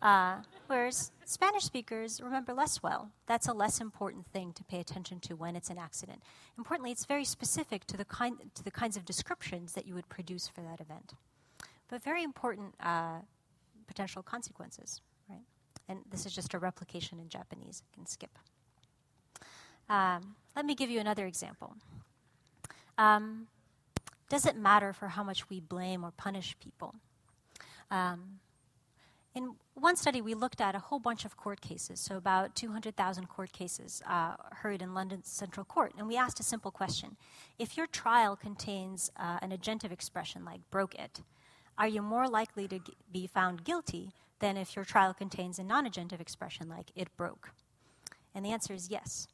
Uh, 0.02 0.40
whereas 0.68 1.14
Spanish 1.24 1.64
speakers 1.64 2.20
remember 2.20 2.54
less 2.54 2.84
well. 2.84 3.10
That's 3.26 3.48
a 3.48 3.54
less 3.54 3.80
important 3.80 4.28
thing 4.28 4.52
to 4.52 4.66
pay 4.66 4.82
attention 4.82 5.22
to 5.22 5.36
when 5.38 5.56
it's 5.56 5.70
an 5.70 5.78
accident. 5.78 6.22
Importantly, 6.58 6.92
it's 6.92 7.06
very 7.06 7.24
specific 7.24 7.86
to 7.86 7.96
the, 7.96 8.04
kind, 8.04 8.36
to 8.54 8.66
the 8.66 8.70
kinds 8.70 8.98
of 8.98 9.06
descriptions 9.06 9.72
that 9.76 9.88
you 9.88 9.94
would 9.94 10.10
produce 10.10 10.50
for 10.50 10.60
that 10.60 10.82
event. 10.82 11.14
But 11.88 12.04
very 12.04 12.22
important 12.22 12.76
uh, 12.82 13.20
potential 13.88 14.24
consequences, 14.24 15.00
right? 15.30 15.46
And 15.88 16.00
this 16.12 16.26
is 16.26 16.36
just 16.36 16.54
a 16.54 16.60
replication 16.60 17.18
in 17.18 17.30
Japanese. 17.30 17.82
You 17.82 17.94
can 17.96 18.06
skip. 18.06 18.38
Um, 19.90 20.36
let 20.56 20.66
me 20.66 20.76
give 20.76 20.90
you 20.90 21.00
another 21.00 21.26
example. 21.26 21.76
Um, 22.98 23.48
does 24.30 24.46
it 24.46 24.56
matter 24.56 24.94
for 24.94 25.10
how 25.10 25.24
much 25.24 25.50
we 25.50 25.60
blame 25.60 26.04
or 26.04 26.12
punish 26.12 26.56
people? 26.60 26.96
Um, 27.92 28.40
in 29.36 29.56
one 29.74 29.98
study, 29.98 30.22
we 30.22 30.34
looked 30.34 30.62
at 30.62 30.76
a 30.76 30.80
whole 30.80 31.00
bunch 31.00 31.26
of 31.26 31.36
court 31.36 31.60
cases, 31.60 32.00
so 32.00 32.16
about 32.16 32.56
200,000 32.56 33.28
court 33.28 33.52
cases 33.52 34.02
uh, 34.08 34.36
heard 34.52 34.82
in 34.82 34.94
London's 34.94 35.28
Central 35.28 35.66
Court, 35.66 35.94
and 35.98 36.08
we 36.08 36.16
asked 36.16 36.40
a 36.40 36.44
simple 36.44 36.72
question. 36.72 37.18
If 37.60 37.76
your 37.76 37.86
trial 37.86 38.38
contains 38.38 39.12
uh, 39.18 39.40
an 39.42 39.52
agentive 39.52 39.92
expression 39.92 40.46
like 40.46 40.62
broke 40.72 40.96
it, 40.96 41.22
are 41.78 41.88
you 41.88 42.02
more 42.02 42.30
likely 42.30 42.68
to 42.70 42.80
g- 42.80 42.94
be 43.12 43.28
found 43.28 43.66
guilty 43.66 44.14
than 44.40 44.56
if 44.56 44.74
your 44.76 44.86
trial 44.86 45.14
contains 45.14 45.60
a 45.60 45.64
non 45.64 45.86
agentive 45.86 46.22
expression 46.22 46.70
like 46.70 46.92
it 46.96 47.10
broke? 47.18 47.52
And 48.34 48.46
the 48.46 48.54
answer 48.54 48.74
is 48.74 48.90
yes. 48.90 49.28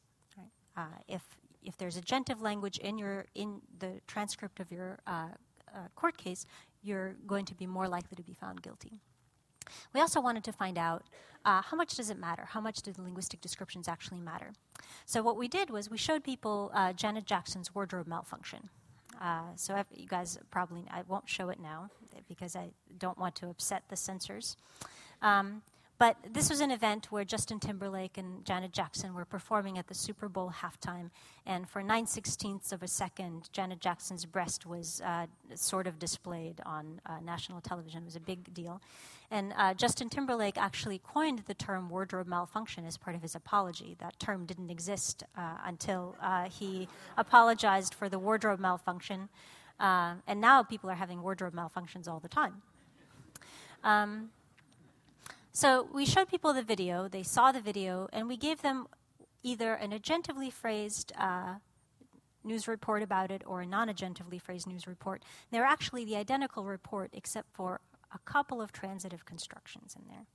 Uh, 0.76 0.98
if 1.08 1.22
if 1.62 1.76
there's 1.76 2.00
agentive 2.00 2.40
language 2.42 2.78
in 2.78 2.98
your 2.98 3.26
in 3.34 3.60
the 3.78 4.00
transcript 4.06 4.60
of 4.60 4.70
your 4.70 4.98
uh, 5.06 5.28
uh, 5.74 5.88
court 5.94 6.16
case, 6.16 6.46
you're 6.82 7.14
going 7.26 7.44
to 7.44 7.54
be 7.54 7.66
more 7.66 7.88
likely 7.88 8.16
to 8.16 8.22
be 8.22 8.34
found 8.34 8.62
guilty. 8.62 9.00
We 9.94 10.00
also 10.00 10.20
wanted 10.20 10.44
to 10.44 10.52
find 10.52 10.76
out 10.76 11.04
uh, 11.44 11.62
how 11.62 11.76
much 11.76 11.94
does 11.94 12.10
it 12.10 12.18
matter? 12.18 12.44
How 12.46 12.60
much 12.60 12.82
do 12.82 12.92
the 12.92 13.02
linguistic 13.02 13.40
descriptions 13.40 13.88
actually 13.88 14.20
matter? 14.20 14.52
So 15.06 15.22
what 15.22 15.36
we 15.36 15.48
did 15.48 15.70
was 15.70 15.90
we 15.90 15.98
showed 15.98 16.24
people 16.24 16.70
uh, 16.74 16.92
Janet 16.92 17.26
Jackson's 17.26 17.74
wardrobe 17.74 18.06
malfunction. 18.06 18.68
Uh, 19.20 19.50
so 19.54 19.76
if 19.76 19.86
you 19.92 20.08
guys 20.08 20.38
probably 20.50 20.84
I 20.90 21.02
won't 21.06 21.28
show 21.28 21.48
it 21.50 21.60
now 21.60 21.90
because 22.28 22.56
I 22.56 22.70
don't 22.98 23.18
want 23.18 23.34
to 23.36 23.48
upset 23.48 23.84
the 23.88 23.96
censors. 23.96 24.56
Um, 25.20 25.62
but 26.02 26.16
this 26.28 26.50
was 26.50 26.60
an 26.60 26.72
event 26.72 27.12
where 27.12 27.24
Justin 27.24 27.60
Timberlake 27.60 28.18
and 28.18 28.44
Janet 28.44 28.72
Jackson 28.72 29.14
were 29.14 29.24
performing 29.24 29.78
at 29.78 29.86
the 29.86 29.94
Super 29.94 30.28
Bowl 30.28 30.52
halftime. 30.52 31.10
And 31.46 31.70
for 31.70 31.80
9 31.80 32.06
sixteenths 32.06 32.72
of 32.72 32.82
a 32.82 32.88
second, 32.88 33.48
Janet 33.52 33.78
Jackson's 33.78 34.24
breast 34.24 34.66
was 34.66 35.00
uh, 35.04 35.26
sort 35.54 35.86
of 35.86 36.00
displayed 36.00 36.60
on 36.66 37.00
uh, 37.06 37.20
national 37.24 37.60
television. 37.60 38.02
It 38.02 38.06
was 38.06 38.16
a 38.16 38.20
big 38.20 38.52
deal. 38.52 38.82
And 39.30 39.54
uh, 39.56 39.74
Justin 39.74 40.08
Timberlake 40.08 40.58
actually 40.58 40.98
coined 40.98 41.44
the 41.46 41.54
term 41.54 41.88
wardrobe 41.88 42.26
malfunction 42.26 42.84
as 42.84 42.96
part 42.96 43.14
of 43.14 43.22
his 43.22 43.36
apology. 43.36 43.94
That 44.00 44.18
term 44.18 44.44
didn't 44.44 44.70
exist 44.70 45.22
uh, 45.38 45.58
until 45.64 46.16
uh, 46.20 46.48
he 46.48 46.88
apologized 47.16 47.94
for 47.94 48.08
the 48.08 48.18
wardrobe 48.18 48.58
malfunction. 48.58 49.28
Uh, 49.78 50.14
and 50.26 50.40
now 50.40 50.64
people 50.64 50.90
are 50.90 50.96
having 50.96 51.22
wardrobe 51.22 51.54
malfunctions 51.54 52.08
all 52.08 52.18
the 52.18 52.28
time. 52.28 52.60
Um, 53.84 54.30
so 55.52 55.88
we 55.92 56.06
showed 56.06 56.28
people 56.28 56.52
the 56.52 56.62
video, 56.62 57.08
they 57.08 57.22
saw 57.22 57.52
the 57.52 57.60
video, 57.60 58.08
and 58.12 58.26
we 58.26 58.36
gave 58.36 58.62
them 58.62 58.86
either 59.42 59.74
an 59.74 59.90
agentively 59.90 60.52
phrased 60.52 61.12
uh, 61.18 61.54
news 62.44 62.66
report 62.66 63.02
about 63.02 63.30
it 63.30 63.42
or 63.46 63.60
a 63.60 63.66
non 63.66 63.88
agentively 63.88 64.40
phrased 64.40 64.66
news 64.66 64.86
report. 64.86 65.22
They're 65.50 65.64
actually 65.64 66.04
the 66.04 66.16
identical 66.16 66.64
report 66.64 67.10
except 67.12 67.52
for 67.52 67.80
a 68.14 68.18
couple 68.20 68.60
of 68.60 68.72
transitive 68.72 69.24
constructions 69.24 69.96
in 69.96 70.08
there. 70.08 70.26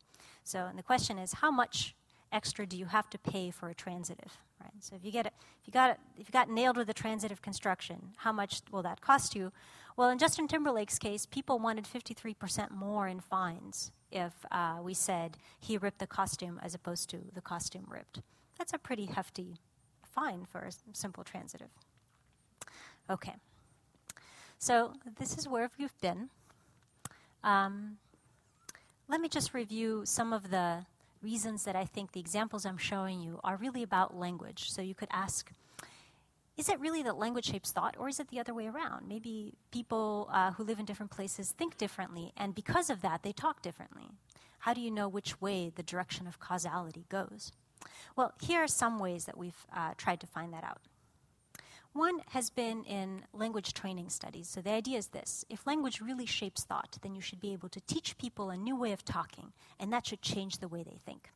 So 0.43 0.65
and 0.65 0.77
the 0.77 0.83
question 0.83 1.17
is 1.17 1.33
how 1.33 1.51
much 1.51 1.95
extra 2.31 2.65
do 2.65 2.77
you 2.77 2.85
have 2.85 3.09
to 3.09 3.17
pay 3.17 3.51
for 3.51 3.69
a 3.69 3.73
transitive? 3.73 4.37
Right? 4.61 4.71
So 4.79 4.95
if 4.95 5.03
you 5.03 5.11
get 5.11 5.25
it, 5.25 5.33
if 5.61 5.67
you 5.67 5.73
got 5.73 5.91
it, 5.91 5.99
if 6.17 6.27
you 6.27 6.31
got 6.31 6.49
nailed 6.49 6.77
with 6.77 6.89
a 6.89 6.93
transitive 6.93 7.41
construction, 7.41 8.13
how 8.17 8.31
much 8.31 8.61
will 8.71 8.83
that 8.83 9.01
cost 9.01 9.35
you? 9.35 9.51
Well, 9.97 10.09
in 10.11 10.19
Justin 10.19 10.47
Timberlake's 10.47 10.99
case, 10.99 11.25
people 11.25 11.57
wanted 11.57 11.85
53% 11.85 12.69
more 12.69 13.07
in 13.07 13.19
fines 13.19 13.91
if 14.11 14.33
uh, 14.51 14.77
we 14.81 14.93
said 14.93 15.37
he 15.59 15.75
ripped 15.75 15.97
the 15.97 16.05
costume 16.05 16.59
as 16.63 16.75
opposed 16.75 17.09
to 17.09 17.17
the 17.33 17.41
costume 17.41 17.87
ripped. 17.89 18.21
That's 18.59 18.73
a 18.73 18.77
pretty 18.77 19.07
hefty 19.07 19.55
fine 20.03 20.45
for 20.45 20.61
a 20.61 20.71
simple 20.93 21.23
transitive. 21.23 21.69
Okay. 23.09 23.33
So 24.59 24.93
this 25.17 25.35
is 25.35 25.47
where 25.47 25.69
you've 25.77 25.99
been. 25.99 26.29
Um, 27.43 27.97
let 29.07 29.19
me 29.19 29.29
just 29.29 29.55
review 29.55 30.03
some 30.05 30.31
of 30.31 30.51
the 30.51 30.85
reasons 31.23 31.63
that 31.63 31.75
I 31.75 31.85
think 31.85 32.11
the 32.11 32.19
examples 32.19 32.67
I'm 32.67 32.77
showing 32.77 33.19
you 33.19 33.39
are 33.43 33.57
really 33.57 33.81
about 33.81 34.15
language. 34.15 34.69
So 34.69 34.83
you 34.83 34.93
could 34.93 35.09
ask, 35.11 35.51
is 36.57 36.69
it 36.69 36.79
really 36.79 37.03
that 37.03 37.17
language 37.17 37.45
shapes 37.45 37.71
thought, 37.71 37.95
or 37.99 38.09
is 38.09 38.19
it 38.19 38.29
the 38.29 38.39
other 38.39 38.53
way 38.53 38.67
around? 38.67 39.07
Maybe 39.07 39.53
people 39.71 40.27
uh, 40.31 40.51
who 40.51 40.63
live 40.63 40.79
in 40.79 40.85
different 40.85 41.11
places 41.11 41.51
think 41.51 41.77
differently, 41.77 42.33
and 42.35 42.55
because 42.55 42.89
of 42.89 43.01
that, 43.01 43.21
they 43.21 43.31
talk 43.31 43.61
differently. 43.61 44.09
How 44.59 44.73
do 44.73 44.81
you 44.81 44.89
know 44.89 45.07
which 45.07 45.39
way 45.39 45.71
the 45.73 45.83
direction 45.83 46.25
of 46.25 46.39
causality 46.39 47.05
goes? 47.09 47.51
Well, 48.15 48.33
here 48.41 48.63
are 48.63 48.67
some 48.67 48.97
ways 48.97 49.25
that 49.25 49.37
we've 49.37 49.67
uh, 49.75 49.93
tried 49.97 50.19
to 50.21 50.27
find 50.27 50.51
that 50.51 50.63
out. 50.63 50.81
One 51.93 52.21
has 52.29 52.49
been 52.49 52.83
in 52.83 53.23
language 53.33 53.73
training 53.73 54.09
studies. 54.09 54.47
So 54.47 54.61
the 54.61 54.71
idea 54.71 54.97
is 54.97 55.07
this 55.07 55.45
if 55.49 55.65
language 55.65 56.01
really 56.01 56.25
shapes 56.25 56.63
thought, 56.63 56.97
then 57.01 57.15
you 57.15 57.21
should 57.21 57.39
be 57.39 57.53
able 57.53 57.69
to 57.69 57.81
teach 57.81 58.17
people 58.17 58.49
a 58.49 58.57
new 58.57 58.75
way 58.75 58.91
of 58.91 59.05
talking, 59.05 59.53
and 59.79 59.93
that 59.93 60.07
should 60.07 60.21
change 60.21 60.57
the 60.57 60.67
way 60.67 60.83
they 60.83 60.99
think. 61.05 61.29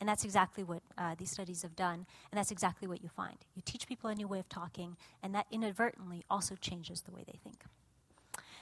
And 0.00 0.08
that's 0.08 0.24
exactly 0.24 0.62
what 0.62 0.82
uh, 0.98 1.14
these 1.16 1.30
studies 1.30 1.62
have 1.62 1.74
done, 1.74 2.06
and 2.30 2.38
that's 2.38 2.50
exactly 2.50 2.86
what 2.86 3.02
you 3.02 3.08
find. 3.08 3.38
You 3.54 3.62
teach 3.64 3.86
people 3.86 4.10
a 4.10 4.14
new 4.14 4.28
way 4.28 4.38
of 4.38 4.48
talking, 4.48 4.96
and 5.22 5.34
that 5.34 5.46
inadvertently 5.50 6.24
also 6.28 6.54
changes 6.54 7.00
the 7.00 7.12
way 7.12 7.24
they 7.26 7.38
think. 7.42 7.64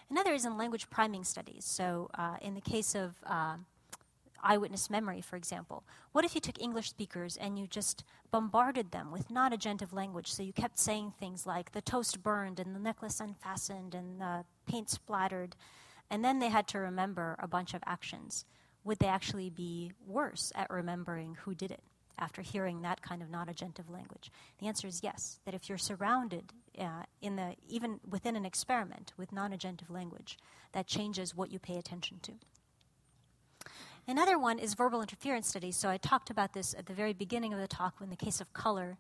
Another 0.09 0.33
is 0.33 0.45
in 0.45 0.57
language 0.57 0.89
priming 0.91 1.25
studies. 1.25 1.65
So, 1.65 2.09
uh, 2.15 2.37
in 2.41 2.55
the 2.55 2.61
case 2.61 2.95
of 2.95 3.17
uh, 3.27 3.57
eyewitness 4.43 4.91
memory, 4.91 5.21
for 5.21 5.35
example, 5.35 5.83
what 6.13 6.25
if 6.25 6.37
you 6.37 6.41
took 6.41 6.61
English 6.61 6.91
speakers 6.91 7.37
and 7.37 7.59
you 7.59 7.67
just 7.67 8.05
bombarded 8.31 8.93
them 8.93 9.11
with 9.11 9.31
non 9.31 9.51
agentive 9.51 9.93
language? 9.93 10.33
So, 10.33 10.45
you 10.45 10.53
kept 10.53 10.79
saying 10.79 11.15
things 11.19 11.47
like 11.47 11.73
the 11.73 11.83
toast 11.83 12.23
burned, 12.23 12.61
and 12.61 12.77
the 12.77 12.81
necklace 12.81 13.19
unfastened, 13.19 13.93
and 13.93 14.21
the 14.21 14.45
paint 14.67 14.89
splattered, 14.89 15.57
and 16.11 16.25
then 16.25 16.39
they 16.39 16.51
had 16.51 16.69
to 16.69 16.79
remember 16.79 17.35
a 17.41 17.49
bunch 17.49 17.75
of 17.75 17.83
actions 17.87 18.45
would 18.85 18.99
they 18.99 19.07
actually 19.07 19.51
be 19.51 19.93
worse 20.07 20.53
at 20.55 20.71
remembering 20.71 21.37
who 21.43 21.55
did 21.55 21.71
it 21.71 21.83
after 22.19 22.43
hearing 22.43 22.83
that 22.83 23.03
kind 23.03 23.23
of 23.23 23.31
non-agentive 23.31 23.91
language? 23.91 24.31
The 24.61 24.69
answer 24.69 24.87
is 24.87 25.01
yes. 25.03 25.41
That 25.45 25.55
if 25.55 25.69
you're 25.69 25.79
surrounded 25.79 26.53
uh, 26.79 27.05
in 27.21 27.37
the 27.37 27.55
even 27.69 28.01
within 28.09 28.37
an 28.37 28.45
experiment 28.45 29.13
with 29.17 29.33
non-agentive 29.33 29.91
language, 29.91 30.39
that 30.73 30.87
changes 30.87 31.35
what 31.35 31.51
you 31.51 31.59
pay 31.59 31.77
attention 31.77 32.19
to. 32.23 32.33
Another 34.07 34.39
one 34.39 34.59
is 34.59 34.75
verbal 34.75 35.01
interference 35.01 35.49
studies. 35.49 35.77
So 35.77 35.89
I 35.89 35.97
talked 35.97 36.29
about 36.29 36.53
this 36.53 36.75
at 36.75 36.87
the 36.87 36.93
very 36.93 37.15
beginning 37.15 37.55
of 37.55 37.61
the 37.61 37.67
talk 37.67 37.95
in 38.03 38.11
the 38.11 38.17
case 38.17 38.41
of 38.41 38.53
color. 38.53 38.99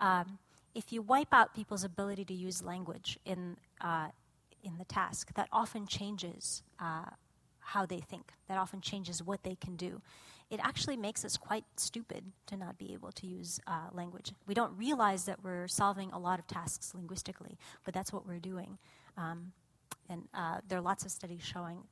Um, 0.00 0.38
if 0.74 0.92
you 0.92 1.02
wipe 1.02 1.32
out 1.32 1.54
people's 1.54 1.84
ability 1.84 2.24
to 2.26 2.34
use 2.34 2.62
language 2.62 3.18
in 3.24 3.56
uh, 3.80 4.08
in 4.62 4.78
the 4.78 4.84
task, 4.84 5.32
that 5.34 5.48
often 5.52 5.86
changes 5.86 6.62
uh, 6.80 7.04
how 7.66 7.84
they 7.84 7.98
think, 7.98 8.32
that 8.48 8.58
often 8.58 8.80
changes 8.80 9.22
what 9.22 9.42
they 9.42 9.56
can 9.56 9.76
do. 9.76 10.00
It 10.50 10.60
actually 10.62 10.96
makes 10.96 11.24
us 11.24 11.36
quite 11.36 11.64
stupid 11.76 12.24
to 12.46 12.56
not 12.56 12.78
be 12.78 12.92
able 12.92 13.10
to 13.10 13.26
use 13.26 13.60
uh, 13.66 13.88
language. 13.92 14.32
We 14.46 14.54
don't 14.54 14.76
realize 14.78 15.24
that 15.24 15.42
we're 15.42 15.66
solving 15.66 16.12
a 16.12 16.18
lot 16.18 16.38
of 16.38 16.46
tasks 16.46 16.94
linguistically, 16.94 17.58
but 17.84 17.92
that's 17.92 18.12
what 18.12 18.26
we're 18.26 18.38
doing. 18.38 18.78
Um, 19.16 19.52
and 20.08 20.28
uh, 20.32 20.58
there 20.68 20.78
are 20.78 20.82
lots 20.82 21.04
of 21.04 21.10
studies 21.10 21.42
showing 21.42 21.82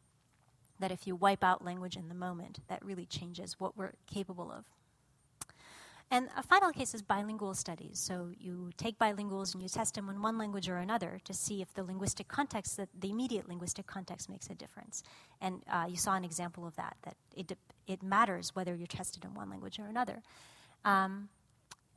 that 0.79 0.93
if 0.93 1.07
you 1.07 1.17
wipe 1.17 1.43
out 1.43 1.65
language 1.65 1.97
in 1.97 2.09
the 2.09 2.15
moment, 2.15 2.61
that 2.69 2.85
really 2.85 3.07
changes 3.07 3.59
what 3.59 3.77
we're 3.77 3.95
capable 4.07 4.53
of. 4.53 4.65
And 6.11 6.29
a 6.37 6.43
final 6.43 6.71
case 6.71 6.95
is 6.95 7.03
bilingual 7.03 7.55
studies. 7.55 7.99
So 7.99 8.31
you 8.39 8.71
take 8.77 8.99
bilinguals 8.99 9.55
and 9.55 9.63
you 9.63 9.69
test 9.69 9.95
them 9.95 10.09
in 10.09 10.23
one 10.23 10.39
language 10.39 10.69
or 10.69 10.77
another 10.77 11.19
to 11.25 11.35
see 11.35 11.61
if 11.61 11.73
the 11.75 11.83
linguistic 11.83 12.29
context, 12.29 12.77
the 12.77 13.11
immediate 13.11 13.49
linguistic 13.49 13.87
context, 13.87 14.29
makes 14.29 14.49
a 14.49 14.55
difference. 14.55 15.03
And 15.41 15.63
uh, 15.71 15.87
you 15.89 15.97
saw 15.97 16.15
an 16.15 16.25
example 16.25 16.67
of 16.67 16.77
that. 16.77 16.97
That 17.03 17.17
it 17.35 17.59
it 17.87 18.03
matters 18.03 18.55
whether 18.55 18.75
you're 18.75 18.87
tested 18.87 19.25
in 19.25 19.35
one 19.35 19.51
language 19.51 19.79
or 19.79 19.87
another. 19.87 20.23
Um, 20.85 21.29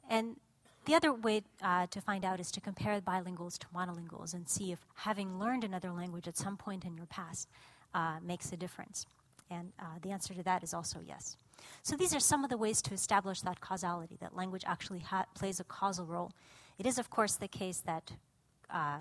and 0.09 0.37
the 0.85 0.95
other 0.95 1.13
way 1.13 1.43
uh, 1.61 1.87
to 1.87 1.99
find 2.01 2.23
out 2.23 2.39
is 2.39 2.49
to 2.51 2.61
compare 2.61 2.99
bilinguals 3.01 3.57
to 3.59 3.67
monolinguals 3.75 4.33
and 4.33 4.47
see 4.47 4.71
if 4.71 4.79
having 4.95 5.37
learned 5.37 5.65
another 5.65 5.91
language 5.91 6.27
at 6.29 6.37
some 6.37 6.55
point 6.55 6.85
in 6.85 6.95
your 6.95 7.07
past 7.07 7.49
uh, 7.93 8.15
makes 8.23 8.51
a 8.53 8.57
difference. 8.57 9.05
And 9.51 9.73
uh, 9.79 9.99
the 10.01 10.11
answer 10.11 10.33
to 10.33 10.43
that 10.43 10.63
is 10.63 10.73
also 10.73 10.99
yes. 11.05 11.35
So 11.83 11.95
these 11.95 12.13
are 12.13 12.19
some 12.19 12.43
of 12.43 12.49
the 12.49 12.57
ways 12.57 12.81
to 12.83 12.93
establish 12.93 13.41
that 13.41 13.61
causality, 13.61 14.17
that 14.21 14.35
language 14.35 14.63
actually 14.65 14.99
ha- 14.99 15.25
plays 15.35 15.59
a 15.59 15.63
causal 15.63 16.05
role. 16.05 16.31
It 16.77 16.85
is, 16.85 16.97
of 16.97 17.09
course, 17.09 17.35
the 17.35 17.47
case 17.47 17.79
that 17.85 18.11
uh, 18.69 18.99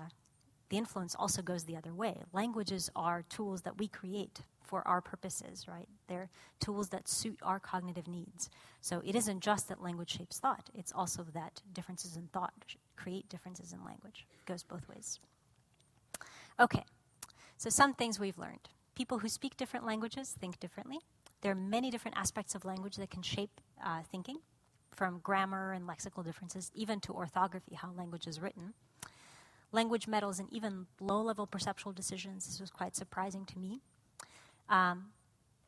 the 0.69 0.77
influence 0.77 1.15
also 1.15 1.41
goes 1.41 1.63
the 1.63 1.75
other 1.75 1.93
way. 1.93 2.23
Languages 2.33 2.89
are 2.95 3.23
tools 3.29 3.61
that 3.61 3.77
we 3.77 3.87
create 3.87 4.41
for 4.67 4.85
our 4.87 5.01
purposes, 5.01 5.65
right? 5.67 5.87
They're 6.07 6.29
tools 6.59 6.89
that 6.89 7.07
suit 7.07 7.39
our 7.41 7.59
cognitive 7.59 8.07
needs. 8.07 8.49
So 8.81 9.01
it 9.05 9.15
isn't 9.15 9.39
just 9.39 9.69
that 9.69 9.81
language 9.81 10.17
shapes 10.17 10.39
thought, 10.39 10.69
it's 10.73 10.91
also 10.91 11.25
that 11.33 11.61
differences 11.73 12.17
in 12.17 12.27
thought 12.33 12.53
create 12.97 13.29
differences 13.29 13.71
in 13.71 13.83
language. 13.85 14.25
It 14.33 14.45
goes 14.45 14.63
both 14.63 14.87
ways. 14.89 15.19
Okay, 16.59 16.83
so 17.57 17.69
some 17.69 17.93
things 17.93 18.19
we've 18.19 18.37
learned. 18.37 18.67
People 18.95 19.19
who 19.19 19.29
speak 19.29 19.55
different 19.55 19.85
languages 19.85 20.35
think 20.39 20.59
differently. 20.59 20.99
There 21.47 21.53
are 21.53 21.55
many 21.55 21.89
different 21.91 22.17
aspects 22.17 22.55
of 22.55 22.65
language 22.65 22.97
that 22.97 23.09
can 23.09 23.21
shape 23.21 23.61
uh, 23.81 24.01
thinking, 24.11 24.39
from 24.91 25.19
grammar 25.19 25.71
and 25.71 25.87
lexical 25.87 26.21
differences, 26.21 26.69
even 26.75 26.99
to 26.99 27.13
orthography, 27.13 27.73
how 27.73 27.93
language 27.97 28.27
is 28.27 28.41
written. 28.41 28.73
Language 29.71 30.09
meddles 30.09 30.41
in 30.41 30.49
even 30.51 30.87
low 30.99 31.21
level 31.21 31.47
perceptual 31.47 31.93
decisions. 31.93 32.47
This 32.47 32.59
was 32.59 32.69
quite 32.69 32.97
surprising 32.97 33.45
to 33.45 33.59
me. 33.59 33.79
Um, 34.67 35.05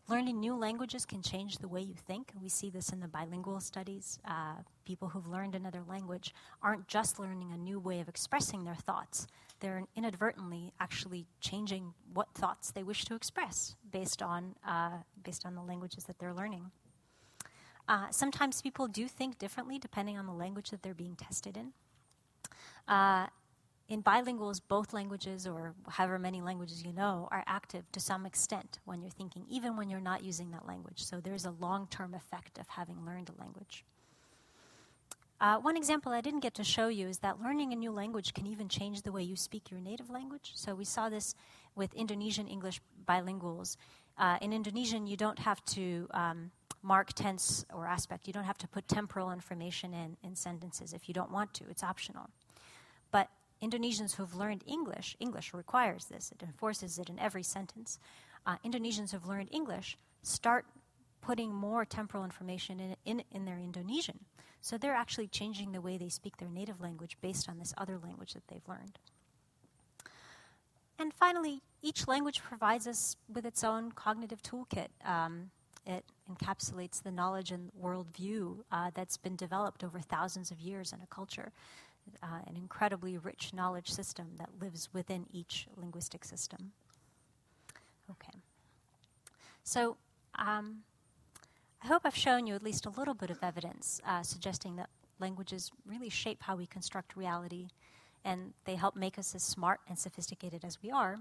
learning 0.10 0.42
new 0.42 0.54
languages 0.54 1.06
can 1.06 1.22
change 1.22 1.60
the 1.60 1.70
way 1.70 1.80
you 1.80 1.96
think. 1.96 2.34
We 2.42 2.50
see 2.50 2.70
this 2.70 2.90
in 2.90 3.00
the 3.00 3.08
bilingual 3.08 3.62
studies. 3.62 4.20
Uh, 4.28 4.56
people 4.84 5.08
who've 5.08 5.30
learned 5.30 5.56
another 5.56 5.84
language 5.88 6.36
aren't 6.62 6.90
just 6.90 7.20
learning 7.20 7.54
a 7.54 7.58
new 7.58 7.80
way 7.80 8.02
of 8.02 8.10
expressing 8.10 8.66
their 8.66 8.76
thoughts, 8.76 9.28
they're 9.60 9.84
inadvertently 9.96 10.74
actually 10.80 11.28
changing 11.42 11.94
what 12.14 12.34
thoughts 12.34 12.72
they 12.72 12.84
wish 12.84 13.06
to 13.06 13.16
express 13.16 13.76
based 13.92 14.22
on, 14.22 14.56
uh, 14.68 14.98
based 15.24 15.46
on 15.46 15.56
the 15.56 15.62
languages 15.62 16.06
that 16.06 16.20
they're 16.20 16.34
learning. 16.34 16.72
Uh, 17.88 18.08
sometimes 18.12 18.62
people 18.62 18.88
do 18.88 19.08
think 19.08 19.40
differently 19.40 19.80
depending 19.80 20.18
on 20.18 20.26
the 20.26 20.34
language 20.34 20.70
that 20.70 20.84
they're 20.84 20.94
being 20.94 21.16
tested 21.16 21.58
in. 21.58 21.74
Uh, 22.88 23.28
in 23.88 24.04
bilinguals, 24.04 24.62
both 24.68 24.94
languages, 24.94 25.48
or 25.48 25.74
however 25.88 26.20
many 26.20 26.42
languages 26.42 26.84
you 26.86 26.94
know, 26.94 27.28
are 27.32 27.44
active 27.48 27.92
to 27.92 28.00
some 28.00 28.26
extent 28.26 28.80
when 28.86 29.02
you're 29.02 29.10
thinking, 29.10 29.46
even 29.50 29.76
when 29.76 29.90
you're 29.90 30.00
not 30.00 30.24
using 30.24 30.52
that 30.52 30.68
language. 30.68 31.04
So 31.04 31.20
there's 31.20 31.46
a 31.46 31.52
long 31.60 31.88
term 31.88 32.14
effect 32.14 32.60
of 32.60 32.68
having 32.68 33.04
learned 33.04 33.32
a 33.36 33.42
language. 33.42 33.84
Uh, 35.42 35.58
one 35.58 35.78
example 35.78 36.12
I 36.12 36.20
didn't 36.20 36.42
get 36.42 36.56
to 36.56 36.64
show 36.64 36.90
you 36.90 37.08
is 37.08 37.20
that 37.20 37.42
learning 37.42 37.72
a 37.72 37.76
new 37.76 37.92
language 37.92 38.34
can 38.34 38.46
even 38.46 38.68
change 38.68 39.04
the 39.04 39.12
way 39.12 39.24
you 39.24 39.38
speak 39.38 39.72
your 39.72 39.80
native 39.80 40.10
language. 40.10 40.52
So 40.56 40.76
we 40.76 40.84
saw 40.84 41.08
this 41.08 41.34
with 41.76 41.94
Indonesian 41.94 42.48
English 42.48 42.82
bilinguals. 43.08 43.78
Uh, 44.18 44.38
in 44.42 44.52
Indonesian, 44.52 45.08
you 45.08 45.16
don't 45.16 45.40
have 45.40 45.64
to 45.66 46.08
um, 46.12 46.52
mark 46.82 47.14
tense 47.14 47.66
or 47.74 47.88
aspect. 47.88 48.28
You 48.28 48.34
don't 48.34 48.44
have 48.44 48.58
to 48.58 48.68
put 48.68 48.90
temporal 48.90 49.32
information 49.32 49.94
in, 49.94 50.18
in 50.24 50.36
sentences 50.36 50.92
if 50.92 51.08
you 51.08 51.14
don't 51.14 51.32
want 51.32 51.54
to. 51.56 51.64
It's 51.70 51.84
optional. 51.84 52.30
But 53.12 53.30
Indonesians 53.62 54.16
who've 54.16 54.36
learned 54.36 54.64
English, 54.68 55.16
English 55.22 55.54
requires 55.54 56.06
this, 56.06 56.34
it 56.34 56.44
enforces 56.44 57.00
it 57.00 57.10
in 57.10 57.18
every 57.18 57.44
sentence. 57.44 57.98
Uh, 58.46 58.56
Indonesians 58.66 59.12
who've 59.12 59.28
learned 59.28 59.50
English 59.52 59.98
start 60.22 60.66
putting 61.22 61.54
more 61.54 61.86
temporal 61.86 62.26
information 62.26 62.80
in, 62.80 62.96
in, 63.06 63.24
in 63.32 63.46
their 63.46 63.58
Indonesian. 63.58 64.20
So 64.62 64.78
they're 64.78 64.94
actually 64.94 65.28
changing 65.28 65.72
the 65.72 65.82
way 65.82 65.98
they 65.98 66.10
speak 66.10 66.38
their 66.38 66.50
native 66.50 66.82
language 66.82 67.18
based 67.22 67.50
on 67.50 67.60
this 67.60 67.74
other 67.78 67.98
language 67.98 68.34
that 68.34 68.48
they've 68.48 68.68
learned. 68.68 69.00
And 71.00 71.14
finally, 71.14 71.62
each 71.82 72.08
language 72.08 72.42
provides 72.44 72.86
us 72.86 73.16
with 73.34 73.46
its 73.46 73.64
own 73.64 73.94
cognitive 73.94 74.44
toolkit. 74.44 74.90
Um, 75.06 75.52
it 75.86 76.04
encapsulates 76.30 77.02
the 77.02 77.12
knowledge 77.12 77.52
and 77.52 77.72
worldview 77.82 78.58
uh, 78.72 78.92
that's 78.94 79.16
been 79.16 79.38
developed 79.38 79.84
over 79.84 80.00
thousands 80.00 80.52
of 80.52 80.60
years 80.60 80.92
in 80.92 81.00
a 81.02 81.08
culture, 81.08 81.54
uh, 82.22 82.42
an 82.46 82.58
incredibly 82.58 83.18
rich 83.18 83.54
knowledge 83.54 83.90
system 83.90 84.28
that 84.38 84.50
lives 84.60 84.90
within 84.94 85.26
each 85.32 85.68
linguistic 85.78 86.26
system. 86.26 86.74
Okay. 88.12 88.38
So, 89.64 89.98
um, 90.36 90.80
I 91.82 91.88
hope 91.88 92.02
I've 92.04 92.16
shown 92.16 92.46
you 92.46 92.56
at 92.56 92.64
least 92.64 92.86
a 92.86 92.90
little 92.90 93.14
bit 93.14 93.30
of 93.30 93.40
evidence 93.42 94.02
uh, 94.06 94.22
suggesting 94.22 94.76
that 94.76 94.90
languages 95.20 95.72
really 95.86 96.10
shape 96.10 96.44
how 96.44 96.56
we 96.56 96.66
construct 96.66 97.16
reality 97.16 97.68
and 98.26 98.54
they 98.66 98.76
help 98.76 98.96
make 98.96 99.18
us 99.18 99.34
as 99.34 99.44
smart 99.44 99.80
and 99.88 99.98
sophisticated 99.98 100.66
as 100.66 100.78
we 100.84 100.92
are. 100.92 101.20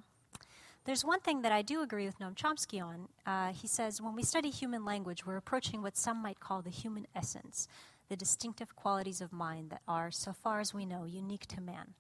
There's 0.85 1.05
one 1.05 1.21
thing 1.21 1.43
that 1.43 1.53
I 1.53 1.63
do 1.63 1.83
agree 1.83 2.07
with 2.07 2.19
Noam 2.19 2.35
Chomsky 2.35 2.83
on. 2.83 3.09
Uh, 3.25 3.53
he 3.53 3.69
says 3.69 4.03
when 4.03 4.17
we 4.17 4.23
study 4.23 4.51
human 4.51 4.85
language, 4.85 5.25
we're 5.25 5.37
approaching 5.37 5.81
what 5.81 5.97
some 5.97 6.21
might 6.21 6.41
call 6.41 6.61
the 6.61 6.71
human 6.71 7.07
essence, 7.15 7.69
the 8.09 8.17
distinctive 8.17 8.75
qualities 8.75 9.21
of 9.21 9.33
mind 9.33 9.71
that 9.71 9.83
are, 9.87 10.11
so 10.11 10.33
far 10.33 10.59
as 10.59 10.75
we 10.75 10.87
know, 10.87 11.05
unique 11.05 11.47
to 11.47 11.61
man. 11.61 11.95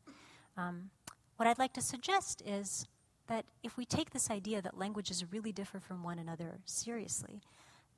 Um, 0.56 0.90
what 1.36 1.46
I'd 1.46 1.58
like 1.58 1.74
to 1.74 1.80
suggest 1.80 2.42
is 2.44 2.86
that 3.28 3.44
if 3.62 3.76
we 3.76 3.84
take 3.84 4.10
this 4.10 4.30
idea 4.30 4.60
that 4.62 4.78
languages 4.78 5.24
really 5.30 5.52
differ 5.52 5.78
from 5.78 6.02
one 6.02 6.18
another 6.18 6.58
seriously, 6.64 7.40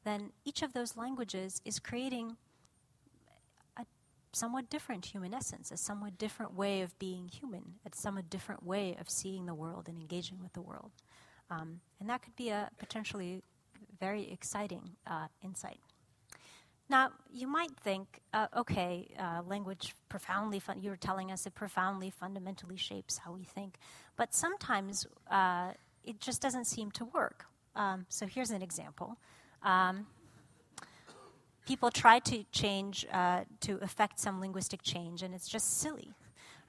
then 0.04 0.32
each 0.44 0.62
of 0.62 0.72
those 0.72 0.96
languages 0.96 1.60
is 1.64 1.78
creating 1.78 2.36
a 3.76 3.84
somewhat 4.32 4.70
different 4.70 5.04
human 5.06 5.34
essence, 5.34 5.70
a 5.70 5.76
somewhat 5.76 6.18
different 6.18 6.54
way 6.54 6.80
of 6.82 6.98
being 6.98 7.28
human, 7.28 7.74
a 7.84 7.90
somewhat 7.94 8.30
different 8.30 8.64
way 8.64 8.96
of 9.00 9.08
seeing 9.10 9.46
the 9.46 9.54
world 9.54 9.88
and 9.88 9.98
engaging 9.98 10.40
with 10.40 10.52
the 10.52 10.62
world. 10.62 10.92
Um, 11.50 11.80
and 11.98 12.08
that 12.08 12.22
could 12.22 12.36
be 12.36 12.50
a 12.50 12.70
potentially 12.78 13.42
very 13.98 14.30
exciting 14.30 14.90
uh, 15.06 15.26
insight. 15.42 15.80
Now, 16.88 17.12
you 17.30 17.46
might 17.46 17.70
think, 17.84 18.20
uh, 18.34 18.48
okay, 18.56 19.14
uh, 19.16 19.42
language 19.46 19.94
profoundly, 20.08 20.58
fun- 20.58 20.82
you 20.82 20.90
were 20.90 20.96
telling 20.96 21.30
us 21.30 21.46
it 21.46 21.54
profoundly, 21.54 22.10
fundamentally 22.10 22.76
shapes 22.76 23.18
how 23.18 23.32
we 23.32 23.44
think. 23.44 23.76
But 24.16 24.34
sometimes 24.34 25.06
uh, 25.30 25.72
it 26.02 26.20
just 26.20 26.42
doesn't 26.42 26.64
seem 26.64 26.90
to 26.92 27.04
work. 27.04 27.46
Um, 27.76 28.06
so 28.08 28.26
here's 28.26 28.50
an 28.50 28.62
example. 28.62 29.18
Um, 29.62 30.06
people 31.66 31.90
try 31.90 32.18
to 32.18 32.44
change 32.52 33.06
uh, 33.12 33.44
to 33.60 33.78
affect 33.82 34.18
some 34.18 34.40
linguistic 34.40 34.82
change, 34.82 35.22
and 35.22 35.34
it's 35.34 35.48
just 35.48 35.78
silly. 35.80 36.12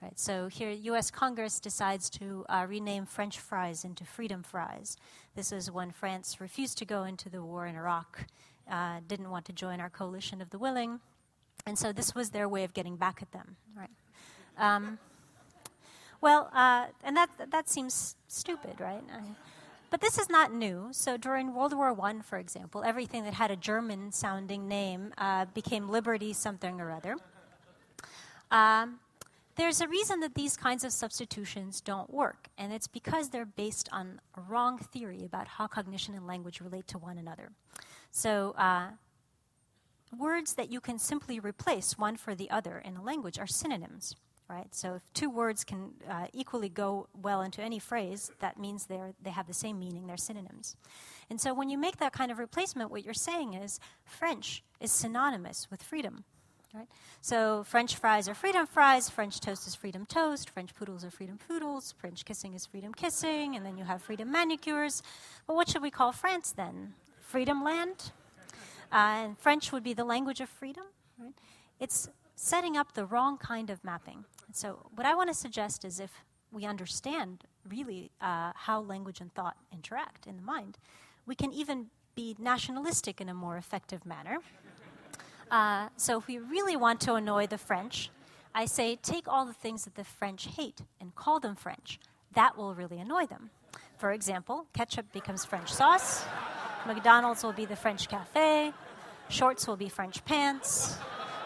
Right, 0.01 0.19
so 0.19 0.47
here, 0.47 0.71
U.S. 0.71 1.11
Congress 1.11 1.59
decides 1.59 2.09
to 2.11 2.43
uh, 2.49 2.65
rename 2.67 3.05
French 3.05 3.39
fries 3.39 3.85
into 3.85 4.03
freedom 4.03 4.41
fries. 4.41 4.97
This 5.35 5.51
is 5.51 5.69
when 5.69 5.91
France 5.91 6.41
refused 6.41 6.79
to 6.79 6.85
go 6.85 7.03
into 7.03 7.29
the 7.29 7.43
war 7.43 7.67
in 7.67 7.75
Iraq, 7.75 8.25
uh, 8.69 9.01
didn't 9.07 9.29
want 9.29 9.45
to 9.45 9.53
join 9.53 9.79
our 9.79 9.91
coalition 9.91 10.41
of 10.41 10.49
the 10.49 10.57
willing, 10.57 10.99
and 11.67 11.77
so 11.77 11.91
this 11.91 12.15
was 12.15 12.31
their 12.31 12.49
way 12.49 12.63
of 12.63 12.73
getting 12.73 12.95
back 12.95 13.21
at 13.21 13.31
them. 13.31 13.57
Right. 13.77 13.91
Um, 14.57 14.97
well, 16.19 16.49
uh, 16.53 16.87
and 17.03 17.15
that 17.15 17.29
that 17.51 17.69
seems 17.69 18.15
stupid, 18.27 18.79
right? 18.79 19.03
But 19.91 19.99
this 19.99 20.17
is 20.17 20.29
not 20.29 20.53
new. 20.53 20.87
So 20.91 21.17
during 21.17 21.53
World 21.53 21.73
War 21.73 21.95
I, 22.01 22.21
for 22.21 22.39
example, 22.39 22.81
everything 22.83 23.25
that 23.25 23.33
had 23.33 23.51
a 23.51 23.57
German 23.57 24.13
sounding 24.13 24.67
name 24.67 25.13
uh, 25.17 25.45
became 25.53 25.89
Liberty 25.89 26.31
something 26.33 26.79
or 26.79 26.91
other. 26.91 27.17
Um, 28.49 28.99
there's 29.57 29.81
a 29.81 29.87
reason 29.87 30.21
that 30.21 30.33
these 30.33 30.55
kinds 30.55 30.85
of 30.85 30.93
substitutions 30.93 31.81
don't 31.81 32.09
work, 32.09 32.47
and 32.57 32.71
it's 32.71 32.87
because 32.87 33.29
they're 33.29 33.45
based 33.45 33.89
on 33.91 34.21
a 34.35 34.41
wrong 34.41 34.77
theory 34.77 35.25
about 35.25 35.47
how 35.47 35.67
cognition 35.67 36.15
and 36.15 36.25
language 36.25 36.61
relate 36.61 36.87
to 36.87 36.97
one 36.97 37.17
another. 37.17 37.51
So, 38.11 38.55
uh, 38.57 38.91
words 40.17 40.53
that 40.53 40.71
you 40.71 40.79
can 40.79 40.99
simply 40.99 41.39
replace 41.39 41.97
one 41.97 42.15
for 42.15 42.33
the 42.33 42.49
other 42.49 42.79
in 42.79 42.95
a 42.95 43.03
language 43.03 43.37
are 43.37 43.47
synonyms 43.47 44.15
right? 44.51 44.75
So 44.75 44.95
if 44.95 45.13
two 45.13 45.29
words 45.29 45.63
can 45.63 45.91
uh, 46.09 46.27
equally 46.33 46.67
go 46.67 47.07
well 47.21 47.41
into 47.41 47.61
any 47.61 47.79
phrase, 47.79 48.31
that 48.39 48.59
means 48.59 48.85
they're, 48.85 49.13
they 49.23 49.29
have 49.29 49.47
the 49.47 49.53
same 49.53 49.79
meaning, 49.79 50.07
they're 50.07 50.17
synonyms. 50.17 50.75
And 51.29 51.39
so 51.39 51.53
when 51.53 51.69
you 51.69 51.77
make 51.77 51.97
that 51.97 52.11
kind 52.11 52.31
of 52.31 52.37
replacement, 52.37 52.91
what 52.91 53.05
you're 53.05 53.13
saying 53.13 53.53
is 53.53 53.79
French 54.03 54.61
is 54.81 54.91
synonymous 54.91 55.69
with 55.71 55.81
freedom. 55.81 56.25
Right? 56.73 56.87
So 57.21 57.63
French 57.63 57.95
fries 57.95 58.27
are 58.27 58.33
freedom 58.33 58.67
fries, 58.67 59.09
French 59.09 59.39
toast 59.39 59.67
is 59.67 59.75
freedom 59.75 60.05
toast, 60.05 60.49
French 60.49 60.75
poodles 60.75 61.03
are 61.05 61.11
freedom 61.11 61.37
poodles, 61.47 61.93
French 61.97 62.25
kissing 62.25 62.53
is 62.53 62.65
freedom 62.65 62.93
kissing, 62.93 63.55
and 63.55 63.65
then 63.65 63.77
you 63.77 63.85
have 63.85 64.01
freedom 64.01 64.31
manicures. 64.31 65.01
But 65.47 65.55
what 65.55 65.69
should 65.69 65.81
we 65.81 65.91
call 65.91 66.11
France 66.11 66.51
then? 66.51 66.93
Freedom 67.21 67.63
land? 67.63 68.11
Uh, 68.91 68.95
and 68.95 69.37
French 69.39 69.71
would 69.71 69.83
be 69.83 69.93
the 69.93 70.03
language 70.03 70.41
of 70.41 70.49
freedom. 70.49 70.83
Right? 71.17 71.33
It's 71.79 72.09
setting 72.41 72.75
up 72.75 72.93
the 72.93 73.05
wrong 73.05 73.37
kind 73.37 73.69
of 73.69 73.83
mapping. 73.83 74.25
So, 74.51 74.89
what 74.95 75.05
I 75.05 75.13
want 75.13 75.29
to 75.29 75.33
suggest 75.33 75.85
is 75.85 75.99
if 75.99 76.11
we 76.51 76.65
understand 76.65 77.43
really 77.69 78.09
uh, 78.19 78.51
how 78.55 78.81
language 78.81 79.21
and 79.21 79.31
thought 79.33 79.55
interact 79.71 80.25
in 80.25 80.37
the 80.37 80.41
mind, 80.41 80.79
we 81.27 81.35
can 81.35 81.53
even 81.53 81.87
be 82.15 82.35
nationalistic 82.39 83.21
in 83.21 83.29
a 83.29 83.33
more 83.33 83.57
effective 83.57 84.05
manner. 84.07 84.39
Uh, 85.51 85.89
so, 85.97 86.17
if 86.17 86.27
we 86.27 86.39
really 86.39 86.75
want 86.75 86.99
to 87.01 87.13
annoy 87.13 87.45
the 87.45 87.59
French, 87.59 88.09
I 88.55 88.65
say 88.65 88.95
take 88.95 89.27
all 89.27 89.45
the 89.45 89.53
things 89.53 89.83
that 89.83 89.93
the 89.93 90.03
French 90.03 90.47
hate 90.47 90.81
and 90.99 91.13
call 91.13 91.39
them 91.39 91.55
French. 91.55 91.99
That 92.33 92.57
will 92.57 92.73
really 92.73 92.99
annoy 92.99 93.27
them. 93.27 93.51
For 93.99 94.11
example, 94.11 94.65
ketchup 94.73 95.13
becomes 95.13 95.45
French 95.45 95.71
sauce, 95.71 96.25
McDonald's 96.87 97.43
will 97.43 97.53
be 97.53 97.65
the 97.65 97.75
French 97.75 98.09
cafe, 98.09 98.73
shorts 99.29 99.67
will 99.67 99.77
be 99.77 99.89
French 99.89 100.25
pants, 100.25 100.97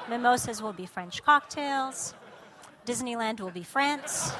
mimosas 0.09 0.61
will 0.61 0.73
be 0.73 0.85
French 0.85 1.23
cocktails, 1.23 2.13
Disneyland 2.85 3.39
will 3.39 3.51
be 3.51 3.63
France. 3.63 4.31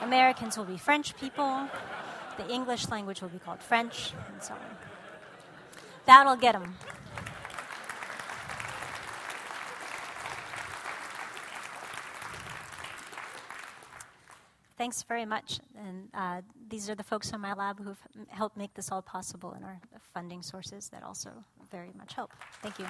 Americans 0.00 0.56
will 0.56 0.64
be 0.64 0.78
French 0.78 1.16
people. 1.16 1.68
The 2.38 2.48
English 2.50 2.88
language 2.88 3.20
will 3.20 3.28
be 3.28 3.38
called 3.38 3.60
French, 3.60 4.12
and 4.32 4.42
so 4.42 4.54
on. 4.54 4.60
That'll 6.06 6.36
get 6.36 6.52
them. 6.52 6.76
Thanks 14.78 15.02
very 15.02 15.26
much. 15.26 15.58
And 15.76 16.08
uh, 16.14 16.42
these 16.68 16.88
are 16.88 16.94
the 16.94 17.02
folks 17.02 17.32
in 17.32 17.40
my 17.40 17.52
lab 17.52 17.82
who've 17.82 17.98
helped 18.28 18.56
make 18.56 18.72
this 18.74 18.92
all 18.92 19.02
possible 19.02 19.52
and 19.52 19.64
our 19.64 19.80
funding 20.14 20.40
sources 20.40 20.88
that 20.90 21.02
also 21.02 21.30
very 21.70 21.90
much 21.98 22.14
help. 22.14 22.32
Thank 22.62 22.78
you. 22.78 22.86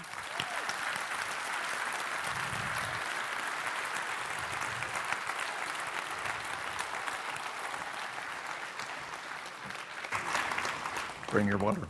Bring 11.30 11.46
your 11.46 11.58
water. 11.58 11.82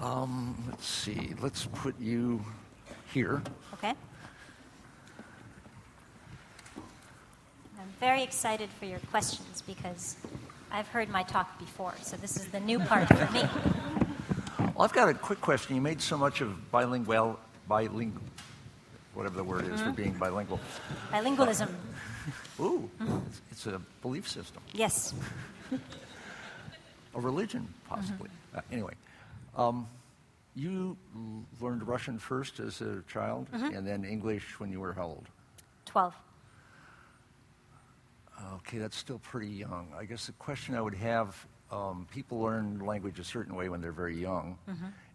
Um, 0.00 0.56
let's 0.66 0.86
see. 0.86 1.34
Let's 1.42 1.66
put 1.66 1.98
you 2.00 2.42
here. 3.12 3.42
Okay. 3.74 3.94
I'm 7.78 7.92
very 8.00 8.22
excited 8.22 8.70
for 8.78 8.86
your 8.86 8.98
questions 9.10 9.62
because 9.66 10.16
I've 10.72 10.88
heard 10.88 11.10
my 11.10 11.22
talk 11.22 11.58
before, 11.58 11.92
so 12.00 12.16
this 12.16 12.36
is 12.36 12.46
the 12.46 12.60
new 12.60 12.78
part 12.78 13.08
for 13.08 13.30
me. 13.32 13.42
Well, 14.58 14.86
I've 14.86 14.92
got 14.94 15.10
a 15.10 15.14
quick 15.14 15.42
question. 15.42 15.74
You 15.76 15.82
made 15.82 16.00
so 16.00 16.16
much 16.16 16.40
of 16.40 16.70
bilingual, 16.70 17.38
bilingual, 17.68 18.22
whatever 19.12 19.36
the 19.36 19.44
word 19.44 19.68
is 19.68 19.82
for 19.82 19.90
being 19.90 20.14
bilingual. 20.14 20.60
Bilingualism. 21.12 21.68
Ooh, 22.60 22.90
it's, 23.28 23.40
it's 23.50 23.66
a 23.66 23.80
belief 24.02 24.28
system, 24.28 24.62
Yes. 24.72 25.14
a 27.14 27.20
religion, 27.20 27.66
possibly. 27.88 28.28
Uh, 28.54 28.60
anyway, 28.70 28.94
um, 29.56 29.86
you 30.54 30.96
learned 31.60 31.86
Russian 31.86 32.18
first 32.18 32.60
as 32.60 32.80
a 32.80 33.02
child, 33.08 33.46
and 33.52 33.86
then 33.86 34.04
English 34.04 34.58
when 34.60 34.70
you 34.70 34.80
were 34.80 34.92
how 34.92 35.06
old? 35.06 35.26
12. 35.86 36.14
Okay, 38.54 38.78
that's 38.78 38.96
still 38.96 39.18
pretty 39.18 39.48
young. 39.48 39.88
I 39.96 40.04
guess 40.04 40.26
the 40.26 40.32
question 40.32 40.74
I 40.74 40.80
would 40.80 40.94
have 40.94 41.46
um, 41.70 42.06
people 42.10 42.40
learn 42.40 42.80
language 42.80 43.18
a 43.18 43.24
certain 43.24 43.54
way 43.54 43.68
when 43.68 43.80
they're 43.80 43.92
very 43.92 44.16
young, 44.20 44.56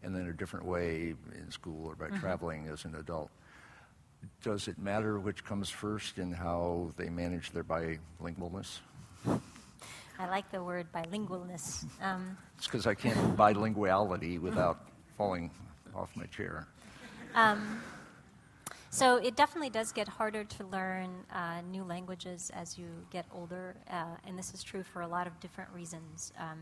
and 0.03 0.15
then 0.15 0.27
a 0.27 0.33
different 0.33 0.65
way 0.65 1.15
in 1.37 1.51
school 1.51 1.87
or 1.87 1.95
by 1.95 2.15
traveling 2.17 2.67
as 2.67 2.85
an 2.85 2.95
adult. 2.95 3.29
Does 4.43 4.67
it 4.67 4.77
matter 4.77 5.19
which 5.19 5.43
comes 5.43 5.69
first 5.69 6.17
in 6.17 6.31
how 6.31 6.91
they 6.97 7.09
manage 7.09 7.51
their 7.51 7.63
bilingualness? 7.63 8.79
I 10.19 10.27
like 10.29 10.49
the 10.51 10.63
word 10.63 10.87
bilingualness. 10.93 11.85
Um, 12.01 12.37
It's 12.57 12.67
because 12.67 12.87
I 12.87 12.93
can't 12.95 13.15
do 13.15 13.27
bilinguality 13.43 14.39
without 14.39 14.77
falling 15.17 15.51
off 15.93 16.15
my 16.15 16.25
chair. 16.25 16.67
um, 17.35 17.81
so 18.89 19.17
it 19.17 19.35
definitely 19.35 19.69
does 19.69 19.91
get 19.91 20.07
harder 20.07 20.45
to 20.45 20.63
learn 20.67 21.09
uh, 21.33 21.59
new 21.69 21.83
languages 21.83 22.49
as 22.53 22.77
you 22.77 22.87
get 23.11 23.25
older, 23.33 23.75
uh, 23.89 24.15
and 24.25 24.37
this 24.39 24.53
is 24.53 24.63
true 24.63 24.83
for 24.83 25.01
a 25.01 25.07
lot 25.07 25.27
of 25.27 25.37
different 25.41 25.69
reasons. 25.73 26.31
Um, 26.39 26.59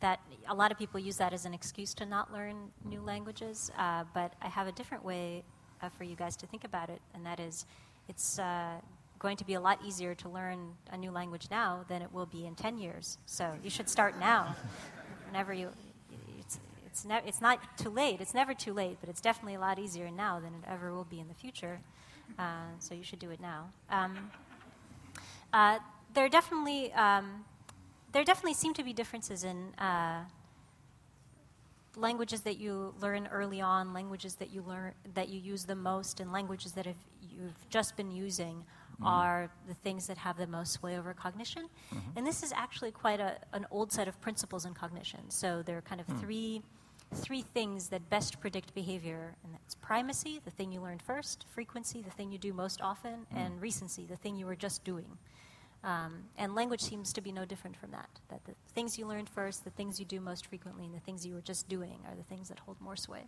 that 0.00 0.20
a 0.48 0.54
lot 0.54 0.72
of 0.72 0.78
people 0.78 0.98
use 0.98 1.18
that 1.18 1.34
as 1.34 1.44
an 1.44 1.52
excuse 1.52 1.92
to 1.92 2.06
not 2.06 2.32
learn 2.32 2.70
new 2.86 3.02
languages, 3.02 3.70
uh, 3.76 4.04
but 4.14 4.32
I 4.40 4.48
have 4.48 4.66
a 4.66 4.72
different 4.72 5.04
way 5.04 5.44
uh, 5.82 5.88
for 5.90 6.04
you 6.04 6.16
guys 6.16 6.36
to 6.36 6.46
think 6.46 6.64
about 6.64 6.90
it, 6.90 7.00
and 7.14 7.24
that 7.26 7.40
is, 7.40 7.66
it's 8.08 8.38
uh, 8.38 8.74
going 9.18 9.36
to 9.36 9.44
be 9.44 9.54
a 9.54 9.60
lot 9.60 9.78
easier 9.84 10.14
to 10.14 10.28
learn 10.28 10.72
a 10.90 10.96
new 10.96 11.10
language 11.10 11.48
now 11.50 11.84
than 11.88 12.02
it 12.02 12.12
will 12.12 12.26
be 12.26 12.46
in 12.46 12.54
10 12.54 12.78
years. 12.78 13.18
So 13.26 13.52
you 13.62 13.70
should 13.70 13.88
start 13.88 14.18
now. 14.18 14.56
Whenever 15.26 15.52
you, 15.52 15.68
it's, 16.38 16.58
it's, 16.86 17.04
ne- 17.04 17.22
it's 17.26 17.40
not 17.40 17.60
too 17.78 17.90
late. 17.90 18.20
It's 18.20 18.34
never 18.34 18.54
too 18.54 18.72
late, 18.72 18.96
but 19.00 19.08
it's 19.08 19.20
definitely 19.20 19.54
a 19.54 19.60
lot 19.60 19.78
easier 19.78 20.10
now 20.10 20.40
than 20.40 20.54
it 20.54 20.64
ever 20.68 20.92
will 20.92 21.04
be 21.04 21.20
in 21.20 21.28
the 21.28 21.34
future. 21.34 21.80
Uh, 22.38 22.64
so 22.78 22.94
you 22.94 23.02
should 23.02 23.18
do 23.18 23.30
it 23.30 23.40
now. 23.40 23.68
Um, 23.90 24.30
uh, 25.52 25.78
there 26.14 26.28
definitely 26.28 26.92
um, 26.92 27.44
there 28.12 28.24
definitely 28.24 28.54
seem 28.54 28.74
to 28.74 28.82
be 28.82 28.92
differences 28.92 29.44
in 29.44 29.74
uh, 29.78 30.24
languages 31.96 32.42
that 32.42 32.58
you 32.58 32.94
learn 33.00 33.28
early 33.32 33.60
on, 33.60 33.92
languages 33.92 34.34
that 34.36 34.50
you 34.50 34.62
learn 34.62 34.92
that 35.14 35.28
you 35.28 35.40
use 35.40 35.64
the 35.64 35.74
most, 35.74 36.20
and 36.20 36.32
languages 36.32 36.72
that 36.72 36.86
if 36.86 36.96
you've 37.20 37.68
just 37.68 37.96
been 37.96 38.10
using 38.10 38.64
mm-hmm. 39.00 39.06
are 39.06 39.50
the 39.68 39.74
things 39.74 40.06
that 40.06 40.18
have 40.18 40.36
the 40.36 40.46
most 40.46 40.72
sway 40.72 40.98
over 40.98 41.14
cognition. 41.14 41.64
Mm-hmm. 41.92 42.10
And 42.16 42.26
this 42.26 42.42
is 42.42 42.52
actually 42.52 42.92
quite 42.92 43.20
a, 43.20 43.38
an 43.52 43.66
old 43.70 43.92
set 43.92 44.08
of 44.08 44.20
principles 44.20 44.64
in 44.64 44.74
cognition. 44.74 45.30
So 45.30 45.62
there 45.62 45.76
are 45.78 45.82
kind 45.82 46.00
of 46.00 46.06
hmm. 46.06 46.18
three 46.18 46.62
three 47.12 47.42
things 47.42 47.88
that 47.88 48.08
best 48.08 48.40
predict 48.40 48.72
behavior, 48.72 49.34
and 49.42 49.52
that's 49.52 49.74
primacy, 49.74 50.40
the 50.44 50.50
thing 50.52 50.70
you 50.70 50.80
learned 50.80 51.02
first, 51.02 51.44
frequency, 51.52 52.02
the 52.02 52.10
thing 52.10 52.30
you 52.30 52.38
do 52.38 52.52
most 52.52 52.80
often, 52.80 53.26
hmm. 53.32 53.36
and 53.36 53.60
recency, 53.60 54.06
the 54.06 54.16
thing 54.16 54.36
you 54.36 54.46
were 54.46 54.54
just 54.54 54.84
doing. 54.84 55.18
Um, 55.82 56.24
and 56.36 56.54
language 56.54 56.82
seems 56.82 57.12
to 57.14 57.20
be 57.20 57.32
no 57.32 57.44
different 57.44 57.76
from 57.76 57.90
that. 57.92 58.08
That 58.28 58.44
the 58.44 58.54
things 58.74 58.98
you 58.98 59.06
learned 59.06 59.28
first, 59.28 59.64
the 59.64 59.70
things 59.70 59.98
you 59.98 60.04
do 60.04 60.20
most 60.20 60.46
frequently, 60.46 60.84
and 60.84 60.94
the 60.94 61.00
things 61.00 61.26
you 61.26 61.34
were 61.34 61.40
just 61.40 61.68
doing 61.68 62.00
are 62.08 62.14
the 62.14 62.24
things 62.24 62.48
that 62.48 62.58
hold 62.58 62.80
more 62.80 62.96
sway. 62.96 63.24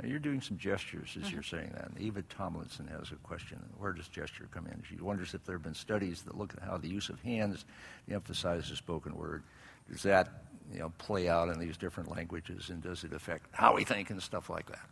Now, 0.00 0.08
you're 0.08 0.18
doing 0.18 0.40
some 0.40 0.58
gestures 0.58 1.16
as 1.22 1.30
you're 1.30 1.42
saying 1.42 1.70
that. 1.74 1.88
And 1.88 2.00
Eva 2.00 2.22
Tomlinson 2.22 2.88
has 2.88 3.12
a 3.12 3.16
question. 3.16 3.58
Where 3.78 3.92
does 3.92 4.08
gesture 4.08 4.48
come 4.50 4.66
in? 4.66 4.82
She 4.88 4.96
wonders 4.96 5.34
if 5.34 5.44
there 5.44 5.54
have 5.54 5.62
been 5.62 5.74
studies 5.74 6.22
that 6.22 6.36
look 6.36 6.52
at 6.56 6.62
how 6.64 6.78
the 6.78 6.88
use 6.88 7.08
of 7.08 7.20
hands 7.22 7.64
emphasizes 8.10 8.70
the 8.70 8.76
spoken 8.76 9.14
word. 9.14 9.44
Does 9.90 10.02
that 10.02 10.44
you 10.72 10.80
know, 10.80 10.92
play 10.98 11.28
out 11.28 11.48
in 11.48 11.60
these 11.60 11.76
different 11.76 12.10
languages, 12.10 12.70
and 12.70 12.82
does 12.82 13.04
it 13.04 13.12
affect 13.12 13.46
how 13.52 13.74
we 13.74 13.84
think 13.84 14.10
and 14.10 14.20
stuff 14.20 14.50
like 14.50 14.66
that? 14.66 14.88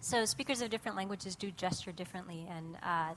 So, 0.00 0.24
speakers 0.24 0.60
of 0.60 0.70
different 0.70 0.96
languages 0.96 1.36
do 1.36 1.50
gesture 1.52 1.92
differently, 1.92 2.46
and 2.50 2.76
uh, 2.82 3.14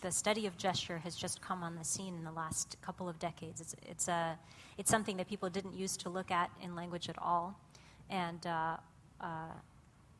the 0.00 0.10
study 0.10 0.46
of 0.46 0.56
gesture 0.56 0.98
has 0.98 1.16
just 1.16 1.40
come 1.40 1.62
on 1.62 1.76
the 1.76 1.84
scene 1.84 2.14
in 2.16 2.24
the 2.24 2.32
last 2.32 2.76
couple 2.82 3.08
of 3.08 3.18
decades. 3.18 3.60
It's, 3.60 3.74
it's, 3.88 4.08
a, 4.08 4.38
it's 4.78 4.90
something 4.90 5.16
that 5.16 5.28
people 5.28 5.48
didn't 5.48 5.74
used 5.74 6.00
to 6.00 6.08
look 6.08 6.30
at 6.30 6.50
in 6.62 6.74
language 6.74 7.08
at 7.08 7.18
all. 7.18 7.58
And 8.10 8.46
uh, 8.46 8.76
uh, 9.20 9.26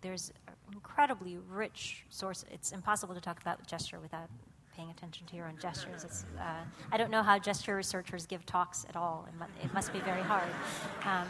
there's 0.01 0.33
an 0.49 0.55
incredibly 0.73 1.39
rich 1.49 2.05
source. 2.11 2.45
It's 2.51 2.73
impossible 2.73 3.15
to 3.15 3.21
talk 3.21 3.41
about 3.41 3.67
gesture 3.67 3.99
without 4.01 4.29
paying 4.77 4.91
attention 4.91 5.27
to 5.27 5.37
your 5.37 5.47
own 5.47 5.57
gestures. 5.61 6.25
Uh, 6.39 6.43
I 6.93 6.97
don't 6.99 7.11
know 7.11 7.23
how 7.23 7.39
gesture 7.39 7.77
researchers 7.77 8.27
give 8.27 8.45
talks 8.45 8.85
at 8.89 8.97
all. 8.97 9.27
It, 9.29 9.39
mu- 9.39 9.65
it 9.65 9.73
must 9.73 9.93
be 9.93 10.01
very 10.01 10.23
hard. 10.23 10.49
Um, 11.05 11.27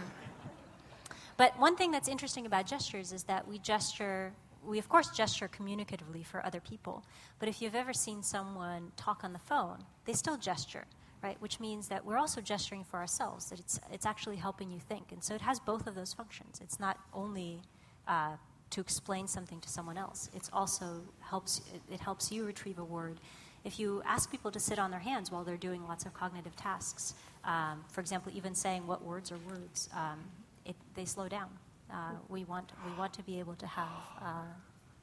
but 1.37 1.57
one 1.59 1.77
thing 1.77 1.91
that's 1.91 2.09
interesting 2.09 2.47
about 2.47 2.67
gestures 2.67 3.13
is 3.13 3.23
that 3.25 3.47
we 3.47 3.59
gesture, 3.59 4.33
we 4.67 4.79
of 4.79 4.89
course 4.89 5.11
gesture 5.11 5.49
communicatively 5.49 6.25
for 6.25 6.45
other 6.45 6.61
people. 6.61 7.05
But 7.39 7.49
if 7.49 7.63
you've 7.63 7.75
ever 7.75 7.93
seen 7.93 8.23
someone 8.23 8.93
talk 8.97 9.25
on 9.25 9.33
the 9.33 9.39
phone, 9.39 9.79
they 10.05 10.13
still 10.13 10.37
gesture, 10.37 10.85
right? 11.23 11.41
Which 11.41 11.61
means 11.61 11.89
that 11.89 12.05
we're 12.05 12.19
also 12.19 12.41
gesturing 12.41 12.85
for 12.85 12.99
ourselves, 12.99 13.51
that 13.51 13.59
it's, 13.59 13.81
it's 13.93 14.07
actually 14.07 14.37
helping 14.37 14.71
you 14.71 14.81
think. 14.81 15.13
And 15.13 15.23
so 15.23 15.35
it 15.35 15.41
has 15.41 15.61
both 15.61 15.87
of 15.87 15.95
those 15.95 16.13
functions. 16.13 16.61
It's 16.63 16.81
not 16.81 16.99
only 17.15 17.63
uh, 18.09 18.37
to 18.71 18.81
explain 18.81 19.27
something 19.27 19.61
to 19.61 19.69
someone 19.69 19.97
else. 19.99 20.31
It 20.35 20.49
also 20.53 21.03
helps, 21.21 21.63
it 21.91 22.01
helps 22.01 22.33
you 22.33 22.45
retrieve 22.45 22.79
a 22.79 22.85
word. 22.85 23.21
If 23.65 23.79
you 23.81 24.03
ask 24.05 24.31
people 24.31 24.51
to 24.53 24.61
sit 24.61 24.79
on 24.79 24.91
their 24.91 25.01
hands 25.01 25.31
while 25.31 25.45
they're 25.45 25.57
doing 25.57 25.87
lots 25.87 26.07
of 26.07 26.15
cognitive 26.15 26.55
tasks, 26.57 27.15
um, 27.45 27.85
for 27.89 28.01
example, 28.01 28.33
even 28.35 28.55
saying 28.55 28.87
what 28.87 29.05
words 29.05 29.33
are 29.33 29.39
words, 29.49 29.89
um, 29.95 30.21
it, 30.65 30.77
they 30.95 31.05
slow 31.05 31.29
down. 31.29 31.49
Uh, 31.91 32.13
we, 32.29 32.45
want, 32.45 32.73
we 32.85 32.93
want 32.99 33.13
to 33.15 33.23
be 33.23 33.39
able 33.39 33.55
to 33.55 33.67
have, 33.67 33.89
uh, 34.21 34.43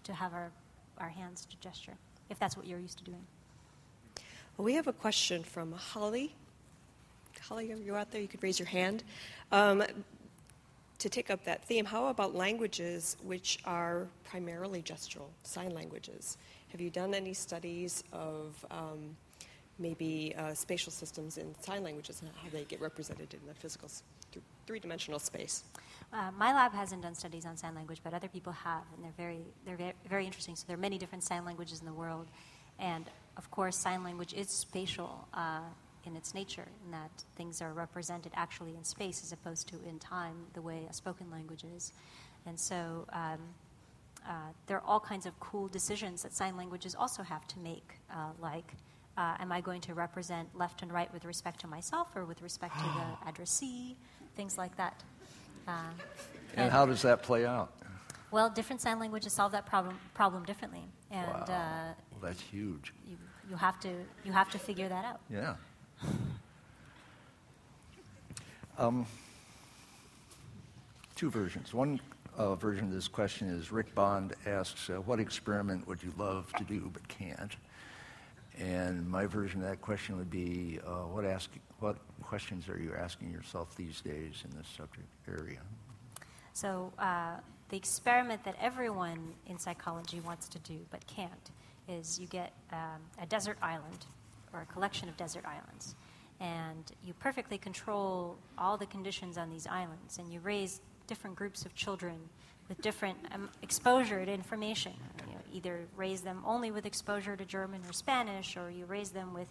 to 0.04 0.14
have 0.14 0.34
our, 0.34 0.52
our 0.98 1.10
hands 1.10 1.46
to 1.50 1.58
gesture, 1.58 1.94
if 2.30 2.38
that's 2.40 2.58
what 2.58 2.68
you're 2.68 2.80
used 2.80 2.98
to 2.98 3.04
doing. 3.04 3.26
Well, 4.58 4.66
we 4.66 4.74
have 4.74 4.88
a 4.88 4.94
question 4.94 5.44
from 5.44 5.72
Holly. 5.72 6.36
Holly, 7.42 7.72
are 7.72 7.78
you 7.78 7.96
out 7.96 8.12
there? 8.12 8.22
You 8.22 8.28
could 8.28 8.44
raise 8.44 8.60
your 8.60 8.68
hand. 8.68 9.04
Um, 9.52 9.84
to 11.00 11.10
take 11.10 11.30
up 11.30 11.44
that 11.46 11.66
theme, 11.66 11.86
how 11.86 12.08
about 12.08 12.36
languages 12.36 13.18
which 13.24 13.60
are 13.66 14.08
primarily 14.24 14.82
gestural, 14.82 15.28
sign 15.44 15.74
languages? 15.74 16.38
Have 16.70 16.80
you 16.80 16.90
done 16.90 17.14
any 17.14 17.34
studies 17.34 18.04
of 18.14 18.66
um, 18.72 19.16
maybe 19.80 20.34
uh, 20.38 20.54
spatial 20.54 20.92
systems 20.92 21.38
in 21.38 21.54
sign 21.60 21.84
languages 21.84 22.22
and 22.22 22.32
how 22.42 22.50
they 22.52 22.64
get 22.64 22.80
represented 22.80 23.34
in 23.34 23.40
the 23.48 23.54
physical 23.54 23.90
th- 24.34 24.46
three 24.68 24.80
dimensional 24.80 25.20
space? 25.20 25.64
Uh, 26.12 26.32
my 26.38 26.54
lab 26.54 26.74
hasn't 26.74 27.02
done 27.02 27.16
studies 27.16 27.46
on 27.46 27.58
sign 27.58 27.76
language, 27.76 28.02
but 28.04 28.14
other 28.14 28.28
people 28.28 28.54
have, 28.54 28.84
and 28.94 29.04
they're 29.04 29.18
very, 29.18 29.46
they're 29.66 29.78
very, 29.78 29.94
very 30.10 30.26
interesting. 30.26 30.56
So 30.56 30.66
there 30.68 30.78
are 30.78 30.86
many 30.90 30.98
different 30.98 31.24
sign 31.24 31.44
languages 31.46 31.80
in 31.80 31.86
the 31.86 31.94
world, 31.94 32.28
and 32.80 33.06
of 33.38 33.50
course, 33.50 33.78
sign 33.78 34.04
language 34.04 34.34
is 34.34 34.50
spatial 34.50 35.28
uh, 35.34 35.62
in 36.06 36.16
its 36.16 36.34
nature, 36.34 36.68
in 36.86 36.92
that 36.92 37.12
things 37.36 37.62
are 37.62 37.74
represented 37.74 38.32
actually 38.36 38.76
in 38.76 38.84
space 38.84 39.24
as 39.24 39.32
opposed 39.32 39.68
to 39.70 39.76
in 39.90 39.98
time, 40.00 40.36
the 40.54 40.62
way 40.62 40.86
a 40.90 40.94
spoken 40.94 41.32
language 41.32 41.64
is. 41.76 41.94
And 42.46 42.60
so 42.60 43.08
um, 43.14 43.40
uh, 44.28 44.52
there 44.68 44.78
are 44.78 44.84
all 44.86 45.00
kinds 45.00 45.26
of 45.26 45.40
cool 45.40 45.68
decisions 45.68 46.22
that 46.24 46.34
sign 46.34 46.58
languages 46.58 46.96
also 46.96 47.24
have 47.24 47.48
to 47.48 47.60
make, 47.60 48.00
uh, 48.12 48.32
like 48.40 48.76
uh, 49.18 49.36
am 49.40 49.52
I 49.52 49.62
going 49.62 49.82
to 49.82 49.94
represent 49.94 50.50
left 50.56 50.82
and 50.82 50.92
right 50.92 51.12
with 51.14 51.26
respect 51.26 51.60
to 51.62 51.68
myself 51.68 52.16
or 52.16 52.26
with 52.26 52.42
respect 52.42 52.78
to 52.78 52.84
the 52.84 53.28
addressee, 53.30 53.96
things 54.36 54.58
like 54.58 54.76
that. 54.78 55.04
Uh, 55.68 55.72
and, 56.54 56.64
and, 56.64 56.72
how 56.72 56.86
does 56.86 57.02
that 57.04 57.24
play 57.24 57.46
out? 57.46 57.74
Well, 58.32 58.50
different 58.50 58.82
sign 58.82 59.00
languages 59.00 59.34
solve 59.34 59.52
that 59.52 59.66
problem 59.66 59.98
problem 60.14 60.44
differently, 60.44 60.84
and 61.12 61.28
wow. 61.28 61.46
Uh, 61.48 61.94
well, 62.12 62.20
that's 62.22 62.42
huge. 62.42 62.94
You, 63.08 63.16
you 63.50 63.56
have 63.56 63.80
to 63.82 63.90
you 64.26 64.32
have 64.32 64.50
to 64.52 64.60
figure 64.60 64.90
that 64.90 65.06
out. 65.06 65.20
Yeah. 65.30 65.56
Um, 68.76 69.06
two 71.16 71.30
versions. 71.30 71.76
One 71.76 72.00
uh, 72.38 72.56
version 72.56 72.86
of 72.86 72.92
this 72.92 73.08
question 73.08 73.48
is 73.50 73.72
Rick 73.72 73.94
Bond 73.94 74.34
asks, 74.46 74.90
uh, 74.90 74.94
What 74.96 75.20
experiment 75.20 75.88
would 75.88 76.02
you 76.02 76.12
love 76.18 76.52
to 76.54 76.64
do 76.64 76.90
but 76.92 77.08
can't? 77.08 77.56
And 78.60 79.08
my 79.10 79.26
version 79.26 79.62
of 79.64 79.70
that 79.70 79.82
question 79.82 80.18
would 80.18 80.30
be, 80.30 80.80
uh, 80.86 81.08
what, 81.08 81.26
ask, 81.26 81.50
what 81.80 81.98
questions 82.22 82.70
are 82.70 82.78
you 82.78 82.94
asking 82.98 83.32
yourself 83.32 83.76
these 83.76 84.02
days 84.02 84.44
in 84.46 84.56
this 84.56 84.68
subject 84.78 85.08
area? 85.28 85.60
So, 86.54 86.94
uh, 87.00 87.38
the 87.70 87.78
experiment 87.78 88.44
that 88.44 88.56
everyone 88.62 89.34
in 89.48 89.58
psychology 89.58 90.20
wants 90.20 90.48
to 90.50 90.60
do 90.60 90.78
but 90.92 91.06
can't 91.08 91.50
is 91.88 92.20
you 92.20 92.28
get 92.28 92.54
um, 92.72 93.02
a 93.20 93.26
desert 93.26 93.58
island 93.62 94.06
or 94.54 94.62
a 94.62 94.66
collection 94.66 95.10
of 95.10 95.18
desert 95.18 95.44
islands, 95.46 95.96
and 96.40 96.92
you 97.04 97.14
perfectly 97.16 97.58
control 97.58 98.38
all 98.60 98.78
the 98.78 98.86
conditions 98.86 99.40
on 99.40 99.50
these 99.50 99.66
islands, 99.66 100.20
and 100.20 100.32
you 100.32 100.40
raise 100.42 100.82
different 101.08 101.36
groups 101.36 101.66
of 101.66 101.74
children 101.74 102.16
with 102.70 102.80
different 102.82 103.18
um, 103.34 103.50
exposure 103.64 104.24
to 104.24 104.32
information. 104.32 104.94
Either 105.54 105.82
raise 105.96 106.22
them 106.22 106.42
only 106.46 106.72
with 106.72 106.86
exposure 106.86 107.36
to 107.36 107.46
German 107.46 107.82
or 107.88 107.94
Spanish, 107.94 108.58
or 108.58 108.70
you 108.70 108.86
raise 108.86 109.12
them 109.12 109.34
with 109.34 109.48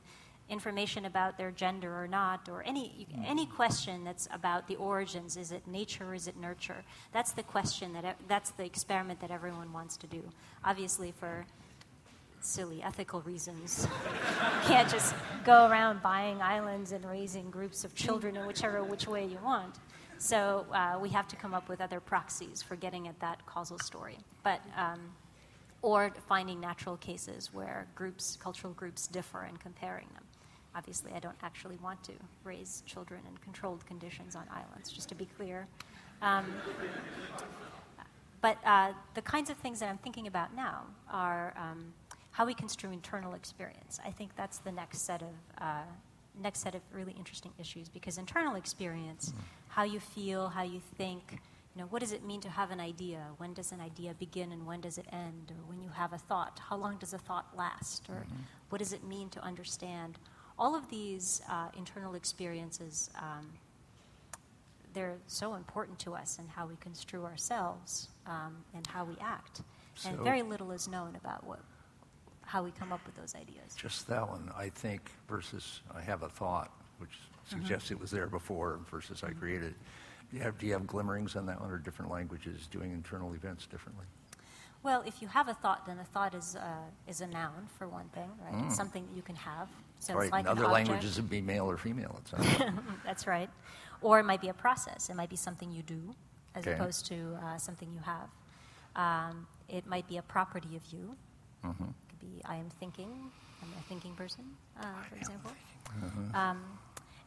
information 0.48 1.04
about 1.04 1.38
their 1.38 1.50
gender 1.50 2.02
or 2.02 2.06
not, 2.06 2.48
or 2.48 2.62
any 2.64 3.06
any 3.24 3.46
question 3.46 4.04
that's 4.04 4.28
about 4.32 4.66
the 4.68 4.76
origins. 4.76 5.36
Is 5.36 5.52
it 5.52 5.66
nature 5.66 6.04
or 6.10 6.14
is 6.14 6.28
it 6.28 6.36
nurture? 6.36 6.84
That's 7.12 7.32
the 7.32 7.42
question 7.42 7.92
that 7.94 8.16
that's 8.28 8.50
the 8.50 8.64
experiment 8.64 9.20
that 9.20 9.30
everyone 9.30 9.72
wants 9.72 9.96
to 9.98 10.06
do. 10.06 10.22
Obviously, 10.64 11.12
for 11.12 11.46
silly 12.40 12.82
ethical 12.82 13.20
reasons, 13.20 13.86
you 14.04 14.10
can't 14.66 14.90
just 14.90 15.14
go 15.44 15.68
around 15.68 16.02
buying 16.02 16.42
islands 16.42 16.92
and 16.92 17.04
raising 17.04 17.50
groups 17.50 17.84
of 17.84 17.94
children 17.94 18.36
in 18.36 18.46
whichever 18.46 18.82
which 18.82 19.06
way 19.06 19.24
you 19.24 19.38
want. 19.44 19.76
So 20.18 20.66
uh, 20.72 20.98
we 21.00 21.08
have 21.10 21.26
to 21.28 21.36
come 21.36 21.52
up 21.52 21.68
with 21.68 21.80
other 21.80 21.98
proxies 21.98 22.62
for 22.62 22.76
getting 22.76 23.08
at 23.08 23.18
that 23.20 23.44
causal 23.44 23.78
story. 23.80 24.18
But 24.44 24.60
um, 24.76 25.00
or 25.82 26.12
finding 26.28 26.60
natural 26.60 26.96
cases 26.96 27.50
where 27.52 27.86
groups, 27.94 28.38
cultural 28.40 28.72
groups, 28.72 29.08
differ 29.08 29.42
and 29.42 29.58
comparing 29.60 30.06
them. 30.14 30.22
Obviously, 30.74 31.12
I 31.12 31.18
don't 31.18 31.36
actually 31.42 31.76
want 31.82 32.02
to 32.04 32.12
raise 32.44 32.82
children 32.86 33.20
in 33.28 33.36
controlled 33.38 33.84
conditions 33.84 34.34
on 34.34 34.44
islands, 34.50 34.90
just 34.90 35.08
to 35.10 35.14
be 35.14 35.26
clear. 35.36 35.66
Um, 36.22 36.46
but 38.40 38.56
uh, 38.64 38.92
the 39.14 39.22
kinds 39.22 39.50
of 39.50 39.56
things 39.58 39.80
that 39.80 39.88
I'm 39.90 39.98
thinking 39.98 40.28
about 40.28 40.54
now 40.54 40.84
are 41.10 41.52
um, 41.56 41.92
how 42.30 42.46
we 42.46 42.54
construe 42.54 42.90
internal 42.90 43.34
experience. 43.34 44.00
I 44.04 44.10
think 44.10 44.34
that's 44.36 44.58
the 44.58 44.72
next 44.72 45.02
set 45.02 45.22
of 45.22 45.34
uh, 45.60 45.82
next 46.42 46.60
set 46.60 46.74
of 46.74 46.80
really 46.92 47.12
interesting 47.12 47.52
issues 47.58 47.88
because 47.90 48.16
internal 48.16 48.54
experience, 48.54 49.34
how 49.68 49.82
you 49.82 50.00
feel, 50.00 50.48
how 50.48 50.62
you 50.62 50.80
think, 50.96 51.38
you 51.74 51.80
know, 51.80 51.88
what 51.88 52.00
does 52.00 52.12
it 52.12 52.24
mean 52.24 52.40
to 52.42 52.50
have 52.50 52.70
an 52.70 52.80
idea? 52.80 53.24
When 53.38 53.54
does 53.54 53.72
an 53.72 53.80
idea 53.80 54.12
begin 54.14 54.52
and 54.52 54.66
when 54.66 54.80
does 54.82 54.98
it 54.98 55.06
end? 55.10 55.50
Or 55.52 55.68
when 55.68 55.80
you 55.80 55.88
have 55.90 56.12
a 56.12 56.18
thought, 56.18 56.60
how 56.68 56.76
long 56.76 56.98
does 56.98 57.14
a 57.14 57.18
thought 57.18 57.46
last? 57.56 58.08
Or 58.10 58.16
mm-hmm. 58.16 58.42
what 58.68 58.78
does 58.78 58.92
it 58.92 59.04
mean 59.04 59.30
to 59.30 59.40
understand? 59.40 60.18
All 60.58 60.76
of 60.76 60.88
these 60.90 61.40
uh, 61.48 61.68
internal 61.76 62.14
experiences, 62.14 63.08
um, 63.16 63.48
they're 64.92 65.16
so 65.26 65.54
important 65.54 65.98
to 66.00 66.14
us 66.14 66.38
and 66.38 66.48
how 66.50 66.66
we 66.66 66.76
construe 66.76 67.24
ourselves 67.24 68.10
um, 68.26 68.56
and 68.74 68.86
how 68.86 69.04
we 69.04 69.16
act. 69.22 69.62
So 69.94 70.10
and 70.10 70.18
very 70.20 70.42
little 70.42 70.72
is 70.72 70.88
known 70.88 71.16
about 71.16 71.46
what, 71.46 71.60
how 72.42 72.62
we 72.62 72.70
come 72.72 72.92
up 72.92 73.00
with 73.06 73.16
those 73.16 73.34
ideas. 73.34 73.74
Just 73.76 74.06
that 74.08 74.28
one, 74.28 74.50
I 74.54 74.68
think, 74.68 75.10
versus 75.26 75.80
I 75.94 76.02
have 76.02 76.22
a 76.22 76.28
thought, 76.28 76.70
which 76.98 77.10
mm-hmm. 77.10 77.62
suggests 77.62 77.86
mm-hmm. 77.86 77.94
it 77.94 78.00
was 78.00 78.10
there 78.10 78.26
before, 78.26 78.80
versus 78.90 79.22
mm-hmm. 79.22 79.34
I 79.34 79.40
created 79.40 79.68
it. 79.68 79.76
Do 80.32 80.38
you, 80.38 80.42
have, 80.44 80.58
do 80.58 80.66
you 80.66 80.72
have 80.72 80.86
glimmerings 80.86 81.36
on 81.36 81.46
that 81.46 81.60
one, 81.60 81.70
or 81.70 81.78
different 81.78 82.10
languages 82.10 82.66
doing 82.70 82.90
internal 82.90 83.34
events 83.34 83.66
differently? 83.66 84.06
Well, 84.82 85.04
if 85.06 85.22
you 85.22 85.28
have 85.28 85.48
a 85.48 85.54
thought, 85.54 85.86
then 85.86 85.98
a 85.98 86.04
thought 86.04 86.34
is, 86.34 86.56
uh, 86.56 86.62
is 87.06 87.20
a 87.20 87.26
noun, 87.26 87.68
for 87.78 87.86
one 87.86 88.08
thing, 88.08 88.30
right? 88.44 88.54
Mm. 88.54 88.66
It's 88.66 88.76
something 88.76 89.06
that 89.06 89.14
you 89.14 89.22
can 89.22 89.36
have. 89.36 89.68
So 90.00 90.14
right. 90.14 90.24
it's 90.24 90.32
like 90.32 90.46
in 90.46 90.48
other 90.48 90.66
languages, 90.66 91.18
it'd 91.18 91.30
be 91.30 91.40
male 91.40 91.70
or 91.70 91.76
female. 91.76 92.20
Like. 92.32 92.68
That's 93.04 93.26
right. 93.26 93.50
Or 94.00 94.18
it 94.18 94.24
might 94.24 94.40
be 94.40 94.48
a 94.48 94.54
process. 94.54 95.10
It 95.10 95.14
might 95.14 95.30
be 95.30 95.36
something 95.36 95.70
you 95.70 95.82
do 95.82 96.14
as 96.56 96.66
okay. 96.66 96.74
opposed 96.74 97.06
to 97.06 97.38
uh, 97.44 97.58
something 97.58 97.92
you 97.92 98.00
have. 98.00 98.28
Um, 98.96 99.46
it 99.68 99.86
might 99.86 100.08
be 100.08 100.16
a 100.16 100.22
property 100.22 100.76
of 100.76 100.82
you. 100.92 101.14
Mm-hmm 101.64 101.84
be 102.22 102.40
I 102.44 102.56
am 102.56 102.70
thinking, 102.80 103.10
I'm 103.62 103.68
a 103.78 103.82
thinking 103.88 104.14
person, 104.14 104.44
uh, 104.80 104.86
for 105.08 105.16
example. 105.16 105.50
Mm-hmm. 106.00 106.36
Um, 106.36 106.62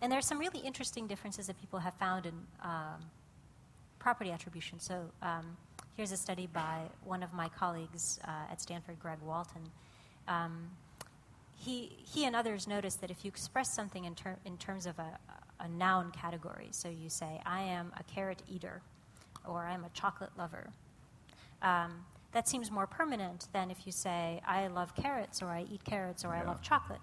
and 0.02 0.12
there 0.12 0.20
are 0.20 0.24
some 0.24 0.40
really 0.40 0.60
interesting 0.60 1.08
differences 1.08 1.48
that 1.48 1.60
people 1.60 1.80
have 1.80 1.94
found 1.96 2.26
in 2.26 2.34
um, 2.64 3.02
property 4.00 4.32
attribution. 4.32 4.80
So 4.80 5.06
um, 5.22 5.58
here's 5.96 6.12
a 6.12 6.18
study 6.18 6.48
by 6.48 6.82
one 7.04 7.24
of 7.24 7.34
my 7.34 7.50
colleagues 7.50 8.20
uh, 8.24 8.52
at 8.52 8.62
Stanford, 8.62 9.00
Greg 9.00 9.18
Walton. 9.26 9.64
Um, 10.28 10.70
he, 11.58 11.92
he 12.14 12.26
and 12.26 12.36
others 12.36 12.68
noticed 12.68 13.02
that 13.02 13.10
if 13.10 13.24
you 13.24 13.30
express 13.30 13.74
something 13.76 14.06
in, 14.06 14.14
ter- 14.16 14.38
in 14.46 14.58
terms 14.58 14.86
of 14.86 15.00
a, 15.00 15.18
a 15.60 15.68
noun 15.68 16.12
category, 16.12 16.68
so 16.72 16.90
you 16.90 17.10
say, 17.10 17.42
I 17.46 17.62
am 17.62 17.94
a 17.98 18.04
carrot 18.04 18.44
eater, 18.48 18.82
or 19.48 19.66
I'm 19.66 19.86
a 19.86 19.90
chocolate 19.90 20.32
lover, 20.38 20.70
um, 21.62 22.06
that 22.34 22.50
seems 22.50 22.70
more 22.70 22.86
permanent 22.86 23.48
than 23.54 23.72
if 23.72 23.86
you 23.86 23.92
say, 23.92 24.42
I 24.46 24.68
love 24.68 24.94
carrots, 24.96 25.42
or 25.42 25.48
I 25.48 25.66
eat 25.72 25.84
carrots, 25.86 26.26
or 26.26 26.34
yeah. 26.34 26.42
I 26.42 26.46
love 26.46 26.62
chocolate. 26.62 27.00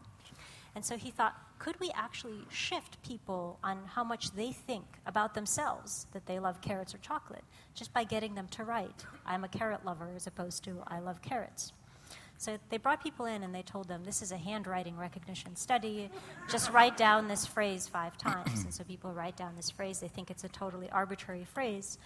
And 0.75 0.85
so 0.85 0.97
he 0.97 1.11
thought, 1.11 1.35
could 1.63 1.79
we 1.79 1.93
actually 1.95 2.41
shift 2.51 3.01
people 3.05 3.57
on 3.63 3.79
how 3.87 4.03
much 4.03 4.33
they 4.33 4.51
think 4.51 4.85
about 5.07 5.33
themselves 5.33 6.09
that 6.13 6.27
they 6.27 6.41
love 6.41 6.61
carrots 6.61 6.93
or 6.93 6.99
chocolate 6.99 7.45
just 7.73 7.95
by 7.95 8.03
getting 8.03 8.35
them 8.35 8.49
to 8.49 8.65
write, 8.65 9.05
I'm 9.25 9.45
a 9.45 9.49
carrot 9.49 9.85
lover, 9.85 10.11
as 10.17 10.27
opposed 10.27 10.65
to 10.65 10.83
I 10.89 10.99
love 10.99 11.23
carrots? 11.23 11.73
So 12.37 12.59
they 12.71 12.79
brought 12.79 13.01
people 13.01 13.27
in 13.27 13.45
and 13.45 13.55
they 13.55 13.63
told 13.63 13.87
them, 13.87 14.03
This 14.03 14.23
is 14.23 14.33
a 14.33 14.37
handwriting 14.37 14.97
recognition 14.97 15.55
study. 15.55 16.11
Just 16.51 16.73
write 16.73 16.97
down 16.97 17.29
this 17.29 17.47
phrase 17.47 17.87
five 17.87 18.19
times. 18.19 18.65
and 18.65 18.75
so 18.75 18.83
people 18.83 19.13
write 19.13 19.37
down 19.37 19.55
this 19.55 19.71
phrase. 19.71 20.01
They 20.01 20.09
think 20.09 20.33
it's 20.33 20.43
a 20.43 20.49
totally 20.49 20.91
arbitrary 20.91 21.45
phrase 21.45 21.99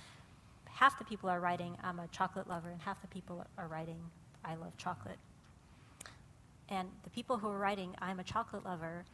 half 0.77 0.99
the 0.99 1.05
people 1.05 1.31
are 1.31 1.41
writing, 1.41 1.75
I'm 1.83 1.99
a 1.99 2.07
chocolate 2.09 2.47
lover, 2.47 2.69
and 2.69 2.83
half 2.83 3.01
the 3.01 3.09
people 3.09 3.47
are 3.57 3.67
writing, 3.67 3.97
I 4.45 4.57
love 4.57 4.77
chocolate. 4.77 5.17
And 6.69 6.89
the 7.03 7.09
people 7.11 7.39
who 7.39 7.49
are 7.49 7.57
writing, 7.59 7.95
I'm 7.99 8.21
a 8.21 8.25
chocolate 8.25 8.63
lover, 8.63 9.07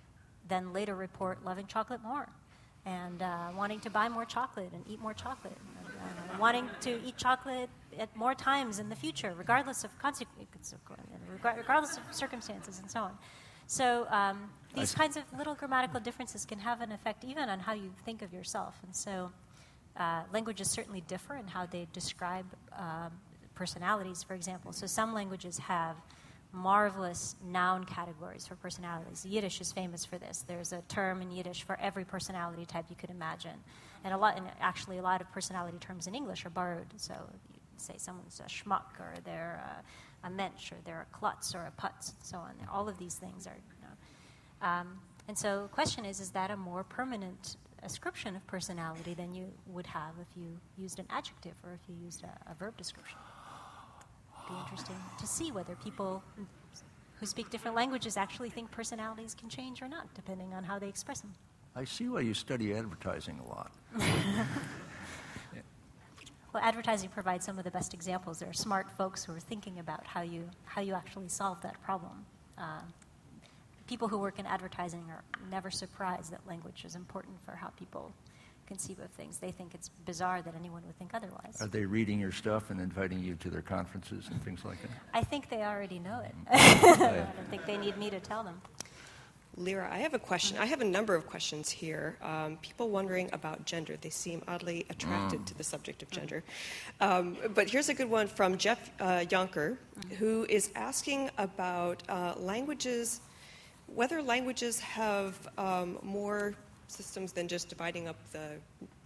then 0.49 0.73
later 0.73 0.95
report 0.95 1.45
loving 1.45 1.67
chocolate 1.67 2.03
more 2.03 2.29
and 2.85 3.23
uh, 3.23 3.49
wanting 3.57 3.81
to 3.81 3.91
buy 3.91 4.09
more 4.09 4.25
chocolate 4.25 4.71
and 4.73 4.85
eat 4.89 5.01
more 5.01 5.15
chocolate, 5.15 5.57
and, 5.87 6.35
uh, 6.35 6.39
wanting 6.39 6.69
to 6.81 7.01
eat 7.07 7.17
chocolate 7.17 7.71
at 7.99 8.15
more 8.17 8.35
times 8.35 8.81
in 8.81 8.89
the 8.89 8.97
future, 8.97 9.35
regardless 9.39 9.85
of 9.85 9.97
consequences, 9.99 10.75
regardless 11.43 11.97
of 11.97 12.03
circumstances, 12.11 12.81
and 12.81 12.91
so 12.91 13.01
on. 13.01 13.13
So 13.67 14.07
um, 14.11 14.51
these 14.75 14.95
kinds 14.95 15.17
of 15.17 15.23
little 15.39 15.55
grammatical 15.55 16.01
differences 16.01 16.45
can 16.45 16.59
have 16.59 16.81
an 16.81 16.93
effect 16.93 17.25
even 17.25 17.49
on 17.49 17.61
how 17.61 17.73
you 17.73 17.93
think 18.05 18.23
of 18.23 18.33
yourself. 18.33 18.79
And 18.83 18.95
so 18.95 19.31
uh, 19.97 20.23
languages 20.33 20.69
certainly 20.69 21.03
differ 21.03 21.37
in 21.37 21.47
how 21.47 21.67
they 21.67 21.87
describe 21.93 22.47
um, 22.77 23.13
personalities, 23.55 24.23
for 24.23 24.35
example. 24.35 24.73
So 24.73 24.87
some 24.87 25.15
languages 25.15 25.59
have 25.59 25.97
marvelous 26.53 27.35
noun 27.45 27.85
categories 27.85 28.47
for 28.47 28.55
personalities. 28.57 29.25
Yiddish 29.25 29.61
is 29.61 29.73
famous 29.73 30.05
for 30.05 30.19
this. 30.19 30.45
There's 30.47 30.73
a 30.73 30.83
term 30.89 31.23
in 31.23 31.31
Yiddish 31.31 31.63
for 31.63 31.79
every 31.81 32.05
personality 32.05 32.67
type 32.67 32.87
you 32.91 32.97
could 32.97 33.11
imagine. 33.11 33.59
And 34.05 34.13
a 34.13 34.17
lot, 34.17 34.37
and 34.37 34.47
actually, 34.61 34.99
a 34.99 35.03
lot 35.03 35.21
of 35.21 35.31
personality 35.33 35.79
terms 35.79 36.07
in 36.07 36.15
English 36.15 36.45
are 36.45 36.51
borrowed. 36.51 36.87
So 36.97 37.15
you 37.53 37.61
say 37.77 37.95
someone's 37.97 38.41
a 38.41 38.49
schmuck, 38.49 38.99
or 38.99 39.15
they're 39.25 39.63
a, 40.25 40.27
a 40.27 40.31
mensch, 40.31 40.73
or 40.73 40.77
they're 40.85 41.07
a 41.11 41.17
klutz, 41.17 41.55
or 41.55 41.61
a 41.61 41.83
putz, 41.83 42.13
and 42.15 42.23
so 42.23 42.39
on. 42.39 42.53
All 42.71 42.89
of 42.89 42.99
these 42.99 43.15
things 43.15 43.47
are. 43.47 43.55
You 43.55 43.87
know, 43.87 44.69
um, 44.69 44.99
and 45.29 45.39
so, 45.39 45.63
the 45.63 45.69
question 45.69 46.05
is: 46.05 46.21
Is 46.21 46.31
that 46.31 46.51
a 46.51 46.57
more 46.57 46.85
permanent 46.85 47.57
ascription 47.85 48.37
of 48.37 48.47
personality 48.47 49.15
than 49.15 49.35
you 49.35 49.47
would 49.67 49.87
have 49.87 50.15
if 50.21 50.29
you 50.37 50.59
used 50.77 50.99
an 50.99 51.07
adjective 51.11 51.55
or 51.65 51.73
if 51.73 51.81
you 51.89 51.95
used 52.05 52.25
a, 52.25 52.51
a 52.51 52.55
verb 52.55 52.77
description? 52.77 53.19
Be 54.53 54.59
interesting 54.61 54.97
to 55.19 55.27
see 55.27 55.51
whether 55.51 55.75
people 55.77 56.23
who 57.19 57.27
speak 57.27 57.49
different 57.49 57.75
languages 57.77 58.17
actually 58.17 58.51
think 58.51 58.71
personalities 58.71 59.35
can 59.35 59.49
change 59.49 59.81
or 59.81 59.89
not, 59.89 60.13
depending 60.15 60.53
on 60.53 60.65
how 60.65 60.79
they 60.79 60.89
express 60.89 61.21
them. 61.21 61.33
I 61.75 61.85
see 61.85 62.09
why 62.09 62.21
you 62.21 62.35
study 62.35 62.75
advertising 62.75 63.39
a 63.39 63.49
lot. 63.49 63.73
well, 66.53 66.63
advertising 66.63 67.09
provides 67.09 67.47
some 67.47 67.59
of 67.59 67.65
the 67.65 67.71
best 67.71 67.95
examples. 67.95 68.41
There 68.41 68.51
are 68.51 68.53
smart 68.53 68.91
folks 68.91 69.25
who 69.25 69.33
are 69.35 69.41
thinking 69.41 69.79
about 69.79 70.05
how 70.05 70.21
you, 70.21 70.51
how 70.67 70.83
you 70.83 70.93
actually 70.93 71.29
solve 71.29 71.63
that 71.63 71.81
problem. 71.83 72.27
Uh, 72.59 72.81
people 73.87 74.07
who 74.07 74.19
work 74.19 74.39
in 74.39 74.45
advertising 74.45 75.05
are 75.09 75.25
never 75.51 75.71
surprised 75.71 76.31
that 76.31 76.47
language 76.47 76.85
is 76.85 76.95
important 76.95 77.41
for 77.43 77.53
how 77.53 77.69
people 77.69 78.13
conceive 78.67 78.99
of 79.01 79.11
things. 79.11 79.39
They 79.39 79.51
think 79.51 79.75
it's 79.75 79.89
bizarre 80.07 80.43
that 80.43 80.55
anyone 80.55 80.83
would 80.87 80.99
think 80.99 81.15
otherwise. 81.15 81.57
Are 81.61 81.67
they 81.67 81.85
reading 81.85 82.19
your 82.19 82.33
stuff 82.33 82.71
and 82.71 82.81
inviting 82.81 83.21
you 83.21 83.35
to 83.37 83.51
their 83.51 83.63
conferences 83.63 84.29
and 84.31 84.43
things 84.43 84.65
like 84.65 84.81
that? 84.83 84.91
I 85.15 85.23
think 85.23 85.49
they 85.49 85.63
already 85.63 85.99
know 85.99 86.21
it. 86.21 86.35
I 86.51 87.27
don't 87.37 87.51
think 87.51 87.67
they 87.67 87.77
need 87.77 87.97
me 87.97 88.11
to 88.11 88.21
tell 88.21 88.43
them. 88.43 88.61
Lera, 89.57 89.89
I 89.93 89.99
have 89.99 90.15
a 90.15 90.19
question. 90.19 90.57
I 90.57 90.65
have 90.65 90.81
a 90.81 90.85
number 90.85 91.15
of 91.15 91.27
questions 91.27 91.69
here. 91.69 92.17
Um, 92.23 92.57
people 92.63 92.89
wondering 92.89 93.29
about 93.35 93.67
gender. 93.67 93.97
They 94.01 94.09
seem 94.09 94.43
oddly 94.49 94.87
attracted 94.89 95.41
mm. 95.41 95.47
to 95.47 95.55
the 95.59 95.65
subject 95.65 96.03
of 96.03 96.11
gender. 96.11 96.43
Um, 97.01 97.37
but 97.55 97.69
here's 97.69 97.91
a 97.91 97.95
good 97.95 98.09
one 98.09 98.29
from 98.29 98.57
Jeff 98.57 98.91
uh, 98.99 99.25
Yonker, 99.29 99.77
mm-hmm. 99.77 100.15
who 100.15 100.47
is 100.49 100.71
asking 100.75 101.31
about 101.37 102.03
uh, 102.09 102.35
languages, 102.39 103.21
whether 103.89 104.23
languages 104.23 104.81
have 104.81 105.37
um, 105.59 105.99
more 106.03 106.55
systems 106.93 107.33
than 107.33 107.49
just 107.49 107.69
dividing 107.69 108.09
up 108.09 108.17
the 108.33 108.57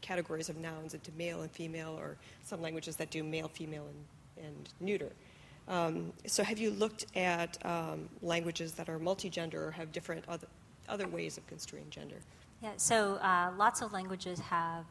categories 0.00 0.48
of 0.48 0.56
nouns 0.56 0.94
into 0.94 1.10
male 1.16 1.42
and 1.42 1.50
female, 1.50 1.96
or 1.98 2.16
some 2.44 2.60
languages 2.60 2.96
that 2.96 3.10
do 3.10 3.22
male, 3.22 3.48
female, 3.48 3.86
and, 4.36 4.46
and 4.46 4.68
neuter. 4.80 5.12
Um, 5.68 6.12
so, 6.26 6.44
have 6.44 6.58
you 6.58 6.70
looked 6.70 7.06
at 7.16 7.58
um, 7.64 8.08
languages 8.22 8.72
that 8.72 8.88
are 8.88 8.98
multigender 8.98 9.54
or 9.54 9.70
have 9.72 9.92
different 9.92 10.24
other, 10.28 10.46
other 10.88 11.08
ways 11.08 11.38
of 11.38 11.46
construing 11.46 11.90
gender? 11.90 12.16
Yeah, 12.62 12.72
so 12.76 13.16
uh, 13.16 13.52
lots 13.56 13.82
of 13.82 13.92
languages 13.92 14.38
have 14.40 14.84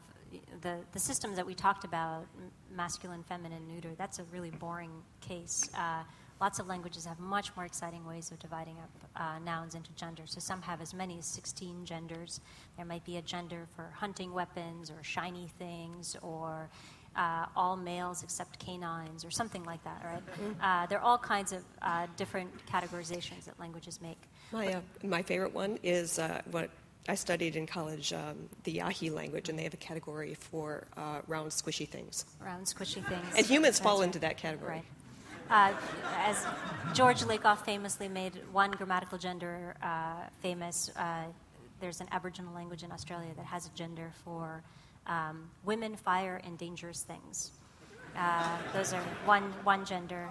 the, 0.60 0.78
the 0.92 0.98
systems 0.98 1.36
that 1.36 1.46
we 1.46 1.54
talked 1.54 1.84
about 1.84 2.26
masculine, 2.74 3.22
feminine, 3.22 3.66
neuter 3.68 3.90
that's 3.96 4.18
a 4.18 4.24
really 4.24 4.50
boring 4.50 4.90
case. 5.20 5.68
Uh, 5.74 6.02
lots 6.40 6.58
of 6.58 6.66
languages 6.66 7.04
have 7.04 7.18
much 7.18 7.54
more 7.56 7.64
exciting 7.64 8.06
ways 8.06 8.30
of 8.30 8.38
dividing 8.38 8.76
up 8.78 8.90
uh, 9.16 9.38
nouns 9.38 9.74
into 9.74 9.90
genders. 9.92 10.32
So 10.32 10.40
some 10.40 10.62
have 10.62 10.80
as 10.80 10.92
many 10.92 11.18
as 11.18 11.26
16 11.26 11.84
genders. 11.84 12.40
There 12.76 12.86
might 12.86 13.04
be 13.04 13.16
a 13.16 13.22
gender 13.22 13.66
for 13.74 13.90
hunting 13.94 14.32
weapons 14.32 14.90
or 14.90 15.02
shiny 15.02 15.48
things 15.58 16.16
or 16.22 16.68
uh, 17.16 17.46
all 17.56 17.76
males 17.76 18.22
except 18.22 18.58
canines 18.58 19.24
or 19.24 19.30
something 19.30 19.64
like 19.64 19.82
that, 19.84 20.02
right? 20.04 20.26
Mm-hmm. 20.26 20.62
Uh, 20.62 20.86
there 20.86 20.98
are 20.98 21.04
all 21.04 21.18
kinds 21.18 21.52
of 21.52 21.62
uh, 21.80 22.06
different 22.16 22.50
categorizations 22.66 23.44
that 23.46 23.58
languages 23.58 24.00
make. 24.02 24.18
My, 24.52 24.74
uh, 24.74 24.80
my 25.02 25.22
favorite 25.22 25.54
one 25.54 25.78
is 25.82 26.18
uh, 26.18 26.42
what 26.50 26.70
I 27.08 27.14
studied 27.14 27.56
in 27.56 27.66
college, 27.66 28.12
um, 28.12 28.48
the 28.64 28.72
Yahi 28.72 29.10
language, 29.10 29.48
and 29.48 29.58
they 29.58 29.62
have 29.62 29.74
a 29.74 29.78
category 29.78 30.34
for 30.34 30.86
uh, 30.96 31.20
round, 31.26 31.50
squishy 31.50 31.88
things. 31.88 32.26
Round, 32.40 32.66
squishy 32.66 33.06
things. 33.06 33.26
And 33.36 33.46
humans 33.46 33.76
That's 33.76 33.80
fall 33.80 33.98
right. 34.00 34.06
into 34.06 34.18
that 34.20 34.36
category. 34.36 34.70
Right. 34.70 34.84
As 35.50 36.46
George 36.92 37.22
Lakoff 37.22 37.64
famously 37.64 38.08
made 38.08 38.40
one 38.52 38.70
grammatical 38.70 39.18
gender 39.18 39.74
famous, 40.40 40.90
there's 41.80 42.00
an 42.00 42.08
Aboriginal 42.12 42.54
language 42.54 42.82
in 42.82 42.92
Australia 42.92 43.30
that 43.36 43.46
has 43.46 43.66
a 43.66 43.70
gender 43.70 44.12
for 44.24 44.62
um, 45.06 45.50
women, 45.64 45.96
fire, 45.96 46.40
and 46.44 46.58
dangerous 46.58 47.02
things. 47.02 47.52
Uh, 48.16 48.56
those 48.72 48.94
are 48.94 49.02
one, 49.26 49.42
one 49.62 49.84
gender. 49.84 50.30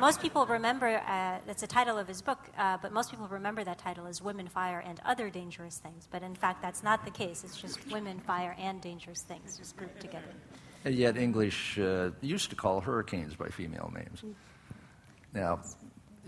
Most 0.00 0.22
people 0.22 0.46
remember, 0.46 0.98
uh, 1.08 1.38
that's 1.44 1.60
the 1.60 1.66
title 1.66 1.98
of 1.98 2.06
his 2.06 2.22
book, 2.22 2.38
uh, 2.56 2.78
but 2.80 2.92
most 2.92 3.10
people 3.10 3.26
remember 3.26 3.64
that 3.64 3.78
title 3.78 4.06
as 4.06 4.22
Women, 4.22 4.46
Fire, 4.46 4.82
and 4.86 5.00
Other 5.04 5.28
Dangerous 5.28 5.78
Things. 5.78 6.06
But 6.08 6.22
in 6.22 6.36
fact, 6.36 6.62
that's 6.62 6.84
not 6.84 7.04
the 7.04 7.10
case. 7.10 7.42
It's 7.42 7.60
just 7.60 7.84
Women, 7.90 8.20
Fire, 8.20 8.54
and 8.58 8.80
Dangerous 8.80 9.22
Things, 9.22 9.58
just 9.58 9.76
grouped 9.76 10.00
together. 10.00 10.32
And 10.86 10.94
yet, 10.94 11.16
English 11.16 11.80
uh, 11.80 12.10
used 12.20 12.50
to 12.50 12.56
call 12.56 12.80
hurricanes 12.80 13.34
by 13.34 13.48
female 13.48 13.92
names. 13.92 14.22
Now, 15.34 15.58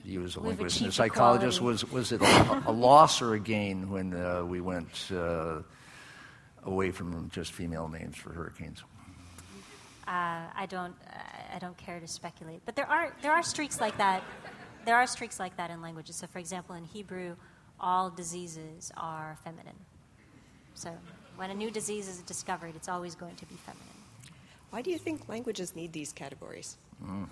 you 0.04 0.24
as 0.24 0.34
a 0.34 0.40
linguist 0.40 0.80
and 0.80 0.88
a 0.88 0.92
psychologist, 0.92 1.60
was, 1.60 1.88
was 1.92 2.10
it 2.10 2.20
a, 2.20 2.62
a, 2.66 2.72
loss 2.72 3.22
or 3.22 3.34
a 3.34 3.38
gain 3.38 3.88
when 3.88 4.12
uh, 4.14 4.42
we 4.42 4.60
went 4.60 5.12
uh, 5.12 5.60
away 6.64 6.90
from 6.90 7.30
just 7.30 7.52
female 7.52 7.86
names 7.86 8.16
for 8.16 8.32
hurricanes? 8.32 8.82
Uh, 10.08 10.50
I 10.52 10.66
don't. 10.68 10.94
I 11.54 11.60
don't 11.60 11.76
care 11.76 12.00
to 12.00 12.08
speculate, 12.08 12.60
but 12.66 12.74
there 12.74 12.90
are 12.90 13.14
there 13.22 13.32
are 13.32 13.44
streaks 13.44 13.80
like 13.80 13.96
that. 13.98 14.24
There 14.84 14.96
are 14.96 15.06
streaks 15.06 15.38
like 15.38 15.56
that 15.58 15.70
in 15.70 15.80
languages. 15.82 16.16
So, 16.16 16.26
for 16.26 16.40
example, 16.40 16.74
in 16.74 16.82
Hebrew, 16.82 17.36
all 17.78 18.10
diseases 18.10 18.90
are 18.96 19.38
feminine. 19.44 19.78
So, 20.74 20.90
when 21.36 21.50
a 21.50 21.54
new 21.54 21.70
disease 21.70 22.08
is 22.08 22.18
discovered, 22.22 22.74
it's 22.74 22.88
always 22.88 23.14
going 23.14 23.36
to 23.36 23.46
be 23.46 23.54
feminine. 23.54 23.97
Why 24.70 24.82
do 24.82 24.90
you 24.90 24.98
think 24.98 25.28
languages 25.28 25.74
need 25.74 25.92
these 25.92 26.12
categories? 26.12 26.76
Mm. 27.04 27.28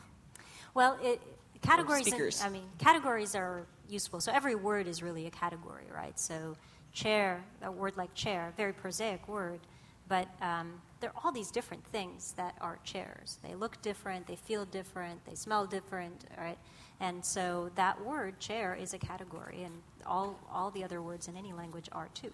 Well, 0.74 0.98
it, 1.02 1.20
categories. 1.62 2.06
In, 2.40 2.46
I 2.46 2.48
mean, 2.50 2.64
categories 2.78 3.34
are 3.34 3.66
useful. 3.88 4.20
So 4.20 4.32
every 4.32 4.54
word 4.54 4.86
is 4.86 5.02
really 5.02 5.26
a 5.26 5.30
category, 5.30 5.84
right? 5.94 6.18
So 6.18 6.56
chair, 6.92 7.44
a 7.62 7.70
word 7.70 7.96
like 7.96 8.14
chair, 8.14 8.52
very 8.56 8.72
prosaic 8.72 9.28
word, 9.28 9.60
but 10.08 10.28
um, 10.40 10.80
there 11.00 11.10
are 11.10 11.22
all 11.24 11.32
these 11.32 11.50
different 11.50 11.84
things 11.86 12.32
that 12.36 12.54
are 12.60 12.78
chairs. 12.84 13.38
They 13.42 13.54
look 13.54 13.80
different, 13.82 14.26
they 14.26 14.36
feel 14.36 14.64
different, 14.64 15.24
they 15.26 15.34
smell 15.34 15.66
different, 15.66 16.24
right? 16.38 16.58
And 17.00 17.24
so 17.24 17.70
that 17.74 18.02
word, 18.02 18.40
chair, 18.40 18.74
is 18.74 18.94
a 18.94 18.98
category, 18.98 19.62
and 19.64 19.74
all, 20.06 20.38
all 20.50 20.70
the 20.70 20.82
other 20.84 21.02
words 21.02 21.28
in 21.28 21.36
any 21.36 21.52
language 21.52 21.88
are 21.92 22.08
too. 22.14 22.32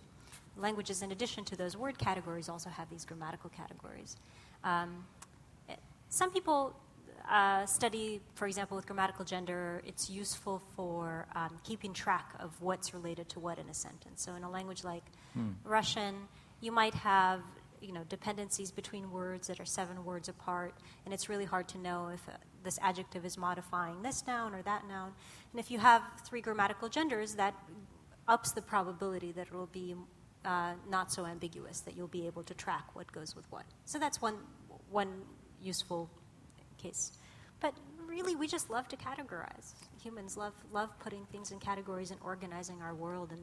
Languages, 0.56 1.02
in 1.02 1.10
addition 1.12 1.44
to 1.46 1.56
those 1.56 1.76
word 1.76 1.98
categories, 1.98 2.48
also 2.48 2.70
have 2.70 2.88
these 2.90 3.04
grammatical 3.04 3.50
categories. 3.50 4.16
Um, 4.64 5.05
some 6.09 6.30
people 6.30 6.76
uh, 7.30 7.64
study, 7.66 8.20
for 8.34 8.47
example, 8.47 8.76
with 8.76 8.86
grammatical 8.86 9.24
gender, 9.24 9.82
it's 9.86 10.10
useful 10.10 10.62
for 10.76 11.26
um, 11.34 11.59
keeping 11.64 11.93
track 11.93 12.34
of 12.40 12.51
what's 12.60 12.93
related 12.93 13.28
to 13.30 13.40
what 13.40 13.59
in 13.59 13.68
a 13.68 13.74
sentence. 13.74 14.22
So 14.22 14.34
in 14.34 14.44
a 14.44 14.51
language 14.51 14.84
like 14.84 15.05
hmm. 15.32 15.51
Russian, 15.64 16.14
you 16.60 16.72
might 16.72 16.94
have 16.94 17.40
you 17.80 17.93
know 17.93 18.05
dependencies 18.09 18.70
between 18.70 19.10
words 19.10 19.48
that 19.48 19.59
are 19.59 19.64
seven 19.64 20.05
words 20.05 20.28
apart, 20.28 20.74
and 21.05 21.14
it's 21.14 21.28
really 21.28 21.44
hard 21.44 21.68
to 21.68 21.78
know 21.78 22.10
if 22.12 22.28
uh, 22.28 22.32
this 22.62 22.78
adjective 22.82 23.24
is 23.24 23.36
modifying 23.36 24.02
this 24.02 24.26
noun 24.26 24.55
or 24.55 24.62
that 24.62 24.86
noun. 24.86 25.12
And 25.52 25.60
if 25.60 25.70
you 25.70 25.78
have 25.78 26.02
three 26.24 26.40
grammatical 26.40 26.89
genders, 26.89 27.34
that 27.34 27.55
ups 28.28 28.52
the 28.52 28.62
probability 28.62 29.32
that 29.32 29.48
it 29.48 29.52
will 29.52 29.66
be 29.66 29.94
uh, 30.44 30.73
not 30.89 31.12
so 31.12 31.27
ambiguous 31.27 31.81
that 31.81 31.97
you'll 31.97 32.09
be 32.09 32.27
able 32.27 32.43
to 32.44 32.55
track 32.55 32.85
what 32.94 33.10
goes 33.12 33.36
with 33.36 33.51
what. 33.51 33.64
So 33.85 33.98
that's 33.98 34.20
one 34.20 34.36
one 34.90 35.23
useful 35.62 36.10
case. 36.78 37.12
But 37.60 37.74
really, 38.06 38.35
we 38.35 38.47
just 38.47 38.70
love 38.70 38.89
to 38.89 38.97
categorize. 38.97 39.74
Humans 40.02 40.36
love, 40.36 40.52
love 40.73 40.90
putting 40.98 41.24
things 41.27 41.52
in 41.52 41.59
categories 41.60 42.10
and 42.10 42.20
organizing 42.23 42.82
our 42.82 42.94
world. 42.94 43.31
And 43.31 43.40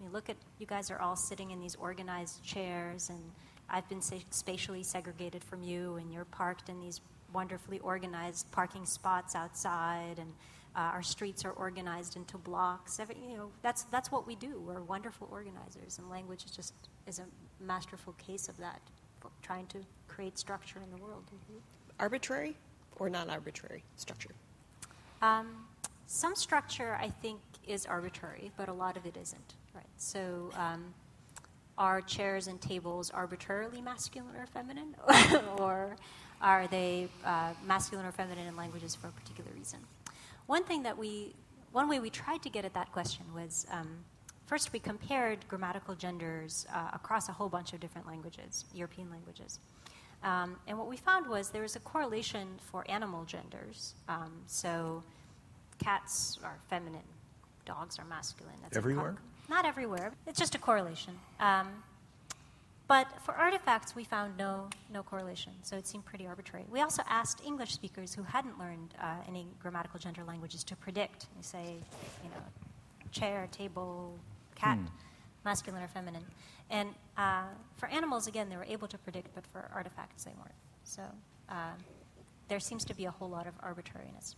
I 0.00 0.02
mean, 0.02 0.12
look 0.12 0.30
at 0.30 0.36
you 0.58 0.66
guys 0.66 0.90
are 0.90 1.00
all 1.00 1.16
sitting 1.16 1.50
in 1.50 1.60
these 1.60 1.76
organized 1.76 2.42
chairs, 2.42 3.10
and 3.10 3.20
I've 3.68 3.88
been 3.88 4.00
spatially 4.30 4.82
segregated 4.82 5.44
from 5.44 5.62
you, 5.62 5.96
and 5.96 6.12
you're 6.12 6.24
parked 6.24 6.68
in 6.68 6.80
these 6.80 7.00
wonderfully 7.32 7.78
organized 7.80 8.50
parking 8.50 8.86
spots 8.86 9.34
outside, 9.34 10.18
and 10.18 10.32
uh, 10.74 10.80
our 10.80 11.02
streets 11.02 11.44
are 11.44 11.52
organized 11.52 12.16
into 12.16 12.38
blocks. 12.38 12.98
Every, 12.98 13.16
you 13.28 13.36
know, 13.36 13.50
that's 13.62 13.84
that's 13.84 14.10
what 14.10 14.26
we 14.26 14.34
do. 14.36 14.60
We're 14.66 14.82
wonderful 14.82 15.28
organizers, 15.30 15.98
and 15.98 16.08
language 16.08 16.44
is 16.44 16.50
just 16.50 16.74
is 17.06 17.18
a 17.18 17.24
masterful 17.60 18.14
case 18.14 18.48
of 18.48 18.56
that, 18.58 18.80
trying 19.42 19.66
to 19.66 19.78
create 20.08 20.38
structure 20.38 20.80
in 20.82 20.90
the 20.90 21.02
world. 21.02 21.24
Mm-hmm. 21.26 21.58
Arbitrary? 22.00 22.56
or 22.96 23.10
non 23.10 23.30
arbitrary 23.30 23.82
structure? 23.96 24.30
Um, 25.20 25.66
some 26.06 26.34
structure, 26.34 26.98
I 27.00 27.08
think, 27.08 27.40
is 27.66 27.86
arbitrary, 27.86 28.50
but 28.56 28.68
a 28.68 28.72
lot 28.72 28.96
of 28.96 29.06
it 29.06 29.16
isn't. 29.20 29.54
Right. 29.74 29.84
So, 29.96 30.50
um, 30.56 30.94
are 31.78 32.00
chairs 32.02 32.48
and 32.48 32.60
tables 32.60 33.10
arbitrarily 33.10 33.80
masculine 33.80 34.36
or 34.36 34.46
feminine, 34.46 34.94
or 35.58 35.96
are 36.40 36.66
they 36.66 37.08
uh, 37.24 37.54
masculine 37.66 38.04
or 38.04 38.12
feminine 38.12 38.46
in 38.46 38.56
languages 38.56 38.94
for 38.94 39.08
a 39.08 39.12
particular 39.12 39.50
reason? 39.56 39.78
One 40.46 40.64
thing 40.64 40.82
that 40.82 40.96
we, 40.96 41.34
one 41.72 41.88
way 41.88 42.00
we 42.00 42.10
tried 42.10 42.42
to 42.42 42.50
get 42.50 42.64
at 42.64 42.74
that 42.74 42.92
question 42.92 43.24
was 43.34 43.66
um, 43.70 43.88
first 44.46 44.72
we 44.72 44.78
compared 44.78 45.46
grammatical 45.48 45.94
genders 45.94 46.66
uh, 46.74 46.90
across 46.92 47.28
a 47.28 47.32
whole 47.32 47.48
bunch 47.48 47.72
of 47.72 47.80
different 47.80 48.06
languages, 48.06 48.64
European 48.74 49.10
languages. 49.10 49.60
Um, 50.22 50.56
and 50.68 50.78
what 50.78 50.88
we 50.88 50.96
found 50.96 51.26
was 51.26 51.50
there 51.50 51.62
was 51.62 51.76
a 51.76 51.80
correlation 51.80 52.48
for 52.70 52.84
animal 52.88 53.24
genders. 53.24 53.94
Um, 54.08 54.32
so 54.46 55.02
cats 55.78 56.38
are 56.44 56.58
feminine, 56.70 57.00
dogs 57.66 57.98
are 57.98 58.04
masculine. 58.04 58.54
That's 58.62 58.76
everywhere? 58.76 59.16
Not 59.48 59.66
everywhere. 59.66 60.12
It's 60.26 60.38
just 60.38 60.54
a 60.54 60.58
correlation. 60.58 61.18
Um, 61.40 61.68
but 62.92 63.08
for 63.22 63.32
artifacts, 63.32 63.96
we 63.96 64.04
found 64.04 64.36
no, 64.36 64.68
no 64.92 65.02
correlation, 65.02 65.54
so 65.62 65.76
it 65.76 65.86
seemed 65.86 66.04
pretty 66.04 66.26
arbitrary. 66.26 66.66
We 66.70 66.82
also 66.82 67.02
asked 67.08 67.40
English 67.42 67.72
speakers 67.72 68.12
who 68.12 68.22
hadn't 68.22 68.58
learned 68.58 68.92
uh, 69.00 69.14
any 69.26 69.46
grammatical 69.62 69.98
gender 69.98 70.22
languages 70.24 70.62
to 70.64 70.76
predict. 70.76 71.24
We 71.34 71.42
say, 71.42 71.76
you 72.22 72.28
know, 72.28 72.44
chair, 73.10 73.48
table, 73.50 74.18
cat, 74.54 74.76
hmm. 74.76 74.84
masculine 75.42 75.82
or 75.82 75.88
feminine. 75.88 76.26
And 76.68 76.90
uh, 77.16 77.44
for 77.78 77.88
animals, 77.88 78.26
again, 78.26 78.50
they 78.50 78.58
were 78.58 78.68
able 78.68 78.88
to 78.88 78.98
predict, 78.98 79.34
but 79.34 79.46
for 79.46 79.70
artifacts, 79.74 80.24
they 80.24 80.34
weren't. 80.36 80.52
So 80.84 81.00
uh, 81.48 81.72
there 82.48 82.60
seems 82.60 82.84
to 82.84 82.94
be 82.94 83.06
a 83.06 83.10
whole 83.10 83.30
lot 83.30 83.46
of 83.46 83.54
arbitrariness. 83.62 84.36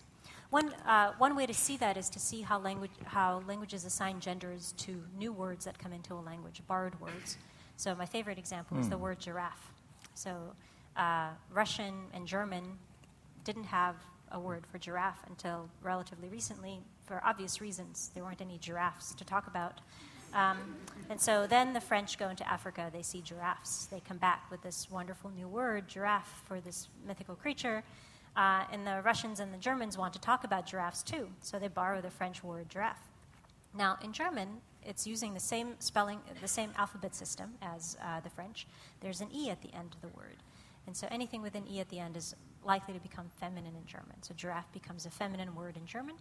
One, 0.51 0.72
uh, 0.86 1.10
one 1.18 1.35
way 1.35 1.47
to 1.47 1.55
see 1.55 1.76
that 1.78 1.97
is 1.97 2.09
to 2.10 2.20
see 2.20 2.43
how, 2.43 2.60
language, 2.60 2.93
how 3.05 3.43
languages 3.48 3.85
assign 3.85 4.20
genders 4.20 4.74
to 4.76 5.02
new 5.18 5.32
words 5.32 5.64
that 5.64 5.76
come 5.76 5.93
into 5.93 6.14
a 6.14 6.22
language, 6.22 6.62
borrowed 6.68 6.94
words. 7.01 7.36
So, 7.76 7.94
my 7.94 8.06
favorite 8.06 8.38
example 8.38 8.76
mm. 8.76 8.80
is 8.80 8.88
the 8.88 8.96
hmm. 8.96 9.02
word 9.02 9.18
giraffe. 9.18 9.72
So, 10.14 10.55
uh, 10.96 11.30
Russian 11.52 11.94
and 12.12 12.26
German 12.26 12.64
didn't 13.42 13.64
have 13.64 13.96
a 14.30 14.40
word 14.40 14.64
for 14.66 14.78
giraffe 14.78 15.22
until 15.28 15.68
relatively 15.82 16.28
recently, 16.28 16.80
for 17.05 17.20
obvious 17.24 17.60
reasons. 17.60 18.10
There 18.14 18.24
weren't 18.24 18.40
any 18.40 18.59
giraffes 18.59 19.14
to 19.14 19.24
talk 19.24 19.46
about. 19.46 19.80
Um, 20.34 20.59
and 21.10 21.20
so 21.20 21.46
then 21.46 21.72
the 21.72 21.80
French 21.80 22.18
go 22.18 22.28
into 22.28 22.48
Africa, 22.51 22.90
they 22.92 23.02
see 23.02 23.20
giraffes. 23.20 23.86
They 23.86 24.01
come 24.01 24.16
back 24.16 24.51
with 24.51 24.62
this 24.62 24.90
wonderful 24.90 25.30
new 25.30 25.46
word, 25.46 25.86
giraffe, 25.86 26.42
for 26.46 26.60
this 26.60 26.88
mythical 27.06 27.36
creature. 27.36 27.84
Uh, 28.36 28.64
and 28.72 28.84
the 28.84 29.01
Russians 29.05 29.38
and 29.38 29.55
the 29.55 29.59
Germans 29.59 29.96
want 29.96 30.12
to 30.14 30.20
talk 30.20 30.42
about 30.42 30.66
giraffes 30.66 31.05
too, 31.05 31.28
so 31.40 31.59
they 31.60 31.68
borrow 31.68 32.01
the 32.01 32.10
French 32.10 32.42
word 32.42 32.68
giraffe. 32.68 33.09
Now, 33.76 33.96
in 34.02 34.12
German, 34.12 34.60
it's 34.86 35.06
using 35.06 35.35
the 35.35 35.40
same 35.40 35.74
spelling, 35.78 36.20
the 36.40 36.48
same 36.48 36.70
alphabet 36.77 37.15
system 37.15 37.55
as 37.62 37.97
uh, 38.02 38.20
the 38.20 38.31
French. 38.31 38.66
There's 39.01 39.20
an 39.20 39.28
E 39.32 39.51
at 39.51 39.62
the 39.62 39.73
end 39.74 39.94
of 39.94 40.01
the 40.01 40.16
word. 40.16 40.36
And 40.86 40.97
so 40.97 41.06
anything 41.11 41.43
with 41.43 41.55
an 41.55 41.66
E 41.70 41.81
at 41.81 41.89
the 41.89 41.98
end 41.98 42.16
is 42.16 42.35
likely 42.65 42.94
to 42.94 43.01
become 43.01 43.31
feminine 43.40 43.74
in 43.74 43.86
German. 43.86 44.23
So 44.23 44.35
giraffe 44.35 44.70
becomes 44.73 45.06
a 45.06 45.11
feminine 45.11 45.55
word 45.55 45.77
in 45.77 45.86
German. 45.86 46.16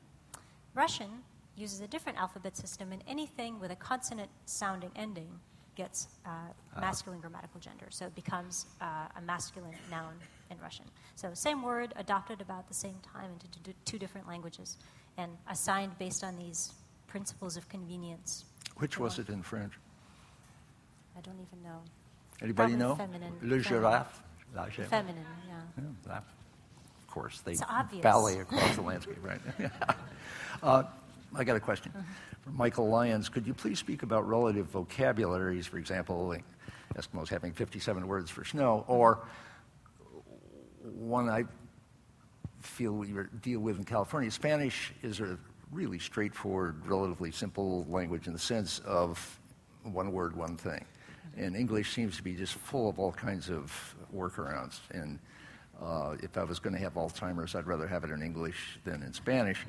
Russian 0.74 1.24
uses 1.56 1.82
a 1.82 1.88
different 1.88 2.18
alphabet 2.18 2.58
system, 2.58 2.92
and 2.92 3.04
anything 3.08 3.60
with 3.60 3.72
a 3.72 3.76
consonant 3.76 4.30
sounding 4.46 4.92
ending 4.96 5.30
gets 5.76 6.08
uh, 6.26 6.30
ah. 6.76 6.80
masculine 6.80 7.20
grammatical 7.20 7.60
gender. 7.60 7.88
So 7.90 8.06
it 8.06 8.16
becomes 8.16 8.66
uh, 8.82 8.86
a 9.16 9.22
masculine 9.22 9.76
noun 9.90 10.14
in 10.50 10.58
Russian. 10.60 10.86
So 11.16 11.34
same 11.34 11.62
word 11.62 11.94
adopted 11.96 12.42
about 12.42 12.68
the 12.68 12.74
same 12.74 12.96
time 13.14 13.32
into 13.32 13.74
two 13.86 13.98
different 13.98 14.28
languages 14.28 14.78
and 15.18 15.32
assigned 15.50 15.98
based 15.98 16.24
on 16.24 16.38
these 16.38 16.74
principles 17.08 17.58
of 17.58 17.70
convenience. 17.70 18.46
Which 18.78 18.98
was 18.98 19.20
it 19.20 19.30
in 19.30 19.42
French? 19.42 19.74
I 21.18 21.22
don't 21.22 21.36
even 21.36 21.64
know. 21.64 21.82
Anybody 22.42 22.74
Probably 22.74 22.76
know? 22.76 22.96
Feminine. 22.96 23.34
Le 23.42 23.60
giraffe. 23.60 24.22
La 24.56 24.68
giraffe. 24.70 24.90
Feminine, 24.90 25.26
yeah. 25.48 25.54
yeah 25.78 25.84
that, 26.08 26.24
of 27.00 27.08
course, 27.08 27.42
they 27.42 27.56
ballet 28.02 28.40
across 28.40 28.76
the 28.76 28.82
landscape, 28.82 29.20
right? 29.22 29.40
uh, 30.64 30.84
I 31.36 31.44
got 31.44 31.56
a 31.56 31.60
question. 31.60 31.92
Mm-hmm. 31.92 32.12
From 32.44 32.58
Michael 32.58 32.90
Lyons, 32.90 33.30
could 33.30 33.48
you 33.48 33.54
please 33.54 33.80
speak 33.80 34.04
about 34.04 34.28
relative 34.28 34.66
vocabularies, 34.68 35.66
for 35.66 35.78
example, 35.78 36.28
like 36.28 36.44
Eskimos 36.96 37.30
having 37.30 37.54
57 37.54 38.08
words 38.08 38.30
for 38.30 38.44
snow, 38.44 38.84
or 38.88 39.26
one 40.84 41.30
I 41.30 41.46
feel 42.62 42.94
we 42.94 43.14
deal 43.42 43.60
with 43.60 43.78
in 43.78 43.84
California. 43.84 44.32
Spanish 44.32 44.94
is 45.02 45.20
a 45.20 45.38
really 45.74 46.00
straightforward, 46.00 46.86
relatively 46.86 47.32
simple 47.32 47.86
language 47.90 48.28
in 48.28 48.34
the 48.34 48.40
sense 48.40 48.80
of 48.80 49.40
one 49.84 50.12
word, 50.12 50.36
one 50.36 50.56
thing. 50.56 50.86
And 51.36 51.56
English 51.56 51.94
seems 51.94 52.16
to 52.18 52.24
be 52.24 52.36
just 52.36 52.54
full 52.54 52.88
of 52.88 53.00
all 53.00 53.12
kinds 53.12 53.50
of 53.50 53.96
workarounds. 54.16 54.80
And 54.92 55.20
uh, 55.82 56.16
if 56.22 56.38
I 56.38 56.44
was 56.44 56.60
going 56.60 56.74
to 56.74 56.80
have 56.80 56.94
Alzheimer's, 56.94 57.56
I'd 57.56 57.66
rather 57.66 57.88
have 57.88 58.04
it 58.04 58.12
in 58.12 58.22
English 58.22 58.80
than 58.84 59.02
in 59.02 59.14
Spanish 59.14 59.66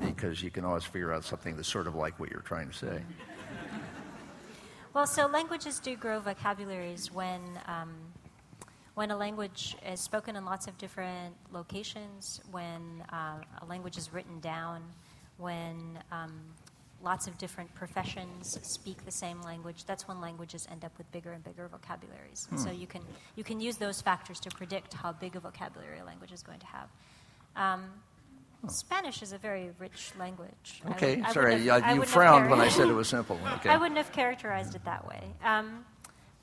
because 0.00 0.42
you 0.42 0.50
can 0.50 0.64
always 0.64 0.84
figure 0.84 1.12
out 1.12 1.24
something 1.24 1.54
that's 1.54 1.68
sort 1.68 1.86
of 1.86 1.94
like 1.94 2.18
what 2.18 2.30
you're 2.30 2.40
trying 2.40 2.68
to 2.68 2.74
say. 2.74 3.02
Well, 4.94 5.06
so 5.06 5.26
languages 5.26 5.78
do 5.78 5.96
grow 5.96 6.20
vocabularies 6.20 7.12
when 7.12 7.40
um, 7.66 7.94
when 8.94 9.10
a 9.10 9.16
language 9.16 9.74
is 9.90 10.00
spoken 10.00 10.36
in 10.36 10.44
lots 10.44 10.66
of 10.66 10.76
different 10.76 11.34
locations, 11.50 12.42
when 12.50 13.02
uh, 13.10 13.38
a 13.62 13.66
language 13.66 13.96
is 13.96 14.12
written 14.12 14.38
down, 14.40 14.82
when 15.42 15.98
um, 16.10 16.32
lots 17.02 17.26
of 17.26 17.36
different 17.36 17.74
professions 17.74 18.58
speak 18.62 19.04
the 19.04 19.10
same 19.10 19.42
language, 19.42 19.84
that's 19.84 20.06
when 20.06 20.20
languages 20.20 20.66
end 20.70 20.84
up 20.84 20.96
with 20.96 21.10
bigger 21.12 21.32
and 21.32 21.42
bigger 21.44 21.68
vocabularies. 21.68 22.46
Hmm. 22.48 22.56
So 22.56 22.70
you 22.70 22.86
can, 22.86 23.02
you 23.36 23.44
can 23.44 23.60
use 23.60 23.76
those 23.76 24.00
factors 24.00 24.38
to 24.40 24.50
predict 24.50 24.94
how 24.94 25.12
big 25.12 25.36
a 25.36 25.40
vocabulary 25.40 25.98
a 25.98 26.04
language 26.04 26.32
is 26.32 26.42
going 26.42 26.60
to 26.60 26.66
have. 26.66 26.88
Um, 27.56 27.84
Spanish 28.68 29.22
is 29.22 29.32
a 29.32 29.38
very 29.38 29.70
rich 29.78 30.12
language. 30.18 30.82
Okay, 30.90 31.16
would, 31.16 31.30
sorry, 31.32 31.66
have, 31.66 31.96
you 31.96 32.02
frowned 32.04 32.48
when 32.48 32.60
I 32.60 32.68
said 32.68 32.88
it 32.88 32.92
was 32.92 33.08
simple. 33.08 33.38
Okay. 33.56 33.68
I 33.68 33.76
wouldn't 33.76 33.96
have 33.96 34.12
characterized 34.12 34.76
it 34.76 34.84
that 34.84 35.06
way. 35.06 35.34
Um, 35.44 35.84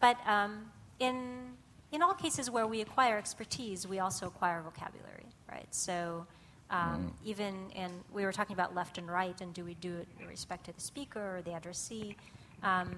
but 0.02 0.18
um, 0.28 0.66
in 1.00 1.54
in 1.92 2.02
all 2.02 2.14
cases 2.14 2.52
where 2.52 2.68
we 2.68 2.82
acquire 2.82 3.18
expertise, 3.18 3.88
we 3.88 4.00
also 4.00 4.28
acquire 4.28 4.62
vocabulary, 4.62 5.26
right? 5.50 5.68
So 5.72 6.28
um, 6.72 7.14
mm. 7.24 7.28
even 7.28 7.72
in, 7.72 7.92
we 8.12 8.26
were 8.26 8.32
talking 8.32 8.54
about 8.54 8.76
left 8.76 8.98
and 8.98 9.10
right, 9.10 9.40
and 9.42 9.54
do 9.54 9.64
we 9.66 9.74
do 9.76 9.98
it 9.98 10.08
in 10.20 10.28
respect 10.28 10.66
to 10.66 10.74
the 10.74 10.82
speaker 10.82 11.38
or 11.38 11.42
the 11.42 11.54
addressee? 11.54 12.16
Um, 12.64 12.96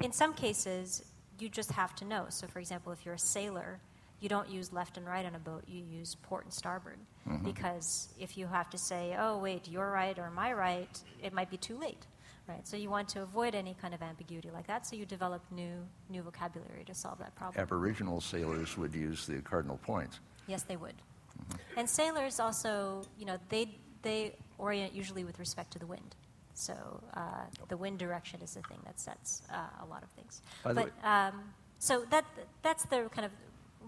in 0.00 0.12
some 0.12 0.34
cases, 0.34 1.04
you 1.38 1.48
just 1.48 1.70
have 1.72 1.94
to 1.96 2.04
know. 2.04 2.26
So, 2.30 2.46
for 2.46 2.58
example, 2.58 2.92
if 2.92 3.04
you're 3.04 3.14
a 3.14 3.18
sailor, 3.18 3.80
you 4.20 4.28
don't 4.28 4.48
use 4.48 4.72
left 4.72 4.96
and 4.96 5.06
right 5.06 5.24
on 5.26 5.34
a 5.34 5.38
boat, 5.38 5.64
you 5.66 5.82
use 5.84 6.16
port 6.22 6.44
and 6.44 6.52
starboard. 6.52 6.98
Mm-hmm. 7.28 7.44
Because 7.44 8.08
if 8.18 8.36
you 8.36 8.46
have 8.46 8.70
to 8.70 8.78
say, 8.78 9.16
oh, 9.18 9.38
wait, 9.38 9.68
your 9.68 9.90
right 9.90 10.18
or 10.18 10.30
my 10.30 10.52
right, 10.52 10.98
it 11.22 11.32
might 11.32 11.50
be 11.50 11.56
too 11.56 11.76
late. 11.76 12.06
Right, 12.48 12.66
so 12.66 12.76
you 12.76 12.90
want 12.90 13.08
to 13.10 13.22
avoid 13.22 13.54
any 13.54 13.76
kind 13.80 13.94
of 13.94 14.02
ambiguity 14.02 14.50
like 14.50 14.66
that, 14.66 14.84
so 14.84 14.96
you 14.96 15.06
develop 15.06 15.42
new, 15.52 15.74
new 16.10 16.22
vocabulary 16.22 16.82
to 16.86 16.94
solve 16.94 17.18
that 17.18 17.32
problem. 17.36 17.62
Aboriginal 17.62 18.20
sailors 18.20 18.76
would 18.76 18.92
use 18.96 19.26
the 19.26 19.40
cardinal 19.42 19.76
points. 19.76 20.18
Yes, 20.48 20.64
they 20.64 20.74
would. 20.74 20.94
Mm-hmm. 21.32 21.78
And 21.78 21.88
sailors 21.88 22.40
also, 22.40 23.04
you 23.18 23.24
know, 23.24 23.38
they, 23.48 23.68
they 24.02 24.34
orient 24.58 24.94
usually 24.94 25.24
with 25.24 25.38
respect 25.38 25.72
to 25.72 25.78
the 25.78 25.86
wind. 25.86 26.14
So 26.54 26.74
uh, 27.14 27.44
the 27.68 27.76
wind 27.76 27.98
direction 27.98 28.40
is 28.42 28.54
the 28.54 28.62
thing 28.62 28.78
that 28.84 29.00
sets 29.00 29.42
uh, 29.50 29.84
a 29.84 29.86
lot 29.86 30.02
of 30.02 30.10
things. 30.10 30.42
By 30.62 30.72
but 30.74 30.90
um, 31.02 31.42
so 31.78 32.04
that 32.10 32.24
that's 32.62 32.84
the 32.84 33.08
kind 33.10 33.24
of 33.24 33.32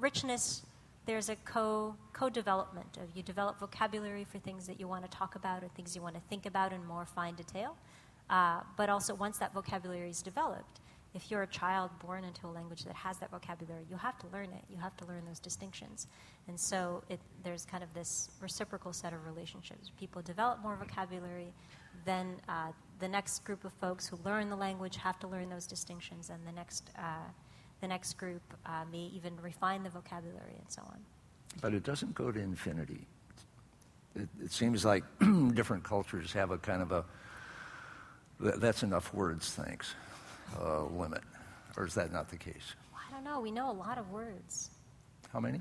richness. 0.01 0.63
There's 1.07 1.29
a 1.29 1.37
co 1.37 1.95
co 2.13 2.31
development 2.31 2.97
of 2.97 3.15
you 3.15 3.23
develop 3.23 3.61
vocabulary 3.61 4.25
for 4.25 4.39
things 4.39 4.67
that 4.67 4.81
you 4.81 4.89
want 4.89 5.05
to 5.05 5.11
talk 5.11 5.35
about 5.35 5.63
or 5.63 5.69
things 5.69 5.95
you 5.95 6.03
want 6.03 6.15
to 6.15 6.23
think 6.23 6.47
about 6.47 6.73
in 6.73 6.85
more 6.85 7.05
fine 7.05 7.35
detail. 7.35 7.77
Uh, 8.31 8.61
but 8.77 8.89
also, 8.89 9.15
once 9.15 9.37
that 9.39 9.53
vocabulary 9.53 10.09
is 10.09 10.23
developed, 10.23 10.81
if 11.15 11.31
you're 11.31 11.43
a 11.43 11.47
child 11.47 11.91
born 12.01 12.25
into 12.25 12.47
a 12.47 12.49
language 12.49 12.85
that 12.85 12.95
has 12.95 13.19
that 13.19 13.31
vocabulary, 13.31 13.85
you 13.89 13.97
have 13.97 14.19
to 14.19 14.27
learn 14.33 14.47
it. 14.47 14.65
You 14.69 14.77
have 14.79 14.97
to 14.97 15.05
learn 15.07 15.25
those 15.27 15.39
distinctions. 15.39 16.09
And 16.49 16.59
so 16.59 17.05
it, 17.09 17.21
there's 17.45 17.65
kind 17.65 17.85
of 17.85 17.95
this 17.95 18.31
reciprocal 18.41 18.93
set 18.93 19.13
of 19.13 19.25
relationships. 19.25 19.93
People 19.99 20.23
develop 20.23 20.61
more 20.61 20.77
vocabulary, 20.77 21.53
then 22.05 22.37
uh, 22.49 22.73
the 22.99 23.09
next 23.09 23.45
group 23.45 23.65
of 23.65 23.73
folks 23.75 24.09
who 24.09 24.19
learn 24.25 24.51
the 24.51 24.57
language 24.57 24.97
have 24.97 25.19
to 25.21 25.29
learn 25.29 25.49
those 25.49 25.67
distinctions, 25.67 26.31
and 26.31 26.45
the 26.47 26.53
next, 26.53 26.91
uh, 26.99 27.29
the 27.81 27.89
next 27.89 28.15
group 28.15 28.43
uh, 28.67 28.85
may 28.91 29.11
even 29.15 29.33
refine 29.41 29.85
the 29.85 29.91
vocabulary 29.91 30.57
and 30.59 30.69
so 30.69 30.83
on. 30.83 30.99
But 31.61 31.75
it 31.75 31.85
doesn't 31.85 32.15
go 32.15 32.33
to 32.33 32.41
infinity. 32.41 33.07
It, 34.17 34.29
it 34.43 34.53
seems 34.53 34.85
like 34.85 35.05
different 35.55 35.85
cultures 35.85 36.33
have 36.33 36.51
a 36.51 36.59
kind 36.59 36.83
of 36.83 36.91
a 36.91 37.05
that's 38.41 38.83
enough 38.83 39.15
words, 39.15 39.53
thanks, 39.53 39.95
uh, 40.61 40.85
limit. 40.85 41.23
Or 41.77 41.87
is 41.87 41.95
that 41.95 42.13
not 42.13 42.29
the 42.29 42.37
case? 42.37 42.75
Well, 42.93 43.03
I 43.09 43.15
don't 43.15 43.25
know. 43.25 43.41
We 43.41 43.51
know 43.51 43.71
a 43.71 43.73
lot 43.73 43.99
of 43.99 44.11
words. 44.11 44.71
How 45.33 45.41
many? 45.41 45.61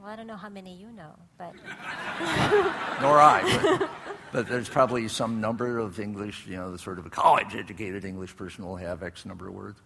Well, 0.00 0.08
I 0.10 0.16
don't 0.16 0.26
know 0.26 0.36
how 0.36 0.48
many 0.48 0.74
you 0.74 0.90
know, 0.92 1.12
but 1.38 1.54
Nor 3.02 3.18
I. 3.20 3.42
But, 3.78 3.90
but 4.32 4.48
there's 4.48 4.68
probably 4.68 5.08
some 5.08 5.40
number 5.40 5.78
of 5.78 5.98
English, 6.00 6.46
you 6.46 6.56
know, 6.56 6.70
the 6.72 6.78
sort 6.78 6.98
of 6.98 7.06
a 7.06 7.10
college 7.10 7.54
educated 7.54 8.04
English 8.04 8.36
person 8.36 8.64
will 8.64 8.76
have 8.76 9.02
X 9.02 9.26
number 9.26 9.48
of 9.48 9.54
words. 9.54 9.78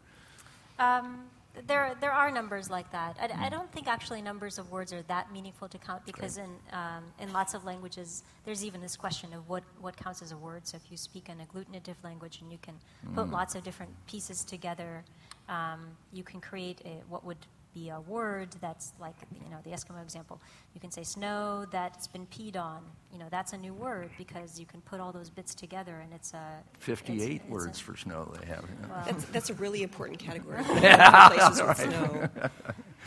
um, 0.78 1.24
there 1.66 1.94
there 2.01 2.12
are 2.12 2.31
numbers 2.31 2.68
like 2.68 2.90
that. 2.93 3.16
I, 3.20 3.47
I 3.47 3.48
don't 3.48 3.70
think 3.72 3.86
actually 3.86 4.22
numbers 4.22 4.59
of 4.59 4.70
words 4.70 4.93
are 4.93 5.02
that 5.02 5.32
meaningful 5.32 5.68
to 5.68 5.78
count 5.78 6.05
because 6.05 6.39
in 6.39 6.51
um, 6.72 7.05
in 7.20 7.32
lots 7.32 7.55
of 7.55 7.64
languages 7.64 8.24
there's 8.44 8.64
even 8.64 8.81
this 8.81 8.97
question 8.97 9.32
of 9.32 9.48
what 9.48 9.62
what 9.81 9.97
counts 9.97 10.22
as 10.22 10.32
a 10.32 10.36
word. 10.36 10.66
So 10.66 10.76
if 10.76 10.90
you 10.90 10.97
speak 10.97 11.28
an 11.28 11.39
agglutinative 11.39 11.97
language 12.02 12.40
and 12.40 12.51
you 12.51 12.59
can 12.60 12.74
put 13.14 13.31
lots 13.31 13.55
of 13.55 13.62
different 13.62 13.93
pieces 14.06 14.44
together, 14.44 15.05
um, 15.48 15.86
you 16.12 16.24
can 16.24 16.40
create 16.40 16.81
a, 16.85 17.02
what 17.09 17.24
would 17.24 17.39
be 17.74 17.90
a 17.90 18.01
word 18.01 18.48
that's 18.60 18.92
like 19.01 19.16
you 19.32 19.51
know 19.51 19.59
the 19.64 19.70
Eskimo 19.70 20.02
example. 20.02 20.40
You 20.74 20.80
can 20.80 20.90
say 20.90 21.02
snow 21.02 21.66
that's 21.70 22.06
been 22.06 22.26
peed 22.26 22.56
on. 22.56 22.82
You 23.12 23.18
know 23.18 23.26
that's 23.30 23.52
a 23.52 23.59
new 23.59 23.74
word 23.74 24.10
because 24.16 24.59
you 24.59 24.66
can 24.66 24.80
put 24.82 25.01
all 25.01 25.12
those 25.12 25.30
bits 25.30 25.55
together 25.55 26.01
and 26.01 26.12
it's 26.12 26.32
a 26.32 26.62
58 26.78 27.20
it's 27.20 27.44
a- 27.44 27.52
words 27.52 27.78
for 27.80 27.96
snow 27.96 28.32
they 28.40 28.46
have. 28.46 28.62
you 28.62 28.88
know. 28.88 28.94
That's, 29.05 29.24
that's 29.26 29.51
a 29.51 29.55
really 29.55 29.82
important 29.82 30.18
category. 30.18 30.62
places 30.64 31.60
with 31.60 31.68
right. 31.68 31.76
snow. 31.76 32.28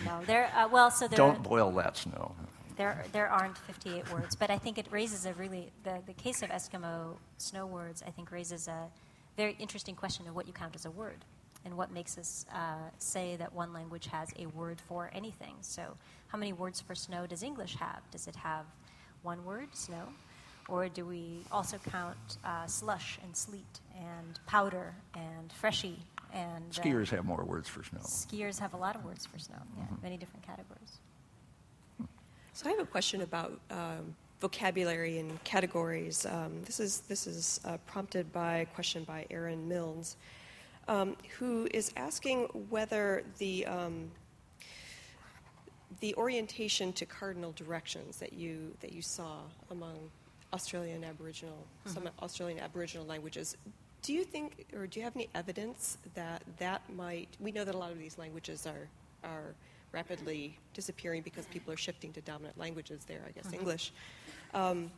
No, 0.06 0.22
there. 0.26 0.52
Uh, 0.56 0.68
well, 0.72 0.92
so 0.92 1.08
there. 1.08 1.18
Don't 1.18 1.42
boil 1.42 1.72
that 1.72 1.98
snow. 1.98 2.36
There, 2.78 3.04
there 3.12 3.28
aren't 3.28 3.58
58 3.58 4.14
words, 4.14 4.36
but 4.36 4.52
I 4.52 4.60
think 4.60 4.78
it 4.78 4.86
raises 4.92 5.26
a 5.26 5.34
really 5.34 5.72
the, 5.84 6.00
the 6.06 6.14
case 6.14 6.44
of 6.44 6.50
Eskimo 6.52 7.16
snow 7.38 7.66
words. 7.66 8.04
I 8.06 8.12
think 8.12 8.32
raises 8.32 8.68
a 8.68 8.88
very 9.36 9.56
interesting 9.60 9.96
question 9.96 10.28
of 10.28 10.36
what 10.36 10.46
you 10.46 10.54
count 10.54 10.76
as 10.76 10.86
a 10.86 10.92
word, 10.92 11.26
and 11.68 11.78
what 11.78 11.92
makes 11.92 12.18
us 12.18 12.46
uh, 12.54 12.90
say 12.98 13.36
that 13.36 13.54
one 13.54 13.74
language 13.74 14.08
has 14.08 14.30
a 14.40 14.46
word 14.48 14.80
for 14.88 15.12
anything. 15.14 15.54
So, 15.60 15.84
how 16.30 16.38
many 16.38 16.54
words 16.54 16.80
for 16.80 16.96
snow 16.96 17.28
does 17.28 17.44
English 17.44 17.76
have? 17.76 18.00
Does 18.10 18.28
it 18.28 18.38
have 18.38 18.66
one 19.22 19.44
word, 19.44 19.68
snow, 19.74 20.04
or 20.70 20.88
do 20.88 21.06
we 21.06 21.42
also 21.52 21.78
count 21.92 22.38
uh, 22.46 22.66
slush 22.68 23.20
and 23.22 23.36
sleet 23.36 23.82
and 24.00 24.40
powder 24.48 24.96
and 25.14 25.52
freshy 25.52 26.00
and 26.34 26.64
uh, 26.78 26.82
Skiers 26.82 27.10
have 27.10 27.26
more 27.26 27.44
words 27.44 27.68
for 27.70 27.84
snow. 27.84 28.02
Skiers 28.02 28.60
have 28.60 28.74
a 28.74 28.78
lot 28.78 28.96
of 28.96 29.04
words 29.04 29.26
for 29.26 29.40
snow. 29.40 29.58
Yeah, 29.78 29.84
many 30.02 30.18
different 30.18 30.46
categories. 30.46 31.00
So 32.54 32.68
I 32.68 32.72
have 32.72 32.80
a 32.80 32.86
question 32.86 33.22
about 33.22 33.60
um, 33.70 34.16
vocabulary 34.40 35.20
and 35.20 35.42
categories. 35.44 36.26
Um, 36.26 36.64
this 36.64 36.80
is 36.80 37.02
this 37.02 37.28
is 37.28 37.60
uh, 37.66 37.78
prompted 37.88 38.32
by 38.34 38.58
a 38.58 38.66
question 38.66 39.04
by 39.04 39.26
Aaron 39.30 39.68
Milnes, 39.68 40.18
um, 40.88 41.16
who 41.38 41.68
is 41.74 41.92
asking 41.98 42.46
whether 42.70 43.24
the 43.38 43.66
um, 43.66 44.12
the 46.00 46.14
orientation 46.16 46.94
to 46.94 47.06
cardinal 47.06 47.52
directions 47.54 48.18
that 48.18 48.34
you 48.34 48.74
that 48.82 48.92
you 48.92 49.02
saw 49.02 49.40
among 49.72 50.10
Australian 50.54 51.04
Aboriginal 51.04 51.66
some 51.86 52.10
Australian 52.22 52.60
Aboriginal 52.60 53.06
languages. 53.06 53.58
Do 54.04 54.14
you 54.14 54.24
think, 54.24 54.66
or 54.74 54.88
do 54.88 55.00
you 55.00 55.04
have 55.04 55.16
any 55.16 55.28
evidence 55.36 55.98
that 56.14 56.44
that 56.60 56.82
might? 56.96 57.28
We 57.40 57.52
know 57.52 57.66
that 57.66 57.76
a 57.76 57.78
lot 57.78 57.92
of 57.92 58.00
these 58.00 58.18
languages 58.18 58.66
are 58.66 58.88
are 59.24 59.56
rapidly 59.92 60.58
disappearing 60.74 61.22
because 61.22 61.46
people 61.48 61.74
are 61.74 61.78
shifting 61.78 62.14
to 62.14 62.22
dominant 62.22 62.58
languages 62.58 63.04
there. 63.06 63.22
I 63.28 63.32
guess 63.32 63.52
English. 63.52 63.92
Um, 64.54 64.92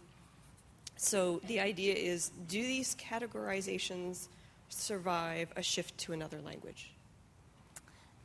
so 0.97 1.39
the 1.47 1.61
idea 1.61 1.93
is, 1.95 2.29
do 2.49 2.61
these 2.61 2.93
categorizations 2.95 4.27
survive 4.69 5.51
a 5.55 5.61
shift 5.61 5.97
to 5.99 6.13
another 6.13 6.41
language? 6.41 6.91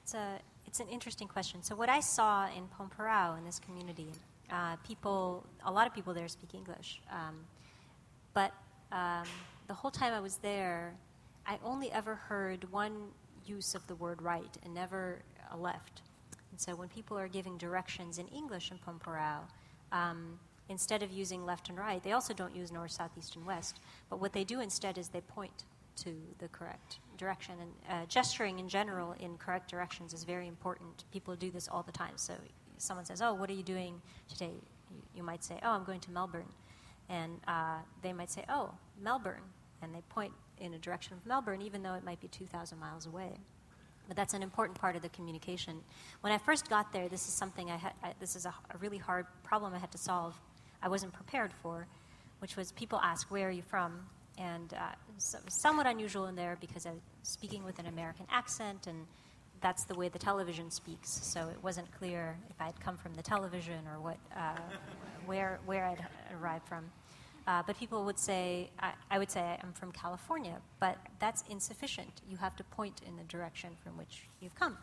It's 0.03 0.15
a 0.15 0.39
it's 0.67 0.81
an 0.81 0.89
interesting 0.89 1.29
question. 1.29 1.63
So 1.63 1.77
what 1.77 1.89
I 1.89 2.01
saw 2.01 2.49
in 2.49 2.65
Pormpuraaw 2.77 3.39
in 3.39 3.45
this 3.45 3.61
community, 3.61 4.09
uh, 4.51 4.75
people, 4.85 5.47
a 5.65 5.71
lot 5.71 5.87
of 5.87 5.95
people 5.95 6.13
there 6.13 6.27
speak 6.27 6.53
English, 6.53 7.01
um, 7.13 7.37
but 8.33 8.53
um, 8.91 9.23
the 9.69 9.75
whole 9.75 9.93
time 9.93 10.13
I 10.13 10.19
was 10.19 10.39
there, 10.39 10.95
I 11.47 11.59
only 11.65 11.93
ever 11.93 12.17
heard 12.17 12.71
one 12.73 13.09
use 13.47 13.77
of 13.77 13.87
the 13.87 13.95
word 13.95 14.21
right 14.21 14.57
and 14.65 14.75
never 14.75 15.23
a 15.53 15.57
left. 15.57 16.03
And 16.51 16.61
so 16.61 16.75
when 16.75 16.89
people 16.89 17.17
are 17.19 17.29
giving 17.29 17.57
directions 17.57 18.19
in 18.19 18.27
English 18.29 18.73
in 18.73 18.79
Pormpuraaw, 18.79 19.41
um, 19.93 20.41
instead 20.69 21.03
of 21.03 21.13
using 21.13 21.45
left 21.45 21.69
and 21.69 21.79
right, 21.79 22.03
they 22.03 22.13
also 22.13 22.35
don't 22.35 22.55
use 22.57 22.73
north, 22.73 22.91
south, 22.91 23.11
east, 23.19 23.37
and 23.37 23.47
west. 23.47 23.81
But 24.11 24.21
what 24.21 24.33
they 24.33 24.45
do 24.45 24.61
instead 24.61 24.99
is 24.99 25.09
they 25.09 25.21
point 25.21 25.65
to 25.97 26.15
the 26.39 26.49
correct 26.49 26.99
direction. 27.17 27.55
And 27.61 27.73
uh, 27.89 28.07
gesturing 28.07 28.59
in 28.59 28.69
general 28.69 29.13
in 29.21 29.37
correct 29.39 29.71
directions 29.71 30.13
is 30.13 30.25
very 30.25 30.49
important. 30.49 31.05
People 31.13 31.35
do 31.37 31.51
this 31.51 31.69
all 31.69 31.83
the 31.83 31.93
time. 31.93 32.15
So 32.17 32.35
someone 32.79 33.05
says, 33.05 33.23
"Oh, 33.23 33.35
what 33.35 33.51
are 33.51 33.55
you 33.55 33.63
doing 33.63 34.01
today?" 34.29 34.51
You, 35.15 35.23
might 35.23 35.43
say, 35.43 35.59
"Oh, 35.63 35.71
I'm 35.71 35.85
going 35.85 36.01
to 36.01 36.11
Melbourne," 36.11 36.53
and 37.09 37.41
uh, 37.49 37.79
they 38.03 38.13
might 38.13 38.31
say, 38.31 38.45
"Oh, 38.49 38.71
Melbourne," 39.01 39.43
and 39.83 39.95
they 39.95 40.03
point 40.03 40.33
in 40.59 40.75
a 40.75 40.79
direction 40.79 41.15
of 41.15 41.27
Melbourne, 41.27 41.63
even 41.63 41.83
though 41.83 41.95
it 41.95 42.05
might 42.05 42.21
be 42.21 42.29
2,000 42.29 42.79
miles 42.79 43.07
away. 43.07 43.33
But 44.07 44.17
that's 44.17 44.35
an 44.35 44.43
important 44.43 44.79
part 44.79 44.97
of 44.97 45.03
the 45.03 45.09
communication. 45.09 45.81
When 46.21 46.33
I 46.33 46.39
first 46.39 46.69
got 46.69 46.93
there, 46.93 47.09
this 47.09 47.27
is 47.27 47.35
something 47.35 47.71
I 47.71 47.77
had. 47.77 47.93
This 48.21 48.37
is 48.37 48.47
a, 48.47 48.55
a 48.71 48.79
really 48.79 48.99
hard 48.99 49.27
problem 49.43 49.75
I 49.75 49.79
had 49.79 49.91
to 49.93 49.99
solve. 49.99 50.39
I 50.83 50.89
wasn't 50.89 51.13
prepared 51.13 51.53
for, 51.63 51.87
which 52.41 52.57
was 52.57 52.73
people 52.73 53.01
ask, 53.03 53.31
"Where 53.31 53.49
are 53.49 53.53
you 53.53 53.63
from?" 53.63 54.07
And 54.39 54.75
uh, 54.75 54.93
so, 55.19 55.39
somewhat 55.49 55.87
unusual 55.87 56.27
in 56.27 56.35
there 56.35 56.57
because 56.61 56.87
I 56.87 56.91
was 56.91 57.01
speaking 57.23 57.65
with 57.65 57.79
an 57.79 57.87
American 57.87 58.27
accent, 58.31 58.87
and 58.87 59.07
that's 59.61 59.85
the 59.85 59.95
way 59.95 60.09
the 60.09 60.19
television 60.19 60.71
speaks. 60.71 61.11
So 61.11 61.49
it 61.49 61.63
wasn't 61.63 61.91
clear 61.99 62.37
if 62.51 62.61
I'd 62.61 62.79
come 62.81 62.97
from 62.97 63.15
the 63.15 63.23
television 63.23 63.81
or 63.93 64.01
what, 64.01 64.19
uh, 64.37 64.57
where 65.27 65.61
where 65.67 65.85
I'd 65.85 66.05
arrived 66.41 66.67
from. 66.67 66.91
Uh, 67.47 67.63
but 67.67 67.79
people 67.79 68.05
would 68.05 68.19
say, 68.19 68.71
I, 68.81 68.93
I 69.11 69.19
would 69.19 69.31
say 69.31 69.59
I'm 69.63 69.73
from 69.75 69.93
California, 69.93 70.57
but 70.81 70.97
that's 71.19 71.45
insufficient. 71.51 72.23
You 72.29 72.39
have 72.39 72.57
to 72.57 72.65
point 72.65 73.03
in 73.07 73.17
the 73.17 73.25
direction 73.25 73.71
from 73.83 73.99
which 73.99 74.29
you've 74.41 74.55
come. 74.55 74.79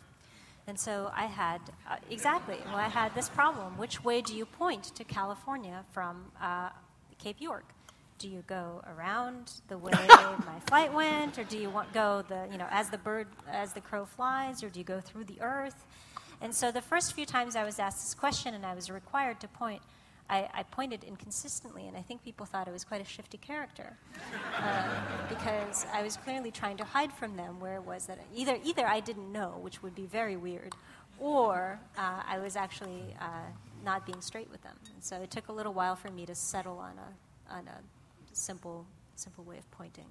And 0.68 0.80
so 0.80 1.11
I 1.15 1.26
had, 1.26 1.60
uh, 1.90 1.95
exactly, 2.11 2.57
well, 2.68 2.76
I 2.76 2.88
had 2.88 3.15
this 3.15 3.30
problem. 3.30 3.78
Which 3.78 4.03
way 4.03 4.22
do 4.22 4.36
you 4.36 4.45
point 4.45 4.84
to 4.95 5.03
California 5.03 5.84
from 5.91 6.32
uh, 6.40 6.69
Cape 7.18 7.41
York? 7.41 7.65
Do 8.22 8.30
you 8.30 8.43
go 8.45 8.84
around 8.95 9.52
the 9.68 9.80
way 9.80 9.91
my 10.07 10.60
flight 10.68 10.93
went, 10.93 11.39
or 11.39 11.43
do 11.43 11.57
you 11.57 11.72
want 11.72 11.91
go 11.91 12.23
the 12.27 12.48
you 12.52 12.60
know 12.60 12.68
as 12.69 12.91
the 12.91 12.99
bird 12.99 13.27
as 13.49 13.73
the 13.73 13.81
crow 13.81 14.06
flies, 14.06 14.64
or 14.64 14.69
do 14.69 14.80
you 14.80 14.85
go 14.85 14.99
through 14.99 15.23
the 15.23 15.41
earth? 15.41 15.88
And 16.39 16.53
so 16.53 16.72
the 16.72 16.84
first 16.84 17.14
few 17.14 17.26
times 17.26 17.56
I 17.56 17.64
was 17.64 17.80
asked 17.80 17.98
this 17.98 18.14
question 18.14 18.53
and 18.53 18.64
I 18.64 18.76
was 18.76 18.91
required 18.91 19.39
to 19.39 19.48
point, 19.48 19.81
I, 20.30 20.48
I 20.53 20.64
pointed 20.64 21.03
inconsistently, 21.03 21.88
and 21.88 21.98
I 21.98 22.03
think 22.03 22.23
people 22.23 22.45
thought 22.45 22.68
I 22.68 22.72
was 22.72 22.84
quite 22.84 23.02
a 23.02 23.06
shifty 23.06 23.38
character 23.38 23.98
uh, 24.56 24.88
because 25.27 25.88
I 25.91 26.03
was 26.03 26.18
clearly 26.18 26.52
trying 26.52 26.77
to 26.77 26.84
hide 26.84 27.11
from 27.11 27.35
them 27.35 27.60
where 27.60 27.77
it 27.77 27.84
was 27.84 28.06
that 28.06 28.19
either 28.35 28.60
either 28.64 28.85
I 28.85 28.99
didn't 28.99 29.31
know, 29.31 29.57
which 29.61 29.81
would 29.81 29.95
be 29.95 30.06
very 30.06 30.35
weird, 30.35 30.76
or 31.19 31.80
uh, 31.98 32.22
I 32.27 32.38
was 32.38 32.56
actually 32.56 33.15
uh, 33.19 33.49
not 33.84 34.06
being 34.06 34.22
straight 34.22 34.52
with 34.52 34.61
them. 34.61 34.77
And 34.93 35.03
so 35.03 35.15
it 35.23 35.31
took 35.31 35.48
a 35.48 35.52
little 35.52 35.73
while 35.73 35.95
for 35.95 36.11
me 36.11 36.27
to 36.27 36.35
settle 36.35 36.77
on 36.77 36.93
a 36.99 37.53
on 37.53 37.68
a 37.68 38.01
simple 38.33 38.85
simple 39.15 39.43
way 39.43 39.57
of 39.57 39.69
pointing. 39.71 40.05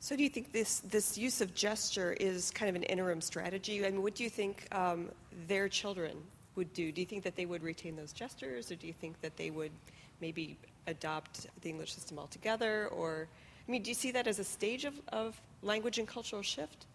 So, 0.00 0.16
do 0.16 0.22
you 0.22 0.28
think 0.28 0.52
this, 0.52 0.80
this 0.80 1.18
use 1.18 1.40
of 1.40 1.54
gesture 1.54 2.12
is 2.12 2.50
kind 2.52 2.68
of 2.68 2.76
an 2.76 2.84
interim 2.84 3.20
strategy? 3.20 3.84
I 3.84 3.90
mean, 3.90 4.02
what 4.02 4.14
do 4.14 4.22
you 4.22 4.30
think 4.30 4.66
um, 4.72 5.08
their 5.48 5.68
children 5.68 6.16
would 6.54 6.72
do? 6.72 6.92
Do 6.92 7.00
you 7.00 7.06
think 7.06 7.24
that 7.24 7.34
they 7.34 7.46
would 7.46 7.62
retain 7.62 7.96
those 7.96 8.12
gestures, 8.12 8.70
or 8.70 8.76
do 8.76 8.86
you 8.86 8.92
think 8.92 9.20
that 9.22 9.36
they 9.36 9.50
would 9.50 9.72
maybe 10.20 10.56
adopt 10.86 11.46
the 11.62 11.68
English 11.68 11.94
system 11.94 12.18
altogether? 12.18 12.88
Or, 12.88 13.28
I 13.66 13.70
mean, 13.70 13.82
do 13.82 13.90
you 13.90 13.94
see 13.94 14.12
that 14.12 14.26
as 14.26 14.38
a 14.38 14.44
stage 14.44 14.84
of, 14.84 14.94
of 15.08 15.40
language 15.62 15.98
and 15.98 16.06
cultural 16.06 16.42
shift? 16.42 16.86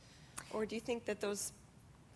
Or 0.52 0.66
do 0.66 0.76
you 0.76 0.82
think 0.82 1.06
that 1.06 1.20
those 1.20 1.52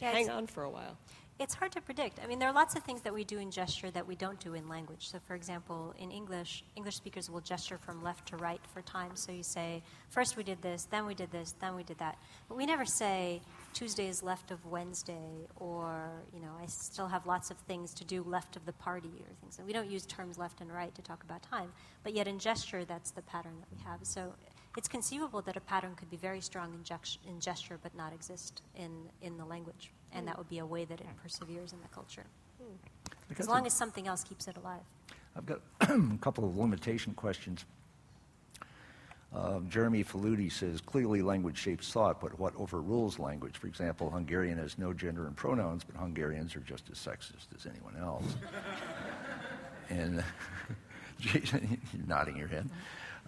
Yeah, 0.02 0.12
hang 0.12 0.30
on 0.30 0.48
for 0.48 0.64
a 0.64 0.70
while? 0.70 0.98
It's 1.40 1.54
hard 1.54 1.72
to 1.74 1.82
predict. 1.82 2.20
I 2.24 2.26
mean, 2.26 2.40
there 2.40 2.50
are 2.50 2.54
lots 2.54 2.76
of 2.76 2.82
things 2.82 3.02
that 3.04 3.14
we 3.14 3.24
do 3.24 3.38
in 3.38 3.52
gesture 3.52 3.92
that 3.92 4.08
we 4.08 4.16
don't 4.16 4.40
do 4.40 4.56
in 4.56 4.68
language. 4.68 5.08
So, 5.08 5.20
for 5.28 5.36
example, 5.36 5.94
in 6.00 6.10
English, 6.10 6.64
English 6.76 6.96
speakers 6.96 7.30
will 7.30 7.42
gesture 7.42 7.78
from 7.78 8.02
left 8.02 8.30
to 8.30 8.38
right 8.38 8.60
for 8.74 8.82
time. 8.82 9.12
So 9.14 9.32
you 9.32 9.44
say, 9.44 9.84
first 10.10 10.36
we 10.36 10.42
did 10.42 10.64
this, 10.64 10.86
then 10.86 11.06
we 11.06 11.14
did 11.14 11.32
this, 11.32 11.54
then 11.62 11.76
we 11.76 11.84
did 11.84 12.00
that. 12.00 12.18
But 12.50 12.58
we 12.58 12.66
never 12.66 12.86
say 12.86 13.42
Tuesday 13.74 14.08
is 14.08 14.24
left 14.24 14.50
of 14.50 14.66
Wednesday, 14.66 15.48
or 15.58 16.10
you 16.34 16.40
know, 16.40 16.54
I 16.60 16.66
still 16.66 17.08
have 17.08 17.28
lots 17.28 17.52
of 17.52 17.58
things 17.68 17.94
to 17.96 18.04
do 18.04 18.24
left 18.24 18.56
of 18.56 18.66
the 18.66 18.74
party, 18.74 19.12
or 19.20 19.36
things. 19.40 19.60
And 19.60 19.68
we 19.68 19.74
don't 19.74 19.92
use 19.92 20.08
terms 20.08 20.40
left 20.40 20.60
and 20.60 20.74
right 20.74 20.94
to 20.96 21.04
talk 21.04 21.24
about 21.24 21.44
time. 21.44 21.72
But 22.04 22.16
yet 22.16 22.28
in 22.28 22.40
gesture, 22.40 22.84
that's 22.84 23.12
the 23.12 23.22
pattern 23.22 23.54
that 23.60 23.68
we 23.72 23.84
have. 23.84 24.00
So 24.02 24.34
it's 24.78 24.88
conceivable 24.88 25.42
that 25.42 25.58
a 25.58 25.60
pattern 25.60 25.96
could 25.96 26.10
be 26.10 26.18
very 26.18 26.40
strong 26.40 26.72
in, 26.74 26.84
gest- 26.84 27.20
in 27.28 27.40
gesture 27.40 27.80
but 27.82 27.96
not 27.96 28.14
exist 28.14 28.62
in, 28.76 28.92
in 29.22 29.38
the 29.38 29.44
language. 29.44 29.92
And 30.14 30.28
that 30.28 30.38
would 30.38 30.50
be 30.50 30.60
a 30.60 30.66
way 30.66 30.86
that 30.86 31.02
it 31.02 31.08
perseveres 31.22 31.74
in 31.74 31.82
the 31.82 31.88
culture. 31.90 32.24
Because 33.28 33.48
As 33.48 33.50
long 33.50 33.66
as 33.66 33.74
something 33.74 34.08
else 34.08 34.24
keeps 34.24 34.48
it 34.48 34.56
alive. 34.56 34.82
I've 35.36 35.46
got 35.46 35.62
a 35.82 36.18
couple 36.22 36.46
of 36.46 36.56
limitation 36.56 37.14
questions. 37.14 37.66
Uh, 39.36 39.60
Jeremy 39.68 40.04
Faludi 40.04 40.50
says 40.50 40.80
clearly 40.80 41.22
language 41.22 41.58
shapes 41.58 41.92
thought, 41.92 42.22
but 42.22 42.40
what 42.40 42.56
overrules 42.56 43.20
language? 43.20 43.58
For 43.58 43.68
example, 43.68 44.10
Hungarian 44.10 44.58
has 44.58 44.78
no 44.78 44.94
gender 44.94 45.28
and 45.28 45.36
pronouns, 45.36 45.84
but 45.84 45.96
Hungarians 45.98 46.56
are 46.56 46.62
just 46.62 46.90
as 46.90 46.98
sexist 46.98 47.48
as 47.56 47.66
anyone 47.66 47.98
else. 48.00 48.36
And 49.90 50.22
Jason, 51.18 51.80
you're 51.94 52.08
nodding 52.08 52.36
your 52.36 52.50
head. 52.50 52.70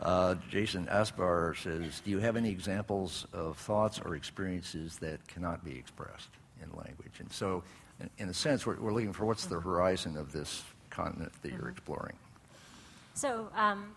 Uh, 0.01 0.35
Jason 0.49 0.87
Asbar 0.87 1.55
says, 1.61 2.01
Do 2.05 2.11
you 2.11 2.19
have 2.19 2.37
any 2.37 2.49
examples 2.49 3.27
of 3.33 3.57
thoughts 3.57 3.99
or 4.03 4.15
experiences 4.15 4.97
that 4.97 5.25
cannot 5.27 5.63
be 5.63 5.77
expressed 5.77 6.29
in 6.61 6.69
language? 6.77 7.19
And 7.19 7.31
so, 7.31 7.63
in, 7.99 8.09
in 8.17 8.29
a 8.29 8.33
sense, 8.33 8.65
we're, 8.65 8.79
we're, 8.79 8.93
looking 8.93 9.11
for 9.11 9.25
what's 9.25 9.45
the 9.45 9.59
horizon 9.59 10.15
of 10.15 10.31
this 10.31 10.63
continent 10.89 11.33
that 11.41 11.49
you're 11.51 11.59
mm-hmm. 11.59 11.69
exploring. 11.69 12.15
So, 13.13 13.49
um, 13.55 13.93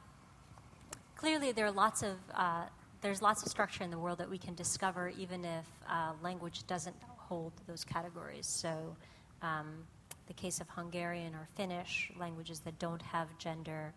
clearly, 1.14 1.52
there 1.52 1.66
are 1.66 1.72
lots 1.72 2.02
of 2.02 2.16
uh, 2.34 2.64
there's 3.00 3.22
lots 3.22 3.42
of 3.44 3.48
structure 3.48 3.84
in 3.84 3.90
the 3.90 3.98
world 3.98 4.18
that 4.18 4.30
we 4.30 4.38
can 4.38 4.54
discover, 4.54 5.12
even 5.16 5.44
if 5.44 5.66
uh, 5.88 6.12
language 6.22 6.66
doesn't 6.66 6.96
hold 7.16 7.52
those 7.68 7.84
categories. 7.84 8.46
So, 8.46 8.96
um, 9.40 9.84
the 10.26 10.34
case 10.34 10.60
of 10.60 10.68
Hungarian 10.68 11.34
or 11.34 11.46
Finnish 11.54 12.10
languages 12.18 12.60
that 12.60 12.78
don't 12.80 13.02
have 13.02 13.28
gender. 13.38 13.92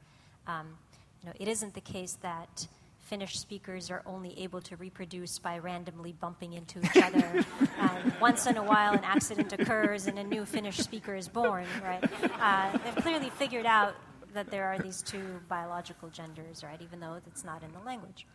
Um, 0.47 0.77
you 1.25 1.31
know, 1.31 1.37
it 1.39 1.47
isn't 1.47 1.73
the 1.73 1.81
case 1.81 2.17
that 2.21 2.67
Finnish 2.99 3.39
speakers 3.39 3.89
are 3.89 4.03
only 4.05 4.39
able 4.39 4.61
to 4.61 4.75
reproduce 4.75 5.39
by 5.39 5.57
randomly 5.57 6.11
bumping 6.13 6.53
into 6.53 6.79
each 6.79 7.03
other. 7.03 7.43
um, 7.79 8.13
once 8.21 8.45
in 8.45 8.57
a 8.57 8.63
while, 8.63 8.93
an 8.93 9.03
accident 9.03 9.51
occurs 9.53 10.05
and 10.05 10.19
a 10.19 10.23
new 10.23 10.45
Finnish 10.45 10.77
speaker 10.77 11.15
is 11.15 11.27
born, 11.27 11.65
right? 11.83 12.03
Uh, 12.39 12.77
they've 12.77 13.03
clearly 13.03 13.31
figured 13.31 13.65
out 13.65 13.95
that 14.33 14.51
there 14.51 14.65
are 14.65 14.77
these 14.77 15.01
two 15.01 15.39
biological 15.47 16.09
genders, 16.09 16.63
right, 16.63 16.79
even 16.81 16.99
though 16.99 17.17
it's 17.25 17.43
not 17.43 17.63
in 17.63 17.71
the 17.71 17.79
language. 17.79 18.27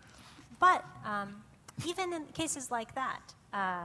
But 0.59 0.85
um, 1.05 1.43
even 1.87 2.13
in 2.13 2.25
cases 2.27 2.73
like 2.73 2.95
that, 2.97 3.35
uh, 3.53 3.85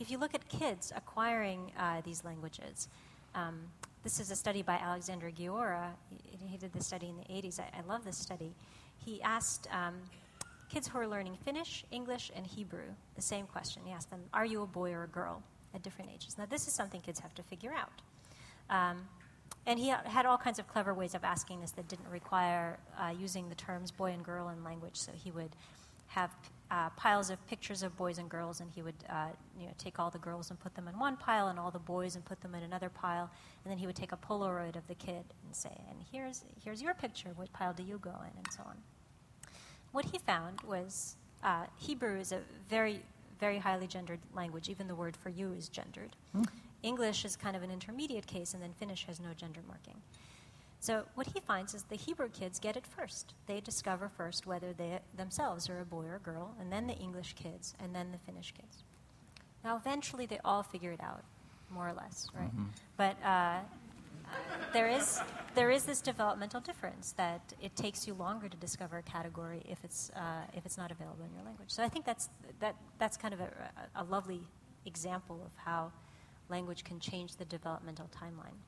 if 0.00 0.10
you 0.10 0.16
look 0.16 0.34
at 0.34 0.48
kids 0.48 0.92
acquiring 0.96 1.72
uh, 1.78 2.00
these 2.04 2.24
languages, 2.24 2.88
um, 3.34 3.60
this 4.04 4.20
is 4.20 4.30
a 4.30 4.36
study 4.36 4.62
by 4.62 4.74
Alexander 4.74 5.30
Guiora. 5.30 5.88
He, 6.10 6.46
he, 6.46 6.56
did 6.58 6.72
this 6.74 6.86
study 6.86 7.08
in 7.08 7.16
the 7.16 7.24
80s. 7.24 7.58
I, 7.58 7.64
I 7.78 7.80
love 7.88 8.04
this 8.04 8.18
study. 8.18 8.54
He 8.98 9.20
asked 9.22 9.66
um, 9.72 9.94
kids 10.68 10.86
who 10.86 10.98
are 10.98 11.08
learning 11.08 11.38
Finnish, 11.42 11.84
English, 11.90 12.30
and 12.36 12.46
Hebrew 12.46 12.84
the 13.16 13.22
same 13.22 13.46
question. 13.46 13.82
He 13.86 13.92
asked 13.92 14.10
them, 14.10 14.20
Are 14.34 14.44
you 14.44 14.62
a 14.62 14.66
boy 14.66 14.92
or 14.92 15.04
a 15.04 15.08
girl 15.08 15.42
at 15.74 15.82
different 15.82 16.10
ages? 16.14 16.36
Now, 16.36 16.44
this 16.44 16.68
is 16.68 16.74
something 16.74 17.00
kids 17.00 17.18
have 17.20 17.34
to 17.34 17.42
figure 17.42 17.72
out. 17.72 18.02
Um, 18.68 19.08
and 19.66 19.78
he 19.78 19.88
had 19.88 20.26
all 20.26 20.36
kinds 20.36 20.58
of 20.58 20.68
clever 20.68 20.92
ways 20.92 21.14
of 21.14 21.24
asking 21.24 21.62
this 21.62 21.70
that 21.72 21.88
didn't 21.88 22.08
require 22.10 22.78
uh, 22.98 23.12
using 23.18 23.48
the 23.48 23.54
terms 23.54 23.90
boy 23.90 24.12
and 24.12 24.22
girl 24.22 24.50
in 24.50 24.62
language. 24.62 24.96
So 24.96 25.12
he 25.12 25.30
would 25.30 25.56
have 26.08 26.30
uh, 26.74 26.90
piles 26.96 27.30
of 27.30 27.46
pictures 27.46 27.84
of 27.84 27.96
boys 27.96 28.18
and 28.18 28.28
girls, 28.28 28.60
and 28.60 28.68
he 28.74 28.82
would 28.82 28.96
uh, 29.08 29.28
you 29.56 29.66
know, 29.66 29.72
take 29.78 30.00
all 30.00 30.10
the 30.10 30.18
girls 30.18 30.50
and 30.50 30.58
put 30.58 30.74
them 30.74 30.88
in 30.88 30.98
one 30.98 31.16
pile, 31.16 31.46
and 31.46 31.58
all 31.58 31.70
the 31.70 31.78
boys 31.78 32.16
and 32.16 32.24
put 32.24 32.40
them 32.40 32.52
in 32.52 32.64
another 32.64 32.88
pile, 32.88 33.30
and 33.64 33.70
then 33.70 33.78
he 33.78 33.86
would 33.86 33.94
take 33.94 34.10
a 34.10 34.16
Polaroid 34.16 34.74
of 34.74 34.84
the 34.88 34.94
kid 34.96 35.24
and 35.44 35.54
say, 35.54 35.76
"And 35.88 35.98
here's 36.10 36.44
here's 36.64 36.82
your 36.82 36.94
picture. 36.94 37.30
What 37.36 37.52
pile 37.52 37.72
do 37.72 37.84
you 37.84 37.98
go 37.98 38.10
in?" 38.10 38.36
and 38.36 38.46
so 38.50 38.62
on. 38.66 38.76
What 39.92 40.04
he 40.06 40.18
found 40.18 40.62
was 40.62 41.14
uh, 41.44 41.66
Hebrew 41.76 42.18
is 42.18 42.32
a 42.32 42.40
very 42.68 43.00
very 43.38 43.58
highly 43.58 43.86
gendered 43.86 44.20
language. 44.34 44.68
Even 44.68 44.88
the 44.88 44.96
word 44.96 45.16
for 45.16 45.28
you 45.28 45.52
is 45.52 45.68
gendered. 45.68 46.16
Mm. 46.36 46.48
English 46.82 47.24
is 47.24 47.36
kind 47.36 47.54
of 47.56 47.62
an 47.62 47.70
intermediate 47.70 48.26
case, 48.26 48.52
and 48.52 48.62
then 48.62 48.72
Finnish 48.72 49.04
has 49.04 49.20
no 49.20 49.32
gender 49.32 49.60
marking. 49.68 50.02
So 50.84 51.02
what 51.14 51.26
he 51.28 51.40
finds 51.40 51.72
is 51.72 51.84
the 51.84 51.96
Hebrew 51.96 52.28
kids 52.28 52.58
get 52.58 52.76
it 52.76 52.86
first. 52.86 53.32
They 53.46 53.58
discover 53.58 54.10
first 54.14 54.46
whether 54.46 54.74
they 54.74 54.98
themselves 55.16 55.70
are 55.70 55.80
a 55.80 55.84
boy 55.86 56.04
or 56.04 56.16
a 56.16 56.18
girl, 56.18 56.54
and 56.60 56.70
then 56.70 56.86
the 56.86 56.92
English 56.96 57.32
kids, 57.42 57.74
and 57.80 57.94
then 57.94 58.12
the 58.12 58.18
Finnish 58.18 58.52
kids. 58.52 58.84
Now, 59.64 59.76
eventually, 59.78 60.26
they 60.26 60.40
all 60.44 60.62
figure 60.62 60.92
it 60.92 61.00
out, 61.02 61.24
more 61.70 61.88
or 61.88 61.94
less, 61.94 62.28
right? 62.38 62.54
Mm-hmm. 62.54 62.64
But 62.98 63.16
uh, 63.24 63.60
there 64.74 64.88
is 64.88 65.22
there 65.54 65.70
is 65.70 65.84
this 65.84 66.02
developmental 66.02 66.60
difference 66.60 67.12
that 67.12 67.40
it 67.62 67.74
takes 67.76 68.06
you 68.06 68.12
longer 68.12 68.50
to 68.50 68.56
discover 68.58 68.98
a 68.98 69.02
category 69.02 69.62
if 69.66 69.82
it's 69.84 70.10
uh, 70.14 70.42
if 70.52 70.66
it's 70.66 70.76
not 70.76 70.90
available 70.90 71.24
in 71.24 71.32
your 71.32 71.44
language. 71.44 71.70
So 71.70 71.82
I 71.82 71.88
think 71.88 72.04
that's 72.04 72.28
that 72.60 72.76
that's 72.98 73.16
kind 73.16 73.32
of 73.32 73.40
a, 73.40 73.48
a 73.96 74.04
lovely 74.04 74.42
example 74.84 75.40
of 75.46 75.52
how 75.56 75.92
language 76.50 76.84
can 76.84 77.00
change 77.00 77.36
the 77.36 77.46
developmental 77.46 78.10
timeline. 78.14 78.58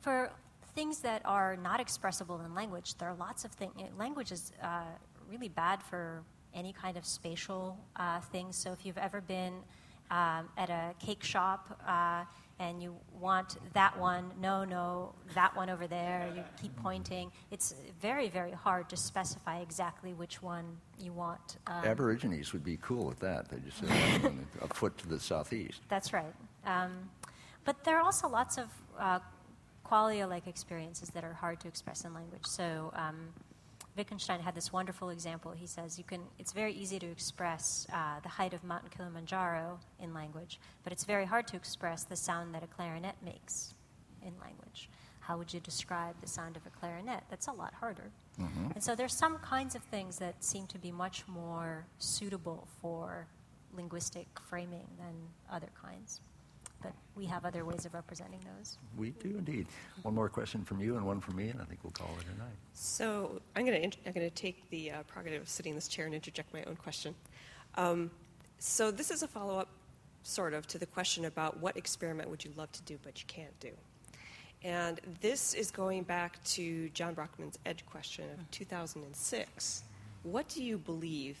For 0.00 0.32
things 0.74 1.00
that 1.00 1.22
are 1.24 1.56
not 1.56 1.80
expressible 1.80 2.40
in 2.44 2.54
language, 2.54 2.96
there 2.96 3.08
are 3.08 3.14
lots 3.14 3.44
of 3.44 3.52
things. 3.52 3.72
Language 3.98 4.32
is 4.32 4.52
uh, 4.62 4.84
really 5.30 5.48
bad 5.48 5.82
for 5.82 6.22
any 6.54 6.72
kind 6.72 6.96
of 6.96 7.04
spatial 7.04 7.78
uh, 7.96 8.20
things. 8.20 8.56
So 8.56 8.72
if 8.72 8.84
you've 8.84 8.98
ever 8.98 9.20
been 9.20 9.54
um, 10.10 10.48
at 10.56 10.68
a 10.70 10.94
cake 10.98 11.24
shop 11.24 11.80
uh, 11.86 12.24
and 12.58 12.82
you 12.82 12.94
want 13.18 13.56
that 13.72 13.98
one, 13.98 14.30
no, 14.40 14.64
no, 14.64 15.14
that 15.34 15.56
one 15.56 15.70
over 15.70 15.86
there, 15.86 16.30
you 16.34 16.42
keep 16.60 16.74
pointing. 16.76 17.32
It's 17.50 17.74
very, 18.00 18.28
very 18.28 18.52
hard 18.52 18.88
to 18.90 18.96
specify 18.96 19.60
exactly 19.60 20.12
which 20.12 20.42
one 20.42 20.64
you 20.98 21.12
want. 21.12 21.58
Um, 21.66 21.84
Aborigines 21.84 22.52
would 22.52 22.64
be 22.64 22.78
cool 22.82 23.10
at 23.10 23.20
that. 23.20 23.48
They 23.48 23.58
just 23.58 23.78
say 23.88 24.32
a 24.60 24.74
foot 24.74 24.96
to 24.98 25.08
the 25.08 25.18
southeast. 25.18 25.80
That's 25.88 26.12
right. 26.12 26.34
Um, 26.66 27.10
but 27.64 27.84
there 27.84 27.96
are 27.98 28.02
also 28.02 28.28
lots 28.28 28.58
of 28.58 28.68
uh, 29.92 29.94
qualia 29.94 30.28
like 30.28 30.46
experiences 30.46 31.10
that 31.10 31.24
are 31.24 31.34
hard 31.34 31.60
to 31.60 31.68
express 31.68 32.04
in 32.04 32.14
language. 32.14 32.44
So 32.44 32.92
um, 32.94 33.28
Wittgenstein 33.96 34.40
had 34.40 34.54
this 34.54 34.72
wonderful 34.72 35.10
example. 35.10 35.52
He 35.52 35.66
says 35.66 35.98
you 35.98 36.04
can. 36.04 36.22
It's 36.38 36.52
very 36.52 36.72
easy 36.72 36.98
to 36.98 37.06
express 37.06 37.86
uh, 37.92 38.20
the 38.22 38.28
height 38.28 38.54
of 38.54 38.64
Mount 38.64 38.90
Kilimanjaro 38.90 39.78
in 40.00 40.14
language, 40.14 40.58
but 40.82 40.92
it's 40.92 41.04
very 41.04 41.26
hard 41.26 41.46
to 41.48 41.56
express 41.56 42.04
the 42.04 42.16
sound 42.16 42.54
that 42.54 42.62
a 42.62 42.66
clarinet 42.66 43.16
makes 43.24 43.74
in 44.22 44.32
language. 44.40 44.88
How 45.20 45.38
would 45.38 45.54
you 45.54 45.60
describe 45.60 46.16
the 46.20 46.26
sound 46.26 46.56
of 46.56 46.66
a 46.66 46.70
clarinet? 46.70 47.22
That's 47.30 47.46
a 47.46 47.52
lot 47.52 47.74
harder. 47.74 48.10
Mm-hmm. 48.40 48.72
And 48.74 48.82
so 48.82 48.96
there's 48.96 49.14
some 49.14 49.38
kinds 49.38 49.76
of 49.76 49.82
things 49.82 50.18
that 50.18 50.42
seem 50.42 50.66
to 50.68 50.78
be 50.78 50.90
much 50.90 51.22
more 51.28 51.86
suitable 51.98 52.66
for 52.80 53.28
linguistic 53.72 54.26
framing 54.48 54.86
than 54.98 55.14
other 55.50 55.68
kinds 55.80 56.20
but 56.82 56.92
we 57.14 57.26
have 57.26 57.44
other 57.44 57.64
ways 57.64 57.84
of 57.86 57.94
representing 57.94 58.40
those. 58.56 58.78
We 58.96 59.10
do 59.10 59.36
indeed. 59.38 59.66
One 60.02 60.14
more 60.14 60.28
question 60.28 60.64
from 60.64 60.80
you 60.80 60.96
and 60.96 61.06
one 61.06 61.20
from 61.20 61.36
me, 61.36 61.48
and 61.48 61.60
I 61.60 61.64
think 61.64 61.80
we'll 61.82 61.92
call 61.92 62.10
it 62.18 62.26
a 62.34 62.38
night. 62.38 62.56
So 62.72 63.40
I'm 63.56 63.64
going 63.64 63.90
to 63.90 63.98
I'm 64.06 64.12
going 64.12 64.28
to 64.28 64.34
take 64.34 64.68
the 64.70 64.92
uh, 64.92 65.02
prerogative 65.04 65.42
of 65.42 65.48
sitting 65.48 65.70
in 65.70 65.76
this 65.76 65.88
chair 65.88 66.06
and 66.06 66.14
interject 66.14 66.52
my 66.52 66.62
own 66.64 66.76
question. 66.76 67.14
Um, 67.76 68.10
so 68.58 68.90
this 68.90 69.10
is 69.10 69.22
a 69.22 69.28
follow 69.28 69.58
up, 69.58 69.68
sort 70.22 70.54
of, 70.54 70.66
to 70.68 70.78
the 70.78 70.86
question 70.86 71.24
about 71.24 71.60
what 71.60 71.76
experiment 71.76 72.30
would 72.30 72.44
you 72.44 72.52
love 72.56 72.70
to 72.72 72.82
do 72.82 72.98
but 73.02 73.20
you 73.20 73.26
can't 73.26 73.58
do. 73.60 73.70
And 74.64 75.00
this 75.20 75.54
is 75.54 75.70
going 75.70 76.04
back 76.04 76.42
to 76.44 76.88
John 76.90 77.14
Brockman's 77.14 77.58
Edge 77.66 77.84
question 77.84 78.26
of 78.38 78.48
2006. 78.52 79.82
What 80.22 80.48
do 80.48 80.62
you 80.62 80.78
believe 80.78 81.38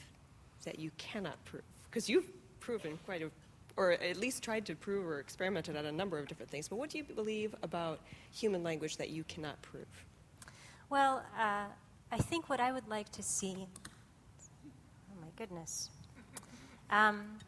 that 0.64 0.78
you 0.80 0.90
cannot 0.98 1.42
prove? 1.44 1.62
Because 1.88 2.08
you've 2.08 2.26
proven 2.58 2.98
quite 3.04 3.22
a 3.22 3.30
or 3.76 3.92
at 3.92 4.16
least 4.16 4.42
tried 4.42 4.66
to 4.66 4.74
prove 4.74 5.06
or 5.06 5.18
experimented 5.18 5.76
on 5.76 5.86
a 5.86 5.92
number 5.92 6.18
of 6.18 6.28
different 6.28 6.50
things. 6.50 6.68
But 6.68 6.76
what 6.76 6.90
do 6.90 6.98
you 6.98 7.04
believe 7.04 7.54
about 7.62 8.00
human 8.30 8.62
language 8.62 8.96
that 8.96 9.10
you 9.10 9.24
cannot 9.24 9.60
prove? 9.62 9.86
Well, 10.90 11.22
uh, 11.38 11.64
I 12.10 12.18
think 12.18 12.48
what 12.50 12.60
I 12.60 12.72
would 12.72 12.88
like 12.88 13.10
to 13.12 13.22
see. 13.22 13.66
Oh 14.66 15.20
my 15.20 15.28
goodness. 15.36 15.90
Um, 16.90 17.38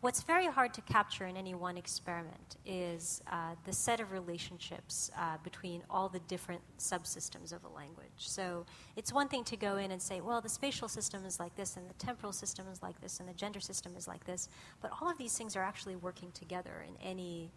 What's 0.00 0.22
very 0.22 0.46
hard 0.46 0.74
to 0.74 0.80
capture 0.82 1.26
in 1.26 1.36
any 1.36 1.56
one 1.56 1.76
experiment 1.76 2.56
is 2.64 3.20
uh, 3.26 3.56
the 3.64 3.72
set 3.72 3.98
of 3.98 4.12
relationships 4.12 5.10
uh, 5.18 5.38
between 5.42 5.82
all 5.90 6.08
the 6.08 6.20
different 6.20 6.60
subsystems 6.78 7.52
of 7.52 7.64
a 7.64 7.68
language. 7.68 8.06
So 8.18 8.64
it's 8.94 9.12
one 9.12 9.26
thing 9.26 9.42
to 9.42 9.56
go 9.56 9.76
in 9.76 9.90
and 9.90 10.00
say, 10.00 10.20
well, 10.20 10.40
the 10.40 10.48
spatial 10.48 10.86
system 10.86 11.24
is 11.24 11.40
like 11.40 11.56
this, 11.56 11.76
and 11.76 11.90
the 11.90 11.94
temporal 11.94 12.32
system 12.32 12.66
is 12.72 12.80
like 12.80 13.00
this, 13.00 13.18
and 13.18 13.28
the 13.28 13.32
gender 13.32 13.58
system 13.58 13.96
is 13.96 14.06
like 14.06 14.24
this. 14.24 14.48
But 14.80 14.92
all 15.00 15.10
of 15.10 15.18
these 15.18 15.36
things 15.36 15.56
are 15.56 15.64
actually 15.64 15.96
working 15.96 16.30
together 16.30 16.84
in 16.86 16.94
any 17.04 17.50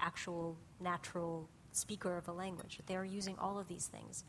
actual 0.00 0.56
natural 0.80 1.50
speaker 1.72 2.16
of 2.16 2.28
a 2.28 2.32
language. 2.32 2.78
They're 2.86 3.04
using 3.04 3.36
all 3.38 3.58
of 3.58 3.68
these 3.68 3.88
things. 3.88 4.24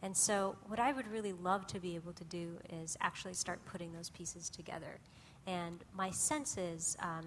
And 0.00 0.16
so, 0.16 0.56
what 0.68 0.80
I 0.80 0.92
would 0.92 1.10
really 1.10 1.32
love 1.34 1.66
to 1.68 1.80
be 1.80 1.96
able 1.96 2.12
to 2.14 2.24
do 2.24 2.58
is 2.70 2.96
actually 3.02 3.34
start 3.34 3.64
putting 3.66 3.92
those 3.92 4.08
pieces 4.08 4.48
together. 4.48 5.00
And 5.46 5.84
my 5.94 6.10
sense 6.10 6.56
is 6.56 6.96
um, 7.00 7.24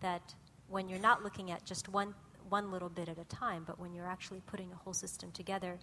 that 0.00 0.34
when 0.68 0.88
you're 0.88 1.00
not 1.00 1.22
looking 1.22 1.50
at 1.50 1.64
just 1.64 1.88
one, 1.88 2.14
one 2.48 2.70
little 2.70 2.88
bit 2.88 3.08
at 3.08 3.18
a 3.18 3.24
time, 3.24 3.64
but 3.66 3.78
when 3.78 3.92
you're 3.92 4.06
actually 4.06 4.42
putting 4.46 4.70
a 4.72 4.76
whole 4.76 4.92
system 4.92 5.30
together, 5.32 5.78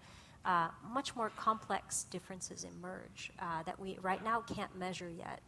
uh, 0.46 0.70
much 0.94 1.16
more 1.16 1.30
complex 1.36 2.06
differences 2.06 2.66
emerge 2.66 3.32
uh, 3.40 3.64
that 3.64 3.80
we 3.80 3.98
right 4.02 4.24
now 4.24 4.42
can't 4.42 4.78
measure 4.78 5.10
yet. 5.10 5.42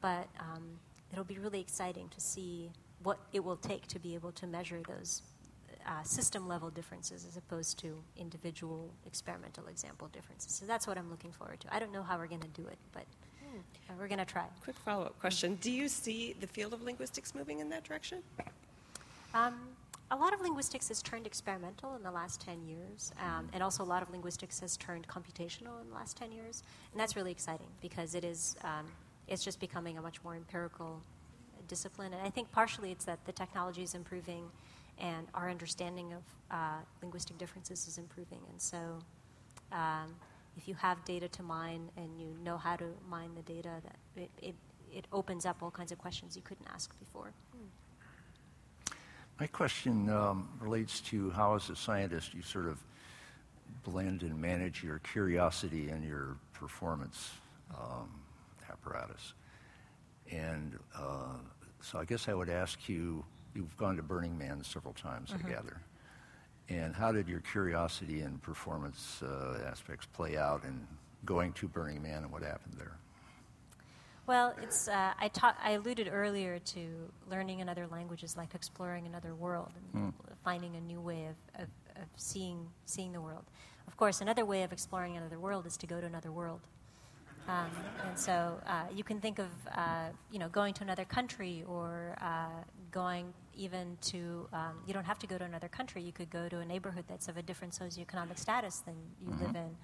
But 0.00 0.28
um, 0.38 0.78
it'll 1.12 1.24
be 1.24 1.38
really 1.38 1.60
exciting 1.60 2.08
to 2.10 2.20
see 2.20 2.70
what 3.02 3.18
it 3.32 3.44
will 3.44 3.56
take 3.56 3.86
to 3.88 3.98
be 3.98 4.14
able 4.14 4.32
to 4.32 4.46
measure 4.46 4.80
those 4.88 5.22
uh, 5.86 6.02
system 6.02 6.48
level 6.48 6.70
differences 6.70 7.24
as 7.28 7.36
opposed 7.36 7.78
to 7.78 8.02
individual 8.16 8.90
experimental 9.06 9.66
example 9.68 10.08
differences. 10.08 10.52
So 10.52 10.66
that's 10.66 10.86
what 10.86 10.98
I'm 10.98 11.10
looking 11.10 11.32
forward 11.32 11.60
to. 11.60 11.74
I 11.74 11.78
don't 11.78 11.92
know 11.92 12.02
how 12.02 12.18
we're 12.18 12.26
going 12.26 12.40
to 12.40 12.48
do 12.48 12.66
it, 12.66 12.78
but 12.92 13.04
we're 13.98 14.08
going 14.08 14.18
to 14.18 14.24
try. 14.24 14.44
Quick 14.62 14.76
follow 14.84 15.04
up 15.06 15.18
question 15.20 15.56
Do 15.60 15.70
you 15.70 15.88
see 15.88 16.34
the 16.40 16.46
field 16.46 16.72
of 16.72 16.82
linguistics 16.82 17.34
moving 17.34 17.60
in 17.60 17.68
that 17.70 17.84
direction? 17.84 18.22
Um, 19.34 19.54
a 20.10 20.16
lot 20.16 20.32
of 20.32 20.40
linguistics 20.40 20.88
has 20.88 21.02
turned 21.02 21.26
experimental 21.26 21.96
in 21.96 22.02
the 22.02 22.10
last 22.10 22.40
10 22.40 22.64
years, 22.64 23.12
um, 23.20 23.48
and 23.52 23.62
also 23.62 23.82
a 23.82 23.84
lot 23.84 24.02
of 24.02 24.10
linguistics 24.10 24.60
has 24.60 24.76
turned 24.76 25.06
computational 25.08 25.80
in 25.82 25.88
the 25.88 25.94
last 25.94 26.16
10 26.16 26.30
years. 26.30 26.62
And 26.92 27.00
that's 27.00 27.16
really 27.16 27.32
exciting 27.32 27.66
because 27.80 28.14
it 28.14 28.24
is, 28.24 28.56
um, 28.62 28.86
it's 29.26 29.44
just 29.44 29.58
becoming 29.58 29.98
a 29.98 30.02
much 30.02 30.22
more 30.22 30.36
empirical 30.36 31.00
discipline. 31.66 32.12
And 32.12 32.22
I 32.22 32.30
think 32.30 32.50
partially 32.52 32.92
it's 32.92 33.04
that 33.06 33.24
the 33.26 33.32
technology 33.32 33.82
is 33.82 33.94
improving 33.94 34.44
and 34.98 35.26
our 35.34 35.50
understanding 35.50 36.12
of 36.12 36.22
uh, 36.50 36.78
linguistic 37.02 37.36
differences 37.38 37.88
is 37.88 37.98
improving. 37.98 38.38
And 38.50 38.60
so 38.60 38.78
um, 39.72 40.14
if 40.56 40.66
you 40.66 40.74
have 40.74 41.04
data 41.04 41.28
to 41.28 41.42
mine 41.42 41.90
and 41.96 42.18
you 42.18 42.34
know 42.42 42.56
how 42.56 42.76
to 42.76 42.86
mine 43.08 43.30
the 43.34 43.42
data, 43.42 43.70
that 43.84 44.22
it, 44.22 44.30
it, 44.42 44.54
it 44.92 45.04
opens 45.12 45.44
up 45.44 45.62
all 45.62 45.70
kinds 45.70 45.92
of 45.92 45.98
questions 45.98 46.36
you 46.36 46.42
couldn't 46.42 46.66
ask 46.72 46.98
before. 46.98 47.32
My 49.38 49.46
question 49.46 50.08
um, 50.08 50.48
relates 50.60 51.00
to 51.02 51.30
how, 51.30 51.56
as 51.56 51.68
a 51.68 51.76
scientist, 51.76 52.32
you 52.32 52.40
sort 52.40 52.66
of 52.66 52.78
blend 53.84 54.22
and 54.22 54.40
manage 54.40 54.82
your 54.82 54.98
curiosity 55.00 55.90
and 55.90 56.02
your 56.02 56.36
performance 56.54 57.32
um, 57.74 58.08
apparatus. 58.70 59.34
And 60.32 60.78
uh, 60.96 61.36
so 61.82 61.98
I 61.98 62.04
guess 62.04 62.28
I 62.28 62.34
would 62.34 62.48
ask 62.48 62.88
you 62.88 63.24
you've 63.54 63.76
gone 63.76 63.96
to 63.96 64.02
Burning 64.02 64.36
Man 64.38 64.62
several 64.64 64.94
times, 64.94 65.32
I 65.32 65.48
gather. 65.48 65.80
And 66.68 66.94
how 66.94 67.12
did 67.12 67.28
your 67.28 67.40
curiosity 67.40 68.20
and 68.20 68.42
performance 68.42 69.22
uh, 69.22 69.68
aspects 69.70 70.06
play 70.06 70.36
out 70.36 70.64
in 70.64 70.86
going 71.24 71.52
to 71.54 71.68
Burning 71.68 72.02
Man 72.02 72.24
and 72.24 72.32
what 72.32 72.42
happened 72.42 72.74
there? 72.76 72.98
Well, 74.26 74.56
it's 74.60 74.88
uh, 74.88 75.12
I 75.20 75.28
taught. 75.28 75.56
I 75.62 75.72
alluded 75.72 76.08
earlier 76.10 76.58
to 76.58 76.88
learning 77.30 77.60
another 77.60 77.86
language 77.86 78.24
is 78.24 78.36
like 78.36 78.56
exploring 78.56 79.06
another 79.06 79.36
world 79.36 79.70
and 79.94 80.12
finding 80.42 80.74
a 80.74 80.80
new 80.80 81.00
way 81.00 81.26
of, 81.26 81.62
of, 81.62 81.68
of 81.94 82.08
seeing 82.16 82.66
seeing 82.86 83.12
the 83.12 83.20
world. 83.20 83.44
Of 83.86 83.96
course, 83.96 84.20
another 84.20 84.44
way 84.44 84.64
of 84.64 84.72
exploring 84.72 85.16
another 85.16 85.38
world 85.38 85.64
is 85.64 85.76
to 85.76 85.86
go 85.86 86.00
to 86.00 86.06
another 86.06 86.32
world. 86.32 86.60
Um, 87.46 87.70
and 88.04 88.18
so 88.18 88.60
uh, 88.66 88.86
you 88.92 89.04
can 89.04 89.20
think 89.20 89.38
of 89.38 89.46
uh, 89.72 90.08
you 90.32 90.40
know 90.40 90.48
going 90.48 90.74
to 90.74 90.82
another 90.82 91.04
country 91.04 91.62
or 91.68 92.16
uh, 92.20 92.64
going 92.90 93.32
even 93.56 93.96
to 94.02 94.48
um, 94.52 94.74
you 94.86 94.94
don't 94.94 95.04
have 95.04 95.18
to 95.20 95.26
go 95.26 95.38
to 95.38 95.44
another 95.44 95.68
country. 95.68 96.02
You 96.02 96.12
could 96.12 96.30
go 96.30 96.48
to 96.48 96.60
a 96.60 96.64
neighborhood 96.64 97.04
that's 97.08 97.28
of 97.28 97.36
a 97.36 97.42
different 97.42 97.72
socioeconomic 97.72 98.38
status 98.38 98.78
than 98.80 98.94
you 99.20 99.30
live 99.40 99.56
in, 99.56 99.76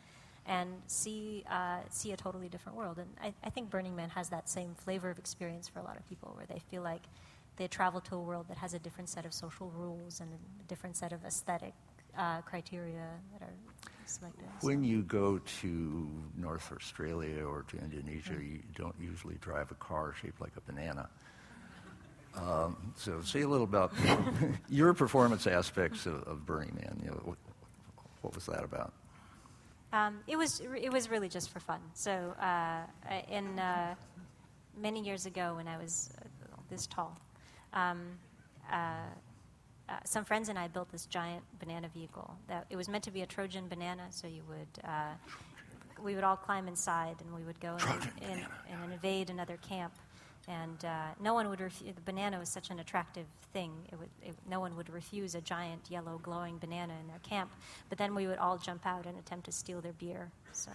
and 0.47 0.71
see 0.87 1.45
uh, 1.51 1.79
see 1.91 2.13
a 2.13 2.17
totally 2.17 2.49
different 2.49 2.77
world. 2.79 2.99
And 2.99 3.09
I, 3.23 3.35
I 3.45 3.51
think 3.51 3.71
Burning 3.71 3.97
Man 3.97 4.11
has 4.11 4.29
that 4.31 4.49
same 4.49 4.75
flavor 4.75 5.11
of 5.11 5.19
experience 5.19 5.69
for 5.69 5.79
a 5.81 5.83
lot 5.83 5.97
of 5.97 6.09
people, 6.09 6.33
where 6.37 6.47
they 6.47 6.61
feel 6.71 6.83
like 6.83 7.03
they 7.57 7.69
travel 7.69 8.01
to 8.01 8.15
a 8.17 8.21
world 8.21 8.47
that 8.49 8.59
has 8.59 8.75
a 8.75 8.79
different 8.79 9.09
set 9.09 9.25
of 9.27 9.33
social 9.35 9.71
rules 9.77 10.21
and 10.21 10.31
a 10.33 10.69
different 10.69 10.97
set 10.97 11.13
of 11.13 11.25
aesthetic 11.25 11.75
uh, 12.17 12.41
criteria 12.43 13.09
that 13.33 13.43
are 13.47 13.55
selected. 14.07 14.45
When 14.61 14.83
you 14.85 15.03
go 15.03 15.39
to 15.61 16.09
North 16.37 16.73
Australia 16.73 17.45
or 17.45 17.63
to 17.69 17.79
Indonesia, 17.79 18.35
you 18.35 18.61
don't 18.75 18.95
usually 19.01 19.37
drive 19.41 19.71
a 19.71 19.75
car 19.75 20.15
shaped 20.21 20.41
like 20.41 20.53
a 20.57 20.61
banana. 20.61 21.09
Um, 22.35 22.95
so, 22.97 23.21
say 23.23 23.43
a 23.43 23.49
little 23.49 23.65
about 23.65 23.93
your 24.69 24.95
performance 24.95 25.47
aspects 25.47 26.07
of, 26.07 26.23
of 26.25 26.47
Burning 26.47 26.75
Man. 26.75 27.01
You 27.05 27.11
know, 27.11 27.21
what, 27.25 27.39
what 28.23 28.35
was 28.35 28.47
that 28.47 28.65
about? 28.65 28.93
Um, 29.93 30.21
it 30.27 30.37
was 30.37 30.61
it 30.61 30.91
was 30.91 31.11
really 31.11 31.29
just 31.29 31.51
for 31.51 31.61
fun. 31.61 31.81
So 31.93 32.35
uh, 32.41 32.85
in 33.31 33.59
uh, 33.59 33.95
many 34.81 35.03
years 35.03 35.27
ago, 35.27 35.55
when 35.57 35.69
I 35.69 35.77
was 35.77 36.11
uh, 36.19 36.25
this 36.71 36.87
tall, 36.87 37.19
um, 37.75 38.19
uh, 38.73 38.77
uh, 39.89 39.93
some 40.05 40.25
friends 40.25 40.49
and 40.49 40.59
I 40.59 40.69
built 40.69 40.91
this 40.91 41.05
giant 41.05 41.43
banana 41.61 41.89
vehicle. 41.93 42.35
That 42.49 42.67
it 42.71 42.77
was 42.77 42.89
meant 42.89 43.05
to 43.05 43.11
be 43.11 43.21
a 43.21 43.27
Trojan 43.27 43.69
banana. 43.69 44.07
So 44.09 44.27
you 44.27 44.43
would 44.49 44.85
uh, 44.85 45.13
we 46.03 46.15
would 46.15 46.25
all 46.25 46.37
climb 46.37 46.69
inside, 46.69 47.17
and 47.21 47.35
we 47.35 47.43
would 47.43 47.61
go 47.61 47.77
and, 47.79 48.11
and, 48.23 48.47
and 48.71 48.93
invade 48.93 49.29
another 49.29 49.59
camp. 49.59 49.93
And 50.49 50.85
uh, 50.85 51.07
no 51.21 51.35
one 51.35 51.49
would 51.49 51.61
refuse. 51.61 51.95
The 51.95 52.01
banana 52.01 52.39
was 52.39 52.49
such 52.49 52.71
an 52.71 52.81
attractive 52.81 53.27
thing. 53.53 53.73
It 53.93 53.99
would, 53.99 54.09
it, 54.23 54.35
no 54.51 54.59
one 54.61 54.77
would 54.77 54.91
refuse 54.91 55.35
a 55.35 55.41
giant 55.41 55.83
yellow 55.89 56.19
glowing 56.23 56.59
banana 56.59 56.95
in 57.01 57.07
their 57.07 57.21
camp. 57.23 57.51
But 57.89 57.99
then 57.99 58.15
we 58.15 58.27
would 58.27 58.39
all 58.39 58.59
jump 58.59 58.85
out 58.85 59.07
and 59.07 59.17
attempt 59.19 59.47
to 59.47 59.53
steal 59.53 59.81
their 59.81 59.93
beer. 59.93 60.31
So. 60.53 60.73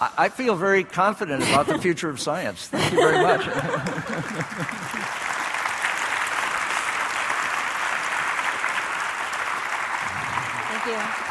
I, 0.00 0.10
I 0.18 0.28
feel 0.28 0.56
very 0.56 0.84
confident 0.84 1.42
about 1.42 1.66
the 1.66 1.78
future 1.78 2.08
of 2.10 2.20
science. 2.20 2.68
Thank 2.68 2.92
you 2.92 2.98
very 2.98 3.22
much. 3.22 3.44
Thank 10.82 10.86
you. 10.86 11.30